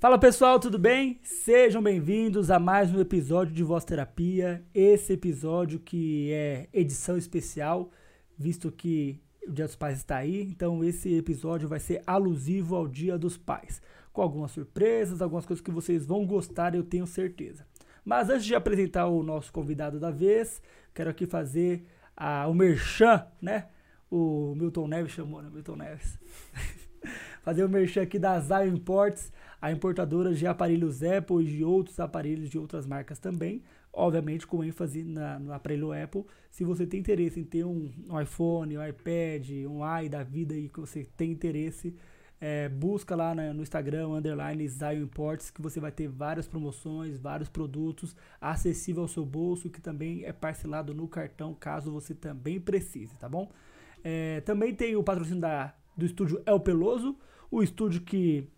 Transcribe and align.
Fala 0.00 0.18
pessoal, 0.18 0.58
tudo 0.58 0.78
bem? 0.78 1.20
Sejam 1.22 1.82
bem-vindos 1.82 2.50
a 2.50 2.58
mais 2.58 2.90
um 2.90 2.98
episódio 3.00 3.52
de 3.52 3.62
Voz 3.62 3.84
Terapia. 3.84 4.64
Esse 4.74 5.12
episódio 5.12 5.78
que 5.78 6.32
é 6.32 6.70
edição 6.72 7.18
especial, 7.18 7.90
visto 8.34 8.72
que 8.72 9.20
o 9.46 9.52
Dia 9.52 9.66
dos 9.66 9.76
Pais 9.76 9.98
está 9.98 10.16
aí, 10.16 10.40
então 10.40 10.82
esse 10.82 11.14
episódio 11.14 11.68
vai 11.68 11.78
ser 11.78 12.02
alusivo 12.06 12.76
ao 12.76 12.88
Dia 12.88 13.18
dos 13.18 13.36
Pais, 13.36 13.82
com 14.10 14.22
algumas 14.22 14.52
surpresas, 14.52 15.20
algumas 15.20 15.44
coisas 15.44 15.62
que 15.62 15.70
vocês 15.70 16.06
vão 16.06 16.24
gostar, 16.24 16.74
eu 16.74 16.82
tenho 16.82 17.06
certeza. 17.06 17.66
Mas 18.02 18.30
antes 18.30 18.46
de 18.46 18.54
apresentar 18.54 19.06
o 19.06 19.22
nosso 19.22 19.52
convidado 19.52 20.00
da 20.00 20.10
vez, 20.10 20.62
quero 20.94 21.10
aqui 21.10 21.26
fazer 21.26 21.84
a, 22.16 22.48
o 22.48 22.54
merchan, 22.54 23.26
né? 23.38 23.68
O 24.10 24.54
Milton 24.56 24.88
Neves 24.88 25.12
chamou, 25.12 25.42
né? 25.42 25.50
Milton 25.52 25.76
Neves. 25.76 26.18
fazer 27.42 27.64
o 27.64 27.68
merchan 27.68 28.02
aqui 28.02 28.18
da 28.18 28.38
Zion 28.40 28.74
Imports, 28.74 29.32
a 29.60 29.70
importadora 29.70 30.34
de 30.34 30.46
aparelhos 30.46 31.02
Apple 31.02 31.44
e 31.44 31.56
de 31.56 31.64
outros 31.64 32.00
aparelhos 32.00 32.48
de 32.48 32.58
outras 32.58 32.86
marcas 32.86 33.18
também. 33.18 33.62
Obviamente 33.92 34.46
com 34.46 34.62
ênfase 34.62 35.02
na, 35.02 35.38
no 35.38 35.52
aparelho 35.52 35.92
Apple. 35.92 36.24
Se 36.50 36.64
você 36.64 36.86
tem 36.86 37.00
interesse 37.00 37.40
em 37.40 37.44
ter 37.44 37.64
um, 37.64 37.90
um 38.08 38.20
iPhone, 38.20 38.78
um 38.78 38.86
iPad, 38.86 39.50
um 39.68 39.84
i 39.84 40.08
da 40.08 40.22
vida 40.22 40.54
e 40.54 40.68
que 40.68 40.80
você 40.80 41.04
tem 41.16 41.32
interesse, 41.32 41.94
é, 42.40 42.68
busca 42.68 43.14
lá 43.14 43.34
na, 43.34 43.52
no 43.52 43.62
Instagram, 43.62 44.08
underline 44.08 44.66
Zion 44.66 45.02
Imports, 45.02 45.50
que 45.50 45.60
você 45.60 45.78
vai 45.78 45.92
ter 45.92 46.08
várias 46.08 46.48
promoções, 46.48 47.18
vários 47.18 47.48
produtos 47.48 48.16
acessível 48.40 49.02
ao 49.02 49.08
seu 49.08 49.26
bolso, 49.26 49.68
que 49.68 49.80
também 49.80 50.24
é 50.24 50.32
parcelado 50.32 50.94
no 50.94 51.06
cartão, 51.06 51.52
caso 51.52 51.92
você 51.92 52.14
também 52.14 52.58
precise, 52.58 53.14
tá 53.16 53.28
bom? 53.28 53.50
É, 54.02 54.40
também 54.40 54.74
tem 54.74 54.96
o 54.96 55.02
patrocínio 55.02 55.42
da, 55.42 55.74
do 55.94 56.06
estúdio 56.06 56.42
El 56.46 56.60
Peloso, 56.60 57.14
o 57.50 57.62
estúdio 57.62 58.00
que 58.00 58.48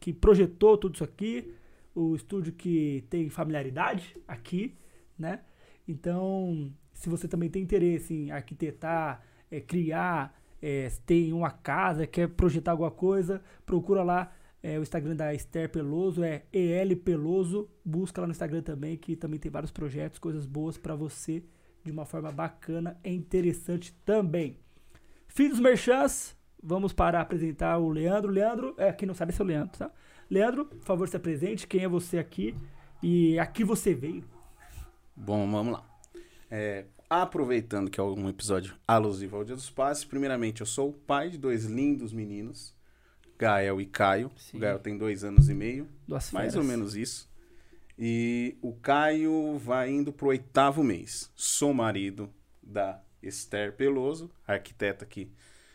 que 0.00 0.12
projetou 0.12 0.78
tudo 0.78 0.94
isso 0.94 1.04
aqui, 1.04 1.54
o 1.94 2.16
estúdio 2.16 2.52
que 2.52 3.04
tem 3.10 3.28
familiaridade 3.28 4.16
aqui, 4.26 4.74
né? 5.18 5.40
Então, 5.86 6.72
se 6.94 7.08
você 7.08 7.28
também 7.28 7.50
tem 7.50 7.62
interesse 7.62 8.14
em 8.14 8.30
arquitetar, 8.30 9.22
é, 9.50 9.60
criar, 9.60 10.34
é, 10.62 10.88
tem 11.04 11.32
uma 11.32 11.50
casa, 11.50 12.06
quer 12.06 12.28
projetar 12.28 12.72
alguma 12.72 12.90
coisa, 12.90 13.42
procura 13.66 14.02
lá 14.02 14.32
é, 14.62 14.78
o 14.78 14.82
Instagram 14.82 15.16
da 15.16 15.34
Esther 15.34 15.70
Peloso, 15.70 16.22
é 16.22 16.44
EL 16.52 16.96
Peloso, 16.96 17.68
busca 17.84 18.20
lá 18.20 18.26
no 18.26 18.32
Instagram 18.32 18.62
também, 18.62 18.96
que 18.96 19.16
também 19.16 19.38
tem 19.38 19.50
vários 19.50 19.70
projetos, 19.70 20.18
coisas 20.18 20.46
boas 20.46 20.76
para 20.76 20.94
você, 20.94 21.42
de 21.82 21.90
uma 21.90 22.04
forma 22.04 22.30
bacana 22.30 22.98
e 23.02 23.10
interessante 23.10 23.92
também. 24.04 24.58
Fim 25.28 25.48
dos 25.48 25.60
merchants, 25.60 26.36
Vamos 26.62 26.92
para 26.92 27.20
apresentar 27.20 27.78
o 27.78 27.88
Leandro. 27.88 28.30
Leandro, 28.30 28.74
é, 28.76 28.92
quem 28.92 29.06
não 29.06 29.14
sabe 29.14 29.32
esse 29.32 29.40
é 29.40 29.44
o 29.44 29.46
Leandro, 29.46 29.78
tá? 29.78 29.90
Leandro, 30.30 30.66
por 30.66 30.84
favor, 30.84 31.08
se 31.08 31.16
apresente. 31.16 31.66
Quem 31.66 31.84
é 31.84 31.88
você 31.88 32.18
aqui? 32.18 32.54
E 33.02 33.38
aqui 33.38 33.64
você 33.64 33.94
veio? 33.94 34.24
Bom, 35.16 35.50
vamos 35.50 35.72
lá. 35.72 35.84
É, 36.50 36.84
aproveitando 37.08 37.90
que 37.90 37.98
é 37.98 38.02
um 38.02 38.28
episódio 38.28 38.74
alusivo 38.86 39.36
ao 39.36 39.44
Dia 39.44 39.56
dos 39.56 39.70
Pais, 39.70 40.04
primeiramente 40.04 40.60
eu 40.60 40.66
sou 40.66 40.90
o 40.90 40.92
pai 40.92 41.30
de 41.30 41.38
dois 41.38 41.64
lindos 41.64 42.12
meninos, 42.12 42.74
Gael 43.38 43.80
e 43.80 43.86
Caio. 43.86 44.30
Sim. 44.36 44.58
O 44.58 44.60
Gael 44.60 44.78
tem 44.78 44.96
dois 44.96 45.24
anos 45.24 45.48
e 45.48 45.54
meio, 45.54 45.88
Duas 46.06 46.30
mais 46.30 46.54
ou 46.54 46.62
menos 46.62 46.94
isso. 46.94 47.28
E 47.98 48.56
o 48.62 48.72
Caio 48.74 49.58
vai 49.58 49.90
indo 49.90 50.12
pro 50.12 50.28
oitavo 50.28 50.82
mês. 50.82 51.30
Sou 51.34 51.74
marido 51.74 52.30
da 52.62 53.02
Esther 53.22 53.76
Peloso, 53.76 54.30
arquiteta 54.46 55.04
que 55.04 55.30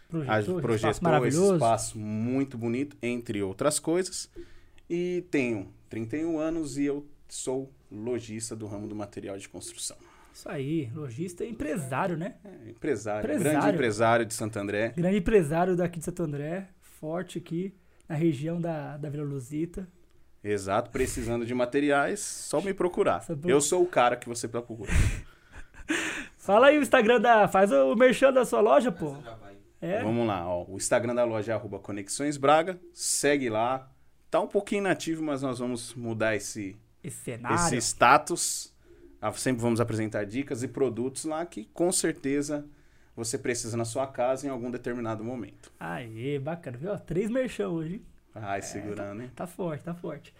projetou, 0.10 0.62
projetou 0.62 0.92
espaço 0.92 1.26
esse 1.26 1.54
espaço 1.54 2.00
muito 2.00 2.58
bonito, 2.58 2.98
entre 3.02 3.42
outras 3.42 3.80
coisas. 3.80 4.30
E 4.90 5.24
tenho 5.32 5.68
31 5.90 6.38
anos 6.38 6.78
e 6.78 6.86
eu 6.86 7.06
sou 7.28 7.72
lojista 7.92 8.56
do 8.56 8.68
ramo 8.68 8.88
do 8.88 8.96
material 8.96 9.38
de 9.38 9.48
construção. 9.50 9.98
Isso 10.34 10.50
aí, 10.50 10.92
lojista 10.94 11.46
e 11.46 11.50
empresário, 11.50 12.18
né? 12.18 12.36
É, 12.44 12.70
empresário, 12.70 13.20
empresário, 13.20 13.60
grande 13.60 13.76
empresário 13.76 14.26
de 14.26 14.34
Santo 14.34 14.60
André. 14.60 14.94
Grande 14.96 15.18
empresário 15.18 15.76
daqui 15.78 16.00
de 16.00 16.06
Santo 16.06 16.24
André, 16.24 16.68
forte 16.82 17.38
aqui 17.38 17.74
na 18.08 18.16
região 18.16 18.60
da, 18.60 18.98
da 18.98 19.10
Vila 19.10 19.24
Luzita. 19.24 19.88
Exato, 20.44 20.92
precisando 20.92 21.46
de 21.46 21.56
materiais, 21.56 22.20
só 22.20 22.62
me 22.62 22.74
procurar. 22.74 23.26
Eu 23.46 23.62
sou 23.62 23.82
o 23.82 23.88
cara 23.88 24.16
que 24.16 24.28
você 24.28 24.48
procura. 24.48 24.92
Fala 26.38 26.68
aí 26.68 26.78
o 26.78 26.82
Instagram 26.82 27.20
da. 27.20 27.48
Faz 27.48 27.72
o 27.72 27.96
merchan 27.96 28.32
da 28.32 28.46
sua 28.46 28.62
loja, 28.62 28.92
pô. 28.92 29.18
É? 29.86 30.02
Vamos 30.02 30.26
lá, 30.26 30.48
ó. 30.48 30.66
O 30.68 30.78
Instagram 30.78 31.14
da 31.14 31.24
loja 31.24 31.52
é 31.52 31.56
arroba 31.56 31.78
Conexões 31.78 32.38
Braga. 32.38 32.80
Segue 32.92 33.50
lá. 33.50 33.92
Tá 34.32 34.42
um 34.42 34.48
pouquinho 34.48 34.80
inativo, 34.80 35.24
mas 35.24 35.42
nós 35.44 35.60
vamos 35.60 35.94
mudar 35.94 36.36
esse, 36.36 36.76
esse, 37.04 37.40
esse 37.54 37.78
status. 37.78 38.74
Ah, 39.22 39.32
sempre 39.32 39.62
vamos 39.62 39.80
apresentar 39.80 40.26
dicas 40.26 40.64
e 40.64 40.68
produtos 40.68 41.26
lá 41.26 41.46
que 41.46 41.66
com 41.66 41.92
certeza 41.92 42.66
você 43.16 43.38
precisa 43.38 43.78
na 43.78 43.86
sua 43.86 44.08
casa 44.08 44.48
em 44.48 44.50
algum 44.50 44.70
determinado 44.72 45.24
momento. 45.24 45.72
Aê, 45.80 46.40
bacana. 46.40 46.78
Viu? 46.78 46.98
Três 47.00 47.30
merchan 47.30 47.70
hoje. 47.70 48.02
Ai, 48.34 48.60
é, 48.60 48.62
segurando, 48.62 49.22
hein? 49.22 49.30
Tá, 49.36 49.46
tá 49.46 49.48
forte, 49.48 49.84
tá 49.84 49.94
forte. 49.94 50.34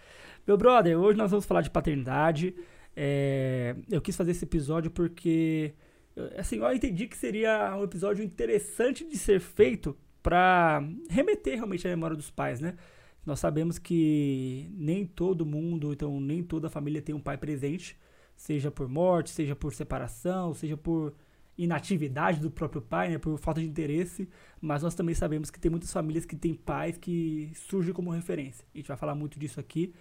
Meu 0.46 0.58
brother, 0.58 0.98
hoje 1.00 1.18
nós 1.18 1.32
vamos 1.32 1.46
falar 1.46 1.62
de 1.62 1.70
paternidade. 1.70 2.56
É, 2.96 3.76
eu 3.90 4.02
quis 4.02 4.16
fazer 4.16 4.32
esse 4.32 4.44
episódio 4.44 4.90
porque 4.90 5.74
assim, 6.38 6.58
eu 6.58 6.74
entendi 6.74 7.08
que 7.08 7.18
seria 7.18 7.76
um 7.76 7.84
episódio 7.84 8.24
interessante 8.24 9.06
de 9.06 9.18
ser 9.18 9.40
feito 9.40 9.98
para 10.24 10.84
remeter 11.10 11.56
realmente 11.56 11.86
à 11.88 11.90
memória 11.90 12.16
dos 12.16 12.32
pais, 12.32 12.60
né? 12.60 12.76
Nós 13.26 13.40
sabemos 13.40 13.80
que 13.80 14.70
nem 14.74 15.06
todo 15.06 15.46
mundo, 15.46 15.92
então 15.92 16.20
nem 16.20 16.44
toda 16.44 16.70
família 16.70 17.02
tem 17.02 17.14
um 17.14 17.20
pai 17.20 17.38
presente, 17.38 17.98
seja 18.36 18.70
por 18.70 18.88
morte, 18.88 19.32
seja 19.32 19.56
por 19.56 19.74
separação, 19.74 20.54
seja 20.54 20.78
por 20.78 21.14
inatividade 21.58 22.40
do 22.40 22.52
próprio 22.52 22.82
pai, 22.82 23.10
né, 23.10 23.18
por 23.18 23.38
falta 23.40 23.62
de 23.62 23.68
interesse, 23.68 24.28
mas 24.62 24.84
nós 24.84 24.94
também 24.94 25.16
sabemos 25.16 25.50
que 25.50 25.60
tem 25.60 25.72
muitas 25.72 25.92
famílias 25.92 26.26
que 26.26 26.36
têm 26.36 26.54
pais 26.54 26.98
que 26.98 27.52
surgem 27.56 27.94
como 27.94 28.12
referência. 28.12 28.66
A 28.74 28.78
gente 28.78 28.88
vai 28.88 28.98
falar 28.98 29.16
muito 29.16 29.40
disso 29.40 29.60
aqui, 29.60 29.94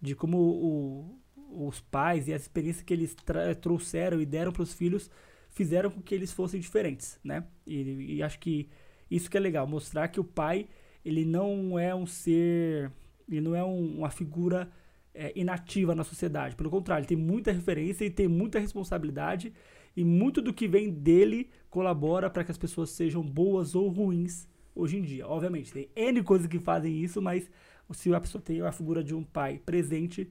de 0.00 0.14
como 0.14 0.38
o, 0.38 1.66
os 1.68 1.80
pais 1.80 2.28
e 2.28 2.32
as 2.32 2.42
experiências 2.42 2.82
que 2.82 2.94
eles 2.94 3.14
trouxeram 3.60 4.20
e 4.20 4.26
deram 4.26 4.52
para 4.52 4.62
os 4.62 4.72
filhos 4.72 5.10
fizeram 5.52 5.90
com 5.90 6.02
que 6.02 6.14
eles 6.14 6.32
fossem 6.32 6.60
diferentes, 6.60 7.18
né? 7.22 7.44
E, 7.66 8.16
e, 8.16 8.22
acho 8.22 8.38
que 8.38 8.68
isso 9.10 9.30
que 9.30 9.36
é 9.36 9.40
legal, 9.40 9.66
mostrar 9.66 10.08
que 10.08 10.18
o 10.18 10.24
pai, 10.24 10.66
ele 11.04 11.24
não 11.24 11.78
é 11.78 11.94
um 11.94 12.06
ser, 12.06 12.90
ele 13.28 13.40
não 13.40 13.54
é 13.54 13.62
um, 13.62 13.98
uma 13.98 14.10
figura 14.10 14.70
é, 15.14 15.32
inativa 15.38 15.94
na 15.94 16.04
sociedade. 16.04 16.56
Pelo 16.56 16.70
contrário, 16.70 17.02
ele 17.02 17.08
tem 17.08 17.16
muita 17.16 17.52
referência 17.52 18.04
e 18.04 18.10
tem 18.10 18.26
muita 18.26 18.58
responsabilidade 18.58 19.52
e 19.94 20.04
muito 20.04 20.40
do 20.40 20.54
que 20.54 20.66
vem 20.66 20.90
dele 20.90 21.50
colabora 21.68 22.30
para 22.30 22.44
que 22.44 22.50
as 22.50 22.58
pessoas 22.58 22.90
sejam 22.90 23.22
boas 23.22 23.74
ou 23.74 23.88
ruins 23.88 24.48
hoje 24.74 24.96
em 24.96 25.02
dia. 25.02 25.26
Obviamente, 25.28 25.72
tem 25.72 25.90
N 25.94 26.22
coisas 26.22 26.46
que 26.46 26.58
fazem 26.58 26.98
isso, 27.02 27.20
mas 27.20 27.50
se 27.92 28.12
a 28.14 28.20
pessoa 28.20 28.40
tem 28.40 28.62
a 28.62 28.72
figura 28.72 29.04
de 29.04 29.14
um 29.14 29.22
pai 29.22 29.60
presente, 29.64 30.30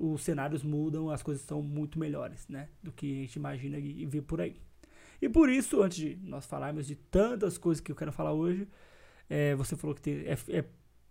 os 0.00 0.22
cenários 0.22 0.62
mudam, 0.62 1.10
as 1.10 1.22
coisas 1.22 1.44
são 1.44 1.62
muito 1.62 1.98
melhores, 1.98 2.48
né? 2.48 2.70
Do 2.82 2.90
que 2.90 3.18
a 3.18 3.20
gente 3.20 3.36
imagina 3.36 3.78
e 3.78 4.06
vê 4.06 4.22
por 4.22 4.40
aí. 4.40 4.56
E 5.20 5.28
por 5.28 5.50
isso, 5.50 5.82
antes 5.82 5.98
de 5.98 6.18
nós 6.22 6.46
falarmos 6.46 6.86
de 6.86 6.94
tantas 6.94 7.58
coisas 7.58 7.82
que 7.82 7.92
eu 7.92 7.96
quero 7.96 8.10
falar 8.10 8.32
hoje, 8.32 8.66
é, 9.28 9.54
você 9.54 9.76
falou 9.76 9.94
que 9.94 10.00
tem, 10.00 10.14
é, 10.26 10.32
é, 10.48 10.64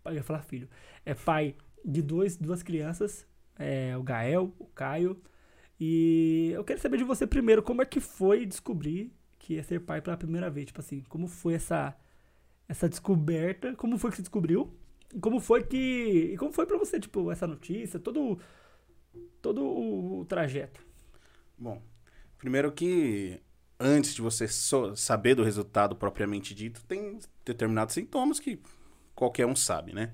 eu 0.06 0.14
ia 0.16 0.24
falar 0.24 0.42
filho, 0.42 0.68
é 1.06 1.14
pai 1.14 1.56
de 1.86 2.02
dois, 2.02 2.36
duas 2.36 2.64
crianças, 2.64 3.28
é, 3.58 3.96
o 3.96 4.02
Gael, 4.02 4.52
o 4.58 4.66
Caio. 4.66 5.22
E 5.80 6.52
eu 6.56 6.64
quero 6.64 6.80
saber 6.80 6.98
de 6.98 7.04
você 7.04 7.28
primeiro, 7.28 7.62
como 7.62 7.84
é 7.84 7.86
que 7.86 8.00
foi 8.00 8.46
descobrir 8.46 9.14
que 9.38 9.54
ia 9.54 9.64
ser 9.64 9.82
pai 9.82 10.02
pela 10.02 10.18
primeira 10.18 10.50
vez? 10.50 10.66
Tipo 10.66 10.80
assim, 10.82 11.04
como 11.08 11.28
foi 11.28 11.54
essa, 11.54 11.96
essa 12.68 12.90
descoberta? 12.90 13.76
Como 13.76 14.00
foi 14.00 14.10
que 14.10 14.16
você 14.18 14.24
descobriu? 14.24 14.76
Como 15.22 15.40
foi 15.40 15.64
que. 15.64 16.32
E 16.34 16.38
como 16.38 16.52
foi 16.52 16.66
para 16.66 16.78
você, 16.78 17.00
tipo, 17.00 17.32
essa 17.32 17.48
notícia, 17.48 18.00
todo 18.00 18.40
todo 19.42 19.64
o, 19.64 20.22
o 20.22 20.26
trajeto? 20.26 20.82
Bom, 21.58 21.82
primeiro 22.38 22.72
que 22.72 23.42
antes 23.80 24.14
de 24.14 24.22
você 24.22 24.48
so 24.48 24.96
saber 24.96 25.36
do 25.36 25.44
resultado 25.44 25.96
propriamente 25.96 26.54
dito, 26.54 26.84
tem 26.86 27.20
determinados 27.46 27.94
sintomas 27.94 28.40
que 28.40 28.60
qualquer 29.16 29.46
um 29.46 29.56
sabe, 29.56 29.94
né? 29.94 30.14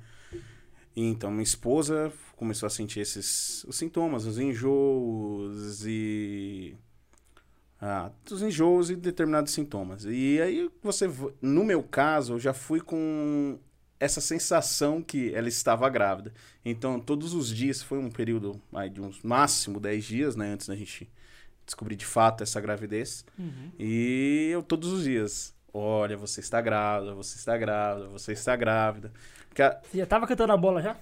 Então, 0.96 1.30
minha 1.30 1.44
esposa 1.44 2.12
começou 2.38 2.68
a 2.68 2.70
sentir 2.70 3.02
esses 3.02 3.64
os 3.66 3.76
sintomas, 3.76 4.26
os 4.26 4.40
enjoos 4.40 5.86
e. 5.86 6.76
Ah, 7.82 8.10
os 8.32 8.42
enjoos 8.42 8.90
e 8.90 8.96
determinados 8.96 9.52
sintomas. 9.52 10.06
E 10.06 10.40
aí, 10.42 10.72
você. 10.82 11.10
No 11.42 11.66
meu 11.66 11.84
caso, 11.84 12.34
eu 12.34 12.40
já 12.40 12.54
fui 12.54 12.80
com 12.80 13.60
essa 14.00 14.20
sensação 14.22 15.02
que 15.02 15.34
ela 15.34 15.48
estava 15.48 15.90
grávida. 15.90 16.34
Então, 16.64 17.00
todos 17.00 17.34
os 17.34 17.50
dias, 17.50 17.82
foi 17.82 17.98
um 17.98 18.10
período 18.10 18.62
aí, 18.74 18.90
de 18.90 19.02
uns 19.02 19.22
máximo 19.22 19.80
10 19.80 20.04
dias, 20.06 20.36
né, 20.36 20.48
antes 20.54 20.68
da 20.68 20.76
gente 20.76 21.10
descobrir 21.66 21.96
de 21.96 22.06
fato 22.06 22.44
essa 22.44 22.60
gravidez. 22.62 23.26
Uhum. 23.38 23.72
E 23.80 24.50
eu 24.52 24.62
todos 24.62 24.92
os 24.92 25.04
dias, 25.04 25.54
olha, 25.74 26.16
você 26.18 26.40
está 26.40 26.62
grávida, 26.62 27.14
você 27.16 27.38
está 27.38 27.58
grávida, 27.58 28.08
você 28.10 28.34
está 28.34 28.56
grávida. 28.56 29.12
A... 29.58 29.80
Você 29.90 29.98
já 29.98 30.04
estava 30.04 30.28
cantando 30.28 30.54
a 30.54 30.58
bola 30.58 30.82
já? 30.82 30.96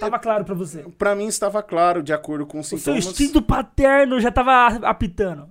Tava 0.00 0.18
claro 0.18 0.44
pra 0.44 0.54
você. 0.54 0.82
Pra 0.98 1.14
mim 1.14 1.26
estava 1.26 1.62
claro, 1.62 2.02
de 2.02 2.12
acordo 2.12 2.44
com 2.46 2.58
os 2.58 2.66
O 2.66 2.70
seu 2.70 2.78
sintomas. 2.78 3.06
instinto 3.06 3.40
paterno 3.40 4.18
já 4.18 4.32
tava 4.32 4.66
apitando. 4.88 5.48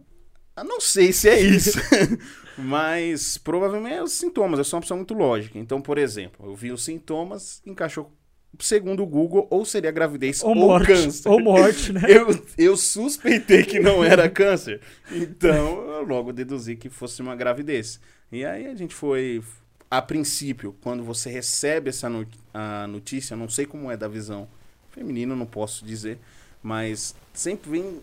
Eu 0.55 0.63
não 0.63 0.79
sei 0.81 1.11
se 1.13 1.29
é 1.29 1.39
isso. 1.39 1.79
Mas 2.57 3.37
provavelmente 3.37 3.95
é 3.95 4.03
os 4.03 4.11
sintomas. 4.13 4.59
Eu 4.59 4.65
sou 4.65 4.77
uma 4.77 4.81
pessoa 4.81 4.97
muito 4.97 5.13
lógica. 5.13 5.57
Então, 5.57 5.81
por 5.81 5.97
exemplo, 5.97 6.45
eu 6.47 6.55
vi 6.55 6.71
os 6.71 6.83
sintomas, 6.83 7.61
encaixou 7.65 8.11
segundo 8.59 9.01
o 9.01 9.07
Google, 9.07 9.47
ou 9.49 9.65
seria 9.65 9.89
gravidez 9.89 10.43
Ou 10.43 10.49
ou, 10.49 10.55
morte. 10.55 10.85
câncer. 10.87 11.27
Ou 11.27 11.39
morte, 11.39 11.91
né? 11.91 12.01
Eu, 12.07 12.45
eu 12.55 12.77
suspeitei 12.77 13.63
que 13.63 13.79
não 13.79 14.03
era 14.03 14.29
câncer. 14.29 14.79
Então, 15.11 15.81
eu 15.89 16.03
logo 16.05 16.31
deduzi 16.31 16.75
que 16.75 16.87
fosse 16.89 17.19
uma 17.21 17.35
gravidez. 17.35 17.99
E 18.31 18.45
aí 18.45 18.67
a 18.67 18.75
gente 18.75 18.93
foi. 18.93 19.41
A 19.89 20.01
princípio, 20.01 20.75
quando 20.81 21.03
você 21.03 21.29
recebe 21.31 21.89
essa 21.89 22.07
no- 22.09 22.27
a 22.53 22.85
notícia, 22.87 23.35
não 23.35 23.47
sei 23.49 23.65
como 23.65 23.89
é 23.91 23.97
da 23.97 24.07
visão 24.07 24.47
feminina, 24.91 25.35
não 25.35 25.45
posso 25.45 25.83
dizer, 25.85 26.19
mas 26.61 27.15
sempre 27.33 27.69
vem 27.71 28.01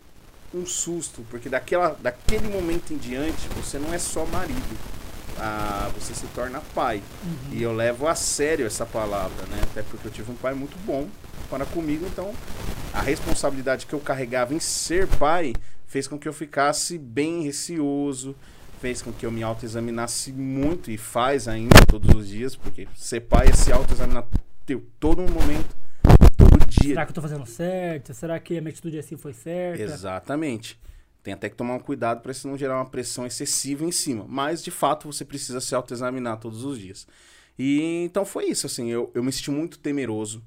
um 0.54 0.66
susto, 0.66 1.24
porque 1.30 1.48
daquela, 1.48 1.96
daquele 2.00 2.48
momento 2.48 2.92
em 2.92 2.96
diante, 2.96 3.48
você 3.56 3.78
não 3.78 3.92
é 3.92 3.98
só 3.98 4.24
marido. 4.26 4.76
Ah, 5.38 5.90
você 5.94 6.14
se 6.14 6.26
torna 6.28 6.60
pai. 6.74 7.02
E 7.50 7.62
eu 7.62 7.72
levo 7.72 8.06
a 8.06 8.14
sério 8.14 8.66
essa 8.66 8.84
palavra, 8.84 9.46
né? 9.46 9.60
Até 9.62 9.82
porque 9.82 10.08
eu 10.08 10.12
tive 10.12 10.30
um 10.30 10.34
pai 10.34 10.52
muito 10.52 10.76
bom 10.84 11.08
para 11.48 11.64
comigo, 11.64 12.06
então 12.06 12.32
a 12.92 13.00
responsabilidade 13.00 13.86
que 13.86 13.92
eu 13.92 14.00
carregava 14.00 14.52
em 14.54 14.60
ser 14.60 15.06
pai 15.06 15.54
fez 15.86 16.06
com 16.06 16.18
que 16.18 16.28
eu 16.28 16.32
ficasse 16.32 16.98
bem 16.98 17.42
receoso, 17.42 18.36
fez 18.80 19.02
com 19.02 19.12
que 19.12 19.26
eu 19.26 19.32
me 19.32 19.42
autoexaminasse 19.42 20.32
muito 20.32 20.90
e 20.90 20.96
faz 20.96 21.48
ainda 21.48 21.84
todos 21.86 22.14
os 22.14 22.28
dias, 22.28 22.54
porque 22.54 22.86
ser 22.94 23.20
pai 23.20 23.48
é 23.48 23.52
se 23.52 23.72
autoexaminar 23.72 24.24
todo 25.00 25.22
momento, 25.22 25.74
dia. 26.70 26.90
Será 26.90 27.04
que 27.04 27.10
eu 27.10 27.14
tô 27.14 27.22
fazendo 27.22 27.46
certo? 27.46 28.14
Será 28.14 28.38
que 28.38 28.56
a 28.56 28.60
minha 28.60 28.70
atitude 28.70 28.98
assim 28.98 29.16
foi 29.16 29.32
certa? 29.32 29.82
Exatamente. 29.82 30.78
Tem 31.22 31.34
até 31.34 31.50
que 31.50 31.56
tomar 31.56 31.74
um 31.74 31.80
cuidado 31.80 32.22
para 32.22 32.32
isso 32.32 32.48
não 32.48 32.56
gerar 32.56 32.76
uma 32.76 32.88
pressão 32.88 33.26
excessiva 33.26 33.84
em 33.84 33.92
cima. 33.92 34.24
Mas, 34.26 34.62
de 34.62 34.70
fato, 34.70 35.12
você 35.12 35.24
precisa 35.24 35.60
se 35.60 35.74
autoexaminar 35.74 36.38
todos 36.38 36.64
os 36.64 36.78
dias. 36.78 37.06
E 37.58 38.04
então 38.04 38.24
foi 38.24 38.46
isso, 38.46 38.64
assim, 38.66 38.88
eu, 38.90 39.10
eu 39.14 39.22
me 39.22 39.30
senti 39.30 39.50
muito 39.50 39.78
temeroso, 39.78 40.42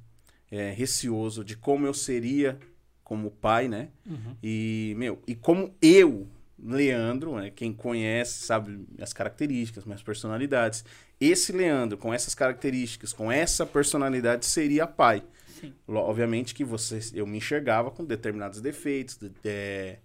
é, 0.49 0.71
receoso 0.71 1.43
de 1.43 1.55
como 1.55 1.85
eu 1.85 1.93
seria 1.93 2.57
como 3.03 3.29
pai, 3.29 3.67
né? 3.67 3.89
Uhum. 4.09 4.35
E, 4.41 4.95
meu, 4.97 5.21
e 5.27 5.35
como 5.35 5.75
eu, 5.79 6.27
Leandro, 6.57 7.35
né, 7.35 7.51
quem 7.51 7.71
conhece 7.71 8.45
sabe 8.45 8.87
as 8.99 9.13
características, 9.13 9.85
minhas 9.85 10.01
personalidades. 10.01 10.83
Esse 11.21 11.51
Leandro, 11.51 11.99
com 11.99 12.11
essas 12.11 12.33
características, 12.33 13.13
com 13.13 13.31
essa 13.31 13.63
personalidade, 13.63 14.47
seria 14.47 14.87
pai. 14.87 15.21
Sim. 15.63 15.73
Obviamente 15.87 16.53
que 16.53 16.63
você, 16.63 16.99
eu 17.13 17.25
me 17.25 17.37
enxergava 17.37 17.89
com 17.89 18.03
determinados 18.03 18.59
defeitos, 18.59 19.17
de- 19.17 19.31
é, 19.45 19.99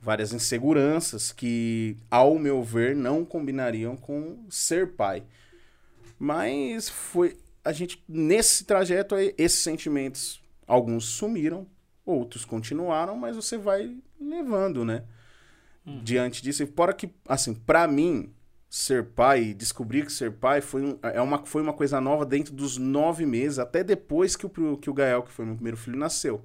várias 0.00 0.32
inseguranças 0.32 1.32
que, 1.32 1.96
ao 2.10 2.38
meu 2.38 2.62
ver, 2.62 2.94
não 2.94 3.24
combinariam 3.24 3.96
com 3.96 4.44
ser 4.48 4.92
pai. 4.92 5.24
Mas 6.18 6.88
foi 6.88 7.36
a 7.64 7.72
gente 7.72 8.02
nesse 8.08 8.64
trajeto 8.64 9.14
aí, 9.14 9.34
esses 9.36 9.58
sentimentos, 9.58 10.40
alguns 10.66 11.04
sumiram, 11.06 11.66
outros 12.04 12.44
continuaram, 12.44 13.16
mas 13.16 13.34
você 13.34 13.58
vai 13.58 13.96
levando, 14.20 14.84
né? 14.84 15.02
Diante 16.02 16.42
disso, 16.42 16.62
e 16.64 16.66
fora 16.66 16.92
que 16.92 17.10
assim, 17.28 17.54
para 17.54 17.86
mim 17.86 18.32
ser 18.68 19.04
pai, 19.04 19.54
descobrir 19.54 20.04
que 20.04 20.12
ser 20.12 20.32
pai 20.32 20.60
foi, 20.60 20.82
um- 20.82 20.98
é 21.02 21.20
uma, 21.20 21.44
foi 21.46 21.62
uma 21.62 21.72
coisa 21.72 22.00
nova 22.00 22.26
dentro 22.26 22.52
dos 22.54 22.76
nove 22.76 23.24
meses, 23.24 23.58
até 23.58 23.82
depois 23.84 24.36
que 24.36 24.46
o, 24.46 24.76
que 24.76 24.90
o 24.90 24.94
Gael, 24.94 25.22
que 25.22 25.32
foi 25.32 25.44
meu 25.44 25.54
primeiro 25.54 25.76
filho, 25.76 25.96
nasceu. 25.98 26.44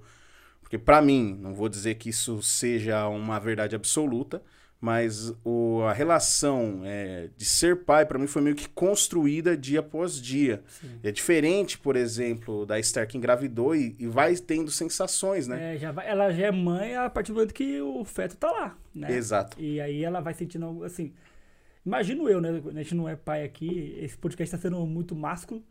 Porque 0.62 0.77
pra 0.77 1.01
mim, 1.01 1.38
não 1.41 1.53
vou 1.53 1.68
dizer 1.68 1.95
que 1.95 2.09
isso 2.09 2.41
seja 2.41 3.07
uma 3.09 3.39
verdade 3.39 3.75
absoluta, 3.75 4.41
mas 4.79 5.31
o, 5.44 5.81
a 5.83 5.94
relação 5.94 6.81
é, 6.83 7.29
de 7.38 7.45
ser 7.45 7.83
pai, 7.83 8.03
pra 8.06 8.18
mim, 8.18 8.25
foi 8.25 8.41
meio 8.41 8.56
que 8.56 8.68
construída 8.69 9.56
dia 9.56 9.79
após 9.81 10.19
dia. 10.19 10.63
Sim. 10.68 11.00
É 11.03 11.12
diferente, 11.12 11.77
por 11.77 11.95
exemplo, 11.95 12.65
da 12.65 12.79
Esther 12.79 13.07
que 13.07 13.15
engravidou 13.18 13.75
e, 13.75 13.95
e 14.00 14.07
vai 14.07 14.35
tendo 14.38 14.71
sensações, 14.71 15.47
né? 15.47 15.75
É, 15.75 15.77
já 15.77 15.91
vai- 15.91 16.07
ela 16.07 16.31
já 16.31 16.47
é 16.47 16.51
mãe 16.51 16.95
a 16.95 17.09
partir 17.12 17.31
do 17.31 17.35
momento 17.35 17.53
que 17.53 17.79
o 17.79 18.03
feto 18.06 18.35
tá 18.38 18.50
lá, 18.50 18.75
né? 18.95 19.12
Exato. 19.15 19.56
E 19.59 19.79
aí 19.79 20.03
ela 20.03 20.19
vai 20.19 20.33
sentindo 20.33 20.65
algo 20.65 20.83
assim. 20.83 21.13
Imagino 21.86 22.30
eu, 22.30 22.39
né? 22.42 22.50
A 22.68 22.83
gente 22.83 22.95
não 22.95 23.10
é 23.10 23.16
pai 23.16 23.44
aqui, 23.44 23.95
esse 24.00 24.18
podcast 24.18 24.56
tá 24.56 24.62
sendo 24.62 24.86
muito 24.86 25.16
másculo. 25.16 25.63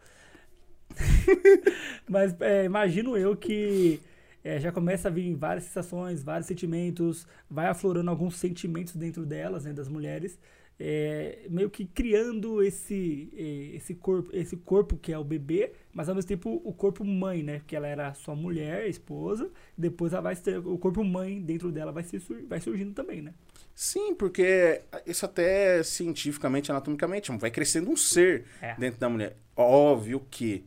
Mas 2.08 2.34
é, 2.40 2.64
imagino 2.64 3.16
eu 3.16 3.36
que 3.36 4.00
é, 4.42 4.58
já 4.60 4.72
começa 4.72 5.08
a 5.08 5.10
vir 5.10 5.34
várias 5.34 5.64
sensações, 5.64 6.22
vários 6.22 6.46
sentimentos, 6.46 7.26
vai 7.48 7.66
aflorando 7.66 8.10
alguns 8.10 8.36
sentimentos 8.36 8.96
dentro 8.96 9.24
delas, 9.26 9.64
né, 9.64 9.72
das 9.72 9.88
mulheres, 9.88 10.38
é, 10.78 11.46
meio 11.50 11.68
que 11.68 11.84
criando 11.84 12.62
esse, 12.62 13.30
é, 13.36 13.76
esse, 13.76 13.94
corpo, 13.94 14.30
esse 14.34 14.56
corpo 14.56 14.96
que 14.96 15.12
é 15.12 15.18
o 15.18 15.24
bebê, 15.24 15.72
mas 15.92 16.08
ao 16.08 16.14
mesmo 16.14 16.28
tempo 16.28 16.60
o 16.64 16.72
corpo 16.72 17.04
mãe, 17.04 17.42
né? 17.42 17.58
Porque 17.58 17.76
ela 17.76 17.86
era 17.86 18.14
sua 18.14 18.34
mulher, 18.34 18.88
esposa, 18.88 19.50
depois 19.76 20.12
ela 20.14 20.22
vai 20.22 20.36
ter, 20.36 20.58
o 20.58 20.78
corpo 20.78 21.04
mãe 21.04 21.40
dentro 21.42 21.70
dela 21.70 21.92
vai, 21.92 22.02
se, 22.02 22.18
sur- 22.18 22.42
vai 22.48 22.60
surgindo 22.60 22.94
também, 22.94 23.20
né? 23.20 23.34
Sim, 23.82 24.14
porque 24.14 24.82
isso 25.06 25.24
até 25.24 25.82
cientificamente, 25.82 26.70
anatomicamente, 26.70 27.32
vai 27.38 27.50
crescendo 27.50 27.90
um 27.90 27.96
ser 27.96 28.44
É. 28.60 28.74
dentro 28.74 29.00
da 29.00 29.08
mulher. 29.08 29.38
Óbvio 29.56 30.20
que 30.30 30.66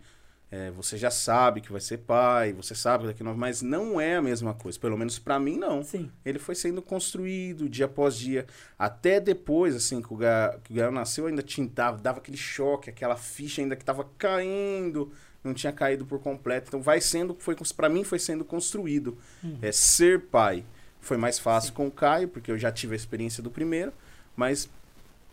é, 0.49 0.71
você 0.71 0.97
já 0.97 1.11
sabe 1.11 1.61
que 1.61 1.71
vai 1.71 1.79
ser 1.79 1.99
pai, 1.99 2.53
você 2.53 2.73
sabe 2.73 3.05
daqui 3.05 3.21
a 3.21 3.23
nove, 3.23 3.37
mas 3.39 3.61
não 3.61 4.01
é 4.01 4.15
a 4.15 4.21
mesma 4.21 4.55
coisa. 4.55 4.79
Pelo 4.79 4.97
menos 4.97 5.19
pra 5.19 5.39
mim, 5.39 5.57
não. 5.57 5.83
Sim. 5.83 6.11
Ele 6.25 6.39
foi 6.39 6.55
sendo 6.55 6.81
construído 6.81 7.69
dia 7.69 7.85
após 7.85 8.15
dia. 8.17 8.47
Até 8.79 9.19
depois, 9.19 9.75
assim, 9.75 10.01
que 10.01 10.11
o, 10.11 10.17
Ga, 10.17 10.59
que 10.63 10.73
o 10.73 10.75
Gael 10.75 10.91
nasceu, 10.91 11.27
ainda 11.27 11.43
tinha, 11.43 11.67
dava, 11.67 12.17
aquele 12.17 12.35
choque, 12.35 12.89
aquela 12.89 13.15
ficha 13.15 13.61
ainda 13.61 13.75
que 13.75 13.85
tava 13.85 14.09
caindo, 14.17 15.11
não 15.43 15.53
tinha 15.53 15.71
caído 15.71 16.03
por 16.03 16.17
completo. 16.17 16.69
Então 16.69 16.81
vai 16.81 16.99
sendo, 16.99 17.35
foi, 17.37 17.55
para 17.77 17.89
mim 17.89 18.03
foi 18.03 18.17
sendo 18.17 18.43
construído. 18.43 19.15
É 19.61 19.71
ser 19.71 20.21
pai. 20.21 20.65
Foi 21.03 21.17
mais 21.17 21.37
fácil 21.37 21.73
com 21.73 21.85
o 21.85 21.91
Caio, 21.91 22.29
porque 22.29 22.49
eu 22.49 22.57
já 22.57 22.71
tive 22.71 22.93
a 22.93 22.95
experiência 22.95 23.43
do 23.43 23.51
primeiro, 23.51 23.91
mas 24.37 24.69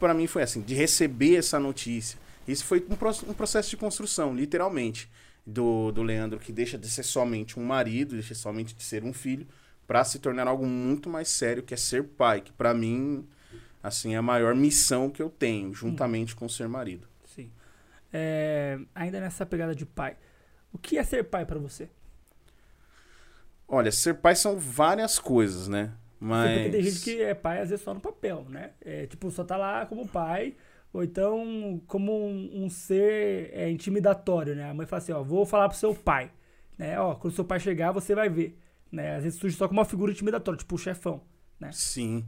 para 0.00 0.12
mim 0.12 0.26
foi 0.26 0.42
assim, 0.42 0.60
de 0.62 0.74
receber 0.74 1.36
essa 1.36 1.60
notícia. 1.60 2.18
Isso 2.48 2.64
foi 2.64 2.84
um, 2.90 2.96
pro- 2.96 3.10
um 3.28 3.32
processo 3.32 3.70
de 3.70 3.76
construção, 3.76 4.34
literalmente, 4.34 5.08
do, 5.46 5.92
do 5.92 6.02
Leandro, 6.02 6.40
que 6.40 6.52
deixa 6.52 6.76
de 6.76 6.90
ser 6.90 7.04
somente 7.04 7.58
um 7.58 7.64
marido, 7.64 8.14
deixa 8.14 8.34
somente 8.34 8.74
de 8.74 8.82
ser 8.82 9.04
um 9.04 9.12
filho, 9.12 9.46
para 9.86 10.02
se 10.02 10.18
tornar 10.18 10.48
algo 10.48 10.66
muito 10.66 11.08
mais 11.08 11.28
sério, 11.28 11.62
que 11.62 11.72
é 11.72 11.76
ser 11.76 12.02
pai, 12.02 12.40
que 12.40 12.52
para 12.52 12.74
mim, 12.74 13.24
assim, 13.80 14.14
é 14.14 14.16
a 14.16 14.22
maior 14.22 14.54
missão 14.56 15.08
que 15.08 15.22
eu 15.22 15.30
tenho, 15.30 15.72
juntamente 15.72 16.34
com 16.34 16.48
ser 16.48 16.68
marido. 16.68 17.06
Sim. 17.24 17.48
É, 18.12 18.76
ainda 18.92 19.20
nessa 19.20 19.46
pegada 19.46 19.74
de 19.74 19.86
pai, 19.86 20.16
o 20.72 20.78
que 20.78 20.98
é 20.98 21.04
ser 21.04 21.22
pai 21.24 21.46
pra 21.46 21.58
você? 21.60 21.88
Olha, 23.72 23.92
ser 23.92 24.14
pai 24.14 24.34
são 24.34 24.58
várias 24.58 25.16
coisas, 25.16 25.68
né? 25.68 25.92
Mas... 26.18 26.52
Porque 26.52 26.70
tem 26.70 26.82
gente 26.82 27.00
que 27.00 27.22
é 27.22 27.34
pai 27.34 27.60
às 27.60 27.70
vezes 27.70 27.84
só 27.84 27.94
no 27.94 28.00
papel, 28.00 28.44
né? 28.48 28.72
É, 28.80 29.06
tipo, 29.06 29.30
só 29.30 29.44
tá 29.44 29.56
lá 29.56 29.86
como 29.86 30.08
pai, 30.08 30.56
ou 30.92 31.04
então 31.04 31.80
como 31.86 32.12
um, 32.12 32.64
um 32.64 32.68
ser 32.68 33.48
é, 33.54 33.70
intimidatório, 33.70 34.56
né? 34.56 34.68
A 34.68 34.74
mãe 34.74 34.86
fala 34.86 35.00
assim, 35.00 35.12
ó, 35.12 35.22
vou 35.22 35.46
falar 35.46 35.68
pro 35.68 35.78
seu 35.78 35.94
pai, 35.94 36.32
né? 36.76 36.98
Ó, 37.00 37.14
quando 37.14 37.32
seu 37.32 37.44
pai 37.44 37.60
chegar, 37.60 37.92
você 37.92 38.12
vai 38.12 38.28
ver, 38.28 38.58
né? 38.90 39.14
Às 39.14 39.22
vezes 39.22 39.38
surge 39.38 39.56
só 39.56 39.68
como 39.68 39.78
uma 39.78 39.86
figura 39.86 40.10
intimidatória, 40.10 40.58
tipo 40.58 40.74
o 40.74 40.78
chefão, 40.78 41.22
né? 41.60 41.70
Sim. 41.72 42.26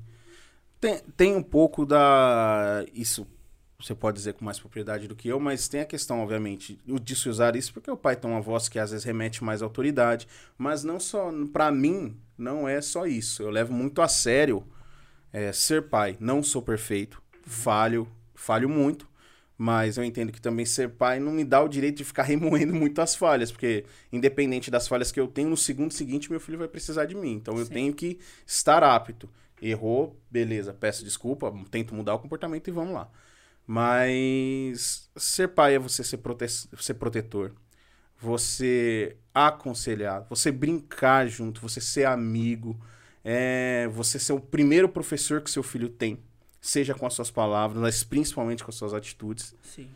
Tem, 0.80 1.00
tem 1.16 1.36
um 1.36 1.42
pouco 1.42 1.84
da. 1.84 2.84
Isso 2.94 3.26
você 3.82 3.94
pode 3.94 4.16
dizer 4.16 4.34
com 4.34 4.44
mais 4.44 4.60
propriedade 4.60 5.08
do 5.08 5.16
que 5.16 5.28
eu, 5.28 5.40
mas 5.40 5.66
tem 5.66 5.80
a 5.80 5.84
questão, 5.84 6.20
obviamente, 6.20 6.78
de 6.86 7.16
se 7.16 7.28
usar 7.28 7.56
isso, 7.56 7.72
porque 7.72 7.90
o 7.90 7.96
pai 7.96 8.14
tem 8.14 8.30
uma 8.30 8.40
voz 8.40 8.68
que 8.68 8.78
às 8.78 8.90
vezes 8.92 9.04
remete 9.04 9.42
mais 9.42 9.60
à 9.60 9.66
autoridade. 9.66 10.28
Mas 10.56 10.84
não 10.84 11.00
só. 11.00 11.32
Pra 11.52 11.70
mim, 11.72 12.16
não 12.38 12.68
é 12.68 12.80
só 12.80 13.06
isso. 13.06 13.42
Eu 13.42 13.50
levo 13.50 13.72
muito 13.72 14.00
a 14.00 14.08
sério 14.08 14.64
é, 15.32 15.52
ser 15.52 15.88
pai. 15.88 16.16
Não 16.20 16.42
sou 16.42 16.62
perfeito. 16.62 17.20
Falho. 17.44 18.08
Falho 18.34 18.68
muito. 18.68 19.10
Mas 19.58 19.96
eu 19.96 20.04
entendo 20.04 20.32
que 20.32 20.40
também 20.40 20.64
ser 20.64 20.90
pai 20.90 21.20
não 21.20 21.32
me 21.32 21.44
dá 21.44 21.60
o 21.62 21.68
direito 21.68 21.98
de 21.98 22.04
ficar 22.04 22.22
remoendo 22.24 22.74
muitas 22.74 23.14
falhas, 23.14 23.52
porque 23.52 23.84
independente 24.12 24.70
das 24.70 24.88
falhas 24.88 25.12
que 25.12 25.20
eu 25.20 25.28
tenho, 25.28 25.50
no 25.50 25.56
segundo 25.56 25.92
seguinte 25.92 26.30
meu 26.30 26.40
filho 26.40 26.58
vai 26.58 26.68
precisar 26.68 27.04
de 27.04 27.14
mim. 27.14 27.34
Então 27.34 27.56
eu 27.58 27.66
Sim. 27.66 27.72
tenho 27.72 27.94
que 27.94 28.18
estar 28.46 28.82
apto. 28.82 29.28
Errou, 29.60 30.16
beleza, 30.28 30.72
peço 30.72 31.04
desculpa, 31.04 31.52
tento 31.70 31.94
mudar 31.94 32.14
o 32.14 32.18
comportamento 32.18 32.66
e 32.66 32.72
vamos 32.72 32.94
lá. 32.94 33.08
Mas 33.66 35.10
ser 35.16 35.48
pai 35.48 35.76
é 35.76 35.78
você 35.78 36.02
ser, 36.02 36.18
prote 36.18 36.48
ser 36.48 36.94
protetor, 36.94 37.52
você 38.18 39.16
aconselhar, 39.34 40.26
você 40.28 40.50
brincar 40.50 41.26
junto, 41.26 41.60
você 41.60 41.80
ser 41.80 42.04
amigo, 42.04 42.78
é 43.24 43.88
você 43.88 44.18
ser 44.18 44.32
o 44.32 44.40
primeiro 44.40 44.88
professor 44.88 45.40
que 45.40 45.50
seu 45.50 45.62
filho 45.62 45.88
tem, 45.88 46.18
seja 46.60 46.94
com 46.94 47.06
as 47.06 47.14
suas 47.14 47.30
palavras, 47.30 47.80
mas 47.80 48.04
principalmente 48.04 48.64
com 48.64 48.70
as 48.70 48.76
suas 48.76 48.92
atitudes. 48.92 49.54
Sim. 49.62 49.88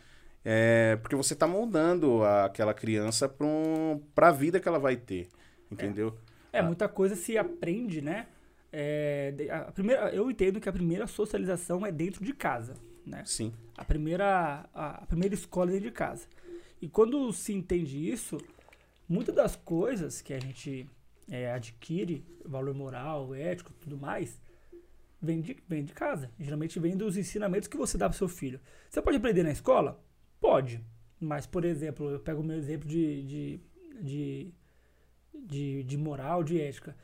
É, 0.43 0.95
porque 1.01 1.15
você 1.15 1.35
tá 1.35 1.45
moldando 1.45 2.23
aquela 2.23 2.73
criança 2.73 3.27
para 3.27 3.45
um, 3.45 4.01
a 4.15 4.31
vida 4.31 4.59
que 4.61 4.67
ela 4.67 4.79
vai 4.79 4.95
ter. 4.95 5.27
Entendeu? 5.69 6.17
É, 6.53 6.61
muita 6.61 6.87
coisa 6.87 7.15
se 7.15 7.37
aprende, 7.37 8.01
né? 8.01 8.27
É, 8.71 9.33
a 9.51 9.71
primeira, 9.71 10.09
eu 10.13 10.29
entendo 10.29 10.59
que 10.59 10.69
a 10.69 10.71
primeira 10.73 11.05
socialização 11.07 11.85
é 11.85 11.91
dentro 11.91 12.23
de 12.23 12.33
casa, 12.33 12.75
né? 13.07 13.23
Sim. 13.25 13.53
A 13.75 13.85
primeira, 13.85 14.69
a, 14.73 15.03
a 15.03 15.05
primeira 15.05 15.33
escola 15.33 15.71
é 15.71 15.73
dentro 15.73 15.89
de 15.89 15.93
casa. 15.93 16.27
E 16.81 16.87
quando 16.87 17.31
se 17.33 17.53
entende 17.53 18.09
isso, 18.09 18.37
muitas 19.07 19.33
das 19.33 19.55
coisas 19.55 20.21
que 20.21 20.33
a 20.33 20.39
gente 20.39 20.87
é, 21.29 21.51
adquire, 21.51 22.23
valor 22.45 22.73
moral, 22.73 23.33
ético 23.33 23.73
tudo 23.73 23.97
mais, 23.97 24.39
vem 25.21 25.41
de, 25.41 25.57
vem 25.67 25.83
de 25.83 25.93
casa. 25.93 26.31
Geralmente 26.39 26.79
vem 26.79 26.95
dos 26.95 27.17
ensinamentos 27.17 27.67
que 27.67 27.77
você 27.77 27.97
dá 27.97 28.07
para 28.07 28.17
seu 28.17 28.27
filho. 28.27 28.59
Você 28.89 29.01
pode 29.01 29.17
aprender 29.17 29.43
na 29.43 29.51
escola? 29.51 30.03
Pode. 30.39 30.83
Mas, 31.19 31.47
por 31.47 31.65
exemplo, 31.65 32.09
eu 32.11 32.19
pego 32.19 32.41
o 32.41 32.43
meu 32.43 32.57
exemplo 32.57 32.87
de, 32.87 33.23
de, 33.23 33.61
de, 34.01 34.53
de, 35.33 35.83
de 35.83 35.97
moral, 35.97 36.43
de 36.43 36.61
ética. 36.61 36.95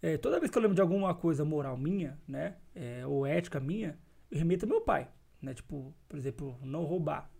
É, 0.00 0.16
toda 0.16 0.38
vez 0.38 0.50
que 0.50 0.56
eu 0.56 0.62
lembro 0.62 0.76
de 0.76 0.80
alguma 0.80 1.12
coisa 1.12 1.44
moral 1.44 1.76
minha, 1.76 2.16
né, 2.26 2.56
é, 2.72 3.04
ou 3.04 3.26
ética 3.26 3.58
minha, 3.58 3.98
eu 4.30 4.38
remeto 4.38 4.64
ao 4.64 4.68
meu 4.68 4.80
pai, 4.80 5.08
né, 5.40 5.54
tipo, 5.54 5.94
por 6.08 6.18
exemplo, 6.18 6.58
não 6.62 6.84
roubar, 6.84 7.30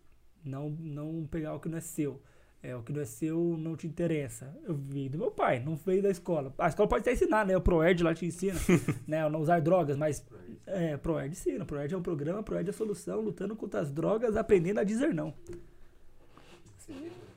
não, 0.45 0.71
não 0.71 1.26
pegar 1.26 1.55
o 1.55 1.61
que 1.61 1.69
não 1.69 1.78
é 1.78 1.81
seu, 1.81 2.23
é, 2.62 2.75
o 2.75 2.83
que 2.83 2.93
não 2.93 3.00
é 3.00 3.05
seu 3.05 3.57
não 3.59 3.76
te 3.76 3.87
interessa. 3.87 4.57
Eu 4.64 4.75
vi 4.75 5.09
do 5.09 5.19
meu 5.19 5.31
pai, 5.31 5.61
não 5.61 5.76
veio 5.76 6.02
da 6.02 6.11
escola. 6.11 6.52
A 6.59 6.69
escola 6.69 6.88
pode 6.88 7.02
até 7.02 7.12
ensinar, 7.12 7.47
né? 7.47 7.57
O 7.57 7.61
ProEd 7.61 8.02
lá 8.02 8.14
te 8.14 8.26
ensina, 8.26 8.59
né? 9.07 9.23
A 9.25 9.31
não 9.31 9.40
usar 9.40 9.61
drogas, 9.61 9.97
mas 9.97 10.25
é, 10.67 10.97
ProEd 10.97 11.33
ensina. 11.33 11.64
O 11.64 11.67
ProEd 11.67 11.95
é 11.95 11.97
um 11.97 12.02
programa, 12.02 12.43
ProEd 12.43 12.69
é 12.69 12.71
a 12.71 12.75
solução, 12.75 13.21
lutando 13.21 13.55
contra 13.57 13.81
as 13.81 13.90
drogas, 13.90 14.37
aprendendo 14.37 14.81
a 14.81 14.85
dizer 14.85 15.14
não. 15.14 15.35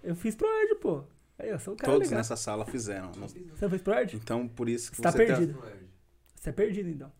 Eu 0.03 0.15
fiz 0.15 0.36
ProEd, 0.36 0.75
pô. 0.75 1.03
Aí, 1.38 1.50
eu 1.50 1.60
sou 1.60 1.74
um 1.74 1.77
cara 1.77 1.91
Todos 1.94 2.08
legal. 2.08 2.20
nessa 2.20 2.36
sala 2.36 2.65
fizeram. 2.65 3.12
Você 3.12 3.68
fez 3.70 3.82
ProEd? 3.82 4.15
Então, 4.15 4.48
por 4.48 4.70
isso 4.70 4.89
que 4.91 4.98
Você 4.98 5.03
tá 5.03 5.12
você 5.12 5.25
tá- 5.25 5.36
perdido. 5.38 5.60
Você 6.36 6.50
é 6.50 6.53
perdido, 6.53 6.89
então. 6.89 7.12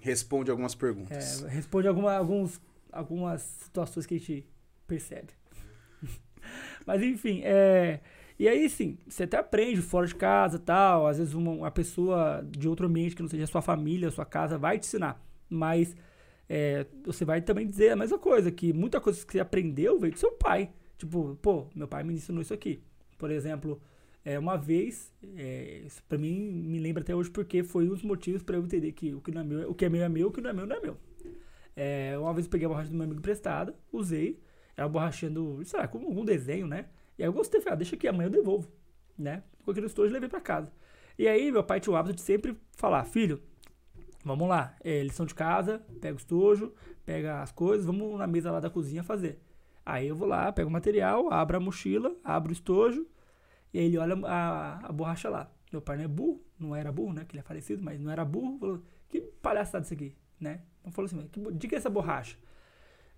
Responde 0.00 0.50
algumas 0.50 0.74
perguntas. 0.74 1.42
É, 1.44 1.48
responde 1.48 1.88
alguma, 1.88 2.14
alguns, 2.14 2.60
algumas 2.92 3.42
situações 3.42 4.06
que 4.06 4.14
a 4.14 4.18
gente 4.18 4.46
percebe. 4.86 5.28
Mas 6.86 7.02
enfim, 7.02 7.40
é, 7.44 8.00
e 8.38 8.46
aí 8.48 8.68
sim, 8.70 8.96
você 9.08 9.24
até 9.24 9.36
aprende 9.36 9.82
fora 9.82 10.06
de 10.06 10.14
casa 10.14 10.58
tal. 10.58 11.06
Às 11.06 11.18
vezes 11.18 11.34
uma, 11.34 11.50
uma 11.50 11.70
pessoa 11.70 12.46
de 12.48 12.68
outro 12.68 12.86
ambiente 12.86 13.16
que 13.16 13.22
não 13.22 13.28
seja 13.28 13.46
sua 13.46 13.60
família, 13.60 14.10
sua 14.10 14.24
casa, 14.24 14.56
vai 14.56 14.78
te 14.78 14.86
ensinar. 14.86 15.20
Mas 15.50 15.96
é, 16.48 16.86
você 17.04 17.24
vai 17.24 17.40
também 17.40 17.66
dizer 17.66 17.90
a 17.90 17.96
mesma 17.96 18.18
coisa, 18.18 18.50
que 18.50 18.72
muita 18.72 19.00
coisa 19.00 19.24
que 19.26 19.32
você 19.32 19.40
aprendeu 19.40 19.98
veio 19.98 20.12
do 20.12 20.18
seu 20.18 20.32
pai. 20.32 20.70
Tipo, 20.96 21.36
pô, 21.42 21.66
meu 21.74 21.88
pai 21.88 22.04
me 22.04 22.14
ensinou 22.14 22.40
isso 22.40 22.54
aqui. 22.54 22.80
Por 23.18 23.30
exemplo, 23.30 23.80
é, 24.28 24.38
uma 24.38 24.58
vez, 24.58 25.10
é, 25.38 25.80
isso 25.86 26.02
pra 26.06 26.18
mim 26.18 26.38
me 26.38 26.78
lembra 26.78 27.02
até 27.02 27.14
hoje 27.14 27.30
porque 27.30 27.62
foi 27.64 27.86
um 27.86 27.88
dos 27.88 28.02
motivos 28.02 28.42
para 28.42 28.56
eu 28.56 28.62
entender 28.62 28.92
que 28.92 29.14
o 29.14 29.22
que, 29.22 29.30
não 29.30 29.40
é 29.40 29.44
meu, 29.44 29.70
o 29.70 29.74
que 29.74 29.86
é 29.86 29.88
meu 29.88 30.02
é 30.02 30.08
meu, 30.08 30.28
o 30.28 30.30
que 30.30 30.42
não 30.42 30.50
é 30.50 30.52
meu 30.52 30.66
não 30.66 30.76
é 30.76 30.80
meu. 30.80 30.98
É, 31.74 32.14
uma 32.18 32.34
vez 32.34 32.44
eu 32.44 32.50
peguei 32.50 32.66
a 32.66 32.68
borracha 32.68 32.90
do 32.90 32.94
meu 32.94 33.04
amigo 33.04 33.20
emprestada, 33.20 33.74
usei, 33.90 34.38
era 34.76 34.84
uma 34.84 34.92
borrachinha 34.92 35.30
do, 35.30 35.64
sei 35.64 35.80
lá, 35.80 35.88
com 35.88 35.96
algum 35.96 36.26
desenho, 36.26 36.66
né? 36.66 36.90
E 37.16 37.22
aí 37.22 37.28
eu 37.28 37.32
gostei, 37.32 37.58
falei, 37.62 37.72
ah, 37.72 37.76
deixa 37.76 37.96
aqui, 37.96 38.06
amanhã 38.06 38.26
eu 38.26 38.30
devolvo, 38.30 38.70
né? 39.18 39.44
Com 39.64 39.70
aquele 39.70 39.86
estojo 39.86 40.10
e 40.10 40.12
levei 40.12 40.28
pra 40.28 40.42
casa. 40.42 40.70
E 41.18 41.26
aí 41.26 41.50
meu 41.50 41.64
pai 41.64 41.80
tinha 41.80 41.94
o 41.94 41.96
hábito 41.96 42.16
de 42.16 42.20
sempre 42.20 42.54
falar, 42.76 43.04
filho, 43.04 43.40
vamos 44.22 44.46
lá, 44.46 44.76
é, 44.84 45.02
lição 45.02 45.24
de 45.24 45.34
casa, 45.34 45.80
pega 46.02 46.14
o 46.14 46.18
estojo, 46.18 46.74
pega 47.06 47.40
as 47.40 47.50
coisas, 47.50 47.86
vamos 47.86 48.18
na 48.18 48.26
mesa 48.26 48.50
lá 48.50 48.60
da 48.60 48.68
cozinha 48.68 49.02
fazer. 49.02 49.40
Aí 49.86 50.08
eu 50.08 50.14
vou 50.14 50.28
lá, 50.28 50.52
pego 50.52 50.68
o 50.68 50.72
material, 50.72 51.32
abro 51.32 51.56
a 51.56 51.60
mochila, 51.60 52.14
abro 52.22 52.50
o 52.50 52.52
estojo, 52.52 53.06
e 53.72 53.78
aí 53.78 53.86
ele 53.86 53.98
olha 53.98 54.14
a, 54.26 54.86
a 54.88 54.92
borracha 54.92 55.28
lá. 55.28 55.50
Meu 55.72 55.82
pai 55.82 55.96
não 55.96 56.04
é 56.04 56.08
burro, 56.08 56.42
não 56.58 56.74
era 56.74 56.90
burro, 56.90 57.12
né? 57.12 57.24
Que 57.26 57.34
ele 57.34 57.40
é 57.40 57.42
falecido, 57.42 57.82
mas 57.82 58.00
não 58.00 58.10
era 58.10 58.24
burro. 58.24 58.58
Falou, 58.58 58.82
que 59.08 59.20
palhaçada 59.20 59.84
isso 59.84 59.94
aqui, 59.94 60.16
né? 60.40 60.62
Então 60.80 60.92
falou 60.92 61.06
assim, 61.06 61.28
que, 61.28 61.52
de 61.52 61.68
que 61.68 61.74
é 61.74 61.78
essa 61.78 61.90
borracha? 61.90 62.36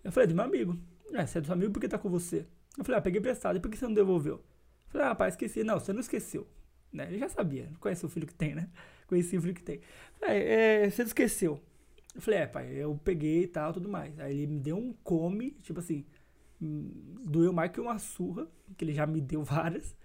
Eu 0.02 0.10
falei, 0.10 0.24
é 0.24 0.28
do 0.28 0.34
meu 0.34 0.44
amigo. 0.44 0.78
É, 1.12 1.20
é 1.20 1.40
do 1.40 1.46
seu 1.46 1.52
amigo 1.52 1.72
porque 1.72 1.88
tá 1.88 1.98
com 1.98 2.08
você. 2.08 2.46
Eu 2.76 2.84
falei, 2.84 2.98
ah, 2.98 3.02
peguei 3.02 3.20
emprestado, 3.20 3.56
e 3.56 3.60
por 3.60 3.70
que 3.70 3.76
você 3.76 3.86
não 3.86 3.94
devolveu? 3.94 4.36
Eu 4.36 4.42
falei, 4.88 5.06
ah, 5.08 5.14
pai, 5.14 5.28
esqueci. 5.28 5.62
Não, 5.62 5.78
você 5.78 5.92
não 5.92 6.00
esqueceu. 6.00 6.46
Né? 6.92 7.06
Ele 7.08 7.18
já 7.18 7.28
sabia, 7.28 7.70
conhece 7.78 8.04
o 8.04 8.08
filho 8.08 8.26
que 8.26 8.34
tem, 8.34 8.54
né? 8.54 8.68
Conheci 9.06 9.36
o 9.36 9.42
filho 9.42 9.54
que 9.54 9.62
tem. 9.62 9.80
É, 10.22 10.84
é, 10.84 10.90
você 10.90 11.02
esqueceu. 11.02 11.60
Eu 12.14 12.20
falei, 12.20 12.40
é, 12.40 12.46
pai, 12.46 12.68
eu 12.72 12.98
peguei 13.04 13.44
e 13.44 13.46
tal, 13.46 13.72
tudo 13.72 13.88
mais. 13.88 14.18
Aí 14.18 14.40
ele 14.40 14.52
me 14.54 14.60
deu 14.60 14.76
um 14.76 14.92
come, 14.92 15.52
tipo 15.62 15.78
assim, 15.78 16.04
hum, 16.60 17.16
doeu 17.24 17.52
mais 17.52 17.70
que 17.70 17.80
uma 17.80 17.98
surra, 17.98 18.48
que 18.76 18.84
ele 18.84 18.92
já 18.92 19.06
me 19.06 19.20
deu 19.20 19.42
várias, 19.44 19.96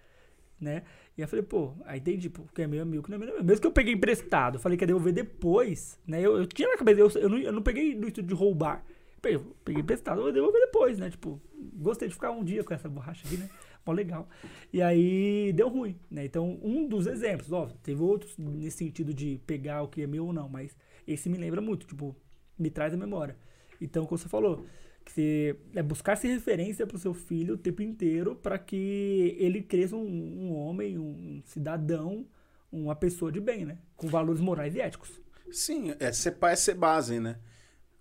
né? 0.66 0.84
E 1.18 1.22
eu 1.22 1.28
falei, 1.28 1.44
pô, 1.44 1.74
aí 1.86 2.00
entendi, 2.00 2.30
pô, 2.30 2.44
que 2.54 2.62
é 2.64 2.68
meu 2.68 2.82
amigo, 2.82 3.04
que 3.04 3.10
não 3.10 3.16
é 3.16 3.20
meu 3.20 3.30
amigo. 3.30 3.46
Mesmo 3.46 3.62
que 3.62 3.68
eu 3.68 3.72
peguei 3.72 3.94
emprestado, 3.94 4.60
falei 4.60 4.78
que 4.78 4.84
ia 4.84 4.88
devolver 4.88 5.14
depois, 5.14 5.98
né? 6.06 6.20
Eu, 6.20 6.38
eu 6.38 6.46
tinha 6.46 6.68
na 6.68 6.78
cabeça, 6.78 7.00
eu, 7.00 7.10
eu, 7.22 7.30
não, 7.30 7.38
eu 7.38 7.54
não 7.54 7.62
peguei 7.62 7.96
no 7.96 8.08
intuito 8.08 8.24
de 8.24 8.34
roubar. 8.34 8.84
Peguei, 9.22 9.42
peguei 9.64 9.82
emprestado, 9.82 10.18
eu 10.18 10.24
vou 10.24 10.34
devolver 10.34 10.62
depois, 10.62 11.00
né? 11.00 11.10
Tipo, 11.10 11.40
gostei 11.76 12.08
de 12.08 12.14
ficar 12.14 12.32
um 12.32 12.44
dia 12.44 12.64
com 12.64 12.74
essa 12.74 12.90
borracha 12.90 13.26
aqui, 13.26 13.38
né? 13.38 13.50
Mó 13.86 13.94
legal. 13.94 14.28
E 14.74 14.82
aí 14.82 15.54
deu 15.54 15.70
ruim, 15.70 15.96
né? 16.10 16.26
Então, 16.26 16.60
um 16.62 16.88
dos 16.88 17.08
exemplos, 17.08 17.52
ó, 17.52 17.68
teve 17.84 18.02
outros 18.02 18.38
nesse 18.38 18.78
sentido 18.78 19.14
de 19.14 19.40
pegar 19.46 19.84
o 19.84 19.88
que 19.88 20.02
é 20.02 20.08
meu 20.08 20.26
ou 20.26 20.34
não, 20.34 20.50
mas 20.50 20.76
esse 21.08 21.30
me 21.30 21.38
lembra 21.38 21.62
muito, 21.62 21.86
tipo, 21.86 22.16
me 22.58 22.70
traz 22.70 22.94
a 22.94 22.98
memória. 22.98 23.38
Então, 23.80 24.06
como 24.06 24.18
você 24.18 24.28
falou, 24.28 24.66
que 25.06 25.12
você, 25.12 25.56
é 25.76 25.84
buscar 25.84 26.18
se 26.18 26.28
referência 26.28 26.86
para 26.86 26.98
o 26.98 27.00
seu 27.00 27.14
filho 27.14 27.54
o 27.54 27.58
tempo 27.58 27.82
inteiro 27.82 28.36
para 28.36 28.58
que 28.58 29.36
ele 29.40 29.62
cresça 29.62 29.96
um, 29.96 30.02
um 30.02 30.54
homem, 30.56 30.98
um 30.98 31.42
cidadão, 31.46 32.26
uma 32.72 32.96
pessoa 32.96 33.32
de 33.32 33.40
bem, 33.40 33.66
né? 33.66 33.78
Com 33.96 34.08
valores 34.08 34.42
morais 34.42 34.76
e 34.76 34.82
éticos. 34.82 35.22
Sim, 35.52 35.94
é, 36.00 36.12
ser 36.12 36.32
pai 36.32 36.54
é 36.54 36.56
ser 36.56 36.74
base, 36.74 37.20
né? 37.20 37.38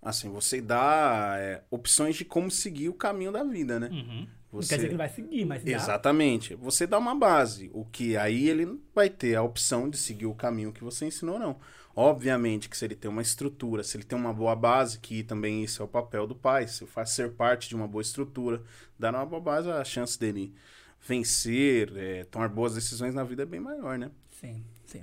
Assim, 0.01 0.29
você 0.29 0.61
dá 0.61 1.35
é, 1.37 1.63
opções 1.71 2.15
de 2.15 2.25
como 2.25 2.51
seguir 2.51 2.89
o 2.89 2.93
caminho 2.93 3.31
da 3.31 3.43
vida, 3.43 3.79
né? 3.79 3.89
Uhum. 3.89 4.27
Não 4.55 4.61
Você... 4.61 4.69
quer 4.69 4.75
dizer 4.75 4.87
que 4.87 4.91
ele 4.91 4.97
vai 4.97 5.09
seguir, 5.09 5.45
mas 5.45 5.63
dá. 5.63 5.71
Exatamente. 5.71 6.55
Você 6.55 6.87
dá 6.87 6.97
uma 6.97 7.15
base, 7.15 7.69
o 7.73 7.85
que 7.85 8.15
aí 8.15 8.47
ele 8.47 8.79
vai 8.93 9.09
ter 9.09 9.35
a 9.35 9.43
opção 9.43 9.89
de 9.89 9.97
seguir 9.97 10.25
o 10.25 10.35
caminho 10.35 10.71
que 10.71 10.83
você 10.83 11.05
ensinou, 11.05 11.37
não. 11.37 11.57
Obviamente 11.95 12.67
que 12.67 12.75
se 12.75 12.83
ele 12.83 12.95
tem 12.95 13.09
uma 13.09 13.21
estrutura, 13.21 13.81
se 13.81 13.95
ele 13.95 14.03
tem 14.03 14.17
uma 14.17 14.33
boa 14.33 14.53
base, 14.55 14.99
que 14.99 15.23
também 15.23 15.63
isso 15.63 15.81
é 15.81 15.85
o 15.85 15.87
papel 15.87 16.27
do 16.27 16.35
pai, 16.35 16.67
se 16.67 16.85
faz 16.85 17.11
ser 17.11 17.31
parte 17.31 17.69
de 17.69 17.75
uma 17.75 17.87
boa 17.87 18.01
estrutura, 18.01 18.61
dar 18.99 19.13
uma 19.13 19.25
boa 19.25 19.41
base, 19.41 19.69
a 19.71 19.83
chance 19.85 20.19
dele 20.19 20.53
vencer, 21.07 21.95
é, 21.95 22.23
tomar 22.25 22.49
boas 22.49 22.75
decisões 22.75 23.13
na 23.13 23.23
vida 23.23 23.43
é 23.43 23.45
bem 23.45 23.61
maior, 23.61 23.97
né? 23.97 24.11
Sim, 24.29 24.61
sim. 24.85 25.01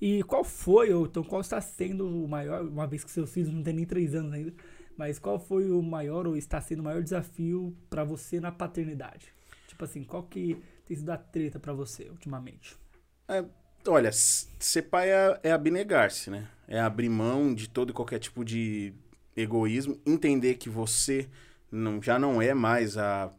E 0.00 0.22
qual 0.24 0.42
foi, 0.42 0.92
ou 0.92 1.06
então 1.06 1.22
qual 1.22 1.40
está 1.40 1.60
sendo 1.60 2.24
o 2.24 2.26
maior, 2.26 2.62
uma 2.62 2.86
vez 2.88 3.04
que 3.04 3.10
seus 3.10 3.32
filhos 3.32 3.52
não 3.52 3.62
têm 3.62 3.74
nem 3.74 3.86
três 3.86 4.14
anos 4.14 4.32
ainda, 4.32 4.52
mas 4.96 5.18
qual 5.18 5.38
foi 5.38 5.70
o 5.70 5.80
maior 5.80 6.26
ou 6.26 6.36
está 6.36 6.60
sendo 6.60 6.80
o 6.80 6.84
maior 6.84 7.02
desafio 7.02 7.76
para 7.88 8.02
você 8.02 8.40
na 8.40 8.50
paternidade? 8.50 9.32
Tipo 9.68 9.84
assim, 9.84 10.02
qual 10.02 10.24
que 10.24 10.60
tem 10.86 10.96
sido 10.96 11.10
a 11.10 11.16
treta 11.16 11.60
para 11.60 11.72
você 11.72 12.08
ultimamente? 12.08 12.76
É, 13.28 13.44
olha, 13.86 14.10
ser 14.12 14.82
pai 14.82 15.10
é, 15.10 15.40
é 15.44 15.52
abnegar-se, 15.52 16.30
né? 16.30 16.48
É 16.68 16.80
abrir 16.80 17.08
mão 17.08 17.54
de 17.54 17.68
todo 17.68 17.90
e 17.90 17.92
qualquer 17.92 18.18
tipo 18.18 18.44
de 18.44 18.92
egoísmo, 19.36 20.00
entender 20.06 20.54
que 20.54 20.68
você 20.68 21.28
não, 21.70 22.00
já 22.02 22.18
não 22.18 22.40
é 22.40 22.54
mais 22.54 22.96
a 22.96 23.30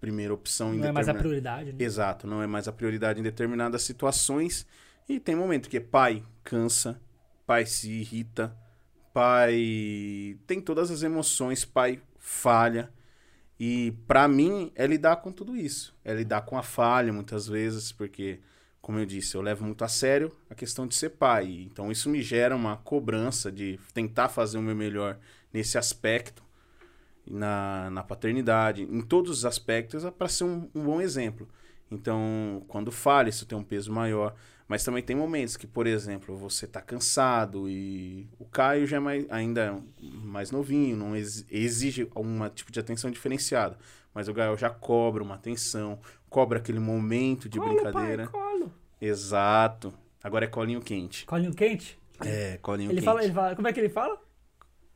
primeira 0.00 0.32
opção 0.32 0.74
em 0.74 0.78
Não 0.78 0.88
é 0.88 0.92
mais 0.92 1.08
a 1.08 1.12
determinada- 1.12 1.18
prioridade, 1.52 1.72
né? 1.78 1.84
Exato, 1.84 2.26
não 2.26 2.42
é 2.42 2.46
mais 2.46 2.66
a 2.68 2.72
prioridade 2.72 3.20
em 3.20 3.22
determinadas 3.22 3.82
situações. 3.82 4.66
E 5.08 5.18
tem 5.20 5.34
momento 5.34 5.68
que 5.68 5.80
pai 5.80 6.22
cansa, 6.44 7.00
pai 7.46 7.66
se 7.66 7.90
irrita, 7.90 8.56
pai 9.12 10.38
tem 10.46 10.60
todas 10.60 10.90
as 10.90 11.02
emoções, 11.02 11.64
pai 11.64 12.00
falha. 12.18 12.90
E 13.58 13.92
pra 14.06 14.26
mim 14.26 14.72
é 14.74 14.86
lidar 14.86 15.16
com 15.16 15.30
tudo 15.30 15.56
isso. 15.56 15.94
É 16.04 16.14
lidar 16.14 16.42
com 16.42 16.56
a 16.56 16.62
falha 16.62 17.12
muitas 17.12 17.46
vezes, 17.46 17.92
porque, 17.92 18.40
como 18.80 18.98
eu 18.98 19.06
disse, 19.06 19.34
eu 19.36 19.42
levo 19.42 19.64
muito 19.64 19.84
a 19.84 19.88
sério 19.88 20.32
a 20.48 20.54
questão 20.54 20.86
de 20.86 20.94
ser 20.94 21.10
pai. 21.10 21.66
Então 21.70 21.90
isso 21.92 22.08
me 22.08 22.22
gera 22.22 22.56
uma 22.56 22.76
cobrança 22.76 23.50
de 23.52 23.78
tentar 23.94 24.28
fazer 24.28 24.58
o 24.58 24.62
meu 24.62 24.74
melhor 24.74 25.18
nesse 25.52 25.76
aspecto 25.78 26.42
na, 27.26 27.90
na 27.90 28.02
paternidade, 28.02 28.82
em 28.82 29.00
todos 29.02 29.30
os 29.38 29.44
aspectos, 29.44 30.04
para 30.18 30.28
ser 30.28 30.44
um, 30.44 30.68
um 30.74 30.84
bom 30.84 31.00
exemplo. 31.00 31.48
Então, 31.90 32.64
quando 32.68 32.90
falha, 32.92 33.28
isso 33.28 33.46
tem 33.46 33.56
um 33.58 33.64
peso 33.64 33.92
maior. 33.92 34.34
Mas 34.68 34.84
também 34.84 35.02
tem 35.02 35.16
momentos 35.16 35.56
que, 35.56 35.66
por 35.66 35.84
exemplo, 35.84 36.36
você 36.36 36.64
tá 36.64 36.80
cansado 36.80 37.68
e 37.68 38.28
o 38.38 38.44
Caio 38.44 38.86
já 38.86 38.98
é 38.98 39.00
mais, 39.00 39.26
ainda 39.28 39.60
é 39.62 40.00
mais 40.22 40.52
novinho, 40.52 40.96
não 40.96 41.16
ex- 41.16 41.44
exige 41.50 42.08
algum 42.14 42.48
tipo 42.50 42.70
de 42.70 42.78
atenção 42.78 43.10
diferenciada. 43.10 43.76
Mas 44.14 44.28
o 44.28 44.32
Gael 44.32 44.56
já 44.56 44.70
cobra 44.70 45.24
uma 45.24 45.34
atenção, 45.34 45.98
cobra 46.28 46.58
aquele 46.60 46.78
momento 46.78 47.48
de 47.48 47.58
brincadeira. 47.58 48.28
Pai. 48.28 48.49
Exato. 49.00 49.92
Agora 50.22 50.44
é 50.44 50.48
colinho 50.48 50.80
quente. 50.80 51.24
Colinho 51.26 51.54
quente? 51.54 51.98
É, 52.24 52.58
colinho 52.58 52.90
Ele 52.90 52.96
quente. 52.96 53.04
fala, 53.04 53.24
ele 53.24 53.32
fala, 53.32 53.56
como 53.56 53.68
é 53.68 53.72
que 53.72 53.80
ele 53.80 53.88
fala? 53.88 54.20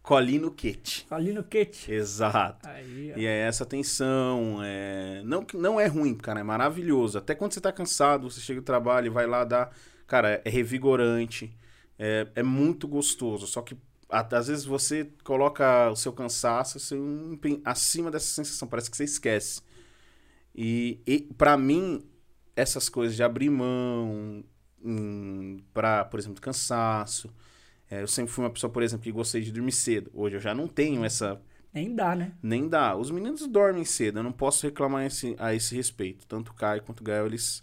Colino 0.04 0.50
Quete. 0.50 1.06
Colino 1.08 1.42
Quete. 1.42 1.90
Exato. 1.90 2.68
Aí. 2.68 3.14
E 3.16 3.24
é 3.24 3.38
essa 3.38 3.64
tensão. 3.64 4.58
É... 4.62 5.22
Não, 5.24 5.46
não 5.54 5.80
é 5.80 5.86
ruim, 5.86 6.14
cara, 6.14 6.40
é 6.40 6.42
maravilhoso. 6.42 7.16
Até 7.16 7.34
quando 7.34 7.54
você 7.54 7.60
tá 7.60 7.72
cansado, 7.72 8.30
você 8.30 8.38
chega 8.38 8.60
do 8.60 8.64
trabalho 8.64 9.06
e 9.06 9.10
vai 9.10 9.26
lá 9.26 9.44
dar. 9.44 9.74
Cara, 10.06 10.42
é 10.44 10.50
revigorante. 10.50 11.56
É, 11.98 12.28
é 12.34 12.42
muito 12.42 12.86
gostoso. 12.86 13.46
Só 13.46 13.62
que 13.62 13.74
às 14.10 14.46
vezes 14.48 14.66
você 14.66 15.08
coloca 15.24 15.90
o 15.90 15.96
seu 15.96 16.12
cansaço 16.12 16.78
seu 16.78 17.02
acima 17.64 18.10
dessa 18.10 18.26
sensação. 18.26 18.68
Parece 18.68 18.90
que 18.90 18.98
você 18.98 19.04
esquece. 19.04 19.62
E, 20.54 21.00
e 21.06 21.20
para 21.20 21.56
mim, 21.56 22.04
essas 22.56 22.88
coisas 22.88 23.16
de 23.16 23.22
abrir 23.22 23.50
mão, 23.50 24.44
hum, 24.84 25.58
pra, 25.72 26.04
por 26.04 26.18
exemplo, 26.20 26.40
cansaço. 26.40 27.32
é, 27.90 28.02
eu 28.02 28.08
sempre 28.08 28.32
fui 28.32 28.44
uma 28.44 28.50
pessoa, 28.50 28.70
por 28.72 28.82
exemplo, 28.82 29.04
que 29.04 29.12
gostei 29.12 29.42
de 29.42 29.52
dormir 29.52 29.72
cedo. 29.72 30.10
Hoje 30.14 30.36
eu 30.36 30.40
já 30.40 30.54
não 30.54 30.68
tenho 30.68 31.04
essa 31.04 31.40
Nem 31.72 31.94
dá, 31.94 32.14
né? 32.16 32.32
nem 32.42 32.68
dá. 32.68 32.96
Os 32.96 33.10
meninos 33.10 33.46
dormem 33.46 33.84
cedo, 33.84 34.18
eu 34.18 34.22
não 34.22 34.32
posso 34.32 34.66
reclamar 34.66 35.04
esse, 35.06 35.34
a 35.38 35.54
esse 35.54 35.74
respeito. 35.74 36.26
Tanto 36.26 36.52
o 36.52 36.54
Caio 36.54 36.82
quanto 36.82 37.00
o 37.00 37.04
Gael, 37.04 37.26
eles. 37.26 37.62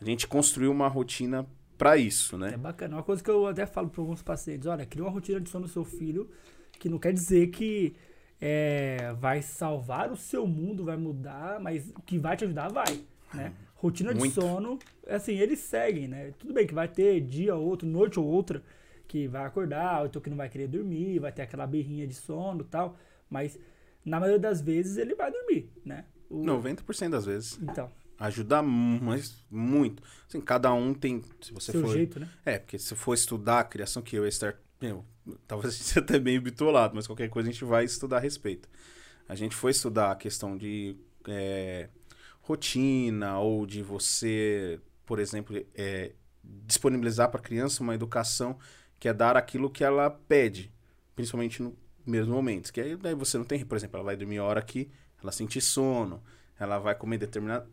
A 0.00 0.04
gente 0.04 0.26
construiu 0.26 0.70
uma 0.72 0.88
rotina 0.88 1.46
pra 1.78 1.96
isso, 1.96 2.36
É 2.36 2.38
né? 2.38 2.56
bacana. 2.56 2.96
Uma 2.96 3.02
coisa 3.02 3.22
que 3.22 3.30
eu 3.30 3.46
até 3.46 3.66
falo 3.66 3.88
para 3.88 4.00
alguns 4.00 4.22
pacientes: 4.22 4.66
olha, 4.66 4.86
cria 4.86 5.04
uma 5.04 5.10
rotina 5.10 5.40
de 5.40 5.48
sono 5.48 5.66
do 5.66 5.72
seu 5.72 5.84
filho, 5.84 6.30
que 6.78 6.88
não 6.88 6.98
quer 6.98 7.12
dizer 7.12 7.48
que 7.48 7.96
é, 8.40 9.14
vai 9.18 9.42
salvar 9.42 10.10
o 10.12 10.16
seu 10.16 10.46
mundo, 10.46 10.84
vai 10.84 10.96
mudar, 10.96 11.58
mas 11.60 11.90
que 12.04 12.18
vai 12.18 12.36
te 12.36 12.44
ajudar, 12.44 12.70
vai. 12.70 13.00
Né? 13.32 13.52
Rotina 13.76 14.12
de 14.12 14.18
Muito. 14.20 14.34
sono, 14.34 14.78
assim, 15.06 15.34
eles 15.38 15.60
seguem, 15.60 16.08
né? 16.08 16.32
Tudo 16.38 16.52
bem 16.54 16.66
que 16.66 16.74
vai 16.74 16.88
ter 16.88 17.20
dia 17.20 17.54
ou 17.54 17.66
outro, 17.66 17.86
noite 17.86 18.18
ou 18.18 18.26
outra, 18.26 18.62
que 19.06 19.28
vai 19.28 19.44
acordar, 19.44 20.00
ou 20.00 20.06
então 20.06 20.20
que 20.20 20.30
não 20.30 20.36
vai 20.36 20.48
querer 20.48 20.66
dormir, 20.66 21.18
vai 21.18 21.30
ter 21.30 21.42
aquela 21.42 21.66
berrinha 21.66 22.06
de 22.06 22.14
sono 22.14 22.62
e 22.62 22.64
tal, 22.64 22.96
mas 23.30 23.58
na 24.04 24.18
maioria 24.18 24.40
das 24.40 24.60
vezes 24.60 24.96
ele 24.96 25.14
vai 25.14 25.30
dormir, 25.30 25.70
né? 25.84 26.04
O- 26.28 26.42
90% 26.42 27.10
das 27.10 27.26
vezes. 27.26 27.58
Então, 27.62 27.90
Ajuda 28.18 28.62
mas 28.62 29.44
muito. 29.50 30.02
Assim, 30.26 30.40
cada 30.40 30.72
um 30.72 30.94
tem. 30.94 31.22
Se 31.40 31.52
você 31.52 31.72
seu 31.72 31.82
for. 31.82 31.92
jeito, 31.92 32.18
né? 32.18 32.28
É, 32.46 32.58
porque 32.58 32.78
se 32.78 32.94
for 32.94 33.12
estudar 33.12 33.60
a 33.60 33.64
criação 33.64 34.02
que 34.02 34.16
eu 34.16 34.22
ia 34.22 34.28
estar. 34.28 34.58
Meu, 34.80 35.04
talvez 35.46 35.74
a 35.74 35.76
gente 35.76 35.86
seja 35.86 36.00
até 36.00 36.18
meio 36.18 36.40
bitolado, 36.40 36.94
mas 36.94 37.06
qualquer 37.06 37.28
coisa 37.28 37.48
a 37.48 37.52
gente 37.52 37.62
vai 37.64 37.84
estudar 37.84 38.16
a 38.16 38.20
respeito. 38.20 38.68
A 39.28 39.34
gente 39.34 39.54
foi 39.54 39.70
estudar 39.70 40.12
a 40.12 40.16
questão 40.16 40.56
de 40.56 40.96
é, 41.28 41.90
rotina 42.46 43.38
ou 43.40 43.66
de 43.66 43.82
você, 43.82 44.80
por 45.04 45.18
exemplo, 45.18 45.56
é, 45.74 46.12
disponibilizar 46.44 47.28
para 47.28 47.40
a 47.40 47.42
criança 47.42 47.82
uma 47.82 47.94
educação 47.94 48.56
que 49.00 49.08
é 49.08 49.12
dar 49.12 49.36
aquilo 49.36 49.68
que 49.68 49.82
ela 49.82 50.08
pede, 50.08 50.72
principalmente 51.14 51.60
no 51.60 51.76
mesmo 52.06 52.32
momento. 52.32 52.72
Que 52.72 52.80
aí 52.80 52.96
daí 52.96 53.14
você 53.14 53.36
não 53.36 53.44
tem, 53.44 53.64
por 53.64 53.76
exemplo, 53.76 53.96
ela 53.96 54.04
vai 54.04 54.16
dormir 54.16 54.38
hora 54.38 54.62
que 54.62 54.88
ela 55.20 55.32
sentir 55.32 55.60
sono, 55.60 56.22
ela 56.58 56.78
vai 56.78 56.94
comer 56.94 57.18
determinada 57.18 57.68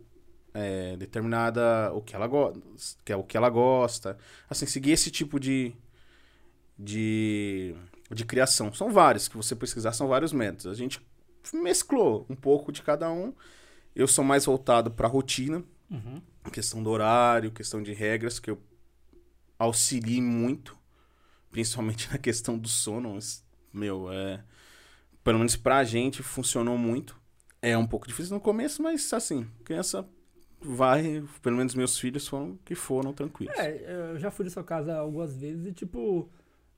é, 0.56 0.96
determinada 0.98 1.92
o 1.94 2.01
que 2.01 2.15
ela 2.15 2.27
gosta, 2.27 2.62
que 3.03 3.12
é 3.12 3.15
o 3.15 3.24
que 3.24 3.36
ela 3.36 3.50
gosta, 3.50 4.18
assim 4.48 4.65
seguir 4.65 4.92
esse 4.92 5.10
tipo 5.12 5.39
de 5.39 5.75
de 6.77 7.75
de 8.12 8.25
criação. 8.25 8.74
São 8.74 8.92
vários 8.92 9.27
que 9.27 9.38
você 9.38 9.56
pesquisar, 9.56 9.94
são 9.94 10.08
vários 10.08 10.34
métodos. 10.34 10.68
A 10.68 10.74
gente 10.74 11.00
mesclou 11.53 12.25
um 12.30 12.36
pouco 12.36 12.72
de 12.72 12.82
cada 12.82 13.12
um. 13.12 13.34
Eu 13.96 14.08
sou 14.08 14.24
mais 14.24 14.46
voltado 14.46 14.92
para 14.92 15.08
rotina, 15.08 15.64
Uhum. 15.90 16.22
questão 16.52 16.82
do 16.82 16.90
horário, 16.90 17.52
questão 17.52 17.82
de 17.84 17.94
regras 17.94 18.40
que 18.40 18.50
eu 18.50 18.60
auxilio 19.60 20.22
muito, 20.24 20.78
principalmente 21.52 22.10
na 22.12 22.18
questão 22.18 22.58
do 22.58 22.68
sono. 22.68 23.14
mas, 23.14 23.46
Meu, 23.72 24.12
é 24.12 24.44
pelo 25.24 25.38
menos 25.38 25.56
pra 25.56 25.84
gente 25.84 26.22
funcionou 26.22 26.78
muito. 26.78 27.16
É 27.62 27.78
um 27.78 27.88
pouco 27.88 28.08
difícil 28.08 28.34
no 28.34 28.42
começo, 28.42 28.84
mas 28.84 29.12
assim, 29.14 29.48
criança 29.64 30.06
vai, 30.60 31.24
pelo 31.42 31.56
menos 31.56 31.74
meus 31.75 31.98
filhos 31.98 32.27
foram 32.27 32.58
que 32.66 32.75
foram 32.75 33.14
tranquilos. 33.14 33.56
É, 33.58 34.10
eu 34.12 34.20
já 34.20 34.29
fui 34.29 34.44
na 34.46 34.51
sua 34.51 34.64
casa 34.64 34.96
algumas 34.98 35.36
vezes 35.38 35.66
e, 35.68 35.72
tipo, 35.72 36.29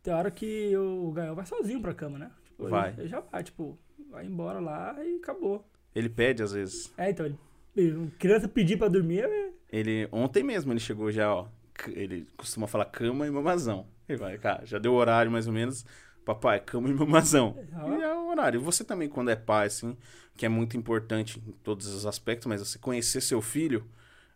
tem 0.04 0.14
hora 0.14 0.30
que 0.30 0.76
o 0.78 1.12
Gael 1.12 1.34
vai 1.36 1.46
sozinho 1.46 1.82
pra 1.82 1.94
cama, 1.94 2.20
né? 2.20 2.32
Tipo, 2.46 2.68
Vai. 2.68 2.92
Ele, 2.92 3.02
ele 3.02 3.08
já 3.08 3.20
vai, 3.20 3.44
tipo, 3.44 3.78
vai 4.12 4.26
embora 4.26 4.60
lá 4.60 4.96
e 5.04 5.16
acabou. 5.18 5.68
Ele 5.96 6.10
pede 6.10 6.44
às 6.44 6.52
vezes. 6.52 6.94
É, 6.98 7.10
então, 7.10 7.26
ele, 7.26 7.38
ele- 7.76 8.12
criança 8.20 8.48
pedir 8.48 8.78
pra 8.78 8.88
dormir 8.88 9.24
é... 9.24 9.50
Ele 9.72 10.08
ontem 10.12 10.44
mesmo 10.44 10.72
ele 10.72 10.80
chegou 10.80 11.12
já, 11.12 11.34
ó, 11.34 11.48
ele 11.88 12.28
costuma 12.38 12.68
falar 12.68 12.86
cama 12.86 13.26
e 13.26 13.32
mamazão. 13.32 13.88
Ele 14.08 14.18
vai, 14.18 14.38
cara, 14.38 14.66
já 14.66 14.78
deu 14.78 14.94
o 14.94 14.96
horário 14.96 15.32
mais 15.32 15.48
ou 15.48 15.54
menos. 15.54 15.86
Papai, 16.24 16.60
cama 16.60 16.90
e 16.90 16.94
mamazão. 16.94 17.58
Ó. 17.76 17.90
E 17.98 18.02
é 18.02 18.14
o 18.14 18.28
horário. 18.30 18.60
Você 18.62 18.84
também, 18.84 19.08
quando 19.10 19.30
é 19.30 19.36
pai, 19.36 19.68
assim, 19.68 19.96
que 20.36 20.46
é 20.46 20.50
muito 20.50 20.76
importante 20.78 21.40
em 21.40 21.52
todos 21.64 21.88
os 21.88 22.06
aspectos, 22.06 22.48
mas 22.48 22.62
você 22.62 22.80
conhecer 22.80 23.22
seu 23.22 23.42
filho, 23.42 23.86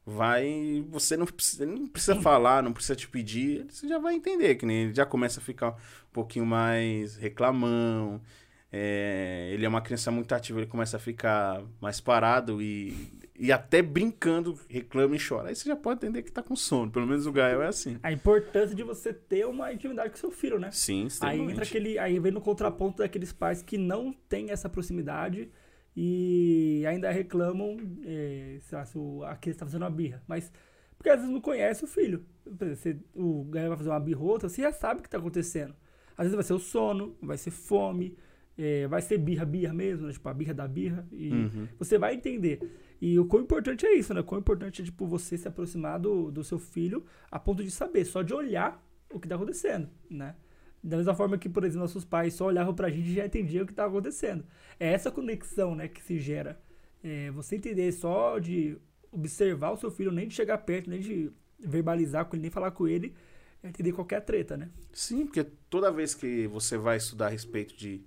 vai. 0.06 0.84
Você 0.90 1.16
não 1.18 1.26
precisa, 1.26 1.66
não 1.66 1.88
precisa 1.88 2.16
falar, 2.22 2.62
não 2.64 2.74
precisa 2.74 2.96
te 2.96 3.08
pedir, 3.08 3.66
você 3.70 3.88
já 3.88 3.98
vai 3.98 4.16
entender, 4.16 4.56
que 4.56 4.66
nem 4.66 4.84
ele 4.86 4.94
já 4.94 5.06
começa 5.06 5.40
a 5.40 5.44
ficar 5.44 5.70
um 5.72 6.14
pouquinho 6.14 6.46
mais 6.46 7.16
reclamão. 7.16 8.22
É, 8.72 9.50
ele 9.52 9.66
é 9.66 9.70
uma 9.70 9.82
criança 9.82 10.12
muito 10.12 10.34
ativa, 10.34 10.60
ele 10.60 10.68
começa 10.68 10.98
a 10.98 11.00
ficar 11.00 11.62
mais 11.82 12.00
parado 12.00 12.62
e, 12.62 12.94
e 13.38 13.52
até 13.52 13.82
brincando, 13.82 14.60
reclama 14.70 15.16
e 15.16 15.20
chora. 15.20 15.50
Aí 15.50 15.56
você 15.56 15.68
já 15.68 15.76
pode 15.76 15.98
entender 16.06 16.22
que 16.22 16.32
tá 16.32 16.44
com 16.44 16.56
sono. 16.56 16.92
Pelo 16.92 17.08
menos 17.08 17.26
o 17.26 17.32
Gael 17.32 17.62
é 17.64 17.68
assim. 17.68 17.98
A 18.04 18.12
importância 18.12 18.76
de 18.76 18.84
você 18.84 19.12
ter 19.14 19.46
uma 19.48 19.74
intimidade 19.74 20.12
com 20.12 20.18
seu 20.18 20.32
filho, 20.32 20.60
né? 20.60 20.70
Sim, 20.72 21.08
Aí 21.22 21.40
entra 21.40 21.64
aquele. 21.64 21.98
Aí 21.98 22.20
vem 22.20 22.32
no 22.32 22.42
contraponto 22.42 23.00
daqueles 23.00 23.32
pais 23.34 23.62
que 23.64 23.78
não 23.78 24.14
têm 24.14 24.52
essa 24.52 24.70
proximidade 24.70 25.50
e 25.96 26.84
ainda 26.88 27.10
reclamam 27.12 27.78
é, 28.06 28.58
sei 28.62 28.78
lá, 28.78 28.86
se 28.86 28.98
o- 28.98 29.24
a 29.24 29.36
criança 29.36 29.60
tá 29.60 29.66
fazendo 29.66 29.82
uma 29.84 29.90
birra. 29.90 30.22
Mas 30.28 30.52
porque 30.98 31.10
às 31.10 31.18
vezes 31.18 31.32
não 31.34 31.42
conhece 31.42 31.84
o 31.84 31.88
filho. 31.88 32.24
Você- 32.46 32.98
o 33.16 33.46
Gael 33.46 33.70
vai 33.70 33.78
fazer 33.78 33.90
uma 33.90 34.18
outra, 34.20 34.48
você 34.50 34.62
já 34.62 34.72
sabe 34.72 35.00
o 35.00 35.04
que 35.04 35.10
tá 35.10 35.18
acontecendo. 35.18 35.74
Às 36.18 36.26
vezes 36.26 36.36
vai 36.36 36.44
ser 36.44 36.54
o 36.54 36.60
sono, 36.60 37.16
vai 37.22 37.38
ser 37.38 37.52
fome, 37.52 38.18
é, 38.62 38.86
vai 38.88 39.02
ser 39.02 39.18
birra, 39.18 39.46
birra 39.46 39.74
mesmo, 39.74 40.06
né? 40.08 40.12
tipo 40.14 40.28
a 40.28 40.34
birra 40.34 40.54
da 40.54 40.68
birra. 40.68 41.08
E 41.14 41.32
Uhum. 41.32 41.68
você 41.78 41.98
vai 41.98 42.14
entender. 42.16 42.60
E 43.02 43.18
o 43.18 43.26
quão 43.26 43.42
importante 43.44 43.86
é 43.86 43.94
isso, 43.96 44.14
né? 44.14 44.20
O 44.20 44.24
quão 44.26 44.40
importante 44.40 44.82
é, 44.82 44.86
tipo, 44.86 45.08
você 45.08 45.38
se 45.38 45.48
aproximar 45.48 45.98
do, 45.98 46.30
do 46.30 46.44
seu 46.44 46.60
filho 46.60 47.06
a 47.32 47.40
ponto 47.40 47.64
de 47.64 47.72
saber, 47.72 48.04
só 48.04 48.22
de 48.22 48.34
olhar 48.34 48.86
o 49.14 49.18
que 49.20 49.28
tá 49.30 49.36
acontecendo, 49.36 49.90
né? 50.10 50.36
Da 50.84 50.98
mesma 50.98 51.14
forma 51.14 51.38
que, 51.38 51.48
por 51.48 51.64
exemplo, 51.64 51.82
nossos 51.82 52.04
pais 52.04 52.34
só 52.34 52.46
olhavam 52.48 52.74
pra 52.74 52.90
gente 52.90 53.10
e 53.10 53.14
já 53.14 53.26
entendiam 53.26 53.64
o 53.64 53.68
que 53.68 53.74
tá 53.74 53.86
acontecendo. 53.86 54.44
É 54.80 54.92
essa 54.92 55.10
conexão, 55.10 55.74
né, 55.76 55.88
que 55.88 56.02
se 56.04 56.20
gera. 56.20 56.60
É, 57.04 57.32
você 57.32 57.56
entender 57.56 57.90
só 57.94 58.40
de 58.40 58.78
observar 59.12 59.72
o 59.72 59.78
seu 59.78 59.90
filho, 59.92 60.12
nem 60.12 60.28
de 60.28 60.34
chegar 60.36 60.58
perto, 60.60 60.90
nem 60.90 61.00
de 61.00 61.32
verbalizar 61.60 62.26
com 62.26 62.36
ele, 62.36 62.42
nem 62.44 62.52
falar 62.52 62.72
com 62.72 62.88
ele, 62.88 63.14
é 63.62 63.68
entender 63.70 63.92
qualquer 63.92 64.22
treta, 64.22 64.56
né? 64.56 64.70
Sim, 64.94 65.26
porque 65.26 65.44
toda 65.70 65.92
vez 65.92 66.14
que 66.16 66.48
você 66.48 66.78
vai 66.78 66.96
estudar 66.98 67.28
a 67.28 67.30
respeito 67.30 67.76
de 67.76 68.02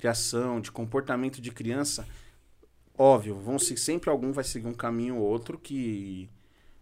criação, 0.00 0.60
de 0.60 0.72
comportamento 0.72 1.40
de 1.40 1.50
criança, 1.50 2.06
óbvio, 2.96 3.36
vão 3.36 3.58
se 3.58 3.76
sempre 3.76 4.08
algum 4.08 4.32
vai 4.32 4.44
seguir 4.44 4.66
um 4.66 4.74
caminho 4.74 5.16
ou 5.18 5.22
outro 5.22 5.58
que 5.58 6.28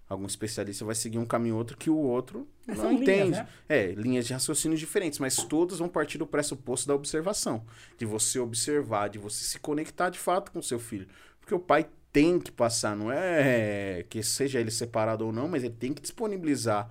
algum 0.09 0.26
especialista 0.26 0.85
vai 0.85 0.94
seguir 0.94 1.18
um 1.18 1.26
caminho 1.26 1.54
ou 1.54 1.59
outro 1.59 1.76
que 1.76 1.90
o 1.90 1.96
outro 1.96 2.48
não 2.66 2.90
linhas, 2.90 3.02
entende. 3.02 3.31
né? 3.33 3.48
É, 3.68 3.92
linhas 3.92 4.26
de 4.26 4.33
raciocínio 4.33 4.78
diferentes, 4.78 5.18
mas 5.18 5.37
todos 5.37 5.81
vão 5.81 5.88
partir 5.88 6.16
do 6.16 6.26
pressuposto 6.26 6.87
da 6.87 6.94
observação, 6.94 7.64
de 7.98 8.07
você 8.07 8.38
observar, 8.38 9.09
de 9.09 9.18
você 9.18 9.44
se 9.44 9.59
conectar 9.59 10.09
de 10.11 10.18
fato 10.18 10.52
com 10.52 10.62
seu 10.62 10.78
filho, 10.78 11.09
porque 11.40 11.54
o 11.54 11.59
pai 11.59 11.87
tem 12.12 12.38
que 12.40 12.50
passar, 12.50 12.96
não 12.96 13.12
é 13.12 14.04
que 14.09 14.22
seja 14.22 14.59
ele 14.59 14.70
separado 14.70 15.26
ou 15.26 15.33
não, 15.33 15.46
mas 15.46 15.62
ele 15.62 15.74
tem 15.74 15.92
que 15.92 16.00
disponibilizar 16.00 16.88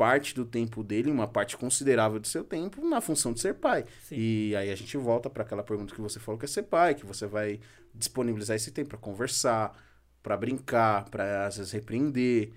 parte 0.00 0.34
do 0.34 0.46
tempo 0.46 0.82
dele, 0.82 1.10
uma 1.10 1.28
parte 1.28 1.58
considerável 1.58 2.18
do 2.18 2.26
seu 2.26 2.42
tempo, 2.42 2.82
na 2.88 3.02
função 3.02 3.34
de 3.34 3.40
ser 3.40 3.52
pai. 3.52 3.84
Sim. 4.08 4.14
E 4.16 4.56
aí 4.56 4.70
a 4.70 4.74
gente 4.74 4.96
volta 4.96 5.28
para 5.28 5.42
aquela 5.42 5.62
pergunta 5.62 5.94
que 5.94 6.00
você 6.00 6.18
falou 6.18 6.38
que 6.38 6.46
é 6.46 6.48
ser 6.48 6.62
pai, 6.62 6.94
que 6.94 7.04
você 7.04 7.26
vai 7.26 7.60
disponibilizar 7.94 8.56
esse 8.56 8.70
tempo 8.70 8.88
para 8.88 8.98
conversar, 8.98 9.78
para 10.22 10.38
brincar, 10.38 11.04
para 11.10 11.46
às 11.46 11.58
vezes 11.58 11.70
repreender, 11.70 12.50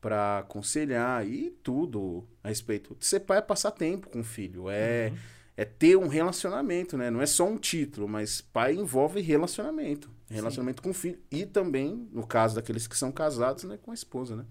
para 0.00 0.38
aconselhar 0.38 1.26
e 1.26 1.50
tudo 1.62 2.26
a 2.42 2.48
respeito. 2.48 2.96
Ser 2.98 3.20
pai 3.20 3.38
é 3.38 3.42
passar 3.42 3.72
tempo 3.72 4.08
com 4.08 4.20
o 4.20 4.24
filho, 4.24 4.70
é 4.70 5.10
Uhum. 5.12 5.18
é 5.54 5.64
ter 5.66 5.96
um 5.96 6.08
relacionamento, 6.08 6.96
né? 6.96 7.10
Não 7.10 7.20
é 7.20 7.26
só 7.26 7.46
um 7.46 7.58
título, 7.58 8.08
mas 8.08 8.40
pai 8.40 8.72
envolve 8.74 9.20
relacionamento, 9.20 10.08
relacionamento 10.30 10.80
com 10.82 10.90
o 10.90 10.94
filho 10.94 11.18
e 11.30 11.44
também, 11.44 12.08
no 12.10 12.26
caso 12.26 12.54
daqueles 12.54 12.86
que 12.86 12.96
são 12.96 13.12
casados, 13.12 13.64
né, 13.64 13.78
com 13.82 13.90
a 13.90 13.94
esposa, 13.94 14.34
né? 14.34 14.46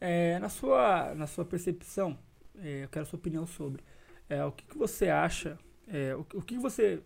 É, 0.00 0.38
na, 0.38 0.48
sua, 0.48 1.14
na 1.14 1.26
sua 1.26 1.44
percepção, 1.44 2.16
é, 2.62 2.84
eu 2.84 2.88
quero 2.88 3.04
a 3.04 3.08
sua 3.08 3.18
opinião 3.18 3.46
sobre. 3.46 3.82
É, 4.28 4.44
o 4.44 4.52
que, 4.52 4.64
que 4.64 4.78
você 4.78 5.08
acha, 5.08 5.58
é, 5.86 6.14
o, 6.14 6.20
o 6.34 6.42
que 6.42 6.58
você 6.58 7.02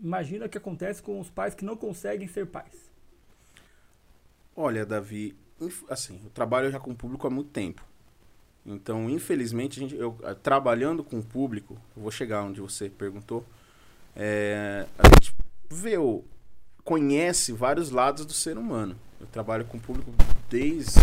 imagina 0.00 0.48
que 0.48 0.58
acontece 0.58 1.02
com 1.02 1.20
os 1.20 1.30
pais 1.30 1.54
que 1.54 1.64
não 1.64 1.76
conseguem 1.76 2.26
ser 2.26 2.46
pais? 2.46 2.90
Olha, 4.56 4.84
Davi, 4.84 5.36
assim, 5.88 6.20
eu 6.24 6.30
trabalho 6.30 6.70
já 6.70 6.80
com 6.80 6.90
o 6.90 6.96
público 6.96 7.26
há 7.26 7.30
muito 7.30 7.50
tempo. 7.50 7.84
Então, 8.66 9.08
infelizmente, 9.08 9.80
gente, 9.80 9.94
eu, 9.94 10.18
ah, 10.24 10.34
trabalhando 10.34 11.02
com 11.02 11.18
o 11.18 11.22
público, 11.22 11.78
eu 11.96 12.02
vou 12.02 12.10
chegar 12.10 12.42
onde 12.42 12.60
você 12.60 12.88
perguntou, 12.88 13.44
é, 14.14 14.86
a 14.98 15.08
gente 15.08 15.34
vê, 15.70 15.94
conhece 16.84 17.52
vários 17.52 17.90
lados 17.90 18.26
do 18.26 18.32
ser 18.32 18.58
humano. 18.58 18.96
Eu 19.20 19.26
trabalho 19.28 19.64
com 19.64 19.78
o 19.78 19.80
público 19.80 20.10
desde 20.50 21.00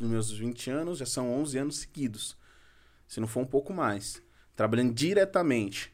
os 0.00 0.08
meus 0.08 0.30
20 0.30 0.70
anos, 0.70 0.98
já 0.98 1.06
são 1.06 1.32
11 1.40 1.58
anos 1.58 1.76
seguidos. 1.78 2.36
Se 3.08 3.20
não 3.20 3.26
for 3.28 3.40
um 3.40 3.46
pouco 3.46 3.72
mais. 3.72 4.22
Trabalhando 4.54 4.92
diretamente 4.94 5.92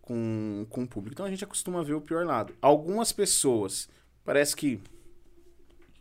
com, 0.00 0.66
com 0.70 0.82
o 0.82 0.86
público. 0.86 1.14
Então 1.14 1.26
a 1.26 1.30
gente 1.30 1.44
acostuma 1.44 1.82
ver 1.82 1.94
o 1.94 2.00
pior 2.00 2.24
lado. 2.24 2.54
Algumas 2.60 3.12
pessoas, 3.12 3.88
parece 4.24 4.54
que 4.54 4.80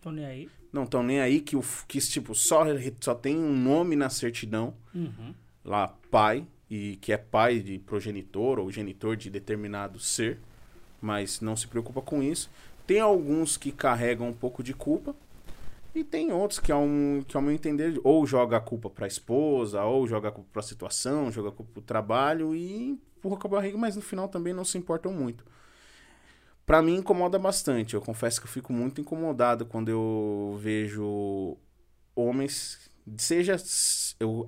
Tô 0.02 0.12
nem 0.12 0.26
aí. 0.26 0.50
não 0.72 0.84
estão 0.84 1.02
nem 1.02 1.22
aí, 1.22 1.39
que, 1.39 1.56
o, 1.56 1.63
que 1.88 2.00
tipo, 2.00 2.36
só, 2.36 2.63
só 3.00 3.16
tem 3.16 3.38
um 3.38 3.56
nome 3.56 3.96
na 3.96 4.10
certidão 4.10 4.74
Uhum. 4.94 5.34
lá 5.63 5.88
pai 6.12 6.46
e 6.70 6.98
que 6.98 7.12
é 7.13 7.18
pai 7.18 7.60
de 7.60 7.80
progenitor 7.80 8.60
ou 8.60 8.72
genitor 8.72 9.16
de 9.16 9.30
determinado 9.30 10.00
ser, 10.00 10.39
mas 11.02 11.39
não 11.42 11.56
se 11.56 11.68
preocupa 11.68 12.02
com 12.02 12.22
isso. 12.22 12.50
Tem 12.86 13.00
alguns 13.00 13.58
que 13.58 13.72
carregam 13.72 14.28
um 14.28 14.34
pouco 14.34 14.62
de 14.62 14.74
culpa 14.74 15.16
e 15.95 16.03
tem 16.03 16.32
outros 16.32 16.60
que, 16.60 16.71
ao, 16.71 16.84
que 17.27 17.38
ao 17.38 17.43
meu 17.43 17.51
entender, 17.53 17.99
ou 18.03 18.25
joga 18.25 18.58
a 18.58 18.62
culpa 18.62 18.89
para 18.89 19.06
a 19.06 19.08
esposa, 19.08 19.84
ou 19.84 20.08
joga 20.08 20.29
a 20.29 20.32
culpa 20.32 20.49
para 20.51 20.60
a 20.60 20.63
situação, 20.63 21.32
joga 21.32 21.49
a 21.49 21.51
culpa 21.51 21.71
para 21.73 21.82
o 21.82 21.84
trabalho 21.84 22.56
e 22.56 22.89
empurra 22.89 23.38
com 23.38 23.47
a 23.47 23.51
barriga, 23.51 23.77
mas 23.77 23.95
no 23.95 24.01
final 24.01 24.27
também 24.27 24.53
não 24.53 24.65
se 24.65 24.77
importam 24.77 25.13
muito. 25.13 25.45
Pra 26.65 26.82
mim 26.82 26.95
incomoda 26.95 27.38
bastante. 27.38 27.93
Eu 27.93 28.01
confesso 28.01 28.41
que 28.41 28.47
eu 28.47 28.51
fico 28.51 28.73
muito 28.73 29.01
incomodado 29.01 29.65
quando 29.65 29.89
eu 29.89 30.58
vejo 30.60 31.58
homens, 32.15 32.89
seja 33.18 33.56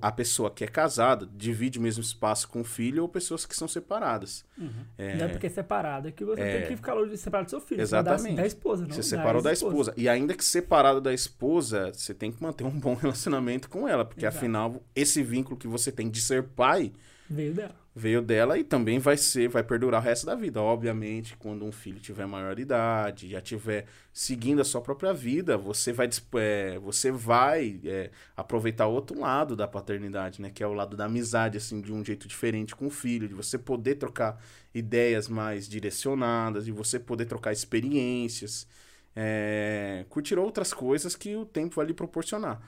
a 0.00 0.10
pessoa 0.12 0.50
que 0.50 0.64
é 0.64 0.66
casada, 0.66 1.28
divide 1.34 1.78
o 1.78 1.82
mesmo 1.82 2.02
espaço 2.02 2.48
com 2.48 2.60
o 2.60 2.64
filho, 2.64 3.02
ou 3.02 3.08
pessoas 3.08 3.44
que 3.44 3.54
são 3.54 3.68
separadas. 3.68 4.44
Uhum. 4.56 4.70
É, 4.96 5.16
Não 5.16 5.26
é 5.26 5.28
porque 5.28 5.46
é 5.46 5.50
separado, 5.50 6.08
é 6.08 6.12
que 6.12 6.24
você 6.24 6.40
É. 6.40 6.58
tem 6.60 6.68
que 6.68 6.76
ficar 6.76 6.94
longe 6.94 7.16
separado 7.16 7.46
do 7.46 7.50
seu 7.50 7.60
filho. 7.60 7.80
Exatamente. 7.82 8.36
Da, 8.36 8.42
da 8.42 8.46
esposa, 8.46 8.86
não 8.86 8.94
Você 8.94 9.02
separou 9.02 9.42
da 9.42 9.52
esposa. 9.52 9.92
E 9.96 10.08
ainda 10.08 10.34
que 10.34 10.44
separado 10.44 11.00
da 11.00 11.12
esposa, 11.12 11.92
você 11.92 12.14
tem 12.14 12.32
que 12.32 12.42
manter 12.42 12.64
um 12.64 12.78
bom 12.78 12.94
relacionamento 12.96 13.68
com 13.68 13.86
ela. 13.86 14.04
Porque 14.04 14.24
Exato. 14.24 14.38
afinal, 14.38 14.82
esse 14.94 15.22
vínculo 15.22 15.56
que 15.56 15.68
você 15.68 15.92
tem 15.92 16.08
de 16.08 16.20
ser 16.20 16.42
pai 16.44 16.92
Veio 17.28 17.52
dela. 17.54 17.74
veio 17.94 18.22
dela 18.22 18.58
e 18.58 18.62
também 18.62 18.98
vai 19.00 19.16
ser, 19.16 19.48
vai 19.48 19.62
perdurar 19.64 20.00
o 20.00 20.04
resto 20.04 20.26
da 20.26 20.34
vida. 20.34 20.62
Obviamente, 20.62 21.36
quando 21.36 21.64
um 21.64 21.72
filho 21.72 21.98
tiver 21.98 22.26
maior 22.26 22.58
idade, 22.58 23.30
já 23.30 23.40
tiver 23.40 23.86
seguindo 24.12 24.60
a 24.60 24.64
sua 24.64 24.80
própria 24.80 25.12
vida, 25.12 25.56
você 25.58 25.92
vai, 25.92 26.08
é, 26.34 26.78
você 26.78 27.10
vai 27.10 27.80
é, 27.84 28.10
aproveitar 28.36 28.86
outro 28.86 29.18
lado 29.18 29.56
da 29.56 29.66
paternidade, 29.66 30.40
né? 30.40 30.50
Que 30.50 30.62
é 30.62 30.66
o 30.66 30.72
lado 30.72 30.96
da 30.96 31.06
amizade, 31.06 31.58
assim, 31.58 31.80
de 31.80 31.92
um 31.92 32.04
jeito 32.04 32.28
diferente 32.28 32.76
com 32.76 32.86
o 32.86 32.90
filho, 32.90 33.26
de 33.26 33.34
você 33.34 33.58
poder 33.58 33.96
trocar 33.96 34.40
ideias 34.74 35.26
mais 35.28 35.68
direcionadas, 35.68 36.64
de 36.66 36.72
você 36.72 37.00
poder 37.00 37.24
trocar 37.26 37.52
experiências, 37.52 38.68
é, 39.16 40.04
curtir 40.08 40.38
outras 40.38 40.72
coisas 40.72 41.16
que 41.16 41.34
o 41.34 41.44
tempo 41.46 41.76
vai 41.76 41.86
lhe 41.86 41.94
proporcionar. 41.94 42.60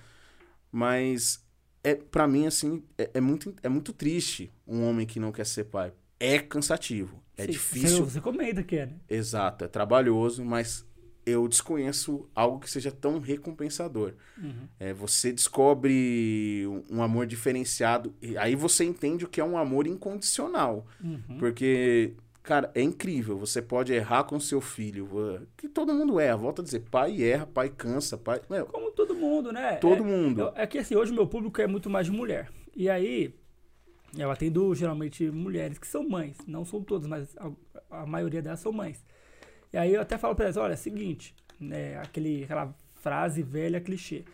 Mas 0.73 1.47
é 1.84 1.94
para 1.94 2.26
mim 2.26 2.46
assim 2.46 2.82
é, 2.96 3.10
é 3.14 3.20
muito 3.20 3.54
é 3.62 3.68
muito 3.68 3.92
triste 3.92 4.52
um 4.66 4.82
homem 4.88 5.06
que 5.06 5.18
não 5.20 5.32
quer 5.32 5.46
ser 5.46 5.64
pai. 5.64 5.92
É 6.20 6.38
cansativo, 6.38 7.22
é 7.36 7.44
Sim, 7.46 7.52
difícil, 7.52 7.98
Você, 8.04 8.12
você 8.14 8.20
comenta 8.20 8.62
que 8.62 8.76
é, 8.76 8.86
né? 8.86 8.94
exato, 9.08 9.64
é 9.64 9.68
trabalhoso, 9.68 10.44
mas 10.44 10.84
eu 11.24 11.46
desconheço 11.46 12.28
algo 12.34 12.58
que 12.58 12.70
seja 12.70 12.90
tão 12.90 13.20
recompensador. 13.20 14.14
Uhum. 14.42 14.66
É, 14.80 14.92
você 14.94 15.30
descobre 15.32 16.64
um- 16.66 16.96
um 16.98 17.02
amor 17.02 17.26
diferenciado 17.26 18.14
e 18.20 18.36
aí 18.38 18.56
você 18.56 18.82
entende 18.84 19.24
o 19.24 19.28
que 19.28 19.40
é 19.40 19.44
um 19.44 19.56
amor 19.58 19.86
incondicional, 19.86 20.86
Uhum. 21.04 21.38
porque 21.38 22.14
cara 22.48 22.70
é 22.74 22.80
incrível. 22.80 23.37
Você 23.37 23.61
pode 23.61 23.92
errar 23.92 24.24
com 24.24 24.40
seu 24.40 24.58
filho, 24.58 25.46
que 25.54 25.68
todo 25.68 25.92
mundo 25.92 26.18
erra. 26.18 26.38
Volta 26.38 26.62
a 26.62 26.64
dizer, 26.64 26.80
pai 26.90 27.22
erra, 27.22 27.46
pai 27.46 27.68
cansa, 27.68 28.16
pai, 28.16 28.40
meu, 28.48 28.64
Como 28.64 28.90
todo 28.90 29.14
mundo, 29.14 29.52
né? 29.52 29.76
todo 29.76 30.02
é, 30.02 30.06
mundo. 30.06 30.50
É 30.54 30.66
que 30.66 30.78
assim, 30.78 30.96
hoje 30.96 31.12
o 31.12 31.14
meu 31.14 31.26
público 31.26 31.61
é 31.61 31.66
muito 31.66 31.90
mais 31.90 32.06
de 32.06 32.12
mulher. 32.12 32.50
E 32.74 32.88
aí, 32.88 33.34
eu 34.16 34.30
atendo 34.30 34.74
geralmente 34.74 35.30
mulheres 35.30 35.76
que 35.78 35.87
são 35.87 36.08
mães. 36.08 36.38
Não 36.46 36.64
são 36.64 36.82
todas, 36.82 37.06
mas 37.06 37.37
a, 37.37 38.00
a 38.02 38.06
maioria 38.06 38.40
delas 38.40 38.61
são 38.61 38.72
mães. 38.72 39.04
E 39.70 39.76
aí 39.76 39.92
eu 39.92 40.00
até 40.00 40.16
falo 40.16 40.34
pra 40.34 40.46
elas, 40.46 40.56
olha, 40.56 40.72
é 40.72 40.74
o 40.74 40.78
seguinte, 40.78 41.34
né, 41.61 41.98
aquele, 41.98 42.44
aquela 42.44 42.74
frase 42.94 43.42
velha, 43.42 43.78
clichê. 43.78 44.24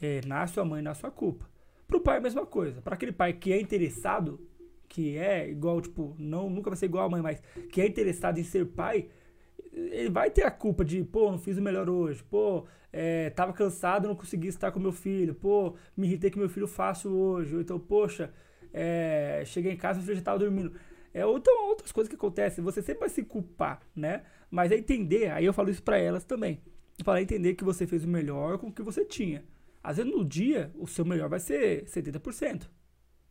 É, 0.00 0.20
nasce 0.24 0.54
sua 0.54 0.64
mãe, 0.64 0.80
nasce 0.80 1.00
sua 1.00 1.10
culpa. 1.10 1.44
Pro 1.88 1.98
pai 1.98 2.16
é 2.16 2.18
a 2.18 2.22
mesma 2.22 2.46
coisa. 2.46 2.80
Pra 2.80 2.94
aquele 2.94 3.12
pai 3.12 3.32
que 3.32 3.52
é 3.52 3.60
interessado, 3.60 4.40
que 4.94 5.18
é 5.18 5.50
igual, 5.50 5.80
tipo, 5.80 6.14
não, 6.16 6.48
nunca 6.48 6.70
vai 6.70 6.76
ser 6.76 6.86
igual 6.86 7.06
a 7.06 7.08
mãe, 7.08 7.20
mas 7.20 7.42
que 7.72 7.80
é 7.80 7.86
interessado 7.86 8.38
em 8.38 8.44
ser 8.44 8.64
pai, 8.64 9.08
ele 9.72 10.08
vai 10.08 10.30
ter 10.30 10.44
a 10.44 10.52
culpa 10.52 10.84
de, 10.84 11.02
pô, 11.02 11.32
não 11.32 11.38
fiz 11.38 11.58
o 11.58 11.62
melhor 11.62 11.90
hoje, 11.90 12.22
pô, 12.22 12.64
é, 12.92 13.28
tava 13.30 13.52
cansado, 13.52 14.06
não 14.06 14.14
consegui 14.14 14.46
estar 14.46 14.70
com 14.70 14.78
meu 14.78 14.92
filho, 14.92 15.34
pô, 15.34 15.74
me 15.96 16.06
irritei 16.06 16.30
com 16.30 16.38
meu 16.38 16.48
filho 16.48 16.68
fácil 16.68 17.10
hoje, 17.10 17.56
ou 17.56 17.60
então, 17.60 17.76
poxa, 17.76 18.32
é, 18.72 19.42
cheguei 19.44 19.72
em 19.72 19.76
casa 19.76 19.98
e 19.98 20.00
meu 20.00 20.06
filho 20.06 20.18
já 20.18 20.22
tava 20.22 20.38
dormindo. 20.38 20.72
É, 21.12 21.26
ou 21.26 21.38
então 21.38 21.68
outras 21.68 21.90
coisas 21.90 22.08
que 22.08 22.14
acontecem, 22.14 22.62
você 22.62 22.80
sempre 22.80 23.00
vai 23.00 23.08
se 23.08 23.24
culpar, 23.24 23.80
né? 23.96 24.22
Mas 24.48 24.70
é 24.70 24.76
entender, 24.76 25.32
aí 25.32 25.44
eu 25.44 25.52
falo 25.52 25.70
isso 25.70 25.82
pra 25.82 25.98
elas 25.98 26.22
também. 26.24 26.62
É 27.04 27.20
entender 27.20 27.54
que 27.54 27.64
você 27.64 27.84
fez 27.84 28.04
o 28.04 28.08
melhor 28.08 28.58
com 28.58 28.68
o 28.68 28.72
que 28.72 28.82
você 28.82 29.04
tinha. 29.04 29.44
Às 29.82 29.96
vezes 29.96 30.12
no 30.12 30.24
dia, 30.24 30.70
o 30.76 30.86
seu 30.86 31.04
melhor 31.04 31.28
vai 31.28 31.40
ser 31.40 31.84
70%. 31.86 32.68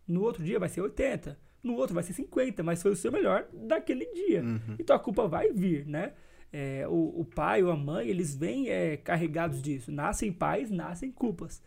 No 0.05 0.21
outro 0.23 0.43
dia 0.43 0.59
vai 0.59 0.67
ser 0.67 0.81
80%. 0.81 1.37
No 1.63 1.75
outro 1.75 1.95
vai 1.95 2.03
ser 2.03 2.13
50%, 2.13 2.61
mas 2.61 2.81
foi 2.81 2.91
o 2.91 2.95
seu 2.95 3.11
melhor 3.11 3.47
daquele 3.53 4.05
dia. 4.13 4.43
Uhum. 4.43 4.75
Então 4.77 4.95
a 4.95 4.99
culpa 4.99 5.27
vai 5.27 5.51
vir, 5.51 5.85
né? 5.87 6.13
É, 6.51 6.87
o, 6.87 7.21
o 7.21 7.25
pai 7.25 7.63
ou 7.63 7.71
a 7.71 7.75
mãe, 7.75 8.07
eles 8.07 8.35
vêm 8.35 8.69
é, 8.69 8.97
carregados 8.97 9.61
disso. 9.61 9.91
Nascem 9.91 10.31
pais, 10.31 10.69
nascem 10.69 11.11
culpas. 11.11 11.63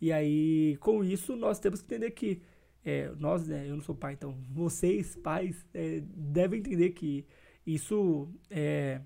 E 0.00 0.10
aí, 0.10 0.78
com 0.80 1.04
isso, 1.04 1.36
nós 1.36 1.58
temos 1.58 1.82
que 1.82 1.86
entender 1.86 2.12
que 2.12 2.40
é, 2.84 3.12
nós, 3.18 3.46
né, 3.46 3.68
eu 3.68 3.74
não 3.74 3.82
sou 3.82 3.94
pai, 3.94 4.14
então 4.14 4.34
vocês, 4.50 5.14
pais, 5.16 5.66
é, 5.74 6.02
devem 6.06 6.60
entender 6.60 6.90
que 6.90 7.26
isso 7.66 8.28
é, 8.48 9.00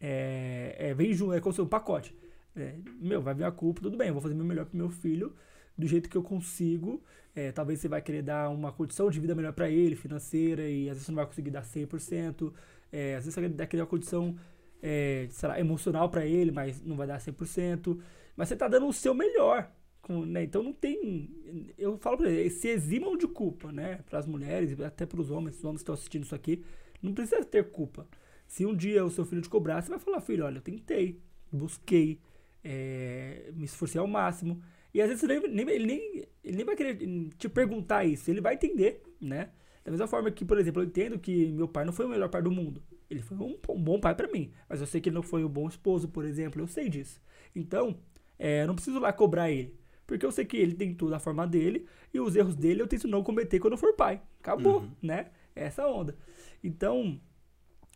é, 0.00 0.76
é, 0.78 0.94
vem 0.94 1.12
junto, 1.12 1.32
é 1.32 1.40
como 1.40 1.52
se 1.52 1.58
fosse 1.58 1.66
um 1.66 1.70
pacote. 1.70 2.16
É, 2.56 2.74
meu, 3.00 3.22
vai 3.22 3.34
vir 3.34 3.44
a 3.44 3.52
culpa, 3.52 3.80
tudo 3.80 3.96
bem, 3.96 4.08
eu 4.08 4.14
vou 4.14 4.22
fazer 4.22 4.34
o 4.34 4.36
meu 4.36 4.46
melhor 4.46 4.66
pro 4.66 4.76
meu 4.76 4.90
filho, 4.90 5.32
do 5.78 5.86
jeito 5.86 6.08
que 6.10 6.16
eu 6.16 6.22
consigo. 6.22 7.02
É, 7.34 7.52
talvez 7.52 7.80
você 7.80 7.88
vai 7.88 8.02
querer 8.02 8.22
dar 8.22 8.50
uma 8.50 8.72
condição 8.72 9.10
de 9.10 9.20
vida 9.20 9.34
melhor 9.34 9.52
para 9.52 9.70
ele, 9.70 9.94
financeira, 9.96 10.68
e 10.68 10.88
às 10.90 10.96
vezes 10.96 11.04
você 11.06 11.12
não 11.12 11.16
vai 11.16 11.26
conseguir 11.26 11.50
dar 11.50 11.62
100%. 11.64 12.52
É, 12.92 13.14
às 13.16 13.24
vezes 13.24 13.34
você 13.34 13.40
vai 13.40 13.48
dar 13.50 13.64
aquela 13.64 13.86
condição, 13.86 14.36
é, 14.82 15.28
sei 15.30 15.48
lá, 15.48 15.60
emocional 15.60 16.08
para 16.10 16.26
ele, 16.26 16.50
mas 16.50 16.82
não 16.82 16.96
vai 16.96 17.06
dar 17.06 17.20
100%. 17.20 18.00
Mas 18.36 18.48
você 18.48 18.56
tá 18.56 18.68
dando 18.68 18.86
o 18.88 18.92
seu 18.92 19.14
melhor. 19.14 19.70
com- 20.00 20.24
né? 20.24 20.42
Então 20.44 20.62
não 20.62 20.72
tem. 20.72 21.28
Eu 21.76 21.98
falo 21.98 22.16
pra 22.16 22.30
eles, 22.30 22.54
se 22.54 22.68
eximam 22.68 23.16
de 23.16 23.26
culpa, 23.26 23.70
né? 23.72 23.96
Para 24.08 24.18
as 24.18 24.26
mulheres 24.26 24.80
até 24.80 25.04
para 25.04 25.20
os 25.20 25.30
homens, 25.30 25.58
os 25.58 25.64
homens 25.64 25.78
que 25.80 25.82
estão 25.82 25.94
assistindo 25.94 26.22
isso 26.24 26.34
aqui, 26.34 26.64
não 27.02 27.12
precisa 27.12 27.44
ter 27.44 27.70
culpa. 27.70 28.06
Se 28.46 28.64
um 28.64 28.74
dia 28.74 29.04
o 29.04 29.10
seu 29.10 29.24
filho 29.26 29.42
te 29.42 29.48
cobrar, 29.50 29.82
você 29.82 29.90
vai 29.90 29.98
falar, 29.98 30.20
filho, 30.22 30.44
olha, 30.46 30.58
eu 30.58 30.62
tentei, 30.62 31.20
busquei, 31.52 32.20
é, 32.64 33.50
me 33.54 33.64
esforcei 33.66 34.00
ao 34.00 34.06
máximo. 34.06 34.62
E 34.98 35.00
às 35.00 35.08
vezes 35.08 35.22
ele 35.22 35.46
nem, 35.46 35.68
ele, 35.70 35.86
nem, 35.86 36.24
ele 36.42 36.56
nem 36.56 36.64
vai 36.66 36.74
querer 36.74 36.96
te 37.38 37.48
perguntar 37.48 38.04
isso, 38.04 38.28
ele 38.28 38.40
vai 38.40 38.54
entender, 38.54 39.00
né? 39.20 39.50
Da 39.84 39.92
mesma 39.92 40.08
forma 40.08 40.28
que, 40.28 40.44
por 40.44 40.58
exemplo, 40.58 40.82
eu 40.82 40.86
entendo 40.86 41.16
que 41.20 41.52
meu 41.52 41.68
pai 41.68 41.84
não 41.84 41.92
foi 41.92 42.04
o 42.04 42.08
melhor 42.08 42.28
pai 42.28 42.42
do 42.42 42.50
mundo. 42.50 42.82
Ele 43.08 43.22
foi 43.22 43.36
um, 43.36 43.56
um 43.68 43.80
bom 43.80 44.00
pai 44.00 44.12
pra 44.16 44.26
mim, 44.26 44.50
mas 44.68 44.80
eu 44.80 44.88
sei 44.88 45.00
que 45.00 45.08
ele 45.08 45.14
não 45.14 45.22
foi 45.22 45.44
um 45.44 45.48
bom 45.48 45.68
esposo, 45.68 46.08
por 46.08 46.24
exemplo, 46.24 46.60
eu 46.60 46.66
sei 46.66 46.88
disso. 46.88 47.22
Então, 47.54 47.96
é, 48.36 48.62
eu 48.62 48.66
não 48.66 48.74
preciso 48.74 48.98
lá 48.98 49.12
cobrar 49.12 49.48
ele, 49.52 49.72
porque 50.04 50.26
eu 50.26 50.32
sei 50.32 50.44
que 50.44 50.56
ele 50.56 50.74
tem 50.74 50.92
tudo 50.92 51.14
a 51.14 51.20
forma 51.20 51.46
dele 51.46 51.86
e 52.12 52.18
os 52.18 52.34
erros 52.34 52.56
dele 52.56 52.82
eu 52.82 52.88
tento 52.88 53.06
não 53.06 53.22
cometer 53.22 53.60
quando 53.60 53.74
eu 53.74 53.78
for 53.78 53.92
pai. 53.94 54.20
Acabou, 54.40 54.80
Uhum. 54.80 54.90
né? 55.00 55.28
É 55.54 55.66
essa 55.66 55.86
onda. 55.86 56.16
Então, 56.62 57.20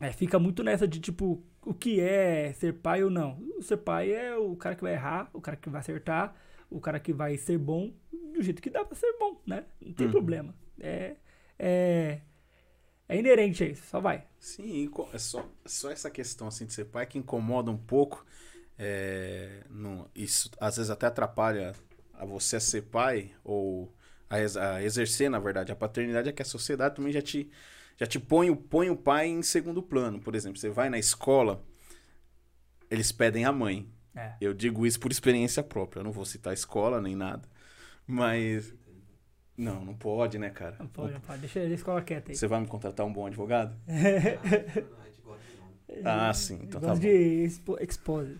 é, 0.00 0.12
fica 0.12 0.38
muito 0.38 0.62
nessa 0.62 0.86
de 0.86 1.00
tipo, 1.00 1.42
o 1.66 1.74
que 1.74 2.00
é 2.00 2.52
ser 2.52 2.74
pai 2.74 3.02
ou 3.02 3.10
não? 3.10 3.38
O 3.58 3.62
ser 3.62 3.78
pai 3.78 4.12
é 4.12 4.36
o 4.36 4.54
cara 4.54 4.76
que 4.76 4.82
vai 4.82 4.92
errar, 4.94 5.28
o 5.32 5.40
cara 5.40 5.56
que 5.56 5.68
vai 5.68 5.80
acertar, 5.80 6.34
o 6.76 6.80
cara 6.80 6.98
que 7.00 7.12
vai 7.12 7.36
ser 7.36 7.58
bom 7.58 7.92
do 8.34 8.42
jeito 8.42 8.62
que 8.62 8.70
dá 8.70 8.84
pra 8.84 8.96
ser 8.96 9.12
bom, 9.18 9.40
né? 9.46 9.64
Não 9.80 9.92
tem 9.92 10.06
Uhum. 10.06 10.12
problema. 10.12 10.54
É, 10.80 11.16
é, 11.58 12.20
é 13.08 13.16
inerente 13.18 13.62
a 13.64 13.66
isso, 13.68 13.86
só 13.86 14.00
vai. 14.00 14.24
Sim, 14.38 14.90
é 15.12 15.18
só, 15.18 15.48
só 15.64 15.90
essa 15.90 16.10
questão 16.10 16.48
assim 16.48 16.66
de 16.66 16.72
ser 16.72 16.86
pai 16.86 17.06
que 17.06 17.18
incomoda 17.18 17.70
um 17.70 17.76
pouco. 17.76 18.24
É, 18.78 19.62
não- 19.70 20.08
isso 20.14 20.50
às 20.60 20.76
vezes 20.76 20.90
até 20.90 21.06
atrapalha 21.06 21.74
a 22.14 22.24
você 22.24 22.56
a 22.56 22.60
ser 22.60 22.82
pai 22.82 23.32
ou 23.44 23.92
a, 24.28 24.36
a 24.76 24.82
exercer, 24.82 25.30
na 25.30 25.38
verdade, 25.38 25.70
a 25.70 25.76
paternidade 25.76 26.28
é 26.28 26.32
que 26.32 26.42
a 26.42 26.44
sociedade 26.44 26.96
também 26.96 27.12
já 27.12 27.22
te, 27.22 27.50
já 27.96 28.06
te 28.06 28.18
põe, 28.18 28.54
põe 28.54 28.90
o 28.90 28.96
pai 28.96 29.28
em 29.28 29.42
segundo 29.42 29.82
plano. 29.82 30.20
Por 30.20 30.34
exemplo, 30.34 30.58
você 30.58 30.70
vai 30.70 30.88
na 30.90 30.98
escola, 30.98 31.62
eles 32.90 33.10
pedem 33.12 33.44
a 33.44 33.52
mãe. 33.52 33.88
É. 34.14 34.32
Eu 34.40 34.52
digo 34.54 34.86
isso 34.86 35.00
por 35.00 35.10
experiência 35.10 35.62
própria. 35.62 36.00
Eu 36.00 36.04
não 36.04 36.12
vou 36.12 36.24
citar 36.24 36.50
a 36.50 36.54
escola 36.54 37.00
nem 37.00 37.16
nada. 37.16 37.48
Mas 38.06 38.74
Não, 39.56 39.84
não 39.84 39.94
pode, 39.94 40.38
né, 40.38 40.50
cara? 40.50 40.76
Não 40.78 40.86
pode, 40.86 41.12
não 41.14 41.20
pode. 41.20 41.40
Deixa 41.40 41.60
ele 41.60 41.74
escola 41.74 42.02
quieta 42.02 42.30
aí. 42.32 42.36
Você 42.36 42.46
vai 42.46 42.60
me 42.60 42.66
contratar 42.66 43.06
um 43.06 43.12
bom 43.12 43.26
advogado? 43.26 43.76
Não, 43.86 43.94
não, 43.96 44.02
a 44.02 45.06
gente 45.06 45.20
gosta 45.24 45.42
de 45.48 45.56
nome. 45.56 46.02
Ah, 46.04 46.32
sim, 46.34 46.60
então 46.62 46.80
tá 46.80 46.88
bom. 46.94 46.98
de 46.98 47.08
expo 47.08 47.76
expose. 47.80 48.38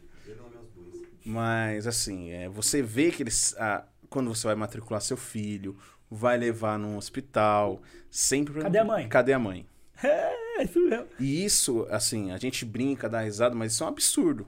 Mas, 1.25 1.87
assim, 1.87 2.31
é, 2.31 2.49
você 2.49 2.83
vê 2.83 3.11
que 3.11 3.23
eles. 3.23 3.55
ah, 3.59 3.85
quando 4.11 4.35
você 4.35 4.47
vai 4.47 4.57
matricular 4.57 5.01
seu 5.01 5.17
filho, 5.17 5.77
vai 6.11 6.37
levar 6.37 6.79
num 6.79 6.97
hospital, 6.97 7.81
sempre. 8.11 8.61
Cadê 8.61 8.79
a 8.79 8.85
mãe? 8.85 9.09
Cadê 9.09 9.33
a 9.33 9.39
mãe? 9.39 9.67
É, 10.55 10.65
isso 10.65 10.81
mesmo. 10.87 11.07
E 11.19 11.45
isso, 11.45 11.87
assim, 11.89 12.31
a 12.31 12.37
gente 12.37 12.65
brinca, 12.67 13.09
dá 13.09 13.21
risada, 13.23 13.55
mas 13.55 13.73
isso 13.73 13.83
é 13.85 13.87
um 13.87 13.89
absurdo. 13.89 14.47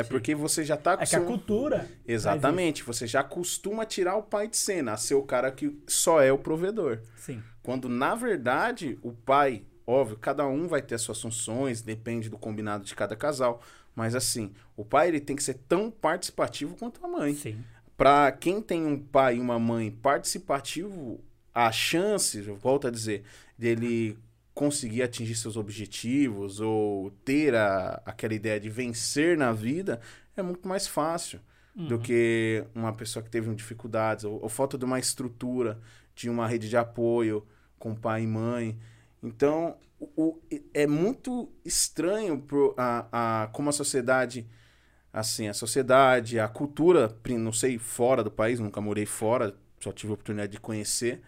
É 0.00 0.02
Sim. 0.02 0.08
porque 0.08 0.34
você 0.34 0.64
já 0.64 0.76
tá 0.76 0.96
É 1.00 1.04
que 1.04 1.14
a 1.14 1.20
cultura. 1.20 1.88
Exatamente, 2.06 2.82
você 2.82 3.06
já 3.06 3.22
costuma 3.22 3.84
tirar 3.84 4.16
o 4.16 4.22
pai 4.22 4.48
de 4.48 4.56
cena, 4.56 4.92
a 4.92 4.96
ser 4.96 5.14
o 5.14 5.22
cara 5.22 5.50
que 5.52 5.78
só 5.86 6.20
é 6.22 6.32
o 6.32 6.38
provedor. 6.38 7.00
Sim. 7.16 7.42
Quando, 7.62 7.88
na 7.88 8.14
verdade, 8.14 8.98
o 9.02 9.12
pai, 9.12 9.62
óbvio, 9.86 10.16
cada 10.16 10.46
um 10.46 10.66
vai 10.66 10.80
ter 10.80 10.94
as 10.94 11.02
suas 11.02 11.20
funções, 11.20 11.82
depende 11.82 12.30
do 12.30 12.38
combinado 12.38 12.84
de 12.84 12.94
cada 12.94 13.14
casal. 13.14 13.60
Mas 13.94 14.14
assim, 14.14 14.52
o 14.76 14.84
pai 14.84 15.08
ele 15.08 15.20
tem 15.20 15.36
que 15.36 15.42
ser 15.42 15.54
tão 15.68 15.90
participativo 15.90 16.76
quanto 16.76 17.04
a 17.04 17.08
mãe. 17.08 17.34
Sim. 17.34 17.62
Pra 17.96 18.32
quem 18.32 18.62
tem 18.62 18.86
um 18.86 18.98
pai 18.98 19.36
e 19.36 19.40
uma 19.40 19.58
mãe 19.58 19.90
participativo, 19.90 21.20
a 21.54 21.70
chance, 21.70 22.40
volto 22.40 22.86
a 22.86 22.90
dizer, 22.90 23.24
dele 23.58 24.16
conseguir 24.60 25.02
atingir 25.02 25.34
seus 25.36 25.56
objetivos 25.56 26.60
ou 26.60 27.10
ter 27.24 27.54
a, 27.54 28.02
aquela 28.04 28.34
ideia 28.34 28.60
de 28.60 28.68
vencer 28.70 29.36
na 29.36 29.52
vida 29.52 30.00
é 30.36 30.42
muito 30.42 30.68
mais 30.68 30.86
fácil 30.86 31.40
do 31.86 31.94
Uhum. 31.94 32.02
que 32.02 32.64
uma 32.74 32.92
pessoa 32.92 33.22
que 33.22 33.30
teve 33.30 33.52
dificuldades 33.54 34.24
ou, 34.24 34.40
ou 34.42 34.48
falta 34.48 34.76
de 34.78 34.84
uma 34.84 34.98
estrutura, 34.98 35.80
de 36.14 36.28
uma 36.28 36.46
rede 36.46 36.68
de 36.68 36.76
apoio 36.76 37.46
com 37.78 37.94
pai 37.94 38.22
e 38.24 38.26
mãe. 38.26 38.78
Então, 39.22 39.76
o- 39.98 40.10
o- 40.16 40.40
é 40.74 40.86
muito 40.86 41.50
estranho 41.64 42.38
pro, 42.40 42.74
a, 42.76 43.44
a, 43.44 43.46
como 43.48 43.70
a 43.70 43.72
sociedade 43.72 44.46
assim, 45.12 45.48
a 45.48 45.54
sociedade, 45.54 46.38
a 46.38 46.48
cultura, 46.48 47.08
não 47.38 47.52
sei, 47.52 47.78
fora 47.78 48.22
do 48.22 48.30
país, 48.30 48.60
nunca 48.60 48.80
morei 48.80 49.06
fora, 49.06 49.54
só 49.80 49.92
tive 49.92 50.12
a 50.12 50.14
oportunidade 50.14 50.52
de 50.52 50.60
conhecer, 50.60 51.20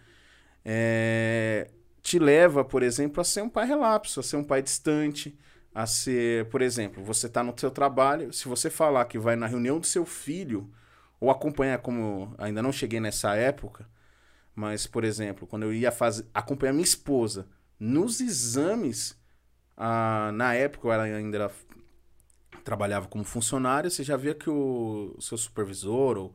é, 0.65 1.69
te 2.03 2.19
leva, 2.19 2.65
por 2.65 2.83
exemplo, 2.83 3.21
a 3.21 3.25
ser 3.25 3.41
um 3.43 3.49
pai 3.49 3.65
relapso, 3.67 4.19
a 4.19 4.23
ser 4.23 4.37
um 4.37 4.45
pai 4.45 4.61
distante, 4.61 5.37
a 5.75 5.87
ser, 5.87 6.47
por 6.49 6.61
exemplo, 6.61 7.03
você 7.03 7.27
está 7.27 7.43
no 7.43 7.53
seu 7.57 7.71
trabalho, 7.71 8.33
se 8.33 8.47
você 8.47 8.69
falar 8.69 9.05
que 9.05 9.19
vai 9.19 9.35
na 9.37 9.47
reunião 9.47 9.79
do 9.79 9.87
seu 9.87 10.05
filho, 10.05 10.71
ou 11.19 11.31
acompanhar, 11.31 11.79
como 11.79 12.35
ainda 12.37 12.61
não 12.61 12.71
cheguei 12.71 12.99
nessa 12.99 13.35
época, 13.35 13.87
mas, 14.55 14.87
por 14.87 15.03
exemplo, 15.03 15.47
quando 15.47 15.63
eu 15.63 15.73
ia 15.73 15.91
fazer, 15.91 16.27
acompanhar 16.33 16.73
minha 16.73 16.83
esposa 16.83 17.47
nos 17.79 18.21
exames, 18.21 19.17
na 20.33 20.53
época 20.55 20.89
era- 20.93 21.03
ainda 21.03 21.37
era 21.37 21.51
trabalhava 22.63 23.07
como 23.07 23.23
funcionário, 23.23 23.89
você 23.91 24.03
já 24.03 24.15
via 24.15 24.33
que 24.33 24.49
o 24.49 25.15
seu 25.19 25.37
supervisor 25.37 26.17
ou 26.17 26.33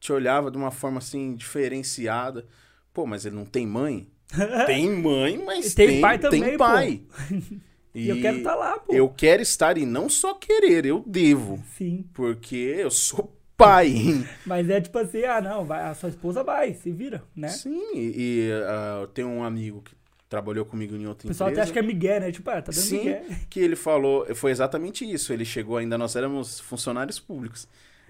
te 0.00 0.12
olhava 0.12 0.50
de 0.50 0.56
uma 0.58 0.70
forma 0.70 0.98
assim 0.98 1.34
diferenciada. 1.34 2.46
Pô, 2.92 3.06
mas 3.06 3.24
ele 3.26 3.36
não 3.36 3.44
tem 3.46 3.66
mãe? 3.66 4.10
tem 4.66 4.90
mãe, 4.90 5.42
mas 5.44 5.74
Tem 5.74 5.88
tem, 5.88 6.00
pai 6.00 6.18
também, 6.18 6.42
tem 6.42 6.56
pai. 6.58 7.02
E, 7.92 8.08
eu 8.08 8.20
quero 8.20 8.38
estar 8.38 8.54
lá, 8.54 8.78
pô. 8.78 8.92
Eu 8.94 9.08
quero 9.08 9.42
estar 9.42 9.76
e 9.76 9.84
não 9.84 10.08
só 10.08 10.34
querer, 10.34 10.86
eu 10.86 11.02
devo, 11.04 11.60
Sim. 11.76 12.04
porque 12.14 12.54
eu 12.54 12.88
sou 12.88 13.36
pai. 13.56 14.24
Mas 14.46 14.70
é 14.70 14.80
tipo 14.80 14.96
assim, 14.96 15.24
ah, 15.24 15.40
não, 15.40 15.64
vai, 15.64 15.82
a 15.82 15.94
sua 15.94 16.08
esposa 16.08 16.44
vai, 16.44 16.72
se 16.72 16.90
vira, 16.92 17.24
né? 17.34 17.48
Sim, 17.48 17.82
e, 17.96 18.12
e, 18.16 18.50
ah, 18.64 18.98
eu 19.02 19.06
tenho 19.08 19.26
um 19.26 19.42
amigo 19.42 19.82
que 19.82 19.92
trabalhou 20.28 20.64
comigo 20.64 20.94
em 20.94 21.06
outra 21.06 21.26
O 21.26 21.30
pessoal 21.30 21.48
até 21.48 21.54
empresa. 21.54 21.64
acha 21.64 21.72
que 21.72 21.78
é 21.80 21.82
Miguel, 21.82 22.20
né? 22.20 22.30
Tipo, 22.30 22.48
ah, 22.50 22.62
tá 22.62 22.70
dando 22.70 22.74
Sim, 22.80 22.98
Miguel. 22.98 23.24
que 23.50 23.58
ele 23.58 23.74
falou, 23.74 24.24
foi 24.36 24.52
exatamente 24.52 25.04
isso. 25.04 25.32
Ele 25.32 25.44
chegou 25.44 25.76
ainda, 25.76 25.98
nós 25.98 26.14
éramos 26.14 26.60
funcionários 26.60 27.18
públicos. 27.18 27.66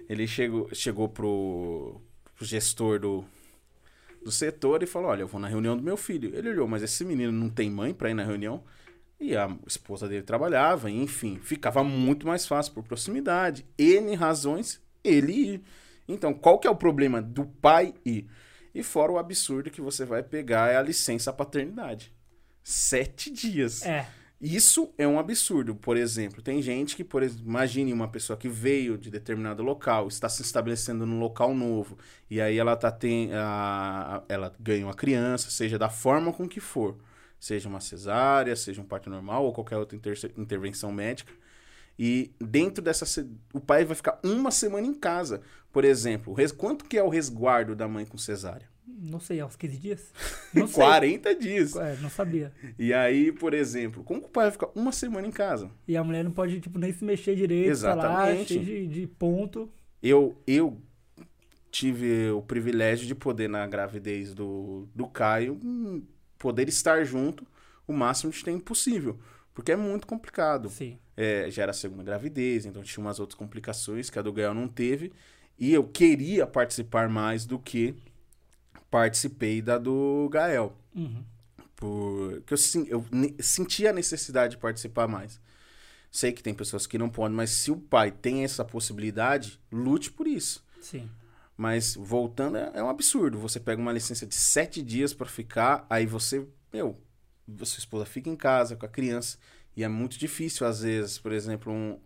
Ele 0.07 0.27
chegou, 0.27 0.69
chegou 0.73 1.09
pro, 1.09 1.99
pro 2.35 2.45
gestor 2.45 2.99
do, 2.99 3.25
do 4.23 4.31
setor 4.31 4.83
e 4.83 4.87
falou: 4.87 5.09
Olha, 5.09 5.21
eu 5.21 5.27
vou 5.27 5.39
na 5.39 5.47
reunião 5.47 5.75
do 5.75 5.83
meu 5.83 5.97
filho. 5.97 6.35
Ele 6.35 6.49
olhou, 6.49 6.67
mas 6.67 6.83
esse 6.83 7.03
menino 7.03 7.31
não 7.31 7.49
tem 7.49 7.69
mãe 7.69 7.93
pra 7.93 8.09
ir 8.09 8.13
na 8.13 8.23
reunião? 8.23 8.63
E 9.19 9.35
a 9.35 9.55
esposa 9.67 10.07
dele 10.07 10.23
trabalhava, 10.23 10.89
enfim, 10.89 11.39
ficava 11.41 11.83
muito 11.83 12.25
mais 12.25 12.47
fácil 12.47 12.73
por 12.73 12.83
proximidade. 12.83 13.65
N 13.77 14.15
razões, 14.15 14.81
ele 15.03 15.31
ir. 15.31 15.61
Então, 16.07 16.33
qual 16.33 16.59
que 16.59 16.67
é 16.67 16.71
o 16.71 16.75
problema 16.75 17.21
do 17.21 17.45
pai 17.45 17.93
ir? 18.03 18.27
E 18.73 18.81
fora 18.81 19.11
o 19.11 19.17
absurdo 19.19 19.69
que 19.69 19.81
você 19.81 20.05
vai 20.05 20.23
pegar 20.23 20.71
é 20.71 20.77
a 20.77 20.81
licença 20.81 21.31
paternidade. 21.31 22.13
Sete 22.63 23.29
dias. 23.29 23.85
É. 23.85 24.07
Isso 24.43 24.91
é 24.97 25.07
um 25.07 25.19
absurdo. 25.19 25.75
Por 25.75 25.95
exemplo, 25.95 26.41
tem 26.41 26.61
gente 26.63 26.95
que, 26.95 27.03
por 27.03 27.21
ex- 27.21 27.35
imagine 27.39 27.93
uma 27.93 28.07
pessoa 28.07 28.35
que 28.35 28.49
veio 28.49 28.97
de 28.97 29.11
determinado 29.11 29.61
local, 29.61 30.07
está 30.07 30.27
se 30.27 30.41
estabelecendo 30.41 31.05
num 31.05 31.19
local 31.19 31.53
novo, 31.53 31.95
e 32.29 32.41
aí 32.41 32.57
ela 32.57 32.75
tá 32.75 32.91
tem, 32.91 33.29
a, 33.33 34.23
ela 34.27 34.51
ganha 34.59 34.85
uma 34.85 34.95
criança, 34.95 35.51
seja 35.51 35.77
da 35.77 35.89
forma 35.89 36.33
com 36.33 36.47
que 36.49 36.59
for, 36.59 36.97
seja 37.39 37.69
uma 37.69 37.79
cesárea, 37.79 38.55
seja 38.55 38.81
um 38.81 38.85
parto 38.85 39.11
normal 39.11 39.45
ou 39.45 39.53
qualquer 39.53 39.77
outra 39.77 39.95
inter- 39.95 40.31
intervenção 40.35 40.91
médica. 40.91 41.31
E 41.99 42.33
dentro 42.39 42.83
dessa 42.83 43.05
o 43.53 43.59
pai 43.59 43.85
vai 43.85 43.95
ficar 43.95 44.19
uma 44.23 44.49
semana 44.51 44.87
em 44.87 44.93
casa. 44.93 45.41
Por 45.71 45.85
exemplo, 45.85 46.35
quanto 46.57 46.85
que 46.85 46.97
é 46.97 47.03
o 47.03 47.09
resguardo 47.09 47.75
da 47.75 47.87
mãe 47.87 48.05
com 48.05 48.17
cesárea? 48.17 48.67
Não 48.99 49.19
sei, 49.19 49.39
há 49.39 49.45
uns 49.45 49.55
15 49.55 49.77
dias? 49.77 50.13
Não 50.53 50.67
sei. 50.67 50.83
40 50.83 51.35
dias. 51.35 51.75
É, 51.75 51.95
não 52.01 52.09
sabia. 52.09 52.51
E 52.77 52.93
aí, 52.93 53.31
por 53.31 53.53
exemplo, 53.53 54.03
como 54.03 54.19
que 54.21 54.27
o 54.27 54.29
pai 54.29 54.45
vai 54.45 54.51
ficar 54.51 54.69
uma 54.75 54.91
semana 54.91 55.25
em 55.25 55.31
casa? 55.31 55.71
E 55.87 55.95
a 55.95 56.03
mulher 56.03 56.23
não 56.23 56.31
pode, 56.31 56.59
tipo, 56.59 56.77
nem 56.77 56.91
se 56.91 57.05
mexer 57.05 57.35
direito, 57.35 57.67
tá 57.67 57.71
Exatamente. 57.71 58.53
cheio 58.53 58.65
de, 58.65 58.87
de 58.87 59.07
ponto. 59.07 59.69
Eu, 60.03 60.35
eu 60.45 60.77
tive 61.71 62.29
o 62.31 62.41
privilégio 62.41 63.07
de 63.07 63.15
poder, 63.15 63.47
na 63.47 63.65
gravidez 63.65 64.33
do, 64.33 64.87
do 64.93 65.07
Caio, 65.07 65.57
hum, 65.63 66.03
poder 66.37 66.67
estar 66.67 67.03
junto 67.05 67.47
o 67.87 67.93
máximo 67.93 68.31
de 68.31 68.43
tempo 68.43 68.63
possível. 68.63 69.17
Porque 69.53 69.71
é 69.71 69.75
muito 69.75 70.05
complicado. 70.05 70.69
Sim. 70.69 70.97
É, 71.15 71.49
já 71.49 71.63
era 71.63 71.71
a 71.71 71.73
segunda 71.73 72.03
gravidez, 72.03 72.65
então 72.65 72.83
tinha 72.83 73.03
umas 73.03 73.19
outras 73.19 73.37
complicações 73.37 74.09
que 74.09 74.19
a 74.19 74.21
do 74.21 74.33
Gael 74.33 74.53
não 74.53 74.67
teve. 74.67 75.11
E 75.57 75.73
eu 75.73 75.83
queria 75.83 76.47
participar 76.47 77.07
mais 77.07 77.45
do 77.45 77.59
que 77.59 77.95
participei 78.91 79.61
da 79.61 79.77
do 79.79 80.29
Gael. 80.31 80.77
Uhum. 80.95 81.23
Porque 81.75 82.53
eu, 82.53 82.57
eu 82.89 83.05
senti 83.43 83.87
a 83.87 83.93
necessidade 83.93 84.51
de 84.55 84.61
participar 84.61 85.07
mais. 85.07 85.39
Sei 86.11 86.31
que 86.31 86.43
tem 86.43 86.53
pessoas 86.53 86.85
que 86.85 86.97
não 86.97 87.09
podem, 87.09 87.35
mas 87.35 87.49
se 87.51 87.71
o 87.71 87.77
pai 87.77 88.11
tem 88.11 88.43
essa 88.43 88.63
possibilidade, 88.65 89.59
lute 89.71 90.11
por 90.11 90.27
isso. 90.27 90.63
Sim. 90.81 91.09
Mas 91.57 91.95
voltando, 91.95 92.57
é, 92.57 92.71
é 92.75 92.83
um 92.83 92.89
absurdo. 92.89 93.39
Você 93.39 93.59
pega 93.59 93.81
uma 93.81 93.93
licença 93.93 94.25
de 94.27 94.35
sete 94.35 94.81
dias 94.83 95.13
pra 95.13 95.25
ficar, 95.27 95.85
aí 95.89 96.05
você, 96.05 96.45
meu, 96.71 96.99
sua 97.63 97.79
esposa 97.79 98.05
fica 98.05 98.29
em 98.29 98.35
casa 98.35 98.75
com 98.75 98.85
a 98.85 98.89
criança. 98.89 99.37
E 99.75 99.83
é 99.83 99.87
muito 99.87 100.17
difícil, 100.19 100.67
às 100.67 100.81
vezes, 100.81 101.17
por 101.17 101.31
exemplo, 101.31 101.71
um- 101.71 101.97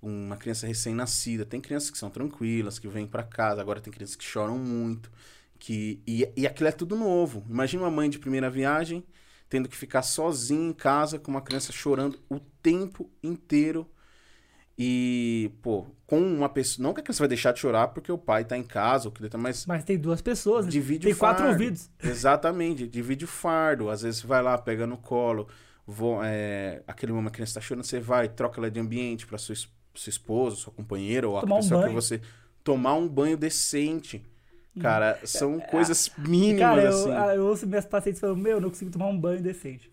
uma 0.00 0.36
criança 0.36 0.66
recém-nascida. 0.66 1.44
Tem 1.44 1.60
crianças 1.60 1.90
que 1.90 1.98
são 1.98 2.08
tranquilas, 2.10 2.78
que 2.78 2.88
vêm 2.88 3.06
pra 3.06 3.22
casa. 3.22 3.60
Agora 3.60 3.80
tem 3.80 3.92
crianças 3.92 4.16
que 4.16 4.24
choram 4.24 4.56
muito. 4.58 5.10
Que 5.58 6.02
E, 6.06 6.28
e 6.36 6.46
aquilo 6.46 6.68
é 6.68 6.72
tudo 6.72 6.96
novo. 6.96 7.44
Imagina 7.48 7.82
uma 7.84 7.90
mãe 7.90 8.08
de 8.10 8.18
primeira 8.18 8.50
viagem 8.50 9.04
tendo 9.48 9.68
que 9.68 9.76
ficar 9.76 10.02
sozinha 10.02 10.68
em 10.68 10.72
casa 10.72 11.18
com 11.18 11.30
uma 11.30 11.40
criança 11.40 11.72
chorando 11.72 12.18
o 12.28 12.40
tempo 12.40 13.10
inteiro. 13.22 13.88
E, 14.78 15.50
pô, 15.62 15.86
com 16.06 16.18
uma 16.20 16.48
pessoa. 16.50 16.82
Não 16.86 16.92
que 16.92 17.00
a 17.00 17.02
criança 17.02 17.20
vai 17.20 17.28
deixar 17.28 17.52
de 17.52 17.60
chorar 17.60 17.88
porque 17.88 18.12
o 18.12 18.18
pai 18.18 18.44
tá 18.44 18.58
em 18.58 18.62
casa, 18.62 19.08
ou 19.08 19.12
que 19.12 19.26
tá, 19.28 19.38
mas 19.38 19.64
Mas 19.64 19.84
tem 19.84 19.98
duas 19.98 20.20
pessoas, 20.20 20.66
né? 20.66 20.70
divide 20.72 21.04
Tem 21.04 21.14
o 21.14 21.16
quatro 21.16 21.44
fardo. 21.44 21.52
ouvidos. 21.54 21.88
Exatamente, 22.02 22.86
divide 22.86 23.24
o 23.24 23.28
fardo. 23.28 23.88
Às 23.88 24.02
vezes 24.02 24.20
você 24.20 24.26
vai 24.26 24.42
lá, 24.42 24.58
pega 24.58 24.86
no 24.86 24.98
colo, 24.98 25.48
vo- 25.86 26.20
é, 26.22 26.82
aquele 26.86 27.12
momento 27.12 27.30
que 27.32 27.36
a 27.36 27.38
criança 27.38 27.54
tá 27.54 27.60
chorando, 27.62 27.84
você 27.84 27.98
vai, 28.00 28.28
troca 28.28 28.60
ela 28.60 28.70
de 28.70 28.78
ambiente 28.78 29.26
pra 29.26 29.38
sua, 29.38 29.54
sua 29.94 30.10
esposa, 30.10 30.56
sua 30.56 30.72
companheira, 30.74 31.26
ou 31.26 31.38
a 31.38 31.40
Tomar 31.40 31.56
um 31.56 31.58
pessoa 31.60 31.78
que 31.80 31.86
banho. 31.86 31.94
você. 31.94 32.20
Tomar 32.62 32.94
um 32.94 33.08
banho 33.08 33.36
decente. 33.38 34.22
Cara, 34.80 35.18
são 35.24 35.58
coisas 35.60 36.10
mínimas 36.18 36.60
Cara, 36.60 36.82
eu, 36.82 37.12
assim. 37.12 37.36
eu 37.36 37.46
ouço 37.46 37.66
minhas 37.66 37.86
pacientes 37.86 38.20
falando, 38.20 38.38
meu, 38.38 38.52
eu 38.52 38.60
não 38.60 38.68
consigo 38.68 38.90
tomar 38.90 39.06
um 39.06 39.18
banho 39.18 39.42
decente. 39.42 39.90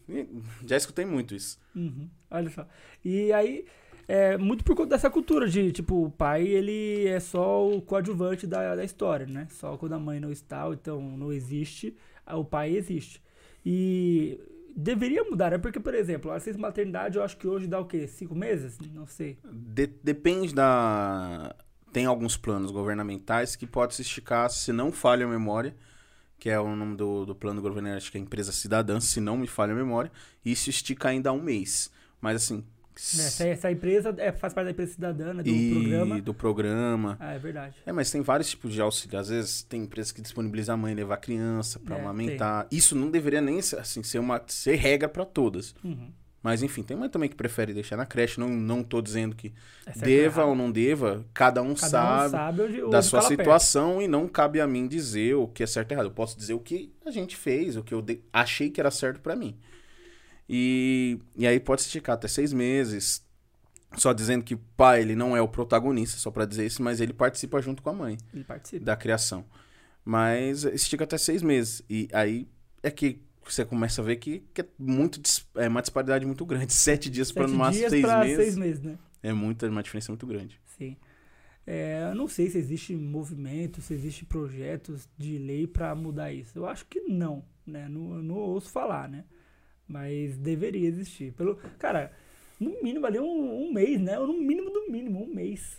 Já 0.66 0.78
escutei 0.78 1.06
muito 1.06 1.34
isso. 1.34 1.60
Uhum, 1.76 2.10
olha 2.30 2.50
só. 2.50 2.68
E 3.04 3.32
aí, 3.32 3.66
é, 4.08 4.38
muito 4.38 4.64
por 4.64 4.76
conta 4.76 4.90
dessa 4.90 5.10
cultura 5.10 5.48
de, 5.48 5.72
tipo, 5.72 6.06
o 6.06 6.12
pai, 6.12 6.46
ele 6.46 7.08
é 7.08 7.20
só 7.20 7.68
o 7.68 7.82
coadjuvante 7.82 8.46
da, 8.46 8.76
da 8.76 8.84
história, 8.84 9.26
né? 9.26 9.48
Só 9.52 9.78
quando 9.78 9.94
a 9.94 10.00
mãe 10.00 10.20
não 10.20 10.32
está, 10.32 10.68
então 10.72 11.02
não 11.18 11.32
existe, 11.32 11.96
o 12.28 12.44
pai 12.44 12.76
existe. 12.76 13.22
E 13.66 14.40
deveria 14.76 15.24
mudar, 15.24 15.52
né? 15.52 15.58
Porque, 15.58 15.80
por 15.80 15.94
exemplo, 15.94 16.32
a 16.32 16.36
licença 16.36 16.58
maternidade 16.60 17.18
eu 17.18 17.24
acho 17.24 17.38
que 17.38 17.48
hoje 17.48 17.68
dá 17.68 17.80
o 17.80 17.86
quê? 17.86 18.08
Cinco 18.08 18.36
meses? 18.36 18.78
Não 18.94 19.06
sei. 19.06 19.38
De- 19.52 19.88
depende 20.04 20.54
da. 20.54 21.56
Tem 21.94 22.06
alguns 22.08 22.36
planos 22.36 22.72
governamentais 22.72 23.56
que 23.56 23.68
pode 23.68 23.94
se 23.96 24.02
esticar, 24.02 24.50
se 24.50 24.74
não 24.74 24.92
falha 24.92 25.26
a 25.26 25.30
memória, 25.30 25.76
que 26.40 26.50
é 26.50 26.60
o 26.60 26.76
nome 26.76 26.98
do, 26.98 27.26
do 27.26 27.36
plano 27.36 27.62
governamental, 27.62 27.98
acho 27.98 28.12
que 28.12 28.18
é 28.18 28.22
Empresa 28.22 28.52
Cidadã, 28.52 29.00
se 29.00 29.22
não 29.22 29.38
me 29.38 29.48
falha 29.48 29.72
a 29.72 29.76
memória. 29.76 30.12
E 30.44 30.52
isso 30.52 30.70
estica 30.70 31.10
ainda 31.10 31.32
um 31.32 31.42
mês. 31.42 31.92
Mas 32.20 32.38
assim. 32.38 32.64
Essa, 32.96 33.48
essa 33.48 33.72
empresa 33.72 34.14
é, 34.18 34.32
faz 34.32 34.54
parte 34.54 34.66
da 34.66 34.72
empresa 34.72 34.94
cidadã, 34.94 35.34
né, 35.34 35.42
do 35.42 35.50
e 35.50 35.72
programa. 35.72 36.22
do 36.22 36.34
programa. 36.34 37.18
Ah, 37.20 37.34
é 37.34 37.40
verdade. 37.40 37.76
É, 37.88 37.92
mas 37.92 38.12
tem 38.12 38.22
vários 38.22 38.50
tipos 38.50 38.72
de 38.72 38.82
auxílio. 38.82 39.18
Às 39.20 39.30
vezes 39.30 39.64
tem 39.64 39.82
empresas 39.82 40.12
que 40.12 40.22
disponibilizam 40.22 40.76
a 40.76 40.78
mãe 40.78 40.94
levar 40.94 41.16
a 41.16 41.18
criança 41.18 41.80
pra 41.80 41.98
É, 41.98 42.02
amamentar. 42.02 42.68
Isso 42.72 42.96
não 42.96 43.10
deveria 43.10 43.42
nem 43.42 43.62
ser, 43.64 43.80
assim, 43.80 44.04
ser, 44.04 44.20
uma, 44.20 44.42
ser 44.48 44.76
regra 44.76 45.10
pra 45.10 45.26
todas. 45.26 45.74
Uhum. 45.84 46.12
Mas 46.44 46.62
enfim, 46.62 46.84
tem 46.84 46.98
mãe 46.98 47.08
também 47.10 47.30
que 47.30 47.36
prefere 47.38 47.74
deixar 47.74 47.96
na 47.96 48.06
creche. 48.06 48.38
Não, 48.38 48.50
não 48.50 48.84
tô 48.84 49.02
dizendo 49.02 49.34
que 49.34 49.54
É 49.86 49.92
deva 49.98 50.44
ou 50.44 50.54
não 50.54 50.70
deva. 50.70 51.26
Cada 51.34 51.62
um 51.62 51.74
Cada 51.74 51.88
sabe, 51.88 52.28
um 52.28 52.30
sabe 52.32 52.62
onde, 52.64 52.78
da 52.82 52.98
onde 52.98 53.06
sua 53.06 53.20
cala 53.20 53.30
perto. 53.30 53.40
situação 53.42 54.02
e 54.02 54.08
não 54.10 54.28
cabe 54.28 54.60
a 54.60 54.68
mim 54.68 54.86
dizer 54.86 55.36
o 55.36 55.48
que 55.48 55.64
é 55.64 55.66
certo 55.66 55.92
e 55.92 55.94
errado. 55.94 56.08
Eu 56.08 56.12
posso 56.12 56.38
dizer 56.38 56.54
o 56.54 56.60
que 56.60 56.94
a 57.06 57.12
gente 57.12 57.38
fez, 57.38 57.78
o 57.78 57.84
que 57.84 57.94
eu 57.94 58.02
de- 58.02 58.20
achei 58.34 58.70
que 58.70 58.82
era 58.82 58.92
certo 58.92 59.22
pra 59.22 59.36
mim. 59.38 59.58
E, 60.50 61.18
e 61.36 61.48
aí 61.48 61.60
pode 61.60 61.82
esticar 61.82 62.16
até 62.16 62.28
seis 62.28 62.52
meses. 62.52 63.24
Só 63.96 64.12
dizendo 64.12 64.44
que 64.44 64.56
o 64.56 64.62
pai 64.76 65.02
ele 65.02 65.16
não 65.16 65.38
é 65.38 65.42
o 65.42 65.48
protagonista, 65.48 66.18
só 66.18 66.32
pra 66.32 66.46
dizer 66.46 66.66
isso, 66.66 66.82
mas 66.82 67.00
ele 67.00 67.14
participa 67.14 67.62
junto 67.62 67.82
com 67.84 67.92
a 67.92 67.94
mãe 67.94 68.18
Ele 68.34 68.44
participa. 68.44 68.84
da 68.84 68.96
criação. 68.96 69.46
Mas 70.04 70.64
estica 70.66 71.04
até 71.04 71.18
seis 71.18 71.42
meses. 71.44 71.82
E 71.90 72.10
aí 72.12 72.48
é 72.82 72.90
que 72.92 73.22
você 73.52 73.66
começa 73.66 74.02
a 74.02 74.06
ver 74.06 74.18
que, 74.18 74.44
que 74.54 74.62
é 74.62 74.66
muito 74.78 75.20
é 75.56 75.68
uma 75.68 75.82
disparidade 75.82 76.26
muito 76.26 76.46
grande. 76.46 76.72
Sete 76.74 77.10
dias 77.10 77.32
para 77.32 77.48
no 77.48 77.56
máximo 77.56 77.90
seis 77.90 78.04
meses. 78.04 78.36
seis 78.38 78.56
meses, 78.58 78.82
né? 78.82 78.98
É 79.22 79.34
muita, 79.34 79.68
uma 79.70 79.82
diferença 79.82 80.12
muito 80.12 80.28
grande. 80.28 80.60
Sim. 80.78 80.96
É, 81.66 82.10
eu 82.10 82.16
não 82.16 82.28
sei 82.28 82.50
se 82.50 82.58
existe 82.58 82.94
movimento, 82.96 83.82
se 83.82 83.94
existe 83.94 84.26
projetos 84.26 85.08
de 85.18 85.38
lei 85.38 85.66
pra 85.66 85.96
mudar 85.96 86.34
isso. 86.34 86.58
Eu 86.58 86.66
acho 86.66 86.86
que 86.86 87.00
não, 87.02 87.44
né? 87.66 87.88
Não, 87.88 88.16
eu 88.16 88.24
não 88.24 88.36
ouço 88.36 88.70
falar, 88.70 89.08
né? 89.08 89.24
Mas 89.88 90.38
deveria 90.38 90.88
existir. 90.88 91.32
Pelo, 91.34 91.56
cara, 91.80 92.12
no 92.60 92.82
mínimo 92.84 93.06
ali 93.06 93.20
um, 93.20 93.64
um 93.68 93.72
mês, 93.74 94.00
né? 94.00 94.20
Ou 94.20 94.28
no 94.28 94.34
mínimo 94.40 94.70
do 94.72 94.92
mínimo, 94.92 95.24
um 95.24 95.34
mês. 95.34 95.78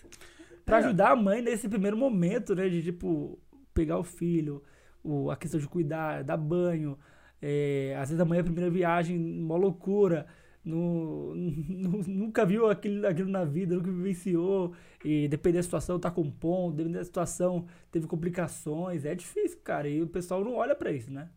Pra 0.65 0.79
É. 0.79 0.85
ajudar 0.85 1.11
a 1.11 1.17
mãe 1.17 1.43
nesse 1.43 1.69
primeiro 1.69 1.97
momento, 1.99 2.55
né? 2.55 2.67
De, 2.69 2.83
tipo, 2.83 3.39
pegar 3.75 3.99
o 3.99 4.05
filho, 4.05 4.63
o, 5.03 5.31
a 5.31 5.37
questão 5.37 5.61
de 5.61 5.69
cuidar, 5.69 6.25
dar 6.25 6.39
banho. 6.39 6.99
É, 7.43 7.95
às 7.99 8.09
vezes 8.09 8.21
a 8.21 8.25
mãe 8.25 8.39
é 8.39 8.41
a 8.41 8.45
primeira 8.45 8.71
viagem, 8.71 9.19
uma 9.19 9.57
loucura. 9.57 10.27
nu- 10.65 11.35
nu- 11.37 12.03
nunca 12.07 12.45
viu 12.47 12.69
aquilo, 12.71 13.07
aquilo 13.07 13.29
na 13.31 13.45
vida, 13.45 13.75
nunca 13.77 13.91
vivenciou. 13.91 14.73
E 15.05 15.29
dependendo 15.29 15.59
da 15.59 15.63
situação, 15.65 15.99
tá 15.99 16.11
compondo. 16.11 16.77
Dependendo 16.77 16.99
da 17.01 17.05
situação, 17.05 17.67
teve 17.91 18.07
complicações. 18.07 19.05
É 19.05 19.15
difícil, 19.15 19.59
cara. 19.63 19.89
E 19.89 20.01
o 20.03 20.07
pessoal 20.07 20.43
não 20.45 20.55
olha 20.57 20.75
pra 20.75 20.91
isso, 20.93 21.11
né? 21.13 21.29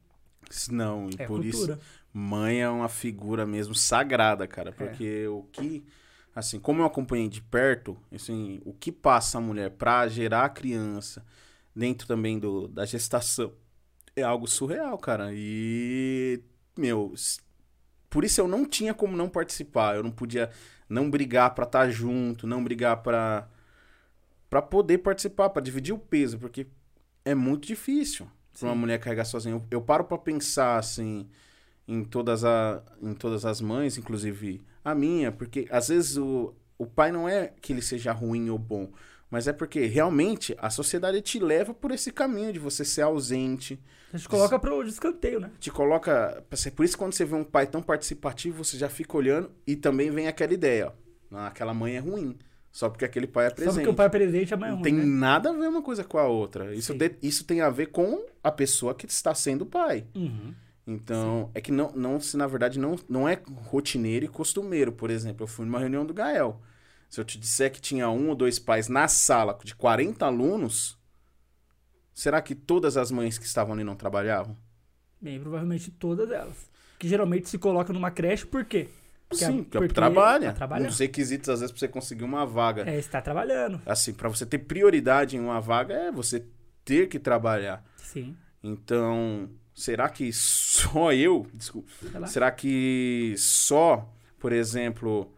Não, 0.71 1.10
e 1.10 1.15
É 1.17 1.25
por 1.27 1.43
isso 1.43 1.57
cultura. 1.67 1.79
mãe 2.13 2.62
é 2.62 2.69
uma 2.69 2.88
figura 2.88 3.45
mesmo 3.45 3.75
sagrada, 3.75 4.47
cara. 4.47 4.71
Porque 4.71 5.27
o 5.27 5.43
que. 5.51 5.83
Assim, 6.33 6.60
como 6.60 6.81
eu 6.81 6.86
acompanhei 6.86 7.27
de 7.27 7.41
perto, 7.41 7.97
assim, 8.13 8.62
o 8.63 8.71
que 8.71 8.91
passa 8.91 9.39
a 9.39 9.41
mulher 9.41 9.71
pra 9.71 10.07
gerar 10.07 10.45
a 10.45 10.49
criança 10.49 11.25
dentro 11.75 12.07
também 12.07 12.38
do, 12.39 12.67
da 12.67 12.86
gestação 12.86 13.51
é 14.17 14.23
algo 14.23 14.47
surreal, 14.47 14.97
cara. 14.97 15.30
E, 15.34 16.41
meu, 16.77 17.13
por 18.10 18.23
isso 18.25 18.41
eu 18.41 18.47
não 18.47 18.65
tinha 18.65 18.93
como 18.93 19.15
não 19.15 19.30
participar. 19.30 19.95
Eu 19.95 20.03
não 20.03 20.12
podia 20.12 20.49
não 20.89 21.10
brigar 21.10 21.53
pra 21.53 21.65
estar 21.65 21.89
junto, 21.89 22.47
não 22.47 22.63
brigar 22.63 23.01
pra 23.03 23.47
para 24.49 24.62
poder 24.62 24.99
participar, 24.99 25.49
pra 25.49 25.62
dividir 25.62 25.93
o 25.93 25.99
peso, 25.99 26.39
porque 26.39 26.67
é 27.25 27.36
muito 27.36 27.67
difícil 27.67 28.27
pra 28.60 28.69
uma 28.69 28.75
Sim. 28.75 28.80
mulher 28.80 28.99
carregar 28.99 29.25
sozinha. 29.25 29.56
Eu, 29.56 29.65
eu 29.71 29.82
paro 29.82 30.06
pra 30.06 30.17
pensar 30.17 30.77
assim 30.77 31.27
em 31.88 32.03
todas, 32.03 32.43
a, 32.45 32.82
em 33.01 33.13
todas 33.13 33.45
as 33.45 33.62
mães, 33.62 33.97
inclusive 33.97 34.62
a 34.84 34.95
minha, 34.95 35.32
porque 35.32 35.67
às 35.69 35.89
vezes 35.89 36.17
o, 36.17 36.53
o 36.77 36.86
pai 36.86 37.12
não 37.12 37.27
é 37.27 37.53
que 37.62 37.73
ele 37.73 37.82
seja 37.82 38.12
ruim 38.13 38.49
ou 38.49 38.58
bom, 38.58 38.91
mas 39.29 39.47
é 39.47 39.53
porque 39.53 39.85
realmente 39.85 40.55
a 40.59 40.69
sociedade 40.69 41.21
te 41.21 41.39
leva 41.39 41.73
por 41.73 41.91
esse 41.91 42.11
caminho 42.11 42.53
de 42.53 42.59
você 42.59 42.83
ser 42.85 43.01
ausente, 43.01 43.79
A 44.13 44.17
gente 44.17 44.29
coloca 44.29 44.57
pro 44.57 44.83
descanteio, 44.83 45.39
né? 45.39 45.51
te 45.59 45.69
coloca. 45.71 46.43
Por 46.75 46.85
isso, 46.85 46.97
quando 46.97 47.13
você 47.13 47.25
vê 47.25 47.35
um 47.35 47.43
pai 47.43 47.67
tão 47.67 47.81
participativo, 47.81 48.63
você 48.63 48.77
já 48.77 48.87
fica 48.89 49.17
olhando 49.17 49.51
e 49.65 49.75
também 49.75 50.09
vem 50.09 50.27
aquela 50.27 50.53
ideia: 50.53 50.93
ó, 51.31 51.35
"Ah, 51.37 51.47
aquela 51.47 51.73
mãe 51.73 51.95
é 51.95 51.99
ruim, 51.99 52.37
só 52.71 52.89
porque 52.89 53.03
aquele 53.05 53.27
pai 53.27 53.47
é 53.47 53.49
Só 53.49 53.55
presente. 53.55 53.73
porque 53.75 53.89
o 53.89 53.93
pai 53.93 54.05
é 54.05 54.09
presente, 54.09 54.53
a 54.53 54.57
mãe 54.57 54.67
é 54.67 54.71
Não 54.71 54.77
ruim, 54.77 54.83
tem 54.83 54.93
né? 54.93 55.03
nada 55.05 55.49
a 55.49 55.53
ver 55.53 55.67
uma 55.67 55.81
coisa 55.81 56.03
com 56.03 56.17
a 56.17 56.25
outra. 56.27 56.73
Isso, 56.73 56.93
Sim. 56.93 56.97
de- 56.99 57.15
isso 57.21 57.43
tem 57.43 57.59
a 57.61 57.69
ver 57.69 57.87
com 57.87 58.25
a 58.43 58.51
pessoa 58.51 58.95
que 58.95 59.05
está 59.05 59.35
sendo 59.35 59.65
pai. 59.65 60.05
Uhum. 60.15 60.53
Então, 60.89 61.51
é 61.53 61.59
que 61.59 61.69
não, 61.71 61.91
não 61.91 62.17
se 62.19 62.37
na 62.37 62.47
verdade 62.47 62.79
não, 62.79 62.95
não 63.09 63.27
é 63.27 63.41
rotineiro 63.65 64.23
e 64.25 64.29
costumeiro. 64.29 64.91
Por 64.93 65.09
exemplo, 65.09 65.43
eu 65.43 65.47
fui 65.47 65.65
numa 65.65 65.79
reunião 65.79 66.05
do 66.05 66.13
Gael. 66.13 66.61
Se 67.10 67.20
eu 67.22 67.26
te 67.26 67.38
disser 67.39 67.72
que 67.72 67.80
tinha 67.82 68.10
um 68.10 68.30
ou 68.30 68.36
dois 68.36 68.60
pais 68.60 68.88
na 68.88 69.08
sala 69.08 69.58
de 69.63 69.74
40 69.76 70.26
alunos, 70.26 70.98
será 72.13 72.41
que 72.41 72.54
todas 72.56 72.98
as 72.98 73.12
mães 73.12 73.38
que 73.38 73.46
estavam 73.46 73.74
ali 73.74 73.84
não 73.84 73.96
trabalhavam? 73.96 74.58
Bem, 75.22 75.39
provavelmente 75.39 75.89
todas 75.91 76.30
elas. 76.32 76.70
Que 77.00 77.08
geralmente 77.08 77.48
se 77.50 77.58
coloca 77.58 77.93
numa 77.93 78.12
creche, 78.12 78.46
por 78.46 78.65
quê? 78.65 78.89
Porque 79.30 79.43
a- 79.43 79.48
Sim, 79.48 79.63
porque, 79.63 79.78
porque 79.80 79.93
trabalha. 79.93 80.54
tá. 80.54 80.67
Um 80.80 80.86
dos 80.88 81.00
requisitos, 81.00 81.50
às 81.50 81.60
vezes, 81.60 81.72
pra 81.72 81.80
você 81.80 81.88
conseguir 81.88 82.24
uma 82.24 82.46
vaga. 82.46 82.89
É, 82.89 82.98
está 82.98 83.22
trabalhando. 83.22 83.82
Assim, 83.86 84.13
pra 84.13 84.30
você 84.30 84.46
ter 84.46 84.60
prioridade 84.60 85.36
em 85.36 85.39
uma 85.39 85.60
vaga, 85.60 85.93
é 85.93 86.12
você 86.12 86.46
ter 86.86 87.08
que 87.10 87.20
trabalhar. 87.20 87.84
Sim. 87.98 88.36
Então, 88.63 89.50
será 89.76 90.08
que 90.10 90.32
só 90.34 91.12
eu. 91.13 91.46
Desculpa. 91.54 91.89
Será 92.28 92.52
que 92.52 93.36
só, 93.38 94.10
por 94.39 94.52
exemplo, 94.54 95.32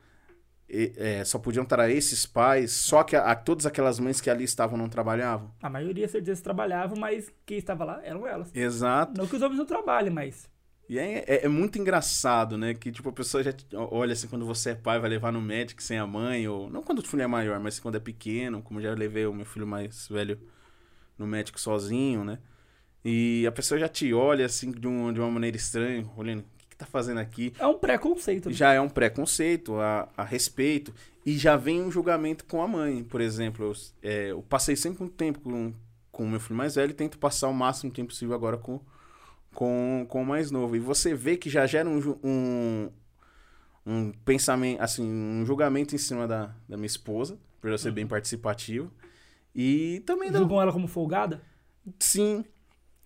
e- 0.70 0.94
é, 0.98 1.26
só 1.26 1.40
podiam 1.40 1.64
estar 1.64 1.90
esses 1.90 2.26
pais, 2.26 2.72
só 2.72 3.04
que 3.04 3.16
a, 3.16 3.32
a- 3.32 3.36
todas 3.36 3.66
aquelas 3.66 4.00
mães 4.00 4.22
que 4.22 4.30
ali 4.30 4.44
estavam 4.44 4.78
não 4.78 4.88
trabalhavam? 4.90 5.52
A 5.62 5.70
maioria, 5.70 6.08
certeza, 6.08 6.42
trabalhava, 6.44 6.96
mas 6.96 7.32
quem 7.46 7.58
estava 7.58 7.84
lá 7.84 8.00
eram 8.04 8.26
elas. 8.28 8.52
Exato. 8.56 9.14
Não 9.18 9.28
que 9.28 9.36
os 9.36 9.42
homens 9.42 9.58
não 9.58 9.66
trabalhem, 9.66 10.12
mas. 10.12 10.50
E 10.88 10.98
é, 10.98 11.24
é- 11.28 11.46
é 11.46 11.48
muito 11.48 11.78
engraçado, 11.78 12.58
né? 12.58 12.74
Que 12.74 12.92
tipo, 12.92 13.10
a 13.10 13.14
pessoa 13.14 13.44
já 13.44 13.54
olha 13.74 14.14
assim, 14.14 14.28
quando 14.28 14.46
você 14.46 14.72
é 14.72 14.76
pai, 14.76 15.00
vai 15.00 15.10
levar 15.10 15.32
no 15.32 15.42
médico 15.42 15.82
sem 15.84 15.98
a 16.00 16.08
mãe, 16.08 16.48
ou. 16.48 16.70
Não 16.70 16.82
quando 16.82 17.00
o 17.00 17.08
filho 17.08 17.22
é 17.24 17.28
maior, 17.28 17.60
mas 17.60 17.80
quando 17.80 17.96
é 17.96 18.00
pequeno, 18.00 18.62
como 18.62 18.82
já 18.82 18.94
levei 18.94 19.26
o 19.26 19.34
meu 19.34 19.46
filho 19.46 19.68
mais 19.68 20.08
velho 20.08 20.40
no 21.18 21.28
médico 21.28 21.60
sozinho, 21.60 22.24
né? 22.24 22.40
E 23.04 23.46
a 23.48 23.52
pessoa 23.52 23.80
já 23.80 23.88
te 23.88 24.14
olha 24.14 24.46
assim 24.46 24.72
de, 24.72 24.88
um- 24.88 25.14
de 25.14 25.20
uma 25.20 25.30
maneira 25.32 25.56
estranha, 25.58 26.06
olhando, 26.18 26.44
tá 26.80 26.86
fazendo 26.86 27.20
aqui? 27.20 27.54
É 27.60 27.68
um 27.68 27.78
preconceito. 27.78 28.50
né? 28.50 28.56
já 28.56 28.72
é 28.74 28.80
um 28.80 28.90
preconceito 28.90 29.76
a, 29.76 30.08
a 30.16 30.24
respeito 30.24 30.94
e 31.26 31.38
já 31.38 31.58
vem 31.58 31.82
um 31.82 31.92
julgamento 31.92 32.46
com 32.46 32.62
a 32.62 32.68
mãe. 32.68 33.04
Por 33.04 33.20
exemplo, 33.20 33.66
eu, 33.66 33.74
é, 34.02 34.32
eu 34.32 34.42
passei 34.42 34.76
sempre 34.78 35.04
um 35.04 35.10
tempo 35.10 35.42
com, 35.42 35.74
com 36.10 36.24
o 36.24 36.28
meu 36.28 36.40
filho 36.40 36.56
mais 36.56 36.76
velho 36.76 36.92
e 36.92 36.94
tento 36.94 37.20
passar 37.20 37.50
o 37.50 37.54
máximo 37.54 37.92
tempo 37.92 38.10
possível 38.10 38.34
agora 38.34 38.58
com, 38.58 38.80
com, 39.54 40.06
com 40.08 40.22
o 40.22 40.26
mais 40.26 40.52
novo. 40.52 40.76
E 40.76 40.80
você 40.80 41.14
vê 41.14 41.36
que 41.36 41.50
já 41.50 41.68
gera 41.68 41.90
um, 41.90 42.18
um, 42.24 42.90
um 43.86 44.12
pensamento, 44.24 44.82
assim, 44.82 45.04
um 45.04 45.46
julgamento 45.46 45.94
em 45.94 46.00
cima 46.00 46.26
da, 46.26 46.56
da 46.68 46.78
minha 46.78 46.88
esposa, 46.88 47.38
por 47.60 47.70
eu 47.70 47.78
ser 47.78 47.92
bem 47.92 48.08
participativo. 48.08 48.90
E 49.54 50.02
também 50.06 50.32
da, 50.32 50.40
Julgam 50.40 50.62
ela 50.62 50.72
como 50.72 50.88
folgada? 50.88 51.42
Sim, 52.00 52.46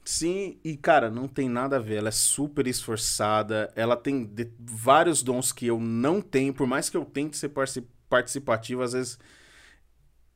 sim, 0.06 0.60
e 0.64 0.76
cara, 0.78 1.10
não 1.10 1.28
tem 1.28 1.50
nada 1.50 1.78
a 1.78 1.80
ver. 1.80 1.96
Ela 1.98 2.10
é 2.10 2.12
super 2.12 2.68
esforçada, 2.68 3.72
ela 3.76 3.96
tem 3.98 4.26
de- 4.26 4.52
vários 4.60 5.24
dons 5.24 5.52
que 5.52 5.66
eu 5.68 5.80
não 5.80 6.22
tenho, 6.22 6.54
por 6.54 6.68
mais 6.68 6.90
que 6.90 6.98
eu 6.98 7.06
tente 7.06 7.38
ser 7.38 7.52
participativo, 8.10 8.82
às 8.82 8.94
vezes 8.94 9.20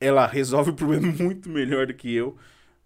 ela 0.00 0.26
resolve 0.26 0.70
o 0.70 0.74
problema 0.74 1.10
muito 1.22 1.48
melhor 1.48 1.86
do 1.86 1.94
que 1.94 2.12
eu, 2.14 2.36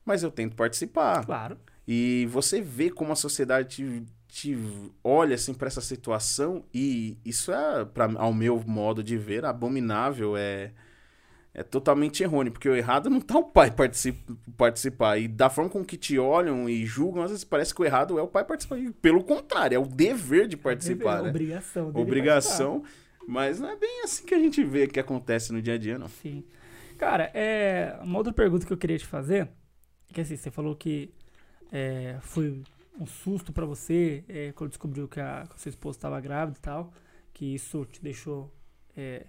mas 0.05 0.23
eu 0.23 0.31
tento 0.31 0.57
participar. 0.57 1.25
Claro. 1.25 1.59
E 1.87 2.27
você 2.31 2.61
vê 2.61 2.91
como 2.91 3.13
a 3.13 3.17
sociedade 3.17 3.69
te, 3.77 4.05
te 4.29 4.57
olha 5.03 5.35
assim 5.35 5.55
para 5.55 5.69
essa 5.69 5.81
situação 5.81 6.65
e 6.73 7.19
isso 7.25 7.53
é, 7.53 7.85
pra, 7.85 8.11
ao 8.17 8.33
meu 8.33 8.63
modo 8.67 9.03
de 9.03 9.17
ver, 9.19 9.45
abominável, 9.45 10.37
é 10.37 10.73
é 11.55 11.63
totalmente 11.63 12.23
errôneo, 12.23 12.51
porque 12.51 12.69
o 12.69 12.75
errado 12.75 13.11
não 13.11 13.21
tá 13.21 13.39
o 13.39 13.45
pai 13.45 13.71
particip, 13.71 14.19
participar. 14.57 15.19
E 15.19 15.29
da 15.29 15.51
forma 15.51 15.69
com 15.69 15.85
que 15.85 15.99
te 15.99 16.19
olham 16.19 16.69
e 16.69 16.87
julgam, 16.87 17.23
às 17.23 17.31
vezes 17.31 17.45
parece 17.45 17.75
que 17.75 17.83
o 17.83 17.85
errado 17.85 18.19
é 18.19 18.23
o 18.23 18.29
pai 18.29 18.45
participar. 18.45 18.79
E 18.79 18.91
pelo 18.91 19.23
contrário, 19.23 19.77
é 19.77 19.79
o 19.79 19.87
dever 19.87 20.49
de 20.49 20.57
participar, 20.57 21.19
É 21.19 21.23
né? 21.25 21.29
Obrigação. 21.29 21.89
Obrigação. 21.95 22.85
Mas 23.29 23.61
não 23.61 23.69
é 23.69 23.77
bem 23.77 24.03
assim 24.03 24.25
que 24.25 24.35
a 24.35 24.39
gente 24.39 24.65
vê 24.65 24.87
que 24.87 24.99
acontece 24.99 25.53
no 25.53 25.61
dia 25.61 25.75
a 25.75 25.79
dia, 25.79 25.99
não. 25.99 26.07
participar. 26.07 26.31
Sim. 26.31 26.45
Cara, 26.97 27.31
é, 27.35 27.99
uma 28.03 28.19
outra 28.19 28.33
pergunta 28.33 28.67
que 28.67 28.73
eu 28.73 28.77
queria 28.77 28.99
te 28.99 29.07
fazer, 29.07 29.49
é 30.09 30.15
que 30.15 30.21
assim, 30.21 30.37
você 30.37 30.51
falou 30.51 30.75
que 30.75 31.13
é, 31.71 32.17
foi 32.21 32.63
um 32.99 33.07
susto 33.07 33.53
pra 33.53 33.67
você 33.67 34.25
é, 34.29 34.53
quando 34.53 34.71
descobriu 34.71 35.07
que 35.07 35.21
a, 35.21 35.45
que 35.49 35.55
a 35.55 35.59
sua 35.59 35.69
esposa 35.69 35.99
estava 35.99 36.21
grávida 36.21 36.59
e 36.59 36.63
tal, 36.63 36.93
que 37.33 37.55
isso 37.55 37.85
te 37.87 38.03
deixou 38.03 38.53
é, 38.97 39.27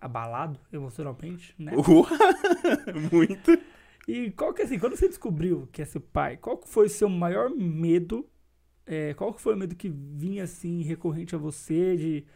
abalado 0.00 0.60
emocionalmente, 0.72 1.54
né? 1.58 1.72
Muito. 3.12 3.58
E 4.06 4.30
qual 4.32 4.54
que 4.54 4.62
é 4.62 4.64
assim, 4.64 4.78
quando 4.78 4.96
você 4.96 5.08
descobriu 5.08 5.68
que 5.72 5.82
é 5.82 5.84
seu 5.84 6.00
pai, 6.00 6.36
qual 6.36 6.56
que 6.56 6.68
foi 6.68 6.86
o 6.86 6.90
seu 6.90 7.08
maior 7.08 7.50
medo? 7.50 8.28
É, 8.86 9.14
qual 9.14 9.34
que 9.34 9.40
foi 9.40 9.54
o 9.54 9.56
medo 9.56 9.76
que 9.76 9.88
vinha 9.90 10.44
assim 10.44 10.82
recorrente 10.82 11.34
a 11.34 11.38
você 11.38 11.96
de 11.96 12.26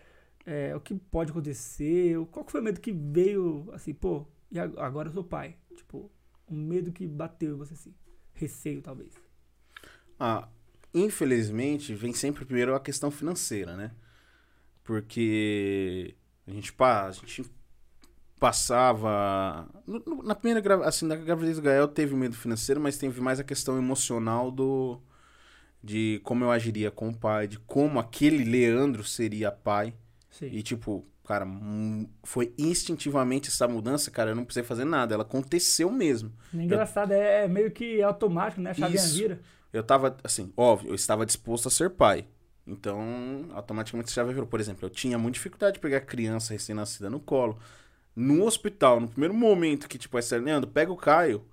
é, 0.47 0.75
o 0.77 0.81
que 0.81 0.95
pode 0.95 1.31
acontecer? 1.33 2.19
Qual 2.31 2.45
que 2.45 2.53
foi 2.53 2.61
o 2.61 2.65
medo 2.65 2.81
que 2.81 2.93
veio 2.93 3.69
assim, 3.73 3.95
pô, 3.95 4.27
e 4.51 4.59
ag- 4.61 4.79
agora 4.79 5.09
eu 5.09 5.13
sou 5.15 5.25
pai? 5.25 5.57
Tipo, 5.77 6.11
um 6.51 6.57
medo 6.57 6.93
que 6.93 7.07
bateu 7.07 7.55
em 7.55 7.59
você 7.59 7.75
assim, 7.75 7.95
receio 8.35 8.83
talvez. 8.83 9.15
Ah, 10.19 10.49
infelizmente, 10.95 11.95
vem 11.95 12.13
sempre 12.15 12.45
primeiro 12.45 12.75
a 12.75 12.81
questão 12.81 13.11
financeira, 13.11 13.77
né? 13.77 13.93
Porque 14.85 16.17
a 16.47 16.51
gente, 16.51 16.72
pa- 16.72 17.07
a 17.07 17.12
gente 17.12 17.45
passava. 18.38 19.68
Na 20.24 20.34
primeira 20.34 20.61
gra- 20.61 20.86
assim, 20.86 21.07
na 21.07 21.16
gravidez 21.16 21.57
do 21.57 21.62
Gael 21.62 21.88
teve 21.88 22.14
medo 22.14 22.36
financeiro, 22.36 22.80
mas 22.80 22.99
teve 22.99 23.20
mais 23.20 23.38
a 23.40 23.45
questão 23.45 23.78
emocional 23.78 24.51
do. 24.51 25.01
De 25.82 26.20
como 26.22 26.45
eu 26.45 26.51
agiria 26.51 26.90
com 26.93 27.09
o 27.09 27.16
pai, 27.16 27.49
de 27.49 27.59
como 27.59 27.99
aquele 27.99 28.45
Leandro 28.45 29.03
seria 29.03 29.51
pai. 29.51 29.93
Sim. 30.30 30.47
E, 30.47 30.62
tipo, 30.62 31.05
cara, 31.24 31.45
foi 32.22 32.55
instintivamente 32.57 33.49
essa 33.49 33.66
mudança, 33.66 34.09
cara, 34.11 34.30
eu 34.30 34.36
não 34.36 34.45
precisei 34.45 34.62
fazer 34.66 34.84
nada. 34.84 35.14
Ela 35.14 35.24
aconteceu 35.24 35.90
mesmo. 35.90 36.32
Engraçado, 36.55 37.12
é, 37.12 37.45
é 37.45 37.49
meio 37.49 37.70
que 37.72 38.01
automático, 38.01 38.61
né? 38.61 38.70
A 38.70 38.74
chave 38.74 38.95
Isso. 38.95 39.14
vira. 39.16 39.40
Eu 39.72 39.82
tava, 39.82 40.16
assim, 40.22 40.53
óbvio, 40.57 40.90
eu 40.90 40.95
estava 40.95 41.26
disposto 41.26 41.66
a 41.66 41.70
ser 41.70 41.90
pai. 41.90 42.26
Então, 42.67 43.47
automaticamente 43.53 44.15
já 44.15 44.23
virou. 44.23 44.47
Por 44.47 44.61
exemplo, 44.61 44.87
eu 44.87 44.91
tinha 44.91 45.19
muita 45.19 45.35
dificuldade 45.35 45.75
de 45.75 45.81
pegar 45.81 46.01
criança 46.03 46.53
recém-nascida 46.53 47.11
no 47.11 47.19
colo. 47.21 47.59
No 48.15 48.45
hospital, 48.45 49.01
no 49.01 49.09
primeiro 49.09 49.35
momento 49.35 49.89
que, 49.89 49.99
tipo, 49.99 50.17
essa 50.19 50.37
Leandro, 50.37 50.71
pega 50.71 50.93
o 50.93 50.97
Caio, 50.97 51.45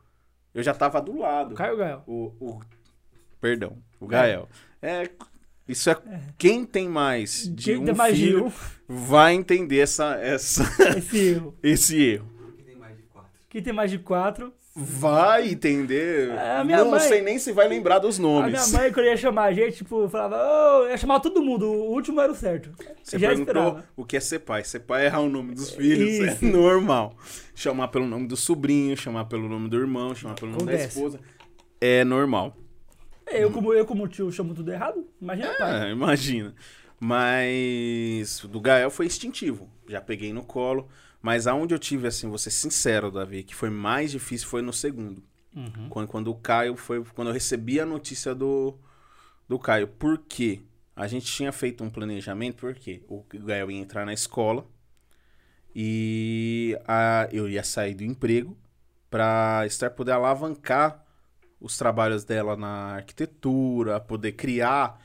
eu 0.54 0.62
já 0.62 0.74
tava 0.74 1.02
do 1.02 1.18
lado. 1.18 1.56
Caio 1.56 1.78
Gael. 1.78 2.04
O, 2.06 2.34
o- 2.40 2.62
perdão, 3.40 3.78
o 4.00 4.06
Gael. 4.08 4.48
É, 4.82 5.10
isso 5.68 5.90
é, 5.90 5.96
quem 6.38 6.66
tem 6.66 6.88
mais 6.90 7.48
de 7.54 7.64
Quem 7.66 7.78
um 7.78 7.86
tem 7.86 7.96
mais 7.96 8.16
filho 8.18 8.48
um, 8.48 8.52
vai 8.88 9.34
entender 9.34 9.80
essa, 9.80 10.16
essa, 10.16 10.64
esse 10.98 11.18
erro. 11.18 11.58
esse 11.64 12.02
erro. 12.02 12.30
Que 12.58 12.64
tem 12.64 12.76
mais 12.76 12.98
de 12.98 13.04
quatro. 13.04 13.32
Quem 13.50 13.62
tem 13.64 13.74
mais 13.74 13.92
de 13.92 14.00
quatro. 14.00 14.54
Vai 14.82 15.50
entender. 15.50 16.30
É, 16.30 16.58
a 16.58 16.64
minha 16.64 16.78
não 16.84 16.92
mãe- 16.92 17.00
sei 17.02 17.22
nem 17.22 17.38
se 17.38 17.52
vai 17.52 17.68
lembrar 17.68 18.00
dos 18.00 18.18
A 18.18 18.22
nomes. 18.22 18.52
minha 18.72 18.80
mãe, 18.82 18.94
quando 18.94 19.08
ia 19.08 19.18
chamar 19.18 19.44
a 19.46 19.52
gente, 19.54 19.78
tipo, 19.78 20.08
falava, 20.08 20.38
ô, 20.84 20.88
ia 20.88 20.96
chamar 20.98 21.20
todo 21.20 21.42
mundo, 21.42 21.66
o 21.70 21.92
último 21.92 22.22
era 22.22 22.32
o 22.32 22.36
certo. 22.36 22.72
Você 23.04 23.20
Já 23.20 23.28
perguntou 23.30 23.54
esperava. 23.56 23.86
o 23.98 24.06
que 24.06 24.16
é 24.16 24.20
ser 24.20 24.40
pai. 24.40 24.64
Ser 24.64 24.80
pai 24.80 25.04
é 25.04 25.06
errar 25.08 25.20
o 25.20 25.30
nome 25.30 25.54
dos 25.54 25.72
filhos, 25.72 26.10
Isso. 26.32 26.46
é 26.46 26.48
normal. 26.52 27.14
Chamar 27.54 27.90
pelo 27.90 28.06
nome 28.08 28.28
do 28.28 28.38
sobrinho, 28.38 28.96
chamar 28.96 29.26
pelo 29.26 29.50
nome 29.50 29.68
do 29.70 29.78
irmão, 29.78 30.16
chamar 30.16 30.36
pelo 30.36 30.52
nome 30.52 30.64
da 30.66 30.72
Acontece. 30.72 30.98
esposa. 30.98 31.20
É 31.82 32.04
normal. 32.06 32.56
Eu, 33.32 33.52
como, 33.52 33.74
eu, 33.74 33.86
como 33.86 34.08
tio, 34.08 34.32
chamo 34.32 34.54
tudo 34.56 34.72
errado, 34.72 35.06
imagina 35.22 35.54
pai. 35.58 35.88
É, 35.90 35.92
imagina. 35.92 36.56
Mas 37.00 38.44
o 38.44 38.48
do 38.48 38.60
Gael 38.60 38.90
foi 38.90 39.06
instintivo. 39.06 39.70
Já 39.88 40.00
peguei 40.02 40.32
no 40.34 40.44
colo. 40.44 40.88
Mas 41.22 41.48
aonde 41.48 41.74
eu 41.74 41.80
tive, 41.80 42.08
assim, 42.08 42.30
vou 42.30 42.38
ser 42.38 42.52
sincero, 42.52 43.12
Davi, 43.12 43.44
que 43.44 43.54
foi 43.54 43.70
mais 43.70 44.12
difícil 44.12 44.48
foi 44.48 44.62
no 44.62 44.72
segundo. 44.72 45.22
Uhum. 45.56 45.90
Quando, 45.90 46.08
quando 46.08 46.32
o 46.32 46.36
Caio 46.36 46.76
foi. 46.76 47.04
Quando 47.04 47.28
eu 47.30 47.34
recebi 47.34 47.80
a 47.80 47.86
notícia 47.86 48.34
do, 48.34 48.78
do 49.48 49.60
Caio. 49.60 49.88
Por 49.88 50.18
quê? 50.18 50.62
A 50.96 51.08
gente 51.08 51.26
tinha 51.26 51.52
feito 51.52 51.84
um 51.84 51.90
planejamento, 51.90 52.58
porque 52.58 53.04
o 53.08 53.24
Gael 53.34 53.72
ia 53.72 53.80
entrar 53.80 54.06
na 54.06 54.14
escola 54.14 54.66
e 55.74 56.78
a, 56.88 57.28
eu 57.32 57.48
ia 57.48 57.64
sair 57.64 57.94
do 57.94 58.04
emprego 58.04 58.58
para 59.10 59.64
estar 59.66 59.90
poder 59.92 60.12
alavancar 60.12 61.06
os 61.60 61.78
trabalhos 61.78 62.24
dela 62.24 62.56
na 62.56 62.96
arquitetura, 62.96 64.00
poder 64.00 64.34
criar 64.34 65.00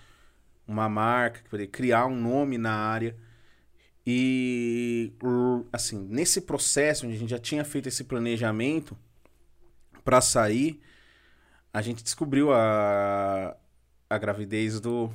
uma 0.66 0.88
marca, 0.88 1.42
poder 1.50 1.66
criar 1.68 2.06
um 2.06 2.16
nome 2.16 2.58
na 2.58 2.74
área. 2.74 3.16
E 4.06 5.12
o- 5.22 5.64
assim, 5.72 5.98
nesse 6.10 6.40
processo 6.42 7.06
onde 7.06 7.16
a 7.16 7.18
gente 7.18 7.30
já 7.30 7.38
tinha 7.38 7.64
feito 7.64 7.88
esse 7.88 8.04
planejamento 8.04 8.96
para 10.04 10.20
sair, 10.20 10.80
a 11.72 11.82
gente 11.82 12.02
descobriu 12.04 12.52
a, 12.52 13.56
a 14.08 14.18
gravidez 14.18 14.80
do, 14.80 15.10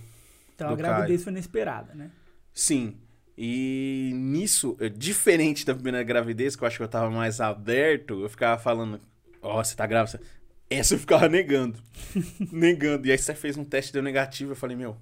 Então 0.53 0.67
a 0.67 0.71
do 0.71 0.77
gravidez 0.77 1.23
foi 1.23 1.31
inesperada, 1.31 1.93
né? 1.93 2.11
Sim. 2.53 2.97
E 3.37 4.11
nisso, 4.15 4.75
é 4.79 4.89
diferente 4.89 5.65
da 5.65 5.73
primeira 5.73 6.03
gravidez, 6.03 6.55
que 6.55 6.63
eu 6.63 6.67
acho 6.67 6.77
que 6.77 6.83
eu 6.83 6.87
tava 6.89 7.09
mais 7.09 7.39
aberto, 7.39 8.21
eu 8.21 8.29
ficava 8.29 8.61
falando, 8.61 8.99
ó, 9.41 9.63
você 9.63 9.75
tá 9.75 9.87
grávida? 9.87 10.21
Essa 10.69 10.95
eu 10.95 10.99
ficava 10.99 11.29
negando. 11.29 11.79
negando. 12.51 13.07
E 13.07 13.11
aí 13.11 13.17
você 13.17 13.33
fez 13.33 13.55
um 13.57 13.63
teste 13.63 13.93
deu 13.93 14.03
negativo, 14.03 14.51
eu 14.51 14.55
falei, 14.55 14.75
meu, 14.75 14.97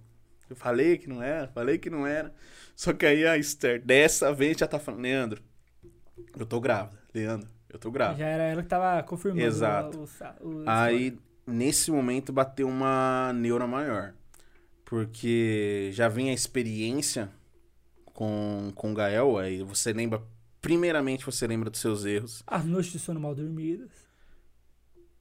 eu 0.49 0.55
falei 0.55 0.97
que 0.97 1.09
não 1.09 1.21
era, 1.21 1.47
falei 1.47 1.77
que 1.79 1.89
não 1.89 2.05
era. 2.05 2.33
Só 2.77 2.93
que 2.93 3.07
aí 3.07 3.25
a 3.25 3.35
Esther, 3.39 3.83
dessa 3.83 4.31
vez, 4.31 4.55
já 4.55 4.67
tá 4.67 4.77
falando, 4.77 5.01
Leandro, 5.01 5.41
eu 6.37 6.45
tô 6.45 6.59
grávida. 6.61 7.01
Leandro, 7.11 7.49
eu 7.67 7.79
tô 7.79 7.89
grávida. 7.89 8.19
Já 8.19 8.27
era 8.27 8.43
ela 8.43 8.61
que 8.61 8.69
tava 8.69 9.01
confirmando 9.01 9.43
Exato. 9.43 9.97
o- 9.97 10.47
o 10.47 10.63
o- 10.63 10.63
Aí, 10.69 11.17
nesse 11.47 11.89
momento, 11.89 12.31
bateu 12.31 12.67
uma 12.67 13.33
neura 13.33 13.65
maior. 13.65 14.13
Porque 14.85 15.89
já 15.91 16.07
vem 16.07 16.29
a 16.29 16.33
experiência 16.33 17.31
com, 18.13 18.71
com 18.75 18.91
o 18.91 18.93
Gael, 18.93 19.39
aí 19.39 19.63
você 19.63 19.91
lembra, 19.91 20.21
primeiramente 20.61 21.25
você 21.25 21.47
lembra 21.47 21.71
dos 21.71 21.81
seus 21.81 22.05
erros. 22.05 22.43
As 22.45 22.63
noites 22.63 22.91
de 22.91 22.99
sono 22.99 23.19
mal 23.19 23.33
dormidas. 23.33 24.06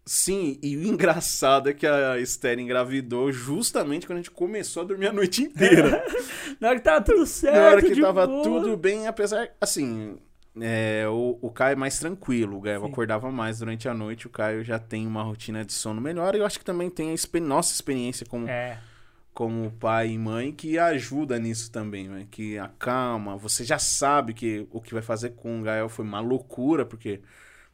Sim, 0.08 0.56
e 0.62 0.76
o 0.76 0.84
engraçado 0.86 1.68
é 1.68 1.74
que 1.74 1.84
a 1.86 2.16
Esther 2.18 2.60
engravidou 2.60 3.32
justamente 3.32 4.06
quando 4.06 4.18
a 4.18 4.20
gente 4.20 4.30
começou 4.30 4.82
a 4.82 4.86
dormir 4.86 5.08
a 5.08 5.12
noite 5.12 5.42
inteira. 5.42 6.04
Na 6.60 6.68
hora 6.68 6.78
que 6.78 6.84
tava 6.84 7.04
tudo 7.04 7.26
certo, 7.26 7.56
Na 7.56 7.66
hora 7.70 7.82
que 7.82 7.96
tava 7.96 8.24
boa. 8.24 8.42
tudo 8.44 8.76
bem, 8.76 9.08
apesar, 9.08 9.50
assim, 9.60 10.16
é, 10.60 11.06
o, 11.08 11.38
o 11.42 11.50
Caio 11.50 11.72
é 11.72 11.76
mais 11.76 11.98
tranquilo, 11.98 12.56
o 12.56 12.60
Gael 12.60 12.82
Sim. 12.82 12.86
acordava 12.86 13.32
mais 13.32 13.58
durante 13.58 13.88
a 13.88 13.94
noite, 13.94 14.28
o 14.28 14.30
Caio 14.30 14.62
já 14.62 14.78
tem 14.78 15.06
uma 15.08 15.24
rotina 15.24 15.64
de 15.64 15.72
sono 15.72 16.00
melhor, 16.00 16.36
e 16.36 16.38
eu 16.38 16.46
acho 16.46 16.58
que 16.60 16.64
também 16.64 16.88
tem 16.88 17.12
a 17.12 17.40
nossa 17.40 17.74
experiência 17.74 18.24
como 18.24 18.48
É, 18.48 18.78
como 19.34 19.70
pai 19.72 20.12
e 20.12 20.18
mãe 20.18 20.50
que 20.50 20.78
ajuda 20.78 21.38
nisso 21.38 21.70
também, 21.70 22.08
né? 22.08 22.26
Que 22.30 22.56
acalma, 22.58 23.36
você 23.36 23.64
já 23.64 23.78
sabe 23.78 24.32
que 24.32 24.66
o 24.70 24.80
que 24.80 24.94
vai 24.94 25.02
fazer 25.02 25.30
com 25.30 25.60
o 25.60 25.62
Gael 25.62 25.90
foi 25.90 26.06
uma 26.06 26.20
loucura, 26.20 26.86
porque, 26.86 27.20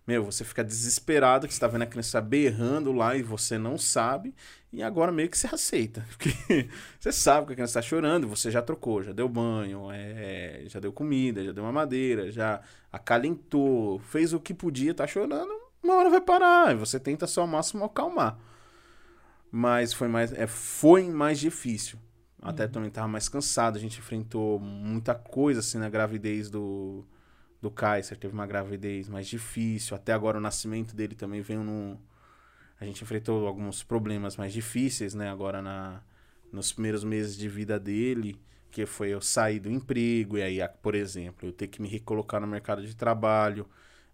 meu, 0.07 0.25
você 0.25 0.45
fica 0.45 0.65
desesperado 0.65 1.47
que 1.47 1.55
você 1.55 1.61
tá 1.61 1.69
vendo 1.69 1.83
a 1.83 1.87
criança 1.87 2.21
berrando 2.21 2.93
lá 2.93 3.17
e 3.17 3.23
você 3.23 3.57
não 3.57 3.79
sabe, 3.79 4.35
e 4.73 4.83
agora 4.83 5.13
meio 5.13 5.29
que 5.29 5.39
você 5.39 5.47
aceita, 5.47 6.05
porque 6.11 6.69
você 6.99 7.13
sabe 7.13 7.47
que 7.47 7.53
a 7.53 7.57
criança 7.57 7.75
tá 7.75 7.83
chorando, 7.83 8.29
você 8.29 8.51
já 8.51 8.61
trocou, 8.61 9.03
já 9.03 9.13
deu 9.13 9.29
banho, 9.29 9.91
é, 9.93 10.65
já 10.67 10.81
deu 10.81 10.93
comida, 10.93 11.45
já 11.45 11.53
deu 11.53 11.63
mamadeira, 11.63 12.31
já 12.33 12.61
acalentou, 12.91 13.99
fez 14.01 14.33
o 14.33 14.41
que 14.41 14.53
podia, 14.53 14.95
tá 14.95 15.07
chorando, 15.07 15.53
uma 15.83 15.95
hora 15.95 16.11
vai 16.11 16.21
parar, 16.21 16.73
e 16.73 16.77
você 16.77 16.99
tenta 16.99 17.27
só 17.27 17.43
ao 17.43 17.47
máximo 17.47 17.85
acalmar. 17.85 18.39
Mas 19.51 19.93
foi 19.93 20.09
mais, 20.09 20.33
é, 20.33 20.47
foi 20.47 21.09
mais 21.11 21.39
difícil. 21.39 21.99
Até 22.41 22.67
também 22.67 22.91
tava 22.91 23.07
mais 23.07 23.29
cansado. 23.29 23.77
A 23.77 23.81
gente 23.81 23.99
enfrentou 23.99 24.59
muita 24.59 25.15
coisa 25.15 25.61
assim 25.61 25.79
na 25.79 25.91
gravidez 25.91 26.51
do, 26.51 27.05
do 27.63 27.71
Kaiser. 27.71 28.19
Teve 28.19 28.35
uma 28.35 28.47
gravidez 28.47 29.09
mais 29.09 29.29
difícil. 29.29 29.95
Até 29.97 30.13
agora 30.13 30.37
o 30.37 30.41
nascimento 30.41 30.95
dele 30.95 31.15
também 31.15 31.41
veio 31.41 31.63
num. 31.63 31.97
A 32.81 32.85
gente 32.85 33.05
enfrentou 33.05 33.47
alguns 33.47 33.85
problemas 33.85 34.37
mais 34.37 34.53
difíceis, 34.53 35.15
né? 35.15 35.31
Agora 35.31 35.63
na, 35.63 36.03
nos 36.53 36.73
primeiros 36.73 37.05
meses 37.05 37.37
de 37.37 37.49
vida 37.49 37.79
dele. 37.79 38.39
Que 38.71 38.85
foi 38.87 39.11
eu 39.11 39.21
sair 39.21 39.61
do 39.61 39.71
emprego. 39.71 40.37
E 40.37 40.43
aí, 40.43 40.59
por 40.83 40.95
exemplo, 40.95 41.49
eu 41.49 41.53
ter 41.53 41.69
que 41.69 41.81
me 41.81 41.89
recolocar 41.89 42.41
no 42.41 42.47
mercado 42.47 42.85
de 42.85 42.97
trabalho. 42.97 43.67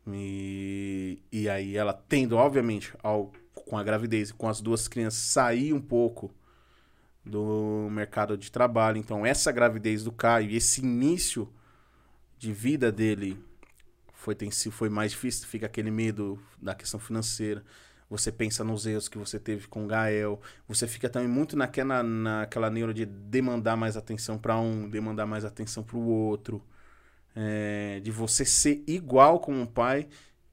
Me... 0.04 1.22
E 1.32 1.48
aí 1.48 1.76
ela 1.76 1.92
tendo, 1.92 2.36
obviamente, 2.36 2.92
ao, 3.02 3.32
com 3.54 3.78
a 3.78 3.84
gravidez 3.84 4.30
e 4.30 4.34
com 4.34 4.48
as 4.48 4.60
duas 4.60 4.88
crianças, 4.88 5.20
sair 5.20 5.72
um 5.72 5.80
pouco 5.80 6.30
do 7.24 7.88
mercado 7.90 8.36
de 8.36 8.50
trabalho. 8.50 8.98
Então, 8.98 9.24
essa 9.24 9.52
gravidez 9.52 10.02
do 10.02 10.12
Caio 10.12 10.50
e 10.50 10.56
esse 10.56 10.80
início 10.80 11.48
de 12.38 12.52
vida 12.52 12.92
dele 12.92 13.42
foi, 14.12 14.34
tem, 14.34 14.50
se 14.50 14.70
foi 14.70 14.88
mais 14.88 15.12
difícil, 15.12 15.46
fica 15.46 15.66
aquele 15.66 15.90
medo 15.90 16.40
da 16.60 16.74
questão 16.74 16.98
financeira. 16.98 17.64
Você 18.10 18.32
pensa 18.32 18.64
nos 18.64 18.86
erros 18.86 19.08
que 19.08 19.18
você 19.18 19.38
teve 19.38 19.68
com 19.68 19.84
o 19.84 19.86
Gael. 19.86 20.40
Você 20.66 20.86
fica 20.86 21.08
também 21.08 21.28
muito 21.28 21.56
naquela, 21.56 22.02
naquela 22.02 22.70
neura 22.70 22.94
de 22.94 23.04
demandar 23.04 23.76
mais 23.76 23.96
atenção 23.96 24.38
para 24.38 24.58
um, 24.58 24.88
demandar 24.88 25.26
mais 25.26 25.44
atenção 25.44 25.82
para 25.82 25.96
o 25.96 26.06
outro. 26.06 26.62
É, 27.36 28.00
de 28.00 28.10
você 28.10 28.44
ser 28.44 28.82
igual 28.86 29.38
com 29.38 29.52
um 29.52 29.66
pai 29.66 30.08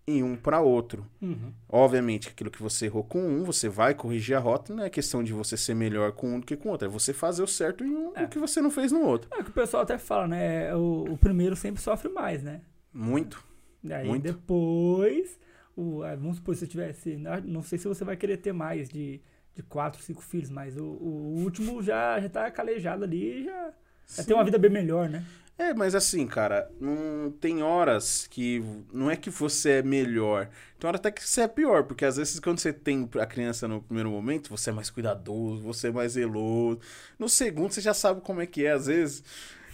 e 0.08 0.22
um 0.22 0.36
para 0.36 0.62
outro. 0.62 1.06
uhum. 1.22 1.52
Obviamente, 1.68 2.30
aquilo 2.30 2.52
que 2.52 2.62
você 2.62 2.86
errou 2.86 3.04
com 3.04 3.20
um, 3.20 3.44
você 3.44 3.68
vai 3.68 3.94
corrigir 3.96 4.36
a 4.36 4.40
rota, 4.40 4.74
não 4.74 4.84
é 4.84 4.90
questão 4.90 5.24
de 5.24 5.34
você 5.34 5.58
ser 5.58 5.74
melhor 5.74 6.12
com 6.12 6.36
um 6.36 6.40
do 6.40 6.46
que 6.46 6.56
com 6.56 6.70
o 6.70 6.72
outro. 6.72 6.88
É 6.88 6.92
você 6.92 7.12
fazer 7.14 7.42
o 7.42 7.48
certo 7.48 7.84
em 7.84 7.90
um 7.90 8.12
É. 8.16 8.24
o 8.24 8.28
que 8.30 8.38
você 8.38 8.62
não 8.62 8.70
fez 8.70 8.92
no 8.92 9.02
outro. 9.02 9.30
É 9.34 9.40
o 9.42 9.44
que 9.44 9.50
o 9.50 9.54
pessoal 9.54 9.84
até 9.84 9.98
fala, 9.98 10.28
né? 10.28 10.76
O, 10.76 11.14
o 11.14 11.18
primeiro 11.18 11.56
sempre 11.56 11.82
sofre 11.82 12.10
mais, 12.10 12.44
né? 12.44 12.62
Muito. 12.94 13.44
E 13.84 13.92
aí 13.94 14.08
Muito. 14.08 14.24
depois 14.24 15.40
o, 15.76 16.04
ah, 16.04 16.16
vamos 16.16 16.38
supor, 16.38 16.56
se 16.56 16.62
você 16.62 16.68
tivesse. 16.68 17.18
Não 17.44 17.62
sei 17.62 17.78
se 17.78 17.88
você 17.88 18.04
vai 18.06 18.16
querer 18.16 18.38
ter 18.38 18.54
mais 18.54 18.88
de, 18.90 19.20
de 19.54 19.62
quatro, 19.64 20.02
cinco 20.02 20.22
filhos, 20.22 20.50
mas 20.50 20.78
o, 20.78 20.84
o 20.84 21.36
último 21.44 21.82
já, 21.84 22.20
já 22.20 22.30
tá 22.30 22.50
calejado 22.52 23.04
ali 23.04 23.44
já, 23.44 23.74
já 24.16 24.24
tem 24.24 24.36
uma 24.36 24.44
vida 24.44 24.58
bem 24.58 24.72
melhor, 24.72 25.10
né? 25.10 25.24
É, 25.58 25.74
mas 25.74 25.96
assim, 25.96 26.28
cara, 26.28 26.70
não 26.82 27.32
tem 27.32 27.64
horas 27.64 28.28
que 28.28 28.62
não 28.92 29.10
é 29.10 29.16
que 29.16 29.30
você 29.30 29.70
é 29.80 29.82
melhor. 29.84 30.50
Tem 30.78 30.86
hora 30.88 30.98
até 30.98 31.10
que 31.10 31.26
você 31.26 31.42
é 31.42 31.48
pior, 31.48 31.84
porque 31.86 32.04
às 32.04 32.18
vezes 32.18 32.40
quando 32.42 32.60
você 32.60 32.74
tem 32.74 33.10
a 33.20 33.26
criança 33.26 33.66
no 33.66 33.82
primeiro 33.82 34.12
momento, 34.12 34.50
você 34.50 34.70
é 34.70 34.74
mais 34.74 34.90
cuidadoso, 34.90 35.62
você 35.64 35.88
é 35.88 35.92
mais 35.92 36.12
zeloso. 36.12 36.80
No 37.18 37.30
segundo, 37.30 37.72
você 37.72 37.80
já 37.80 37.94
sabe 37.94 38.20
como 38.20 38.42
é 38.42 38.46
que 38.46 38.66
é, 38.66 38.72
às 38.72 38.88
vezes. 38.88 39.24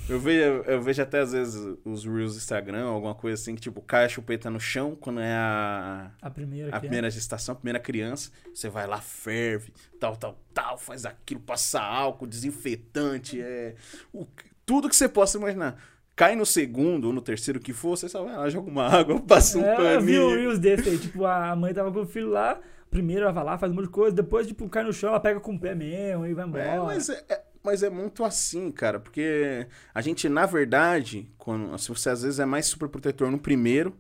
Eu 0.10 0.20
vejo, 0.20 0.64
eu 0.68 0.82
vejo 0.82 1.02
até 1.02 1.20
às 1.20 1.32
vezes 1.32 1.56
os 1.86 2.04
Reels 2.06 2.34
do 2.34 2.38
Instagram, 2.38 2.86
alguma 2.86 3.14
coisa 3.16 3.40
assim, 3.42 3.56
que 3.56 3.62
tipo, 3.62 3.82
cai 3.82 4.06
a 4.06 4.10
chupeta 4.10 4.50
no 4.50 4.60
chão 4.60 4.96
quando 5.00 5.20
é 5.22 5.32
a, 5.32 6.12
A 6.22 6.30
primeira 6.30 6.74
a 6.74 6.78
é. 6.78 6.80
primeira 6.80 7.10
gestação, 7.10 7.54
a 7.54 7.56
primeira 7.56 7.80
criança, 7.80 8.32
você 8.54 8.68
vai 8.68 8.88
lá, 8.88 9.00
ferve, 9.00 9.72
tal, 10.00 10.18
tal, 10.18 10.38
tal, 10.54 10.78
faz 10.78 11.06
aquilo, 11.06 11.40
passa 11.40 11.80
álcool, 11.80 12.26
desinfetante, 12.28 13.40
é. 13.40 13.76
o- 14.12 14.26
tudo 14.72 14.88
que 14.90 14.96
você 14.96 15.10
possa 15.10 15.38
imaginar. 15.38 15.76
Cai 16.16 16.36
no 16.36 16.46
segundo 16.46 17.06
ou 17.08 17.14
no 17.14 17.22
terceiro 17.22 17.60
que 17.60 17.74
for, 17.74 17.98
você 17.98 18.08
só 18.08 18.24
vai 18.24 18.36
lá, 18.38 18.50
joga 18.50 18.70
uma 18.70 18.88
água, 18.88 19.20
passa 19.28 19.58
um 19.58 19.64
É, 19.66 19.96
eu 19.96 20.02
vi 20.02 20.18
um 20.20 20.24
paninho. 20.24 20.36
Reels 20.40 20.60
desse 20.60 20.88
aí, 20.90 20.98
tipo, 20.98 21.26
a 21.26 21.54
mãe 21.56 21.74
tava 21.74 21.92
com 21.92 22.02
o 22.02 22.06
filho 22.06 22.30
lá, 22.30 22.60
primeiro 22.90 23.24
ela 23.24 23.32
vai 23.34 23.44
lá, 23.44 23.58
faz 23.58 23.72
um 23.72 23.76
monte 23.76 23.86
de 23.86 23.92
coisa, 23.92 24.16
depois, 24.16 24.48
tipo, 24.48 24.68
cai 24.70 24.84
no 24.84 24.94
chão, 24.94 25.10
ela 25.10 25.20
pega 25.20 25.40
com 25.40 25.54
o 25.56 25.60
pé 25.60 25.74
mesmo 25.76 26.26
e 26.26 26.34
vai 26.34 26.46
embora. 26.46 26.64
É, 26.64 26.80
mas 26.80 27.10
é, 27.10 27.24
é- 27.30 27.42
mas 27.64 27.84
é 27.84 27.90
muito 27.90 28.24
assim, 28.24 28.72
cara, 28.72 29.00
porque 29.00 29.68
a 29.94 30.02
gente, 30.02 30.28
na 30.30 30.46
verdade, 30.46 31.30
quando, 31.38 31.78
se 31.78 31.90
você 31.90 32.10
às 32.10 32.22
vezes 32.24 32.40
é 32.40 32.46
mais 32.46 32.66
super 32.66 32.88
protetor 32.90 33.30
no 33.30 33.38
primeiro, 33.40 33.96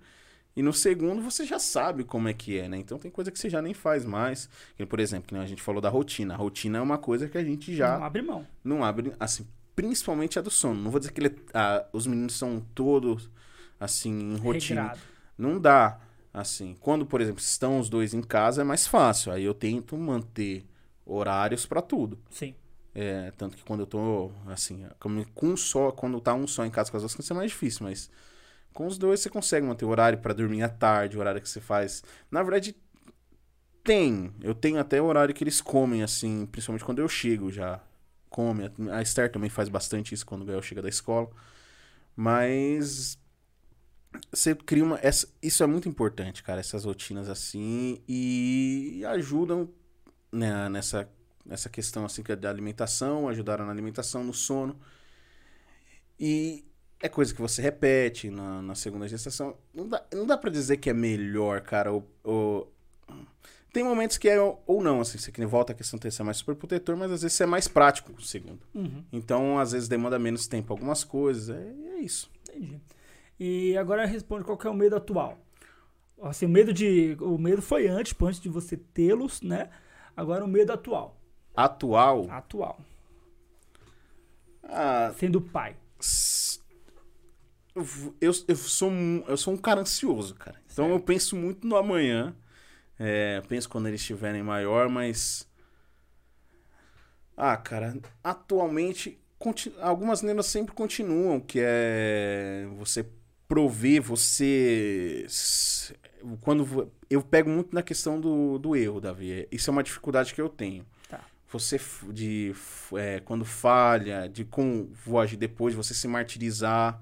e 0.55 0.61
no 0.61 0.73
segundo 0.73 1.21
você 1.21 1.45
já 1.45 1.59
sabe 1.59 2.03
como 2.03 2.27
é 2.27 2.33
que 2.33 2.57
é, 2.59 2.67
né? 2.67 2.77
Então 2.77 2.97
tem 2.99 3.09
coisa 3.09 3.31
que 3.31 3.39
você 3.39 3.49
já 3.49 3.61
nem 3.61 3.73
faz 3.73 4.03
mais. 4.03 4.49
Por 4.89 4.99
exemplo, 4.99 5.27
que 5.29 5.35
a 5.35 5.45
gente 5.45 5.61
falou 5.61 5.79
da 5.79 5.87
rotina. 5.89 6.33
A 6.33 6.37
rotina 6.37 6.77
é 6.79 6.81
uma 6.81 6.97
coisa 6.97 7.29
que 7.29 7.37
a 7.37 7.43
gente 7.43 7.73
já 7.73 7.97
Não 7.97 8.03
abre 8.05 8.21
mão. 8.21 8.47
não 8.63 8.83
abre, 8.83 9.13
assim, 9.17 9.47
principalmente 9.75 10.37
a 10.37 10.41
do 10.41 10.49
sono. 10.51 10.81
Não 10.81 10.91
vou 10.91 10.99
dizer 10.99 11.11
que 11.11 11.21
ele- 11.21 11.35
ah, 11.53 11.85
os 11.93 12.05
meninos 12.07 12.37
são 12.37 12.59
todos, 12.75 13.29
assim, 13.79 14.11
em 14.33 14.37
rotina. 14.37 14.81
Regrado. 14.81 14.99
Não 15.37 15.59
dá, 15.59 15.99
assim. 16.33 16.75
Quando, 16.79 17.05
por 17.05 17.21
exemplo, 17.21 17.41
estão 17.41 17.79
os 17.79 17.89
dois 17.89 18.13
em 18.13 18.21
casa, 18.21 18.61
é 18.61 18.63
mais 18.63 18.85
fácil. 18.87 19.31
Aí 19.31 19.43
eu 19.43 19.53
tento 19.53 19.97
manter 19.97 20.65
horários 21.05 21.65
pra 21.65 21.81
tudo. 21.81 22.19
Sim. 22.29 22.53
É, 22.93 23.31
tanto 23.37 23.55
que 23.55 23.63
quando 23.63 23.79
eu 23.81 23.87
tô, 23.87 24.31
assim, 24.47 24.85
com 24.99 25.47
um 25.47 25.55
só, 25.57 25.91
quando 25.91 26.19
tá 26.19 26.33
um 26.33 26.45
só 26.45 26.65
em 26.65 26.69
casa 26.69 26.91
com 26.91 26.97
as 26.97 27.03
duas 27.03 27.13
crianças 27.13 27.31
é 27.31 27.33
mais 27.33 27.51
difícil, 27.51 27.85
mas 27.85 28.09
com 28.73 28.85
os 28.85 28.97
dois 28.97 29.21
você 29.21 29.29
consegue 29.29 29.65
manter 29.65 29.85
horário 29.85 30.19
pra 30.19 30.33
dormir 30.33 30.61
à 30.61 30.69
tarde, 30.69 31.15
o 31.15 31.19
horário 31.21 31.41
que 31.41 31.47
você 31.49 31.61
faz. 31.61 32.03
Na 32.29 32.43
verdade, 32.43 32.75
tem. 33.83 34.31
Eu 34.41 34.53
tenho 34.53 34.79
até 34.79 35.01
o 35.01 35.05
horário 35.05 35.33
que 35.33 35.43
eles 35.43 35.61
comem, 35.61 36.03
assim, 36.03 36.45
principalmente 36.45 36.85
quando 36.85 36.99
eu 36.99 37.07
chego 37.09 37.51
já. 37.51 37.79
Come. 38.31 38.71
A 38.91 39.03
Esther 39.03 39.31
também 39.31 39.51
faz 39.51 39.69
bastante 39.69 40.15
isso 40.15 40.25
quando 40.25 40.43
o 40.43 40.45
Gael 40.45 40.63
chega 40.63 40.81
da 40.81 40.89
escola. 40.89 41.29
Mas 42.15 43.17
você 44.31 44.55
cria 44.55 44.83
uma. 44.83 44.99
Essa, 45.01 45.27
isso 45.41 45.63
é 45.63 45.67
muito 45.67 45.87
importante, 45.87 46.43
cara, 46.43 46.59
essas 46.59 46.85
rotinas 46.85 47.29
assim. 47.29 48.01
E 48.07 49.03
ajudam 49.07 49.69
né, 50.31 50.69
nessa, 50.69 51.09
nessa 51.45 51.69
questão 51.69 52.05
assim 52.05 52.23
que 52.23 52.31
é 52.31 52.35
da 52.35 52.49
alimentação, 52.49 53.29
ajudaram 53.29 53.65
na 53.65 53.71
alimentação, 53.71 54.23
no 54.23 54.33
sono. 54.33 54.79
E 56.19 56.63
é 57.01 57.09
coisa 57.09 57.33
que 57.33 57.41
você 57.41 57.61
repete 57.61 58.29
na, 58.29 58.61
na 58.61 58.75
segunda 58.75 59.07
gestação. 59.07 59.57
Não 59.73 59.87
dá, 59.87 60.03
não 60.13 60.25
dá 60.25 60.37
pra 60.37 60.49
dizer 60.51 60.77
que 60.77 60.89
é 60.89 60.93
melhor, 60.93 61.61
cara. 61.61 61.91
Ou, 61.91 62.07
ou- 62.23 62.71
Tem 63.73 63.83
momentos 63.83 64.17
que 64.17 64.27
é 64.27 64.37
ou 64.39 64.83
não, 64.83 64.99
assim, 64.99 65.17
você 65.17 65.31
que 65.31 65.39
nem 65.39 65.47
volta 65.47 65.71
a 65.71 65.75
questão 65.75 65.97
de 65.97 66.11
ser 66.11 66.23
mais 66.23 66.37
super 66.37 66.55
protetor, 66.55 66.97
mas 66.97 67.11
às 67.11 67.21
vezes 67.21 67.37
você 67.37 67.43
é 67.43 67.47
mais 67.47 67.67
prático 67.69 68.11
com 68.11 68.19
o 68.19 68.23
segundo. 68.23 68.59
Uhum, 68.75 69.03
Então, 69.13 69.57
às 69.59 69.71
vezes 69.71 69.87
demanda 69.87 70.19
menos 70.19 70.45
tempo 70.45 70.73
algumas 70.73 71.03
coisas. 71.05 71.49
É, 71.55 71.73
é 71.95 71.99
isso. 71.99 72.29
entendi. 72.49 72.81
E 73.39 73.77
agora 73.77 74.05
responde 74.05 74.43
qual 74.43 74.57
que 74.57 74.67
é 74.67 74.69
o 74.69 74.73
medo 74.73 74.95
atual. 74.95 75.37
Assim, 76.21 76.45
o 76.45 76.49
medo 76.49 76.71
de. 76.73 77.15
O 77.21 77.37
medo 77.37 77.61
foi 77.61 77.87
antes, 77.87 78.13
antes 78.21 78.39
de 78.41 78.49
você 78.49 78.75
tê-los, 78.77 79.41
né? 79.41 79.69
Agora 80.15 80.43
o 80.43 80.47
medo 80.47 80.71
atual. 80.73 81.17
Atual. 81.55 82.27
Atual. 82.29 82.79
Ah, 84.63 85.13
Sendo 85.17 85.41
pai. 85.41 85.75
eu, 87.75 87.83
eu, 88.19 88.31
eu 88.47 88.55
sou, 88.55 88.89
um- 88.91 89.23
eu 89.27 89.37
sou 89.37 89.53
um 89.53 89.57
cara 89.57 89.81
ansioso, 89.81 90.35
cara. 90.35 90.59
Então 90.71 90.89
eu 90.89 90.99
penso 90.99 91.35
muito 91.35 91.65
no 91.65 91.75
amanhã. 91.75 92.35
É, 93.03 93.41
penso 93.47 93.67
quando 93.67 93.87
eles 93.87 93.99
estiverem 93.99 94.43
maior, 94.43 94.87
mas. 94.87 95.49
Ah, 97.35 97.57
cara, 97.57 97.97
atualmente 98.23 99.19
algumas 99.81 100.21
lendas 100.21 100.45
sempre 100.45 100.75
continuam, 100.75 101.39
que 101.39 101.59
é 101.59 102.67
você 102.77 103.03
prover, 103.47 104.03
você. 104.03 105.25
Quando 106.41 106.91
eu 107.09 107.23
pego 107.23 107.49
muito 107.49 107.73
na 107.73 107.81
questão 107.81 108.21
do, 108.21 108.59
do 108.59 108.75
erro, 108.75 109.01
Davi. 109.01 109.47
Isso 109.51 109.71
é 109.71 109.73
uma 109.73 109.81
dificuldade 109.81 110.35
que 110.35 110.39
eu 110.39 110.47
tenho. 110.47 110.85
Tá. 111.09 111.21
Você 111.49 111.81
de 112.13 112.53
é, 112.93 113.19
quando 113.21 113.43
falha, 113.43 114.29
de 114.29 114.45
como 114.45 114.91
vou 115.03 115.19
agir 115.19 115.37
depois, 115.37 115.73
você 115.73 115.95
se 115.95 116.07
martirizar. 116.07 117.01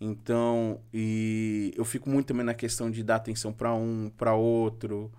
Então, 0.00 0.80
e 0.94 1.74
eu 1.76 1.84
fico 1.84 2.08
muito 2.08 2.28
também 2.28 2.44
na 2.44 2.54
questão 2.54 2.90
de 2.90 3.02
dar 3.02 3.16
atenção 3.16 3.52
pra 3.52 3.74
um, 3.74 4.10
pra 4.16 4.34
outro. 4.34 5.12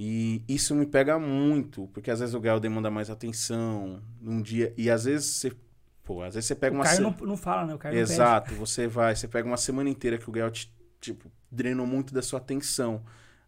E 0.00 0.44
isso 0.48 0.76
me 0.76 0.86
pega 0.86 1.18
muito, 1.18 1.88
porque 1.92 2.08
às 2.08 2.20
vezes 2.20 2.32
o 2.32 2.40
Gael 2.40 2.60
demanda 2.60 2.88
mais 2.88 3.10
atenção 3.10 4.00
num 4.20 4.40
dia 4.40 4.72
e 4.76 4.88
às 4.88 5.04
vezes 5.06 5.26
você, 5.26 5.52
pô, 6.04 6.22
às 6.22 6.34
vezes 6.34 6.46
você 6.46 6.54
pega 6.54 6.72
o 6.72 6.78
uma 6.78 6.84
Caio 6.84 6.96
se- 6.98 7.02
não, 7.02 7.10
não 7.26 7.36
fala, 7.36 7.66
né? 7.66 7.74
O 7.74 7.78
Caio. 7.78 7.96
Exato, 7.98 8.54
você 8.54 8.86
vai, 8.86 9.16
você 9.16 9.26
pega 9.26 9.48
uma 9.48 9.56
semana 9.56 9.90
inteira 9.90 10.16
que 10.16 10.28
o 10.28 10.32
Gael 10.32 10.52
te, 10.52 10.72
tipo, 11.00 11.28
drenou 11.50 11.84
muito 11.84 12.14
da 12.14 12.22
sua 12.22 12.38
atenção. 12.38 13.02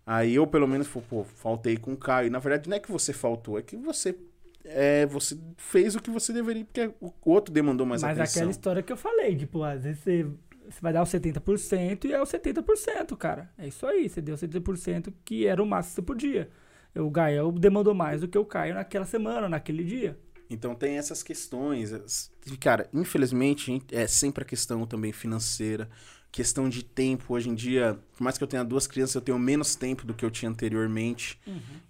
Aí 0.05 0.35
eu, 0.35 0.45
pelo 0.45 0.67
menos, 0.67 0.89
pô, 0.89 1.01
pô, 1.03 1.23
faltei 1.23 1.77
com 1.77 1.93
o 1.93 1.97
Caio. 1.97 2.27
E, 2.27 2.31
na 2.31 2.41
verdade, 2.41 2.69
não 2.69 2.77
é 2.77 2.81
que 2.81 2.91
você 2.91 3.13
faltou, 3.13 3.57
é 3.57 3.63
que 3.63 3.77
você 3.77 4.19
é, 4.65 5.07
você 5.07 5.39
fez 5.57 5.95
o 5.95 6.01
que 6.03 6.11
você 6.11 6.33
deveria, 6.33 6.65
porque 6.65 6.91
o 7.01 7.13
outro 7.25 7.55
demandou 7.55 7.87
mais 7.87 8.03
Mas 8.03 8.19
atenção. 8.19 8.41
aquela 8.43 8.51
história 8.51 8.83
que 8.83 8.93
eu 8.93 8.97
falei, 8.97 9.37
tipo, 9.37 9.63
às 9.63 9.85
vezes 9.85 10.01
você, 10.03 10.27
você 10.71 10.81
vai 10.81 10.93
dar 10.93 11.03
o 11.03 11.07
70% 11.07 12.05
e 12.05 12.13
é 12.13 12.21
o 12.21 12.25
70%, 12.25 13.17
cara. 13.17 13.51
É 13.59 13.67
isso 13.69 13.87
aí, 13.87 14.09
você 14.09 14.21
deu 14.21 14.37
70% 14.37 15.13
que 15.25 15.47
era 15.47 15.63
o 15.63 15.67
máximo 15.67 15.91
que 15.91 15.95
você 15.97 16.03
podia. 16.03 16.51
O 16.95 17.11
Gael 17.11 17.53
demandou 17.53 17.95
mais 17.95 18.21
do 18.21 18.29
que 18.29 18.37
o 18.39 18.45
Caio 18.45 18.75
naquela 18.75 19.05
semana, 19.05 19.49
naquele 19.49 19.85
dia. 19.85 20.19
Então 20.49 20.75
tem 20.75 20.97
essas 20.99 21.23
questões. 21.23 21.93
es- 21.93 22.33
Cara, 22.59 22.89
infelizmente, 22.93 23.81
é 23.93 24.07
sempre 24.07 24.43
a 24.43 24.47
questão 24.47 24.85
também 24.87 25.13
financeira, 25.13 25.89
questão 26.33 26.69
de 26.69 26.85
tempo. 26.85 27.35
Hoje 27.35 27.49
em 27.49 27.55
dia, 27.55 27.97
por 28.17 28.25
mais 28.25 28.37
que 28.37 28.43
eu 28.43 28.49
tenha 28.49 28.65
duas 28.65 28.87
crianças, 28.89 29.15
eu 29.15 29.21
tenho 29.21 29.39
menos 29.39 29.77
tempo 29.77 30.05
do 30.05 30.13
que 30.15 30.25
eu 30.25 30.31
tinha 30.31 30.51
anteriormente. 30.51 31.41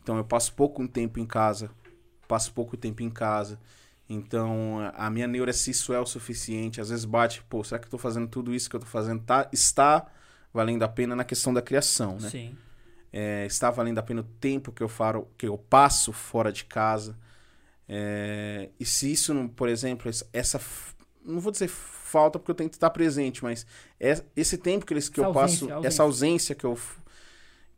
Então 0.02 0.16
eu 0.18 0.24
passo 0.24 0.52
pouco 0.54 0.86
tempo 0.86 1.18
em 1.18 1.24
casa. 1.26 1.70
Passo 2.28 2.52
pouco 2.52 2.76
tempo 2.76 3.02
em 3.02 3.08
casa. 3.10 3.58
Então 4.12 4.80
a 4.94 5.08
minha 5.08 5.28
neura, 5.28 5.52
se 5.52 5.70
isso 5.70 5.92
é 5.92 6.00
o 6.00 6.04
suficiente, 6.04 6.80
às 6.80 6.88
vezes 6.90 7.04
bate, 7.04 7.44
pô, 7.48 7.62
será 7.62 7.78
que 7.78 7.86
eu 7.86 7.90
tô 7.90 7.96
fazendo 7.98 8.26
tudo 8.26 8.52
isso 8.52 8.68
que 8.68 8.74
eu 8.74 8.80
tô 8.80 8.86
fazendo? 8.86 9.22
Tá, 9.22 9.48
está 9.52 10.04
valendo 10.52 10.82
a 10.82 10.88
pena 10.88 11.14
na 11.14 11.22
questão 11.24 11.54
da 11.54 11.62
criação, 11.62 12.18
né? 12.18 12.28
Sim. 12.28 12.56
É, 13.12 13.46
está 13.46 13.70
valendo 13.70 13.98
a 13.98 14.02
pena 14.02 14.20
o 14.20 14.24
tempo 14.24 14.72
que 14.72 14.82
eu, 14.82 14.88
faro, 14.88 15.28
que 15.38 15.46
eu 15.46 15.56
passo 15.56 16.12
fora 16.12 16.52
de 16.52 16.64
casa. 16.64 17.16
É, 17.88 18.70
e 18.78 18.84
se 18.84 19.12
isso, 19.12 19.32
não, 19.32 19.46
por 19.48 19.68
exemplo, 19.68 20.10
essa, 20.32 20.60
Não 21.24 21.38
vou 21.40 21.52
dizer 21.52 21.68
falta 21.68 22.38
porque 22.38 22.50
eu 22.50 22.54
tento 22.56 22.72
estar 22.72 22.90
presente, 22.90 23.44
mas 23.44 23.64
é- 24.00 24.22
esse 24.34 24.58
tempo 24.58 24.84
que, 24.84 24.92
eles, 24.92 25.08
que 25.08 25.20
Essa 25.20 25.28
eu 25.28 25.32
passo. 25.32 25.44
ausência, 25.66 25.74
ausência. 25.74 25.88
Essa 25.88 26.02
ausência 26.02 26.54
que 26.56 26.64
eu. 26.64 26.78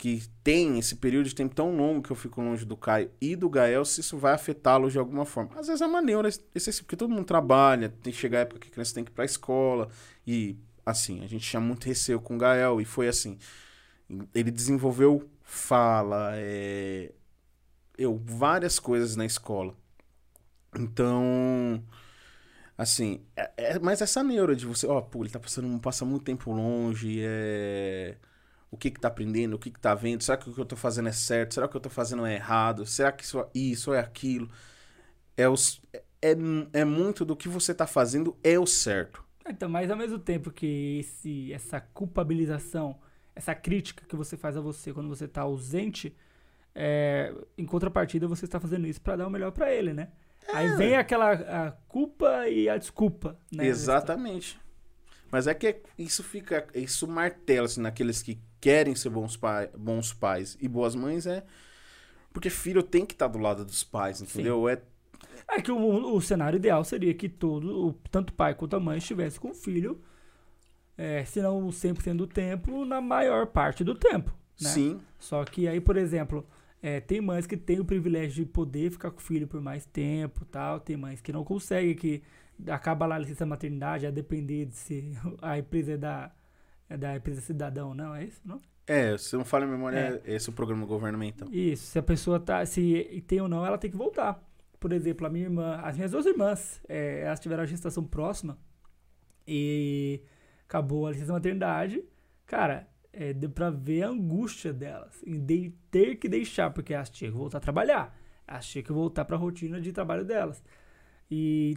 Que 0.03 0.21
tem 0.43 0.81
esse 0.81 0.97
período 0.97 1.29
de 1.29 1.35
tempo 1.37 1.55
tão 1.55 1.77
longo 1.77 2.03
que 2.03 2.11
eu 2.11 2.17
fico 2.17 2.41
longe 2.41 2.65
do 2.65 2.77
Caio 2.77 3.09
e 3.21 3.37
do 3.37 3.49
Gael, 3.49 3.85
se 3.85 4.01
isso 4.01 4.19
vai 4.19 4.33
afetá-los 4.33 4.91
de 4.91 4.99
alguma 4.99 5.25
forma. 5.25 5.53
Às 5.55 5.69
vezes 5.69 5.81
é 5.81 5.87
maneiro, 5.87 6.27
esse, 6.27 6.83
porque 6.83 6.97
todo 6.97 7.15
mundo 7.15 7.25
trabalha, 7.25 7.89
tem 7.89 8.13
que 8.13 8.19
chegar 8.19 8.39
a 8.39 8.41
época 8.41 8.59
que 8.59 8.67
a 8.67 8.71
criança 8.73 8.93
tem 8.97 9.05
que 9.05 9.13
ir 9.13 9.15
pra 9.15 9.25
escola. 9.25 9.89
E, 10.27 10.59
assim, 10.85 11.23
a 11.23 11.29
gente 11.29 11.49
tinha 11.49 11.61
muito 11.61 11.87
receio 11.87 12.21
com 12.21 12.35
o 12.35 12.39
Gael 12.39 12.81
e 12.81 12.85
foi 12.85 13.07
assim. 13.07 13.39
Ele 14.35 14.51
desenvolveu 14.51 15.31
fala, 15.45 16.33
é, 16.35 17.13
eu, 17.97 18.21
várias 18.25 18.81
coisas 18.81 19.15
na 19.15 19.25
escola. 19.25 19.73
Então, 20.77 21.81
assim, 22.77 23.21
é, 23.37 23.53
é 23.57 23.79
mais 23.79 24.01
essa 24.01 24.21
neura 24.25 24.57
de 24.57 24.67
você, 24.67 24.85
ó, 24.85 25.01
pô, 25.01 25.23
ele 25.23 25.31
tá 25.31 25.39
passando, 25.39 25.79
passa 25.79 26.05
muito 26.05 26.25
tempo 26.25 26.51
longe, 26.51 27.21
é, 27.23 28.17
o 28.73 28.77
que 28.77 28.91
que 28.91 28.99
tá 28.99 29.07
aprendendo, 29.07 29.55
o 29.55 29.59
que 29.59 29.71
que 29.71 29.79
tá 29.79 29.95
vendo, 29.95 30.25
será 30.25 30.37
que 30.37 30.51
o 30.51 30.53
que 30.53 30.61
eu 30.61 30.65
tô 30.65 30.75
fazendo 30.75 31.09
é 31.09 31.13
certo, 31.13 31.55
será 31.55 31.69
que 31.69 31.71
o 31.71 31.73
que 31.73 31.77
eu 31.77 31.83
tô 31.83 31.91
fazendo 31.91 32.27
é 32.27 32.35
errado, 32.35 32.85
será 32.85 33.13
que 33.13 33.23
isso, 33.23 33.47
isso 33.55 33.95
é 33.95 34.01
aquilo, 34.01 34.51
é, 35.37 35.49
os, 35.49 35.81
é, 36.21 36.35
é 36.73 36.85
muito 36.85 37.25
do 37.25 37.37
que 37.37 37.49
você 37.49 37.73
tá 37.73 37.87
fazendo 37.87 38.37
é 38.43 38.59
o 38.59 38.67
certo. 38.67 39.23
Então, 39.49 39.69
mas 39.69 39.91
ao 39.91 39.97
mesmo 39.97 40.19
tempo 40.19 40.51
que 40.51 40.99
esse, 41.01 41.53
essa 41.53 41.81
culpabilização 41.81 42.99
essa 43.35 43.55
crítica 43.55 44.05
que 44.07 44.17
você 44.17 44.37
faz 44.37 44.57
a 44.57 44.61
você 44.61 44.93
quando 44.93 45.09
você 45.09 45.27
tá 45.27 45.43
ausente, 45.43 46.15
é, 46.75 47.35
em 47.57 47.65
contrapartida 47.65 48.27
você 48.27 48.45
está 48.45 48.61
fazendo 48.61 48.87
isso 48.87 49.01
pra 49.01 49.17
dar 49.17 49.27
o 49.27 49.31
melhor 49.31 49.53
pra 49.53 49.73
ele, 49.73 49.93
né? 49.93 50.09
Aí 50.53 50.77
vem 50.77 50.97
aquela 50.97 51.33
a 51.33 51.71
culpa 51.89 52.49
e 52.49 52.69
a 52.69 52.77
desculpa, 52.77 53.39
né? 53.51 53.67
Exatamente. 53.67 54.61
Mas 55.31 55.47
é 55.47 55.55
que 55.55 55.81
isso 55.97 56.23
fica, 56.23 56.67
isso 56.75 57.09
martela 57.09 57.67
assim, 57.67 57.81
naqueles 57.81 58.21
que 58.23 58.39
querem 58.63 58.95
ser 58.95 59.11
bons, 59.11 59.37
pai, 59.37 59.69
bons 59.77 60.15
pais 60.15 60.57
e 60.61 60.67
boas 60.69 60.95
mães 60.95 61.27
é 61.27 61.45
porque 62.33 62.49
filho 62.49 62.83
tem 62.83 63.05
que 63.05 63.13
estar 63.13 63.27
do 63.29 63.39
lado 63.39 63.63
dos 63.65 63.85
pais, 63.85 64.23
entendeu? 64.23 64.67
É 64.69 64.81
É 65.49 65.61
que 65.61 65.71
o, 65.71 66.15
o 66.15 66.21
cenário 66.23 66.57
ideal 66.57 66.83
seria 66.85 67.13
que 67.13 67.29
todo, 67.29 67.89
o- 67.89 67.93
tanto 68.11 68.31
o 68.31 68.33
pai 68.33 68.55
quanto 68.55 68.75
a 68.77 68.81
mãe 68.81 68.97
estivesse 68.99 69.39
com 69.39 69.51
o 69.51 69.55
filho, 69.55 70.01
é, 70.97 71.25
se 71.25 71.41
não 71.43 71.69
100% 71.71 72.17
do 72.17 72.27
tempo, 72.27 72.85
na 72.85 73.01
maior 73.01 73.47
parte 73.47 73.83
do 73.85 73.95
tempo. 73.95 74.31
Né? 74.61 74.69
sim, 74.69 75.01
Só 75.19 75.45
que 75.45 75.67
aí, 75.67 75.81
por 75.81 75.97
exemplo, 75.97 76.47
é, 76.83 77.01
tem 77.01 77.21
mães 77.21 77.47
que 77.47 77.57
têm 77.57 77.81
o 77.81 77.85
privilégio 77.85 78.45
de 78.45 78.51
poder 78.51 78.91
ficar 78.91 79.11
com 79.11 79.19
o 79.19 79.23
filho 79.23 79.47
por 79.49 79.61
mais 79.61 79.85
tempo 79.87 80.45
tal. 80.45 80.79
Tem 80.81 80.97
mães 80.97 81.21
que 81.21 81.33
não 81.33 81.45
conseguem, 81.45 81.95
que 81.95 82.23
acaba 82.69 83.07
lá 83.07 83.17
a 83.17 83.19
licença 83.19 83.45
maternidade, 83.45 84.07
a 84.07 84.11
depender 84.11 84.67
de 84.67 84.77
se 84.77 85.13
a 85.43 85.59
empresa 85.59 85.93
é 85.93 85.97
da, 85.97 86.31
é 86.89 86.97
da 86.97 87.17
empresa 87.17 87.41
cidadão, 87.41 87.95
não? 87.95 88.15
É 88.15 88.25
isso, 88.25 88.41
não? 88.45 88.61
é, 88.87 89.17
se 89.17 89.37
não 89.37 89.45
falha 89.45 89.65
a 89.65 89.69
memória, 89.69 90.21
é. 90.27 90.35
esse 90.35 90.49
é 90.49 90.53
o 90.53 90.55
programa 90.55 90.85
governamental. 90.85 91.49
Isso, 91.53 91.85
se 91.87 91.99
a 91.99 92.03
pessoa 92.03 92.39
tá, 92.41 92.65
se 92.67 93.25
tem 93.27 93.41
ou 93.41 93.49
não, 93.49 93.65
ela 93.65 93.79
tem 93.79 93.91
que 93.91 93.97
voltar. 93.97 94.43
Por 94.81 94.93
exemplo, 94.93 95.27
a 95.27 95.31
minha 95.31 95.45
irmã, 95.45 95.77
as 95.83 95.97
minhas 95.97 96.11
duas 96.11 96.27
irmãs, 96.27 96.81
é, 96.89 97.21
elas 97.23 97.39
tiveram 97.39 97.63
a 97.63 97.67
gestação 97.67 98.03
próxima 98.05 98.59
e 99.47 100.21
acabou 100.69 101.07
a 101.07 101.11
licença 101.13 101.33
maternidade. 101.33 102.03
Cara, 102.47 102.89
é, 103.13 103.33
deu 103.33 103.51
pra 103.51 103.71
ver 103.71 104.03
a 104.03 104.09
angústia 104.09 104.73
delas 104.73 105.23
em 105.27 105.39
de- 105.39 105.73
ter 105.91 106.17
que 106.17 106.29
deixar, 106.29 106.71
porque 106.71 106.93
elas 106.93 107.09
tinham 107.11 107.33
que 107.33 107.39
voltar 107.39 107.59
a 107.59 107.61
trabalhar. 107.61 108.19
Elas 108.47 108.67
tinham 108.67 108.85
que 108.85 108.93
voltar 108.93 109.25
pra 109.25 109.37
rotina 109.37 109.81
de 109.81 109.93
trabalho 109.93 110.25
delas. 110.25 110.63
E 111.31 111.77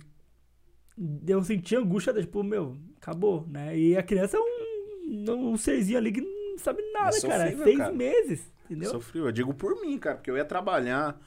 eu 1.28 1.44
senti 1.44 1.76
angústia, 1.76 2.14
tipo, 2.14 2.44
meu, 2.44 2.76
acabou, 2.98 3.46
né? 3.48 3.78
E 3.78 3.96
a 3.98 4.04
criança 4.04 4.38
é 4.38 4.40
um, 4.40 4.65
um 5.08 5.58
serzinho 5.58 5.98
ali 5.98 6.12
que 6.12 6.22
não 6.22 6.58
sabe 6.58 6.82
nada, 6.92 7.20
cara. 7.22 7.56
Seis 7.58 7.78
cara. 7.78 7.92
meses, 7.92 8.52
entendeu? 8.66 8.92
Sofreu. 8.92 9.26
Eu 9.26 9.32
digo 9.32 9.54
por 9.54 9.80
mim, 9.82 9.98
cara, 9.98 10.16
porque 10.16 10.32
eu 10.32 10.38
ia 10.38 10.46
trabalhar, 10.46 11.20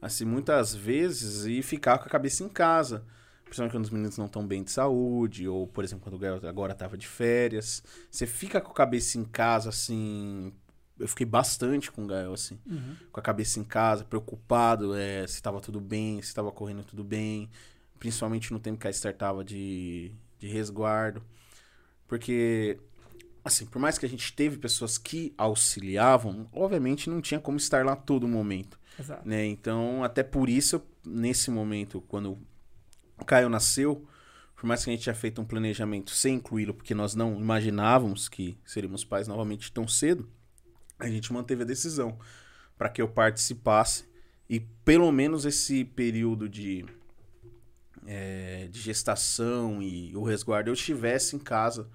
assim, 0.00 0.24
muitas 0.24 0.74
vezes 0.74 1.44
e 1.44 1.62
ficar 1.62 1.98
com 1.98 2.04
a 2.04 2.10
cabeça 2.10 2.42
em 2.42 2.48
casa. 2.48 3.04
Principalmente 3.44 3.72
quando 3.72 3.84
os 3.84 3.90
meninos 3.90 4.16
não 4.16 4.26
estão 4.26 4.46
bem 4.46 4.62
de 4.62 4.70
saúde, 4.70 5.48
ou, 5.48 5.66
por 5.66 5.82
exemplo, 5.82 6.04
quando 6.04 6.14
o 6.14 6.18
Gael 6.18 6.40
agora 6.46 6.72
tava 6.72 6.96
de 6.96 7.08
férias. 7.08 7.82
Você 8.08 8.24
fica 8.24 8.60
com 8.60 8.70
a 8.70 8.74
cabeça 8.74 9.18
em 9.18 9.24
casa, 9.24 9.70
assim. 9.70 10.52
Eu 10.96 11.08
fiquei 11.08 11.26
bastante 11.26 11.90
com 11.90 12.04
o 12.04 12.06
Gael, 12.06 12.32
assim. 12.32 12.60
Uhum. 12.64 12.94
Com 13.10 13.18
a 13.18 13.22
cabeça 13.22 13.58
em 13.58 13.64
casa, 13.64 14.04
preocupado 14.04 14.94
é, 14.94 15.26
se 15.26 15.42
tava 15.42 15.60
tudo 15.60 15.80
bem, 15.80 16.22
se 16.22 16.32
tava 16.32 16.52
correndo 16.52 16.84
tudo 16.84 17.02
bem. 17.02 17.50
Principalmente 17.98 18.52
no 18.52 18.60
tempo 18.60 18.78
que 18.78 18.86
a 18.86 18.90
Esther 18.90 19.16
tava 19.16 19.42
de, 19.42 20.12
de 20.38 20.46
resguardo. 20.46 21.20
Porque, 22.06 22.78
assim, 23.44 23.66
por 23.66 23.78
mais 23.78 23.98
que 23.98 24.06
a 24.06 24.08
gente 24.08 24.32
teve 24.32 24.58
pessoas 24.58 24.98
que 24.98 25.34
auxiliavam, 25.36 26.48
obviamente 26.52 27.08
não 27.08 27.20
tinha 27.20 27.40
como 27.40 27.56
estar 27.56 27.84
lá 27.84 27.96
todo 27.96 28.28
momento, 28.28 28.78
Exato. 28.98 29.26
né? 29.28 29.46
Então, 29.46 30.04
até 30.04 30.22
por 30.22 30.48
isso, 30.48 30.82
nesse 31.04 31.50
momento, 31.50 32.00
quando 32.02 32.38
o 33.18 33.24
Caio 33.24 33.48
nasceu, 33.48 34.06
por 34.54 34.66
mais 34.66 34.84
que 34.84 34.90
a 34.90 34.92
gente 34.92 35.02
tinha 35.02 35.14
feito 35.14 35.40
um 35.40 35.44
planejamento 35.44 36.10
sem 36.10 36.34
incluí-lo, 36.34 36.74
porque 36.74 36.94
nós 36.94 37.14
não 37.14 37.40
imaginávamos 37.40 38.28
que 38.28 38.58
seríamos 38.64 39.04
pais 39.04 39.26
novamente 39.26 39.72
tão 39.72 39.88
cedo, 39.88 40.28
a 40.98 41.08
gente 41.08 41.32
manteve 41.32 41.62
a 41.62 41.66
decisão 41.66 42.18
para 42.76 42.90
que 42.90 43.00
eu 43.00 43.08
participasse 43.08 44.04
e 44.48 44.60
pelo 44.60 45.10
menos 45.10 45.44
esse 45.44 45.84
período 45.84 46.48
de 46.48 46.84
é, 48.06 48.68
de 48.70 48.80
gestação 48.80 49.82
e 49.82 50.14
o 50.16 50.22
resguardo 50.22 50.70
eu 50.70 50.74
estivesse 50.74 51.36
em 51.36 51.38
casa. 51.38 51.88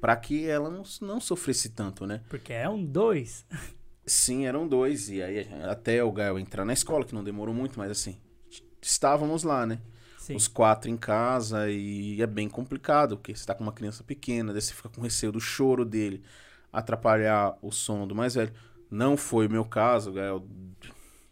Para 0.00 0.16
que 0.16 0.46
ela 0.46 0.70
não, 0.70 0.82
não 1.02 1.20
sofresse 1.20 1.70
tanto, 1.70 2.06
né? 2.06 2.20
Porque 2.28 2.52
é 2.52 2.68
um 2.68 2.84
dois. 2.84 3.44
Sim, 4.06 4.46
eram 4.46 4.66
dois. 4.66 5.08
E 5.10 5.22
aí, 5.22 5.46
até 5.68 6.02
o 6.02 6.10
Gael 6.12 6.38
entrar 6.38 6.64
na 6.64 6.72
escola, 6.72 7.04
que 7.04 7.14
não 7.14 7.22
demorou 7.24 7.54
muito, 7.54 7.78
mas 7.78 7.90
assim, 7.90 8.16
estávamos 8.80 9.42
lá, 9.42 9.66
né? 9.66 9.80
Sim. 10.18 10.34
Os 10.36 10.46
quatro 10.46 10.90
em 10.90 10.96
casa 10.96 11.70
e 11.70 12.20
é 12.20 12.26
bem 12.26 12.48
complicado, 12.48 13.16
porque 13.16 13.34
você 13.34 13.46
tá 13.46 13.54
com 13.54 13.62
uma 13.62 13.72
criança 13.72 14.04
pequena, 14.04 14.52
daí 14.52 14.60
você 14.60 14.74
fica 14.74 14.88
com 14.88 15.00
receio 15.00 15.32
do 15.32 15.40
choro 15.40 15.84
dele 15.84 16.22
atrapalhar 16.72 17.56
o 17.62 17.70
sono 17.72 18.06
do 18.06 18.14
mais 18.14 18.34
velho. 18.34 18.52
Não 18.90 19.16
foi 19.16 19.46
o 19.46 19.50
meu 19.50 19.64
caso, 19.64 20.10
o 20.10 20.12
Gael 20.14 20.46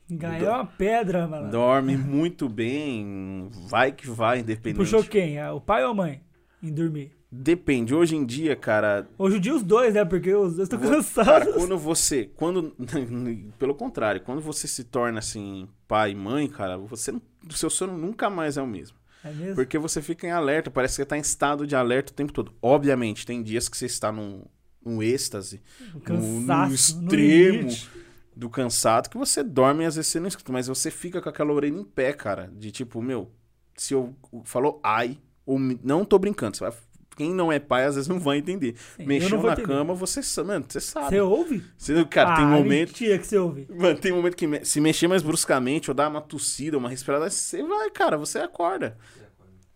Ganhou 0.09 0.53
uma 0.55 0.67
pedra, 0.67 1.27
mano. 1.27 1.51
dorme 1.51 1.97
muito 1.97 2.49
bem, 2.49 3.49
vai 3.69 3.91
que 3.91 4.09
vai, 4.09 4.39
independente. 4.39 4.79
Puxou 4.79 5.03
quem? 5.03 5.39
Ah, 5.39 5.53
O 5.53 5.61
pai 5.61 5.83
ou 5.85 5.91
a 5.91 5.95
mãe? 5.95 6.23
Em 6.63 6.73
dormir. 6.73 7.16
Depende. 7.31 7.95
Hoje 7.95 8.15
em 8.17 8.25
dia, 8.25 8.55
cara, 8.55 9.09
Hoje 9.19 9.37
em 9.37 9.41
dia 9.41 9.55
os 9.55 9.63
dois, 9.63 9.93
né? 9.95 10.05
Porque 10.05 10.33
os 10.35 10.55
dois 10.57 10.67
estão 10.69 10.79
cansados. 10.79 11.25
Cara, 11.33 11.53
quando 11.53 11.77
você. 11.77 12.31
Quando. 12.37 12.75
Pelo 13.59 13.75
contrário, 13.75 14.21
quando 14.21 14.41
você 14.41 14.69
se 14.69 14.85
torna 14.85 15.19
assim, 15.19 15.69
pai 15.89 16.13
e 16.13 16.15
mãe, 16.15 16.49
cara, 16.49 16.79
você 16.79 17.11
o 17.13 17.53
seu 17.53 17.69
sono 17.69 17.97
nunca 17.97 18.31
mais 18.31 18.57
é 18.57 18.63
o 18.63 18.67
mesmo. 18.67 18.97
É 19.25 19.31
mesmo? 19.33 19.55
Porque 19.57 19.77
você 19.77 20.01
fica 20.01 20.27
em 20.27 20.31
alerta, 20.31 20.71
parece 20.71 20.93
que 20.95 20.97
você 21.03 21.07
tá 21.07 21.17
em 21.17 21.21
estado 21.21 21.67
de 21.67 21.75
alerta 21.75 22.13
o 22.13 22.15
tempo 22.15 22.33
todo. 22.33 22.53
Obviamente, 22.63 23.27
tem 23.27 23.43
dias 23.43 23.69
que 23.69 23.77
você 23.77 23.87
está 23.87 24.13
num, 24.13 24.43
num 24.85 25.03
êxtase, 25.03 25.61
Um 25.91 25.95
no 25.95 26.01
cansaço, 26.01 26.69
no 27.01 27.05
extremo. 27.07 27.59
limite. 27.59 27.91
do 28.37 28.49
cansado, 28.49 29.09
que 29.11 29.17
você 29.19 29.43
dorme 29.43 29.83
e 29.83 29.87
às 29.87 29.97
vezes 29.97 30.11
você 30.13 30.21
não 30.21 30.29
escuta, 30.29 30.53
mas 30.53 30.69
você 30.69 30.91
fica 30.93 31.21
com 31.21 31.29
aquela 31.29 31.53
orelha 31.53 31.77
em 31.77 31.83
pé, 31.85 32.13
cara. 32.13 32.53
De 32.57 32.71
tipo, 32.71 33.03
meu, 33.03 33.31
se 33.77 33.95
eu 33.95 34.15
falou 34.45 34.79
ai, 34.83 35.19
ou 35.45 35.59
não 35.59 36.05
tô 36.05 36.19
brincando, 36.19 36.57
você 36.57 36.63
vai- 36.65 36.73
quem 37.17 37.33
não 37.35 37.51
é 37.51 37.59
pai 37.59 37.85
às 37.87 37.95
vezes 37.97 38.07
não 38.09 38.21
vai 38.21 38.39
entender. 38.39 38.77
Sim, 38.77 39.03
eu 39.03 39.07
Mexeu 39.07 39.43
na 39.43 39.53
entender. 39.55 39.67
cama, 39.67 39.95
você 39.95 40.23
sabe, 40.23 40.49
mano, 40.49 40.65
você 40.69 40.81
sabe. 40.81 41.09
Você 41.09 41.21
ouve? 41.21 41.65
Você- 41.77 42.05
cara, 42.05 42.37
tem 42.37 42.45
ah, 42.45 42.49
momento. 42.49 42.89
mentira 42.91 43.19
que 43.19 43.27
você 43.27 43.39
ouve. 43.39 43.67
Mano, 43.69 43.99
tem 43.99 44.13
momento 44.13 44.37
que 44.37 44.65
se 44.65 44.81
mexer 44.81 45.09
mais 45.09 45.23
bruscamente 45.23 45.91
ou 45.91 45.95
dar 45.95 46.09
uma 46.09 46.21
tossida, 46.21 46.79
uma 46.79 46.89
respirada, 46.91 47.29
você 47.29 47.63
vai, 47.63 47.91
cara, 47.91 48.17
você 48.17 48.39
acorda. 48.39 48.97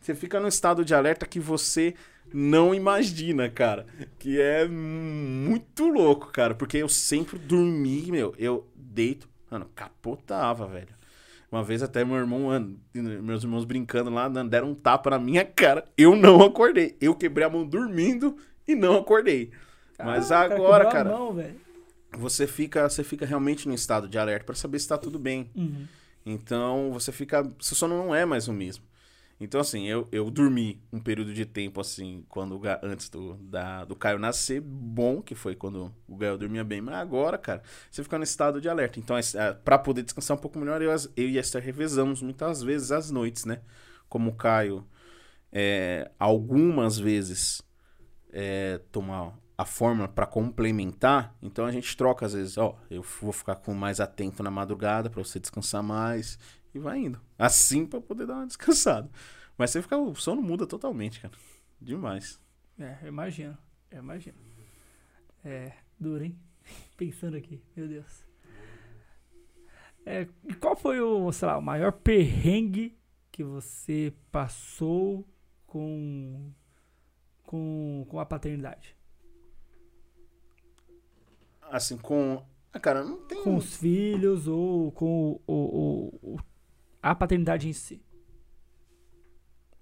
Você 0.00 0.14
fica 0.14 0.38
num 0.38 0.48
estado 0.48 0.84
de 0.84 0.94
alerta 0.94 1.26
que 1.26 1.40
você 1.40 1.94
não 2.32 2.74
imagina, 2.74 3.48
cara. 3.50 3.86
Que 4.18 4.40
é 4.40 4.66
muito 4.66 5.88
louco, 5.88 6.28
cara. 6.32 6.54
Porque 6.54 6.78
eu 6.78 6.88
sempre 6.88 7.38
dormi, 7.38 8.10
meu, 8.10 8.34
eu 8.38 8.66
deito, 8.74 9.28
mano, 9.50 9.66
capotava, 9.74 10.66
velho. 10.66 10.99
Uma 11.50 11.64
vez 11.64 11.82
até 11.82 12.04
meu 12.04 12.16
irmão, 12.16 12.48
meus 12.94 13.42
irmãos 13.42 13.64
brincando 13.64 14.08
lá, 14.08 14.28
deram 14.28 14.70
um 14.70 14.74
tapa 14.74 15.10
na 15.10 15.18
minha 15.18 15.44
cara. 15.44 15.84
Eu 15.98 16.14
não 16.14 16.42
acordei. 16.42 16.96
Eu 17.00 17.14
quebrei 17.14 17.44
a 17.44 17.50
mão 17.50 17.66
dormindo 17.66 18.36
e 18.68 18.74
não 18.74 18.98
acordei. 18.98 19.50
Mas 19.98 20.28
cara 20.28 20.54
agora, 20.54 20.86
cara, 20.86 21.10
mão, 21.10 21.36
você 22.12 22.46
fica, 22.46 22.88
você 22.88 23.02
fica 23.04 23.26
realmente 23.26 23.68
no 23.68 23.74
estado 23.74 24.08
de 24.08 24.18
alerta 24.18 24.44
pra 24.44 24.54
saber 24.54 24.78
se 24.78 24.88
tá 24.88 24.96
tudo 24.96 25.18
bem. 25.18 25.50
Uhum. 25.54 25.86
Então, 26.24 26.90
você 26.92 27.10
fica. 27.10 27.50
Seu 27.60 27.76
sono 27.76 27.96
não 27.96 28.14
é 28.14 28.24
mais 28.24 28.46
o 28.46 28.52
mesmo. 28.52 28.84
Então, 29.42 29.58
assim, 29.60 29.86
eu, 29.88 30.06
eu 30.12 30.30
dormi 30.30 30.82
um 30.92 31.00
período 31.00 31.32
de 31.32 31.46
tempo, 31.46 31.80
assim, 31.80 32.24
quando 32.28 32.60
antes 32.82 33.08
do, 33.08 33.34
da, 33.36 33.86
do 33.86 33.96
Caio 33.96 34.18
nascer, 34.18 34.60
bom, 34.60 35.22
que 35.22 35.34
foi 35.34 35.56
quando 35.56 35.90
o 36.06 36.16
Gael 36.16 36.36
dormia 36.36 36.62
bem. 36.62 36.82
Mas 36.82 36.96
agora, 36.96 37.38
cara, 37.38 37.62
você 37.90 38.02
fica 38.02 38.18
no 38.18 38.24
estado 38.24 38.60
de 38.60 38.68
alerta. 38.68 38.98
Então, 39.00 39.18
es- 39.18 39.34
ah, 39.34 39.54
pra 39.54 39.78
poder 39.78 40.02
descansar 40.02 40.36
um 40.36 40.40
pouco 40.40 40.58
melhor, 40.58 40.82
eu, 40.82 40.90
eu 41.16 41.28
e 41.30 41.38
a 41.38 41.40
Esther 41.40 41.62
revezamos 41.62 42.20
muitas 42.20 42.62
vezes 42.62 42.92
as 42.92 43.10
noites, 43.10 43.46
né? 43.46 43.60
Como 44.10 44.30
o 44.30 44.34
Caio, 44.34 44.86
é, 45.52 46.10
algumas 46.18 46.98
vezes, 46.98 47.62
é, 48.32 48.78
toma 48.92 49.34
a 49.56 49.64
fórmula 49.64 50.08
pra 50.08 50.26
complementar, 50.26 51.34
então 51.42 51.66
a 51.66 51.72
gente 51.72 51.94
troca 51.96 52.24
às 52.24 52.32
vezes, 52.32 52.56
ó, 52.56 52.78
eu 52.90 53.02
vou 53.20 53.32
ficar 53.32 53.56
com 53.56 53.74
mais 53.74 54.00
atento 54.00 54.42
na 54.42 54.50
madrugada 54.50 55.10
pra 55.10 55.22
você 55.22 55.38
descansar 55.38 55.82
mais 55.82 56.38
e 56.74 56.78
vai 56.78 56.98
indo. 56.98 57.20
Assim 57.38 57.86
pra 57.86 58.00
poder 58.00 58.26
dar 58.26 58.34
uma 58.36 58.46
descansada. 58.46 59.10
Mas 59.56 59.70
você 59.70 59.82
fica, 59.82 59.96
o 59.98 60.14
sono 60.14 60.40
muda 60.42 60.66
totalmente, 60.66 61.20
cara. 61.20 61.34
Demais. 61.80 62.40
É, 62.78 62.98
eu 63.02 63.08
imagino. 63.08 63.56
Eu 63.90 63.98
imagino. 63.98 64.38
É, 65.44 65.72
duro, 65.98 66.24
hein? 66.24 66.38
Pensando 66.96 67.36
aqui, 67.36 67.62
meu 67.76 67.88
Deus. 67.88 68.24
É, 70.06 70.26
e 70.48 70.54
qual 70.54 70.74
foi 70.76 71.00
o, 71.00 71.30
sei 71.32 71.46
lá, 71.48 71.58
o 71.58 71.62
maior 71.62 71.92
perrengue 71.92 72.98
que 73.30 73.44
você 73.44 74.12
passou 74.32 75.26
com, 75.66 76.50
com, 77.44 78.06
com 78.08 78.18
a 78.18 78.24
paternidade? 78.26 78.96
Assim, 81.62 81.96
com. 81.96 82.42
Ah, 82.72 82.80
cara, 82.80 83.04
não 83.04 83.18
tem. 83.26 83.42
Com 83.42 83.56
os 83.56 83.76
filhos 83.76 84.48
ou 84.48 84.90
com 84.92 85.40
o, 85.46 85.52
o- 85.52 86.34
o- 86.34 86.40
a 87.02 87.14
paternidade 87.14 87.68
em 87.68 87.72
si? 87.72 88.02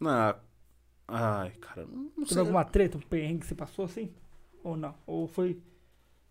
Ah, 0.04 0.38
ai, 1.06 1.50
cara, 1.60 1.86
não, 1.86 2.12
não 2.16 2.26
Teve 2.26 2.40
sei. 2.40 2.40
alguma 2.40 2.64
treta, 2.64 2.98
um 2.98 3.00
perrengue 3.00 3.40
que 3.40 3.46
você 3.46 3.54
passou 3.54 3.84
assim? 3.84 4.12
Ou 4.62 4.76
não? 4.76 4.94
Ou 5.06 5.26
foi 5.28 5.60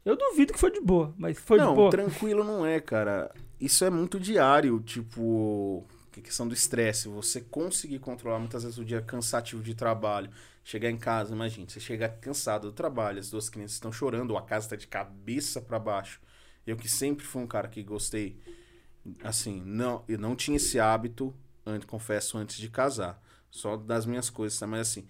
Eu 0.05 0.15
duvido 0.17 0.53
que 0.53 0.59
foi 0.59 0.71
de 0.71 0.81
boa, 0.81 1.13
mas 1.17 1.37
foi 1.39 1.59
não, 1.59 1.69
de 1.73 1.73
boa. 1.75 1.89
tranquilo 1.89 2.43
não 2.43 2.65
é, 2.65 2.79
cara. 2.79 3.33
Isso 3.59 3.83
é 3.85 3.89
muito 3.89 4.19
diário, 4.19 4.79
tipo, 4.81 5.85
que 6.11 6.21
questão 6.21 6.47
do 6.47 6.53
estresse. 6.53 7.07
Você 7.09 7.41
conseguir 7.41 7.99
controlar 7.99 8.39
muitas 8.39 8.63
vezes 8.63 8.77
o 8.79 8.85
dia 8.85 9.01
cansativo 9.01 9.61
de 9.63 9.75
trabalho. 9.75 10.31
Chegar 10.63 10.89
em 10.91 10.97
casa, 10.97 11.33
imagina, 11.33 11.67
você 11.69 11.79
chega 11.79 12.09
cansado 12.09 12.67
do 12.69 12.73
trabalho, 12.73 13.19
as 13.19 13.29
duas 13.29 13.49
crianças 13.49 13.75
estão 13.75 13.91
chorando, 13.91 14.31
ou 14.31 14.37
a 14.37 14.41
casa 14.41 14.65
está 14.67 14.75
de 14.75 14.87
cabeça 14.87 15.61
para 15.61 15.79
baixo. 15.79 16.21
Eu 16.65 16.75
que 16.77 16.89
sempre 16.89 17.25
fui 17.25 17.41
um 17.41 17.47
cara 17.47 17.67
que 17.69 17.81
gostei, 17.83 18.37
assim, 19.23 19.61
não, 19.65 20.03
eu 20.07 20.17
não 20.17 20.35
tinha 20.35 20.57
esse 20.57 20.79
hábito, 20.79 21.33
antes, 21.65 21.85
confesso, 21.85 22.37
antes 22.37 22.57
de 22.57 22.69
casar. 22.69 23.21
Só 23.49 23.77
das 23.77 24.05
minhas 24.05 24.29
coisas, 24.29 24.59
mas 24.61 24.89
assim, 24.89 25.07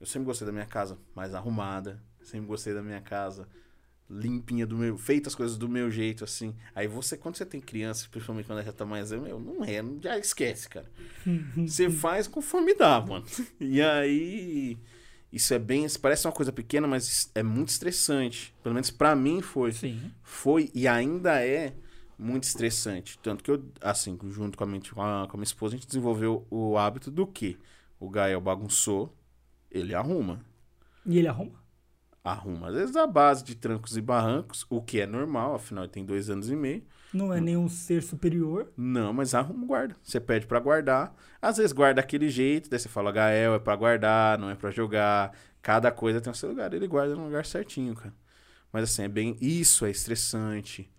eu 0.00 0.06
sempre 0.06 0.26
gostei 0.26 0.46
da 0.46 0.52
minha 0.52 0.66
casa 0.66 0.98
mais 1.14 1.34
arrumada, 1.34 2.02
sempre 2.22 2.46
gostei 2.46 2.74
da 2.74 2.82
minha 2.82 3.00
casa 3.00 3.48
limpinha 4.12 4.66
do 4.66 4.76
meu, 4.76 4.98
feita 4.98 5.28
as 5.28 5.34
coisas 5.34 5.56
do 5.56 5.68
meu 5.68 5.90
jeito 5.90 6.24
assim. 6.24 6.54
Aí 6.74 6.86
você 6.86 7.16
quando 7.16 7.36
você 7.36 7.46
tem 7.46 7.60
criança, 7.60 8.06
principalmente 8.10 8.46
quando 8.46 8.58
ela 8.58 8.66
já 8.66 8.72
tá 8.72 8.84
mais, 8.84 9.10
meu, 9.10 9.40
não 9.40 9.64
é, 9.64 9.82
já 10.02 10.18
esquece, 10.18 10.68
cara. 10.68 10.90
você 11.56 11.88
faz 11.88 12.28
conforme 12.28 12.74
dá, 12.74 13.00
mano. 13.00 13.24
E 13.58 13.80
aí 13.80 14.78
isso 15.32 15.54
é 15.54 15.58
bem, 15.58 15.86
parece 16.00 16.26
uma 16.26 16.32
coisa 16.32 16.52
pequena, 16.52 16.86
mas 16.86 17.30
é 17.34 17.42
muito 17.42 17.70
estressante. 17.70 18.54
Pelo 18.62 18.74
menos 18.74 18.90
para 18.90 19.16
mim 19.16 19.40
foi. 19.40 19.72
Sim. 19.72 20.12
Foi 20.22 20.70
e 20.74 20.86
ainda 20.86 21.42
é 21.42 21.74
muito 22.22 22.44
estressante. 22.44 23.18
Tanto 23.18 23.42
que 23.42 23.50
eu, 23.50 23.64
assim, 23.80 24.18
junto 24.30 24.56
com 24.56 24.64
a, 24.64 24.66
minha, 24.66 24.80
com 24.80 25.02
a, 25.02 25.26
minha 25.34 25.42
esposa, 25.42 25.74
a 25.74 25.78
gente 25.78 25.86
desenvolveu 25.86 26.46
o 26.50 26.78
hábito 26.78 27.10
do 27.10 27.26
que 27.26 27.58
o 27.98 28.08
Gael 28.08 28.40
bagunçou, 28.40 29.14
ele 29.70 29.94
arruma. 29.94 30.40
E 31.04 31.18
ele 31.18 31.28
arruma? 31.28 31.62
arruma. 32.24 32.68
Às 32.68 32.74
vezes 32.74 32.96
a 32.96 33.06
base 33.06 33.42
de 33.42 33.54
trancos 33.54 33.96
e 33.96 34.00
barrancos, 34.00 34.64
o 34.70 34.80
que 34.80 35.00
é 35.00 35.06
normal, 35.06 35.54
afinal 35.54 35.84
ele 35.84 35.92
tem 35.92 36.04
dois 36.04 36.30
anos 36.30 36.50
e 36.50 36.56
meio. 36.56 36.82
Não 37.12 37.32
é 37.32 37.40
nenhum 37.40 37.68
ser 37.68 38.02
superior. 38.02 38.72
Não, 38.76 39.12
mas 39.12 39.34
arruma, 39.34 39.66
guarda. 39.66 39.96
Você 40.02 40.18
pede 40.18 40.46
para 40.46 40.58
guardar. 40.60 41.14
Às 41.40 41.58
vezes 41.58 41.72
guarda 41.72 42.00
daquele 42.00 42.30
jeito, 42.30 42.70
daí 42.70 42.78
você 42.78 42.88
fala, 42.88 43.12
Gael, 43.12 43.54
é 43.54 43.58
para 43.58 43.76
guardar, 43.76 44.38
não 44.38 44.48
é 44.48 44.54
para 44.54 44.70
jogar. 44.70 45.36
Cada 45.60 45.90
coisa 45.90 46.20
tem 46.20 46.32
o 46.32 46.36
seu 46.36 46.48
lugar. 46.48 46.72
Ele 46.72 46.86
guarda 46.86 47.14
no 47.14 47.24
lugar 47.24 47.44
certinho, 47.44 47.94
cara. 47.94 48.14
Mas 48.72 48.84
assim, 48.84 49.02
é 49.02 49.08
bem. 49.08 49.36
Isso 49.40 49.84
é 49.84 49.90
estressante. 49.90 50.90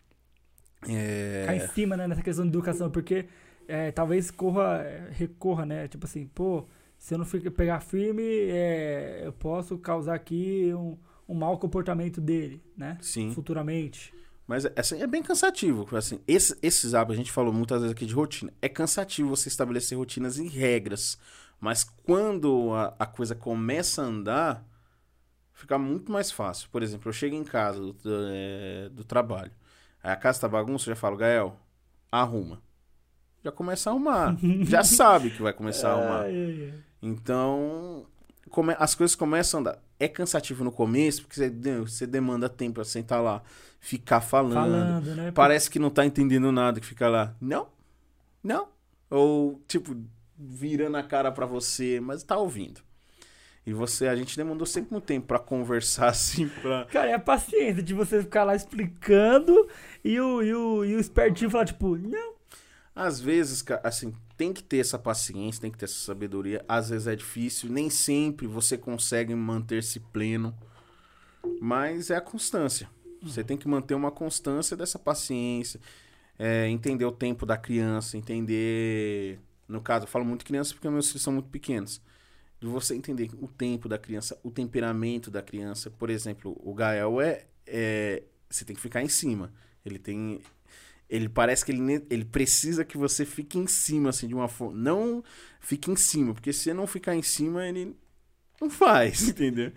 É... 0.90 1.44
Cai 1.46 1.58
em 1.58 1.68
cima, 1.70 1.98
né, 1.98 2.08
nessa 2.08 2.22
questão 2.22 2.46
de 2.46 2.50
educação, 2.50 2.90
porque 2.90 3.26
é, 3.68 3.92
talvez 3.92 4.32
corra, 4.32 4.84
recorra, 5.12 5.66
né? 5.66 5.88
Tipo 5.88 6.06
assim, 6.06 6.26
pô, 6.28 6.66
se 6.98 7.14
eu 7.14 7.18
não 7.18 7.26
pegar 7.26 7.80
firme, 7.80 8.24
é, 8.24 9.22
eu 9.26 9.34
posso 9.34 9.78
causar 9.78 10.16
aqui 10.16 10.72
um 10.74 10.98
um 11.28 11.34
mau 11.34 11.58
comportamento 11.58 12.20
dele, 12.20 12.62
né? 12.76 12.98
Sim. 13.02 13.34
Futuramente. 13.34 14.14
Mas 14.46 14.66
assim, 14.76 15.02
é 15.02 15.08
bem 15.08 15.24
cansativo. 15.24 15.88
Assim, 15.96 16.20
esse, 16.28 16.58
esses 16.62 16.94
hábitos, 16.94 17.16
a 17.16 17.18
gente 17.18 17.32
falou 17.32 17.54
muitas 17.54 17.82
vezes 17.82 17.96
aqui 17.96 18.06
de 18.06 18.14
rotina. 18.14 18.54
É 18.62 18.68
cansativo 18.68 19.30
você 19.30 19.48
estabelecer 19.48 19.98
rotinas 19.98 20.38
e 20.38 20.48
regras. 20.48 21.18
Mas 21.60 21.84
quando 21.84 22.74
a, 22.74 22.94
a 23.00 23.06
coisa 23.06 23.34
começa 23.34 24.02
a 24.02 24.06
andar, 24.06 24.68
fica 25.54 25.78
muito 25.78 26.12
mais 26.12 26.30
fácil. 26.30 26.70
Por 26.70 26.84
exemplo, 26.84 27.08
eu 27.08 27.14
chego 27.14 27.36
em 27.36 27.44
casa 27.44 27.80
do, 27.80 27.96
é, 28.30 28.90
do 28.90 29.04
trabalho. 29.04 29.52
Aí 30.04 30.12
a 30.12 30.16
casa 30.16 30.42
tá 30.42 30.48
bagunça, 30.50 30.90
eu 30.90 30.96
já 30.96 31.00
falo, 31.00 31.18
Gael, 31.18 31.56
arruma. 32.12 32.62
Já 33.44 33.52
começa 33.52 33.90
a 33.90 33.94
arrumar. 33.94 34.38
já 34.64 34.84
sabe 34.84 35.32
que 35.32 35.42
vai 35.42 35.54
começar 35.54 35.90
a 35.90 35.94
arrumar. 35.94 36.26
Então, 37.02 38.06
come, 38.50 38.76
as 38.78 38.94
coisas 38.94 39.16
começam 39.16 39.60
a 39.60 39.62
andar 39.62 39.80
é 40.04 40.08
cansativo 40.08 40.64
no 40.64 40.72
começo, 40.72 41.22
porque 41.22 41.36
você, 41.36 41.50
você 41.80 42.08
demanda 42.08 42.50
tempo 42.50 42.76
pra 42.76 42.84
sentar 42.84 43.22
lá, 43.22 43.42
ficar 43.80 44.22
falando. 44.22 44.54
falando 44.54 45.16
né? 45.16 45.32
Parece 45.32 45.70
que 45.70 45.80
não 45.80 45.90
tá 45.90 46.06
entendendo 46.06 46.52
nada, 46.52 46.80
que 46.80 46.86
fica 46.86 47.08
lá, 47.08 47.34
não, 47.40 47.68
não. 48.44 48.68
Ou, 49.10 49.62
tipo, 49.68 49.96
virando 50.38 50.98
a 50.98 51.04
cara 51.04 51.32
para 51.32 51.46
você, 51.46 52.00
mas 52.00 52.24
tá 52.24 52.38
ouvindo. 52.38 52.82
E 53.66 53.72
você, 53.72 54.08
a 54.08 54.16
gente 54.16 54.36
demandou 54.36 54.66
sempre 54.66 54.92
muito 54.92 55.06
tempo 55.06 55.28
para 55.28 55.40
conversar 55.40 56.10
assim, 56.10 56.48
pra... 56.48 56.86
Cara, 56.86 57.10
é 57.10 57.14
a 57.14 57.20
paciência 57.20 57.82
de 57.82 57.94
você 57.94 58.22
ficar 58.22 58.44
lá 58.44 58.56
explicando 58.56 59.68
e 60.04 60.20
o, 60.20 60.42
e 60.44 60.54
o, 60.54 60.86
e 60.86 60.96
o 60.96 61.00
espertinho 61.00 61.50
falar, 61.50 61.66
tipo, 61.66 61.96
não. 61.98 62.34
Às 62.96 63.20
vezes, 63.20 63.64
assim, 63.84 64.14
tem 64.38 64.54
que 64.54 64.62
ter 64.62 64.78
essa 64.78 65.00
paciência, 65.00 65.62
tem 65.62 65.72
que 65.72 65.78
ter 65.78 65.86
essa 65.86 65.96
sabedoria. 65.96 66.64
Às 66.68 66.90
vezes 66.90 67.08
é 67.08 67.16
difícil, 67.16 67.70
nem 67.70 67.90
sempre 67.90 68.46
você 68.46 68.78
consegue 68.78 69.34
manter-se 69.34 70.00
pleno, 70.00 70.56
mas 71.60 72.12
é 72.12 72.16
a 72.16 72.22
constância. 72.22 72.88
Você 73.22 73.44
tem 73.44 73.58
que 73.58 73.68
manter 73.68 73.96
uma 73.96 74.12
constância 74.12 74.76
dessa 74.76 75.00
paciência, 75.00 75.80
é, 76.38 76.68
entender 76.68 77.06
o 77.06 77.12
tempo 77.12 77.46
da 77.46 77.58
criança, 77.58 78.18
entender. 78.18 79.40
No 79.68 79.82
caso, 79.82 80.06
eu 80.06 80.10
falo 80.10 80.26
muito 80.26 80.46
criança 80.46 80.74
porque 80.74 80.90
meus 80.90 81.08
filhos 81.08 81.24
são 81.24 81.34
muito 81.34 81.50
pequenos. 81.50 82.02
De 82.64 82.70
você 82.70 82.96
entender 82.96 83.30
o 83.42 83.48
tempo 83.48 83.90
da 83.90 83.98
criança, 83.98 84.40
o 84.42 84.50
temperamento 84.50 85.30
da 85.30 85.42
criança. 85.42 85.92
Por 85.92 86.10
exemplo, 86.10 86.58
o 86.64 86.74
Gael 86.74 87.20
é, 87.20 87.46
é. 87.68 88.24
Você 88.50 88.64
tem 88.64 88.74
que 88.74 88.82
ficar 88.82 89.02
em 89.02 89.10
cima. 89.10 89.52
Ele 89.86 90.00
tem 90.00 90.42
ele 91.10 91.28
parece 91.30 91.66
que 91.66 91.72
ele, 91.72 92.06
ele 92.10 92.26
precisa 92.26 92.86
que 92.86 92.98
você 92.98 93.26
fique 93.26 93.60
em 93.60 93.68
cima, 93.68 94.10
assim, 94.10 94.28
de 94.28 94.34
uma 94.34 94.48
forma. 94.48 94.76
Não 94.76 95.24
fique 95.60 95.92
em 95.92 95.96
cima, 95.96 96.34
porque 96.34 96.54
se 96.54 96.74
não 96.74 96.88
ficar 96.88 97.16
em 97.16 97.22
cima, 97.22 97.68
ele 97.68 97.96
não 98.60 98.70
faz, 98.70 99.28
entendeu? 99.28 99.72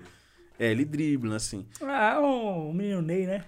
É, 0.58 0.70
ele 0.70 0.84
dribla, 0.84 1.36
assim. 1.36 1.66
Ah, 1.82 2.20
o 2.20 2.72
menino 2.72 3.02
Ney, 3.02 3.26
né? 3.26 3.44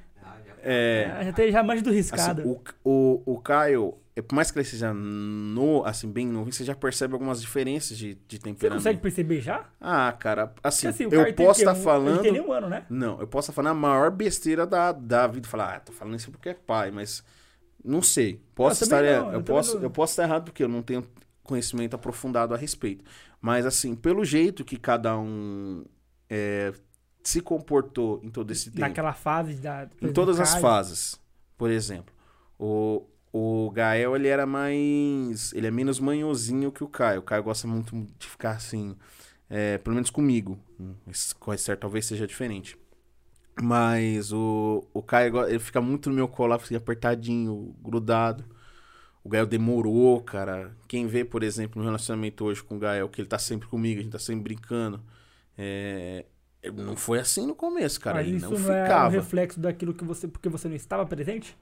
Já, 0.62 0.70
é, 0.70 1.24
já 1.24 1.32
tem 1.32 1.52
já 1.52 1.62
mais 1.62 1.82
do 1.82 1.90
riscado. 1.90 2.42
Assim, 2.42 2.56
o, 2.84 3.22
o, 3.24 3.34
o 3.34 3.40
Caio, 3.40 3.94
é, 4.14 4.22
por 4.22 4.34
mais 4.34 4.50
que 4.50 4.58
ele 4.58 4.64
seja 4.64 4.92
no, 4.92 5.84
assim, 5.84 6.10
bem 6.10 6.26
novo, 6.26 6.52
você 6.52 6.64
já 6.64 6.74
percebe 6.74 7.14
algumas 7.14 7.40
diferenças 7.40 7.96
de, 7.96 8.14
de 8.14 8.38
temperamento. 8.38 8.82
Você 8.82 8.88
consegue 8.88 9.00
perceber 9.00 9.40
já? 9.40 9.64
Ah, 9.80 10.12
cara, 10.18 10.52
assim, 10.62 10.88
assim 10.88 11.04
eu 11.10 11.32
posso 11.34 11.60
estar 11.60 11.74
tá 11.74 11.80
falando... 11.80 12.24
Ele 12.24 12.38
tem 12.38 12.40
um 12.40 12.52
ano, 12.52 12.68
né? 12.68 12.84
Não, 12.90 13.20
eu 13.20 13.26
posso 13.26 13.50
estar 13.50 13.62
tá 13.62 13.68
falando 13.68 13.78
a 13.78 13.88
maior 13.88 14.10
besteira 14.10 14.66
da, 14.66 14.92
da 14.92 15.26
vida. 15.26 15.46
Falar, 15.48 15.76
ah, 15.76 15.80
tô 15.80 15.92
falando 15.92 16.16
isso 16.16 16.30
porque 16.30 16.48
é 16.48 16.54
pai, 16.54 16.90
mas 16.90 17.22
não 17.84 18.02
sei. 18.02 18.40
Posso 18.54 18.84
estar, 18.84 19.02
não, 19.02 19.28
eu, 19.28 19.32
eu 19.34 19.42
posso, 19.42 19.78
eu 19.78 19.90
posso 19.90 20.12
estar 20.12 20.24
errado 20.24 20.44
porque 20.44 20.62
eu 20.62 20.68
não 20.68 20.82
tenho 20.82 21.04
conhecimento 21.42 21.94
aprofundado 21.94 22.54
a 22.54 22.56
respeito. 22.56 23.04
Mas 23.40 23.64
assim, 23.64 23.94
pelo 23.94 24.24
jeito 24.24 24.64
que 24.64 24.76
cada 24.76 25.18
um 25.18 25.84
é, 26.28 26.72
se 27.28 27.42
comportou 27.42 28.20
em 28.22 28.30
todo 28.30 28.50
esse 28.50 28.70
tempo. 28.70 28.80
Naquela 28.80 29.12
fase 29.12 29.54
da. 29.56 29.86
Em 30.00 30.12
todas 30.12 30.40
as 30.40 30.54
fases. 30.56 31.20
Por 31.58 31.70
exemplo, 31.70 32.14
o, 32.58 33.04
o 33.30 33.70
Gael 33.70 34.16
ele 34.16 34.28
era 34.28 34.46
mais. 34.46 35.52
Ele 35.52 35.66
é 35.66 35.70
menos 35.70 36.00
manhozinho 36.00 36.72
que 36.72 36.82
o 36.82 36.88
Caio. 36.88 37.20
O 37.20 37.22
Caio 37.22 37.42
gosta 37.42 37.68
muito 37.68 37.94
de 38.18 38.26
ficar 38.26 38.52
assim. 38.52 38.96
É, 39.50 39.76
pelo 39.76 39.94
menos 39.94 40.08
comigo. 40.08 40.58
Com 41.38 41.56
certo, 41.58 41.80
talvez 41.80 42.06
seja 42.06 42.26
diferente. 42.26 42.78
Mas 43.60 44.32
o, 44.32 44.86
o 44.94 45.02
Caio, 45.02 45.46
ele 45.48 45.58
fica 45.58 45.82
muito 45.82 46.08
no 46.08 46.16
meu 46.16 46.28
colo, 46.28 46.54
assim, 46.54 46.76
apertadinho, 46.76 47.74
grudado. 47.82 48.42
O 49.22 49.28
Gael 49.28 49.46
demorou, 49.46 50.22
cara. 50.22 50.74
Quem 50.86 51.06
vê, 51.06 51.26
por 51.26 51.42
exemplo, 51.42 51.78
no 51.78 51.84
relacionamento 51.84 52.42
hoje 52.44 52.62
com 52.62 52.76
o 52.76 52.78
Gael, 52.78 53.08
que 53.10 53.20
ele 53.20 53.28
tá 53.28 53.38
sempre 53.38 53.68
comigo, 53.68 54.00
a 54.00 54.02
gente 54.02 54.12
tá 54.12 54.18
sempre 54.18 54.44
brincando. 54.44 55.02
É... 55.58 56.24
Não 56.74 56.96
foi 56.96 57.20
assim 57.20 57.46
no 57.46 57.54
começo, 57.54 58.00
cara. 58.00 58.16
Mas 58.18 58.26
ele 58.26 58.36
isso 58.36 58.46
não, 58.46 58.52
não 58.52 58.58
ficava. 58.58 59.04
é 59.04 59.08
um 59.08 59.20
reflexo 59.22 59.60
daquilo 59.60 59.94
que 59.94 60.04
você. 60.04 60.26
Porque 60.26 60.48
você 60.48 60.68
não 60.68 60.76
estava 60.76 61.06
presente? 61.06 61.56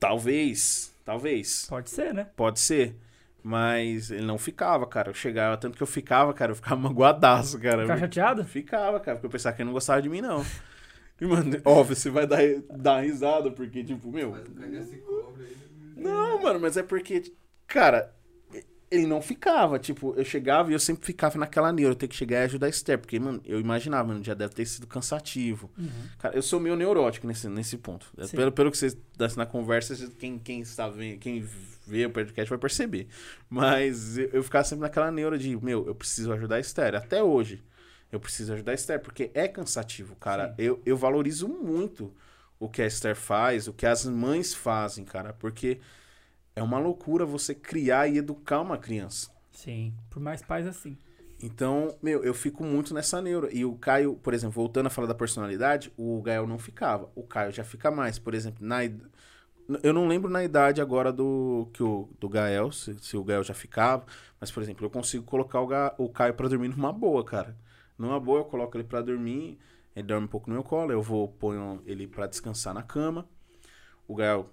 Talvez. 0.00 0.92
Talvez. 1.04 1.66
Pode 1.68 1.90
ser, 1.90 2.12
né? 2.12 2.26
Pode 2.36 2.60
ser. 2.60 2.96
Mas 3.42 4.10
ele 4.10 4.26
não 4.26 4.38
ficava, 4.38 4.86
cara. 4.86 5.10
Eu 5.10 5.14
chegava, 5.14 5.56
tanto 5.56 5.76
que 5.76 5.82
eu 5.82 5.86
ficava, 5.86 6.34
cara, 6.34 6.52
eu 6.52 6.56
ficava 6.56 6.76
magoadaço, 6.80 7.58
cara. 7.58 7.82
Ficava 7.82 8.00
chateado? 8.00 8.44
Ficava, 8.44 9.00
cara, 9.00 9.16
porque 9.16 9.26
eu 9.26 9.30
pensava 9.30 9.54
que 9.54 9.62
ele 9.62 9.66
não 9.66 9.72
gostava 9.72 10.02
de 10.02 10.08
mim, 10.08 10.20
não. 10.20 10.44
E, 11.20 11.26
mano, 11.26 11.60
óbvio, 11.64 11.96
você 11.96 12.10
vai 12.10 12.28
dar, 12.28 12.38
dar 12.70 13.00
risada, 13.00 13.50
porque, 13.50 13.82
tipo, 13.82 14.12
meu. 14.12 14.36
Não, 15.96 16.40
mano, 16.40 16.60
mas 16.60 16.76
é 16.76 16.82
porque, 16.84 17.32
cara, 17.66 18.14
ele 18.90 19.06
não 19.06 19.20
ficava. 19.20 19.78
Tipo, 19.78 20.14
eu 20.16 20.24
chegava 20.24 20.70
e 20.70 20.72
eu 20.72 20.78
sempre 20.78 21.04
ficava 21.04 21.38
naquela 21.38 21.72
neura. 21.72 21.92
Eu 21.92 21.96
tenho 21.96 22.10
que 22.10 22.16
chegar 22.16 22.40
e 22.40 22.44
ajudar 22.44 22.66
a 22.66 22.70
Esther. 22.70 22.98
Porque, 22.98 23.18
mano, 23.18 23.40
eu 23.44 23.60
imaginava, 23.60 24.08
mano, 24.08 24.24
já 24.24 24.34
deve 24.34 24.54
ter 24.54 24.66
sido 24.66 24.86
cansativo. 24.86 25.70
Uhum. 25.78 25.88
Cara, 26.18 26.34
eu 26.36 26.42
sou 26.42 26.58
meio 26.58 26.76
neurótico 26.76 27.26
nesse, 27.26 27.48
nesse 27.48 27.76
ponto. 27.76 28.10
Pelo, 28.30 28.52
pelo 28.52 28.70
que 28.70 28.78
vocês 28.78 28.96
dão 29.16 29.28
na 29.36 29.46
conversa, 29.46 29.94
quem, 30.18 30.38
quem 30.38 30.60
está 30.60 30.88
vendo, 30.88 31.18
quem 31.18 31.46
vê 31.86 32.06
o 32.06 32.10
podcast 32.10 32.48
vai 32.48 32.58
perceber. 32.58 33.08
Mas 33.48 34.18
eu, 34.18 34.28
eu 34.32 34.42
ficava 34.42 34.64
sempre 34.64 34.82
naquela 34.82 35.10
neura 35.10 35.38
de, 35.38 35.56
meu, 35.56 35.86
eu 35.86 35.94
preciso 35.94 36.32
ajudar 36.32 36.56
a 36.56 36.60
Esther. 36.60 36.94
Até 36.94 37.22
hoje. 37.22 37.62
Eu 38.10 38.18
preciso 38.18 38.54
ajudar 38.54 38.72
a 38.72 38.74
Esther, 38.74 39.00
porque 39.00 39.30
é 39.34 39.46
cansativo, 39.46 40.16
cara. 40.16 40.54
Eu, 40.56 40.80
eu 40.86 40.96
valorizo 40.96 41.46
muito 41.46 42.10
o 42.58 42.66
que 42.66 42.80
a 42.80 42.86
Esther 42.86 43.14
faz, 43.14 43.68
o 43.68 43.72
que 43.72 43.84
as 43.84 44.06
mães 44.06 44.54
fazem, 44.54 45.04
cara. 45.04 45.34
Porque 45.34 45.78
é 46.58 46.62
uma 46.62 46.78
loucura 46.78 47.24
você 47.24 47.54
criar 47.54 48.08
e 48.08 48.18
educar 48.18 48.60
uma 48.60 48.78
criança. 48.78 49.30
Sim, 49.52 49.92
por 50.10 50.20
mais 50.20 50.42
pais 50.42 50.66
assim. 50.66 50.96
Então, 51.40 51.96
meu, 52.02 52.24
eu 52.24 52.34
fico 52.34 52.64
muito 52.64 52.92
nessa 52.92 53.22
neura. 53.22 53.48
E 53.54 53.64
o 53.64 53.76
Caio, 53.76 54.16
por 54.16 54.34
exemplo, 54.34 54.54
voltando 54.54 54.86
a 54.88 54.90
falar 54.90 55.06
da 55.06 55.14
personalidade, 55.14 55.92
o 55.96 56.20
Gael 56.20 56.46
não 56.46 56.58
ficava. 56.58 57.10
O 57.14 57.22
Caio 57.22 57.52
já 57.52 57.62
fica 57.62 57.90
mais. 57.90 58.18
Por 58.18 58.34
exemplo, 58.34 58.66
na 58.66 58.82
eu 59.82 59.92
não 59.92 60.08
lembro 60.08 60.30
na 60.30 60.42
idade 60.42 60.80
agora 60.80 61.12
do 61.12 61.68
que 61.74 61.82
o 61.82 62.08
do 62.18 62.28
Gael, 62.28 62.72
se, 62.72 62.96
se 63.00 63.16
o 63.16 63.24
Gael 63.24 63.44
já 63.44 63.52
ficava, 63.52 64.06
mas 64.40 64.50
por 64.50 64.62
exemplo, 64.62 64.84
eu 64.86 64.90
consigo 64.90 65.24
colocar 65.24 65.60
o, 65.60 65.66
Ga- 65.66 65.94
o 65.98 66.08
Caio 66.08 66.34
pra 66.34 66.48
dormir 66.48 66.68
numa 66.68 66.92
boa, 66.92 67.22
cara. 67.24 67.54
Numa 67.98 68.18
boa, 68.18 68.40
eu 68.40 68.44
coloco 68.46 68.76
ele 68.76 68.84
pra 68.84 69.02
dormir, 69.02 69.58
ele 69.94 70.06
dorme 70.06 70.24
um 70.26 70.28
pouco 70.28 70.48
no 70.48 70.54
meu 70.54 70.64
colo, 70.64 70.90
eu 70.92 71.02
vou 71.02 71.28
ponho 71.28 71.82
ele 71.84 72.06
pra 72.06 72.26
descansar 72.26 72.72
na 72.72 72.82
cama. 72.82 73.28
O 74.06 74.14
Gael 74.16 74.50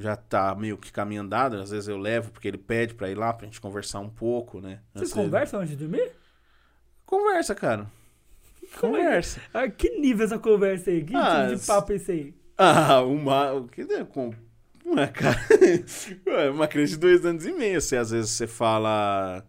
já 0.00 0.16
tá 0.16 0.54
meio 0.54 0.76
que 0.78 0.90
caminho 0.92 1.22
andado, 1.22 1.56
às 1.56 1.70
vezes 1.70 1.88
eu 1.88 1.96
levo 1.98 2.30
porque 2.30 2.48
ele 2.48 2.58
pede 2.58 2.94
pra 2.94 3.10
ir 3.10 3.14
lá 3.14 3.32
pra 3.32 3.46
gente 3.46 3.60
conversar 3.60 4.00
um 4.00 4.08
pouco, 4.10 4.60
né? 4.60 4.80
Vocês 4.92 5.10
vezes- 5.10 5.14
conversam 5.14 5.60
antes 5.60 5.70
de 5.70 5.76
dormir? 5.76 6.12
Conversa, 7.04 7.54
cara. 7.54 7.86
É 8.62 8.78
Conversa. 8.80 9.40
Ah, 9.54 9.68
que 9.68 9.90
nível 10.00 10.24
essa 10.26 10.38
conversa 10.40 10.90
aí? 10.90 11.04
Que 11.04 11.14
Ah, 11.14 11.36
tipo 11.42 11.48
de 11.48 11.54
s- 11.54 11.66
papo 11.68 11.92
é 11.92 11.96
esse 11.96 12.10
aí? 12.12 12.34
Ah, 12.58 13.00
uma. 13.02 13.52
o 13.52 13.68
que 13.68 13.82
é 13.82 14.04
com. 14.04 14.34
Uma, 14.84 15.06
cara. 15.08 15.36
Uma 16.54 16.68
criança 16.68 16.92
de 16.92 16.98
dois 16.98 17.24
anos 17.26 17.44
e 17.46 17.52
meio. 17.52 17.80
Você, 17.80 17.96
às 17.96 18.10
vezes 18.10 18.30
você 18.30 18.46
fala. 18.46 19.44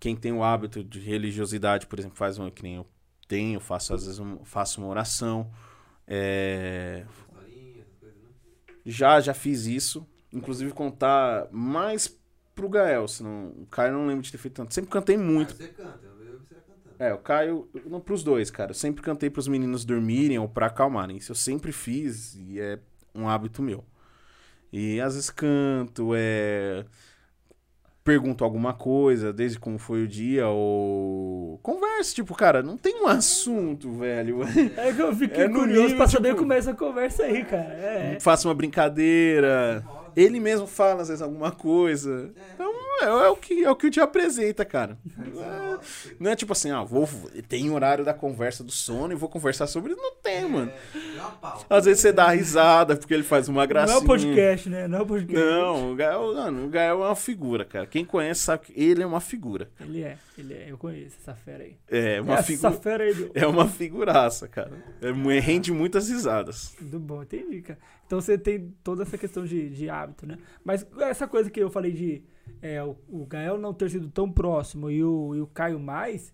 Quem 0.00 0.14
tem 0.16 0.32
o 0.32 0.42
hábito 0.42 0.82
de 0.84 1.00
religiosidade, 1.00 1.86
por 1.86 1.98
exemplo, 1.98 2.16
faz 2.16 2.38
uma. 2.38 2.50
Que 2.50 2.62
nem 2.62 2.76
eu 2.76 2.86
tenho, 3.28 3.60
faço, 3.60 3.92
às 3.94 4.04
vezes 4.06 4.18
um- 4.18 4.44
faço 4.44 4.80
uma 4.80 4.88
oração. 4.88 5.50
É, 6.06 7.04
Historinha, 7.08 7.80
essas 7.82 7.96
coisas, 7.98 8.18
né? 8.22 8.28
Já, 8.84 9.20
já 9.20 9.34
fiz 9.34 9.66
isso. 9.66 10.06
Inclusive 10.32 10.72
contar 10.72 11.48
mais 11.50 12.18
pro 12.54 12.68
Gael, 12.68 13.06
senão. 13.08 13.48
O 13.58 13.66
Caio 13.66 13.92
não 13.92 14.06
lembro 14.06 14.22
de 14.22 14.32
ter 14.32 14.38
feito 14.38 14.54
tanto. 14.54 14.74
Sempre 14.74 14.90
cantei 14.90 15.16
muito. 15.16 15.54
Ah, 15.54 15.56
você 15.56 15.68
canta, 15.68 16.00
eu 16.04 16.38
você 16.38 16.54
cantando. 16.54 16.96
É, 16.98 17.12
o 17.14 17.18
Caio, 17.18 17.68
não 17.86 18.00
pros 18.00 18.22
dois, 18.22 18.50
cara. 18.50 18.70
Eu 18.70 18.74
sempre 18.74 19.02
cantei 19.02 19.30
pros 19.30 19.48
meninos 19.48 19.84
dormirem 19.84 20.38
ou 20.38 20.48
pra 20.48 20.66
acalmarem. 20.66 21.16
Isso 21.16 21.32
eu 21.32 21.36
sempre 21.36 21.72
fiz 21.72 22.34
e 22.34 22.60
é 22.60 22.78
um 23.14 23.28
hábito 23.28 23.62
meu. 23.62 23.84
E 24.72 25.00
às 25.00 25.14
vezes 25.14 25.30
canto, 25.30 26.12
é. 26.14 26.84
Pergunto 28.04 28.44
alguma 28.44 28.74
coisa, 28.74 29.32
desde 29.32 29.58
como 29.58 29.78
foi 29.78 30.02
o 30.02 30.06
dia, 30.06 30.46
ou. 30.46 31.58
Conversa, 31.62 32.14
tipo, 32.14 32.34
cara, 32.34 32.62
não 32.62 32.76
tem 32.76 33.02
um 33.02 33.06
assunto, 33.08 33.90
velho. 33.92 34.40
É 34.76 34.92
que 34.92 35.00
eu 35.00 35.16
fiquei 35.16 35.44
É 35.44 35.48
curioso 35.48 35.80
nível, 35.84 35.96
pra 35.96 36.06
saber 36.06 36.28
tipo- 36.28 36.40
como 36.40 36.52
é 36.52 36.58
essa 36.58 36.74
conversa 36.74 37.22
aí, 37.22 37.42
cara. 37.44 37.62
É. 37.72 38.18
Faço 38.20 38.46
uma 38.46 38.54
brincadeira. 38.54 39.82
Ele 40.14 40.38
mesmo 40.38 40.66
fala, 40.66 41.00
às 41.00 41.08
vezes, 41.08 41.22
alguma 41.22 41.50
coisa. 41.50 42.30
Então, 42.54 42.73
é, 43.02 43.04
é 43.06 43.28
o, 43.28 43.36
que, 43.36 43.64
é 43.64 43.70
o 43.70 43.76
que 43.76 43.90
te 43.90 44.00
apresenta, 44.00 44.64
cara. 44.64 44.98
Rola. 45.34 45.80
Não 46.18 46.30
é 46.30 46.36
tipo 46.36 46.52
assim, 46.52 46.70
ah, 46.70 46.82
vou, 46.82 47.08
tem 47.48 47.70
horário 47.70 48.04
da 48.04 48.14
conversa 48.14 48.62
do 48.62 48.72
sono 48.72 49.12
e 49.12 49.16
vou 49.16 49.28
conversar 49.28 49.66
sobre 49.66 49.92
isso. 49.92 50.00
Não 50.00 50.14
tem, 50.16 50.48
mano. 50.48 50.70
É, 50.94 50.98
pausa. 51.40 51.66
Às 51.68 51.84
vezes 51.84 52.00
você 52.00 52.12
dá 52.12 52.30
risada 52.30 52.96
porque 52.96 53.12
ele 53.14 53.22
faz 53.22 53.48
uma 53.48 53.62
Não 53.62 53.68
gracinha. 53.68 53.98
é 53.98 54.00
um 54.00 54.04
podcast, 54.04 54.68
né? 54.68 54.88
Não 54.88 54.98
é 54.98 55.02
um 55.02 55.06
podcast. 55.06 55.44
Não, 55.44 55.92
o 55.92 55.94
Gael, 55.94 56.34
mano, 56.34 56.66
o 56.66 56.68
Gael 56.68 57.02
é 57.02 57.06
uma 57.06 57.16
figura, 57.16 57.64
cara. 57.64 57.86
Quem 57.86 58.04
conhece 58.04 58.40
sabe 58.42 58.66
que 58.66 58.80
ele 58.80 59.02
é 59.02 59.06
uma 59.06 59.20
figura. 59.20 59.70
Ele 59.80 60.02
é, 60.02 60.16
ele 60.38 60.54
é. 60.54 60.70
Eu 60.70 60.78
conheço 60.78 61.16
essa 61.20 61.34
fera 61.34 61.64
aí. 61.64 61.76
É 61.88 62.20
uma 62.20 62.34
essa 62.34 62.42
figura. 62.44 62.72
fera 62.72 63.04
aí 63.04 63.14
do... 63.14 63.30
É 63.34 63.46
uma 63.46 63.68
figuraça, 63.68 64.48
cara. 64.48 64.72
É, 65.00 65.40
rende 65.40 65.72
muitas 65.72 66.08
risadas. 66.08 66.74
do 66.80 66.98
bom, 66.98 67.22
entendi, 67.22 67.60
cara. 67.62 67.78
Então 68.06 68.20
você 68.20 68.36
tem 68.38 68.74
toda 68.84 69.02
essa 69.02 69.16
questão 69.18 69.44
de, 69.44 69.70
de 69.70 69.88
hábito, 69.88 70.26
né? 70.26 70.38
Mas 70.64 70.86
essa 71.00 71.26
coisa 71.26 71.50
que 71.50 71.60
eu 71.60 71.70
falei 71.70 71.92
de 71.92 72.22
é, 72.60 72.82
o, 72.82 72.96
o 73.08 73.26
Gael 73.26 73.58
não 73.58 73.72
ter 73.74 73.90
sido 73.90 74.08
tão 74.08 74.30
próximo 74.30 74.90
e 74.90 75.02
o, 75.02 75.34
e 75.34 75.40
o 75.40 75.46
Caio 75.46 75.80
mais, 75.80 76.32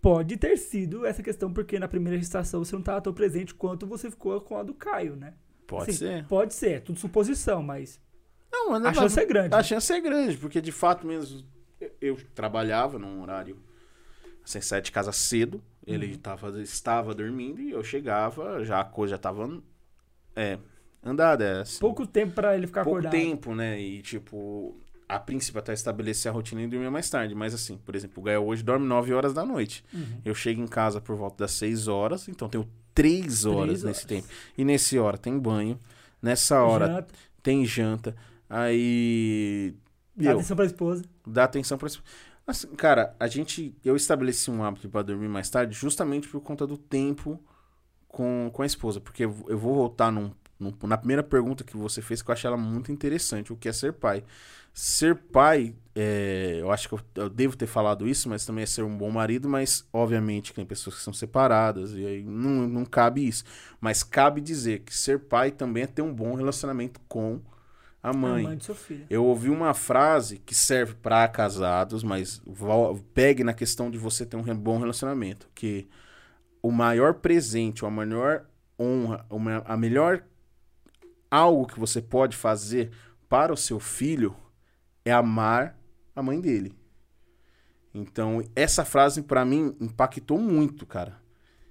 pode 0.00 0.36
ter 0.36 0.56
sido 0.56 1.04
essa 1.04 1.22
questão, 1.22 1.52
porque 1.52 1.78
na 1.78 1.88
primeira 1.88 2.18
gestação 2.18 2.64
você 2.64 2.74
não 2.74 2.80
estava 2.80 3.00
tão 3.00 3.12
presente 3.12 3.54
quanto 3.54 3.86
você 3.86 4.10
ficou 4.10 4.40
com 4.40 4.56
a 4.56 4.62
do 4.62 4.74
Caio, 4.74 5.16
né? 5.16 5.34
Pode 5.66 5.90
Assim, 5.90 5.98
ser. 5.98 6.26
Pode 6.26 6.54
ser, 6.54 6.70
é 6.72 6.80
tudo 6.80 6.98
suposição, 6.98 7.62
mas 7.62 8.00
Não, 8.52 8.70
mas 8.70 8.84
a 8.86 8.94
chance 8.94 9.20
é 9.20 9.24
grande. 9.24 9.54
A 9.54 9.62
chance 9.62 9.92
é 9.92 10.00
grande, 10.00 10.36
porque 10.38 10.60
de 10.60 10.72
fato 10.72 11.06
mesmo 11.06 11.44
eu- 11.80 11.90
eu 12.00 12.16
trabalhava 12.34 12.98
num 12.98 13.20
horário 13.20 13.58
assim, 14.44 14.60
saía 14.60 14.80
de 14.82 14.92
casa 14.92 15.10
cedo, 15.12 15.60
ele 15.86 16.12
Uhum. 16.12 16.18
tava, 16.18 16.62
estava 16.62 17.14
dormindo 17.14 17.60
e 17.60 17.72
eu 17.72 17.82
chegava, 17.82 18.64
já 18.64 18.80
a 18.80 18.84
coisa 18.84 19.12
já 19.14 19.18
tava 19.18 19.60
é, 20.36 20.58
andada, 21.06 21.44
é, 21.44 21.60
assim, 21.60 21.78
Pouco 21.80 22.06
tempo 22.06 22.34
pra 22.34 22.56
ele 22.56 22.66
ficar 22.66 22.82
pouco 22.84 22.98
acordado. 22.98 23.12
tempo, 23.12 23.54
né? 23.54 23.80
E 23.80 24.02
tipo, 24.02 24.76
a 25.08 25.18
princípio 25.18 25.58
até 25.58 25.72
estabelecer 25.72 26.30
a 26.30 26.34
rotina 26.34 26.62
e 26.62 26.66
dormir 26.66 26.90
mais 26.90 27.08
tarde, 27.08 27.34
mas 27.34 27.54
assim, 27.54 27.76
por 27.78 27.94
exemplo, 27.94 28.20
o 28.20 28.24
Gael 28.24 28.44
hoje 28.46 28.62
dorme 28.62 28.86
9 28.86 29.12
horas 29.14 29.32
da 29.32 29.44
noite. 29.44 29.84
Uhum. 29.94 30.20
Eu 30.24 30.34
chego 30.34 30.60
em 30.60 30.66
casa 30.66 31.00
por 31.00 31.14
volta 31.16 31.44
das 31.44 31.52
6 31.52 31.86
horas, 31.88 32.28
então 32.28 32.48
tenho 32.48 32.68
3 32.94 33.44
horas 33.44 33.80
Três 33.80 33.82
nesse 33.84 34.00
horas. 34.00 34.04
tempo. 34.26 34.28
E 34.58 34.64
nesse 34.64 34.98
hora 34.98 35.16
tem 35.18 35.38
banho, 35.38 35.78
nessa 36.20 36.62
hora 36.62 36.86
Janta, 36.86 37.14
tem 37.42 37.64
janta, 37.64 38.16
aí 38.48 39.74
dá 40.16 40.22
meu, 40.24 40.32
atenção 40.32 40.56
pra 40.56 40.64
esposa. 40.66 41.04
dá 41.26 41.44
atenção 41.44 41.78
pra 41.78 41.86
isso. 41.88 42.02
Assim, 42.46 42.68
cara, 42.76 43.14
a 43.18 43.26
gente 43.26 43.74
eu 43.84 43.96
estabeleci 43.96 44.50
um 44.50 44.62
hábito 44.64 44.88
pra 44.88 45.02
dormir 45.02 45.28
mais 45.28 45.50
tarde 45.50 45.74
justamente 45.76 46.28
por 46.28 46.40
conta 46.40 46.66
do 46.66 46.76
tempo 46.76 47.40
com, 48.08 48.50
com 48.52 48.62
a 48.62 48.66
esposa, 48.66 49.00
porque 49.00 49.24
eu 49.24 49.34
eu 49.48 49.58
vou 49.58 49.74
voltar 49.74 50.10
num- 50.12 50.30
na 50.58 50.96
primeira 50.96 51.22
pergunta 51.22 51.64
que 51.64 51.76
você 51.76 52.00
fez 52.02 52.22
que 52.22 52.30
eu 52.30 52.32
achei 52.32 52.48
ela 52.48 52.56
muito 52.56 52.90
interessante, 52.92 53.52
o 53.52 53.56
que 53.56 53.68
é 53.68 53.72
ser 53.72 53.92
pai. 53.92 54.24
Ser 54.72 55.14
pai, 55.16 55.74
é, 55.94 56.58
eu 56.60 56.70
acho 56.70 56.88
que 56.88 56.94
eu, 56.94 57.00
eu 57.14 57.30
devo 57.30 57.56
ter 57.56 57.66
falado 57.66 58.06
isso, 58.06 58.28
mas 58.28 58.44
também 58.44 58.62
é 58.62 58.66
ser 58.66 58.82
um 58.82 58.96
bom 58.96 59.10
marido, 59.10 59.48
mas 59.48 59.86
obviamente 59.92 60.50
que 60.50 60.56
tem 60.56 60.66
pessoas 60.66 60.96
que 60.96 61.02
são 61.02 61.12
separadas 61.14 61.92
e 61.94 62.04
aí 62.06 62.22
não, 62.24 62.68
não 62.68 62.84
cabe 62.84 63.26
isso. 63.26 63.44
Mas 63.80 64.02
cabe 64.02 64.40
dizer 64.40 64.80
que 64.80 64.94
ser 64.94 65.20
pai 65.20 65.50
também 65.50 65.84
é 65.84 65.86
ter 65.86 66.02
um 66.02 66.12
bom 66.14 66.34
relacionamento 66.34 67.00
com 67.08 67.40
a 68.02 68.10
A 68.10 68.12
mãe. 68.12 68.44
mãe 68.44 68.60
seu 68.60 68.74
filho. 68.74 69.06
Eu 69.10 69.24
ouvi 69.24 69.48
uma 69.50 69.74
frase 69.74 70.38
que 70.38 70.54
serve 70.54 70.94
para 70.94 71.26
casados, 71.28 72.04
mas 72.04 72.40
pegue 73.14 73.42
na 73.42 73.54
questão 73.54 73.90
de 73.90 73.98
você 73.98 74.24
ter 74.26 74.36
um 74.36 74.56
bom 74.56 74.78
relacionamento, 74.78 75.48
que 75.54 75.88
o 76.62 76.70
maior 76.70 77.14
presente, 77.14 77.84
a 77.84 77.90
maior 77.90 78.44
honra, 78.78 79.26
a 79.64 79.76
melhor 79.76 80.22
algo 81.30 81.66
que 81.66 81.78
você 81.78 82.00
pode 82.00 82.36
fazer 82.36 82.90
para 83.28 83.52
o 83.52 83.56
seu 83.56 83.78
filho 83.80 84.36
é 85.04 85.12
amar 85.12 85.78
a 86.14 86.22
mãe 86.22 86.40
dele. 86.40 86.72
Então, 87.94 88.42
essa 88.54 88.84
frase 88.84 89.22
para 89.22 89.44
mim 89.44 89.74
impactou 89.80 90.38
muito, 90.38 90.84
cara. 90.86 91.16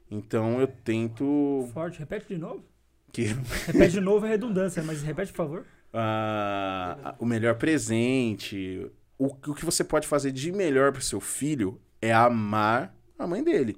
Então, 0.09 0.59
eu 0.59 0.67
tento 0.67 1.69
Forte, 1.73 1.99
repete 1.99 2.27
de 2.27 2.37
novo. 2.37 2.63
que 3.11 3.23
Repete 3.67 3.91
de 3.93 4.01
novo 4.01 4.25
é 4.25 4.29
redundância, 4.29 4.81
mas 4.83 5.01
repete, 5.01 5.31
por 5.31 5.37
favor. 5.37 5.65
ah, 5.93 7.15
o 7.19 7.25
melhor 7.25 7.55
presente, 7.55 8.89
o, 9.17 9.25
o 9.27 9.53
que 9.53 9.65
você 9.65 9.83
pode 9.83 10.07
fazer 10.07 10.31
de 10.31 10.51
melhor 10.51 10.91
pro 10.91 11.01
seu 11.01 11.19
filho 11.21 11.79
é 12.01 12.11
amar 12.13 12.95
a 13.17 13.25
mãe 13.27 13.43
dele. 13.43 13.77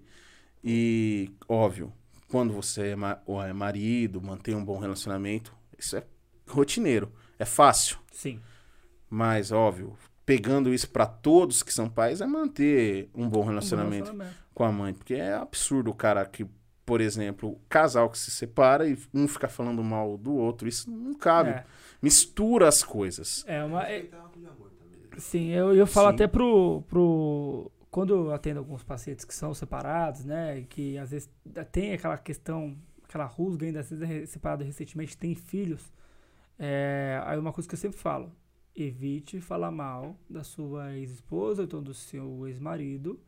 E, 0.64 1.32
óbvio, 1.48 1.94
quando 2.28 2.54
você 2.54 2.90
é, 2.90 2.96
ma- 2.96 3.22
é 3.48 3.54
marido, 3.54 4.22
mantém 4.22 4.56
um 4.56 4.64
bom 4.64 4.78
relacionamento, 4.80 5.56
isso 5.78 5.96
é 5.98 6.04
rotineiro, 6.48 7.12
é 7.38 7.46
fácil. 7.46 7.98
Sim. 8.12 8.40
Mas, 9.10 9.52
óbvio, 9.52 9.96
pegando 10.26 10.74
isso 10.74 10.90
pra 10.90 11.06
todos 11.06 11.64
que 11.64 11.74
são 11.74 11.90
pais, 11.90 12.20
é 12.22 12.26
manter 12.28 13.10
um 13.14 13.22
bom 13.30 13.40
Um 13.40 13.44
bom 13.44 13.44
relacionamento 13.50 14.06
relacionamento. 14.06 14.36
com 14.54 14.64
a 14.64 14.72
mãe. 14.72 14.94
Porque 14.94 15.14
é 15.14 15.34
absurdo 15.34 15.92
o 15.92 15.96
cara 15.96 16.26
que, 16.26 16.46
por 16.86 17.00
exemplo, 17.02 17.50
o 17.52 17.60
casal 17.70 18.10
que 18.10 18.18
se 18.18 18.32
separa 18.32 18.88
e 18.88 18.98
um 19.14 19.28
fica 19.28 19.48
falando 19.48 19.84
mal 19.84 20.18
do 20.18 20.34
outro. 20.36 20.68
Isso 20.68 20.90
não 20.92 21.14
cabe. 21.14 21.52
É. 21.52 21.66
Mistura 22.02 22.68
as 22.68 22.84
coisas. 22.84 23.44
É 23.48 23.64
uma. 23.64 23.84
é- 23.88 24.10
amor 24.12 24.72
também. 24.72 25.20
sim, 25.20 25.48
eu, 25.50 25.74
eu 25.74 25.88
falo 25.88 26.10
Sim. 26.10 26.16
até 26.16 26.28
pro, 26.28 26.82
pro. 26.88 27.72
Quando 27.90 28.14
eu 28.14 28.34
atendo 28.34 28.60
alguns 28.60 28.84
pacientes 28.84 29.26
que 29.26 29.34
são 29.34 29.54
separados, 29.54 30.24
né? 30.26 30.64
Que 30.70 30.98
às 30.98 31.12
vezes 31.12 31.30
tem 31.72 31.94
aquela 31.94 32.18
questão, 32.18 32.78
aquela 33.08 33.26
rusga 33.26 33.66
ainda, 33.66 33.80
às 33.80 33.90
vezes 33.90 34.10
é 34.10 34.26
separado 34.26 34.64
recentemente, 34.64 35.18
tem 35.18 35.34
filhos. 35.34 35.92
É, 36.60 37.22
aí 37.26 37.40
uma 37.40 37.54
coisa 37.54 37.68
que 37.68 37.76
eu 37.76 37.80
sempre 37.80 37.98
falo: 37.98 38.32
evite 38.76 39.40
falar 39.40 39.72
mal 39.72 40.20
da 40.30 40.44
sua 40.44 40.96
ex-esposa, 40.96 41.62
ou 41.62 41.66
então 41.66 41.82
do 41.82 41.94
seu 41.94 42.48
ex-marido, 42.48 43.20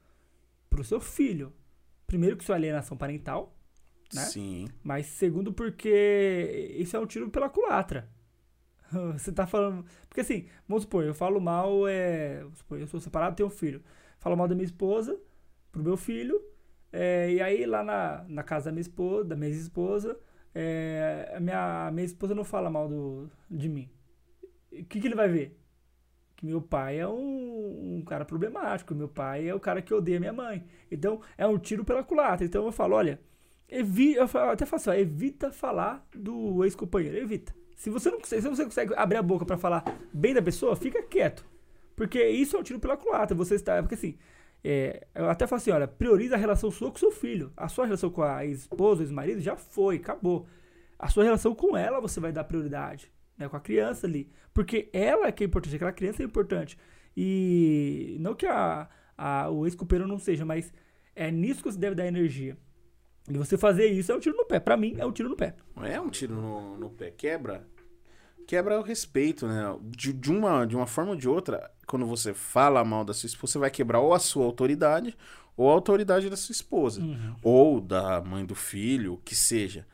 pro 0.69 0.83
seu 0.83 0.99
filho. 0.99 1.53
Primeiro, 2.05 2.35
que 2.35 2.43
isso 2.43 2.51
é 2.51 2.55
alienação 2.55 2.97
parental. 2.97 3.55
Né? 4.13 4.21
Sim. 4.25 4.67
Mas 4.83 5.05
segundo 5.05 5.53
porque 5.53 6.75
isso 6.77 6.97
é 6.97 6.99
um 6.99 7.05
tiro 7.05 7.29
pela 7.29 7.49
culatra. 7.49 8.09
Você 9.13 9.31
tá 9.31 9.47
falando. 9.47 9.85
Porque 10.07 10.21
assim, 10.21 10.47
vamos 10.67 10.83
supor, 10.83 11.05
eu 11.05 11.13
falo 11.13 11.39
mal, 11.39 11.87
é. 11.87 12.41
Vamos 12.41 12.57
supor, 12.57 12.79
eu 12.79 12.87
sou 12.87 12.99
separado, 12.99 13.35
tenho 13.35 13.47
um 13.47 13.51
filho. 13.51 13.81
Falo 14.19 14.35
mal 14.35 14.47
da 14.47 14.55
minha 14.55 14.65
esposa, 14.65 15.17
pro 15.71 15.83
meu 15.83 15.95
filho. 15.95 16.41
É, 16.91 17.31
e 17.31 17.41
aí 17.41 17.65
lá 17.65 17.83
na, 17.83 18.25
na 18.27 18.43
casa 18.43 18.65
da 18.65 18.71
minha 18.71 18.81
esposa, 18.81 19.25
da 19.25 19.35
minha 19.35 19.51
esposa, 19.51 20.19
a 21.35 21.39
minha, 21.39 21.91
minha 21.91 22.05
esposa 22.05 22.35
não 22.35 22.43
fala 22.43 22.69
mal 22.69 22.87
do, 22.87 23.29
de 23.49 23.69
mim. 23.69 23.89
O 24.71 24.85
que, 24.85 24.99
que 24.99 25.07
ele 25.07 25.15
vai 25.15 25.29
ver? 25.29 25.59
que 26.39 26.45
meu 26.45 26.61
pai 26.61 26.97
é 26.97 27.07
um, 27.07 27.97
um 27.97 28.01
cara 28.01 28.23
problemático, 28.23 28.95
meu 28.95 29.09
pai 29.09 29.49
é 29.49 29.53
o 29.53 29.59
cara 29.59 29.81
que 29.81 29.93
odeia 29.93 30.21
minha 30.21 30.31
mãe. 30.31 30.63
Então, 30.89 31.19
é 31.37 31.45
um 31.45 31.57
tiro 31.57 31.83
pela 31.83 32.01
culatra. 32.01 32.45
Então, 32.45 32.65
eu 32.65 32.71
falo, 32.71 32.95
olha, 32.95 33.19
evi, 33.67 34.13
eu 34.13 34.23
até 34.23 34.65
falo 34.65 34.79
assim, 34.79 34.89
ó, 34.89 34.93
evita 34.93 35.51
falar 35.51 36.07
do 36.15 36.63
ex-companheiro, 36.63 37.17
evita. 37.17 37.53
Se 37.75 37.89
você 37.89 38.09
não 38.09 38.19
consegue, 38.19 38.41
se 38.41 38.47
você 38.47 38.63
consegue 38.63 38.93
abrir 38.95 39.17
a 39.17 39.21
boca 39.21 39.45
pra 39.45 39.57
falar 39.57 39.83
bem 40.13 40.33
da 40.33 40.41
pessoa, 40.41 40.77
fica 40.77 41.03
quieto. 41.03 41.45
Porque 41.93 42.25
isso 42.25 42.55
é 42.55 42.59
um 42.59 42.63
tiro 42.63 42.79
pela 42.79 42.95
culatra. 42.95 43.35
Você 43.35 43.55
está, 43.55 43.81
porque 43.81 43.95
assim, 43.95 44.17
é, 44.63 45.07
eu 45.15 45.29
até 45.29 45.47
falo 45.47 45.61
assim, 45.61 45.71
olha, 45.71 45.87
prioriza 45.87 46.35
a 46.35 46.37
relação 46.37 46.69
sua 46.69 46.91
com 46.91 46.97
seu 46.97 47.11
filho. 47.11 47.51
A 47.55 47.67
sua 47.67 47.85
relação 47.85 48.09
com 48.09 48.21
a 48.21 48.45
esposa, 48.45 49.03
ex-marido, 49.03 49.41
já 49.41 49.55
foi, 49.55 49.97
acabou. 49.97 50.47
A 50.97 51.07
sua 51.07 51.23
relação 51.23 51.55
com 51.55 51.77
ela 51.77 52.01
você 52.01 52.19
vai 52.19 52.31
dar 52.31 52.43
prioridade, 52.43 53.11
né? 53.37 53.47
Com 53.47 53.55
a 53.55 53.61
criança 53.61 54.05
ali. 54.05 54.29
Porque 54.53 54.89
ela 54.91 55.27
é 55.27 55.31
que 55.31 55.43
é 55.43 55.47
importante, 55.47 55.75
aquela 55.75 55.93
criança 55.93 56.21
é 56.21 56.25
importante. 56.25 56.77
E 57.15 58.17
não 58.19 58.35
que 58.35 58.45
a, 58.45 58.89
a, 59.17 59.49
o 59.49 59.65
ex-companheiro 59.65 60.07
não 60.07 60.19
seja, 60.19 60.45
mas 60.45 60.73
é 61.15 61.31
nisso 61.31 61.63
que 61.63 61.71
você 61.71 61.79
deve 61.79 61.95
dar 61.95 62.07
energia. 62.07 62.57
E 63.29 63.37
você 63.37 63.57
fazer 63.57 63.85
isso 63.87 64.11
é 64.11 64.15
um 64.15 64.19
tiro 64.19 64.35
no 64.35 64.45
pé. 64.45 64.59
Pra 64.59 64.75
mim, 64.75 64.95
é 64.97 65.05
um 65.05 65.11
tiro 65.11 65.29
no 65.29 65.35
pé. 65.35 65.55
É 65.83 66.01
um 66.01 66.09
tiro 66.09 66.35
no, 66.35 66.77
no 66.77 66.89
pé. 66.89 67.11
Quebra. 67.11 67.65
Quebra 68.47 68.79
o 68.79 68.83
respeito, 68.83 69.47
né? 69.47 69.77
De, 69.83 70.11
de 70.11 70.31
uma, 70.31 70.65
de 70.65 70.75
uma 70.75 70.87
forma 70.87 71.11
ou 71.11 71.17
de 71.17 71.29
outra, 71.29 71.71
quando 71.89 72.05
você 72.05 72.33
fala 72.33 72.83
mal 72.85 73.03
da 73.03 73.13
sua 73.13 73.27
esposa, 73.27 73.53
você 73.53 73.59
vai 73.59 73.71
quebrar 73.71 73.99
ou 73.99 74.13
a 74.13 74.19
sua 74.19 74.45
autoridade 74.45 75.17
ou 75.57 75.69
a 75.69 75.73
autoridade 75.73 76.29
da 76.29 76.37
sua 76.37 76.53
esposa. 76.53 77.01
Ou 77.43 77.81
da 77.81 78.21
mãe 78.21 78.45
do 78.45 78.55
filho, 78.55 79.13
o 79.13 79.17
que 79.17 79.35
seja. 79.35 79.85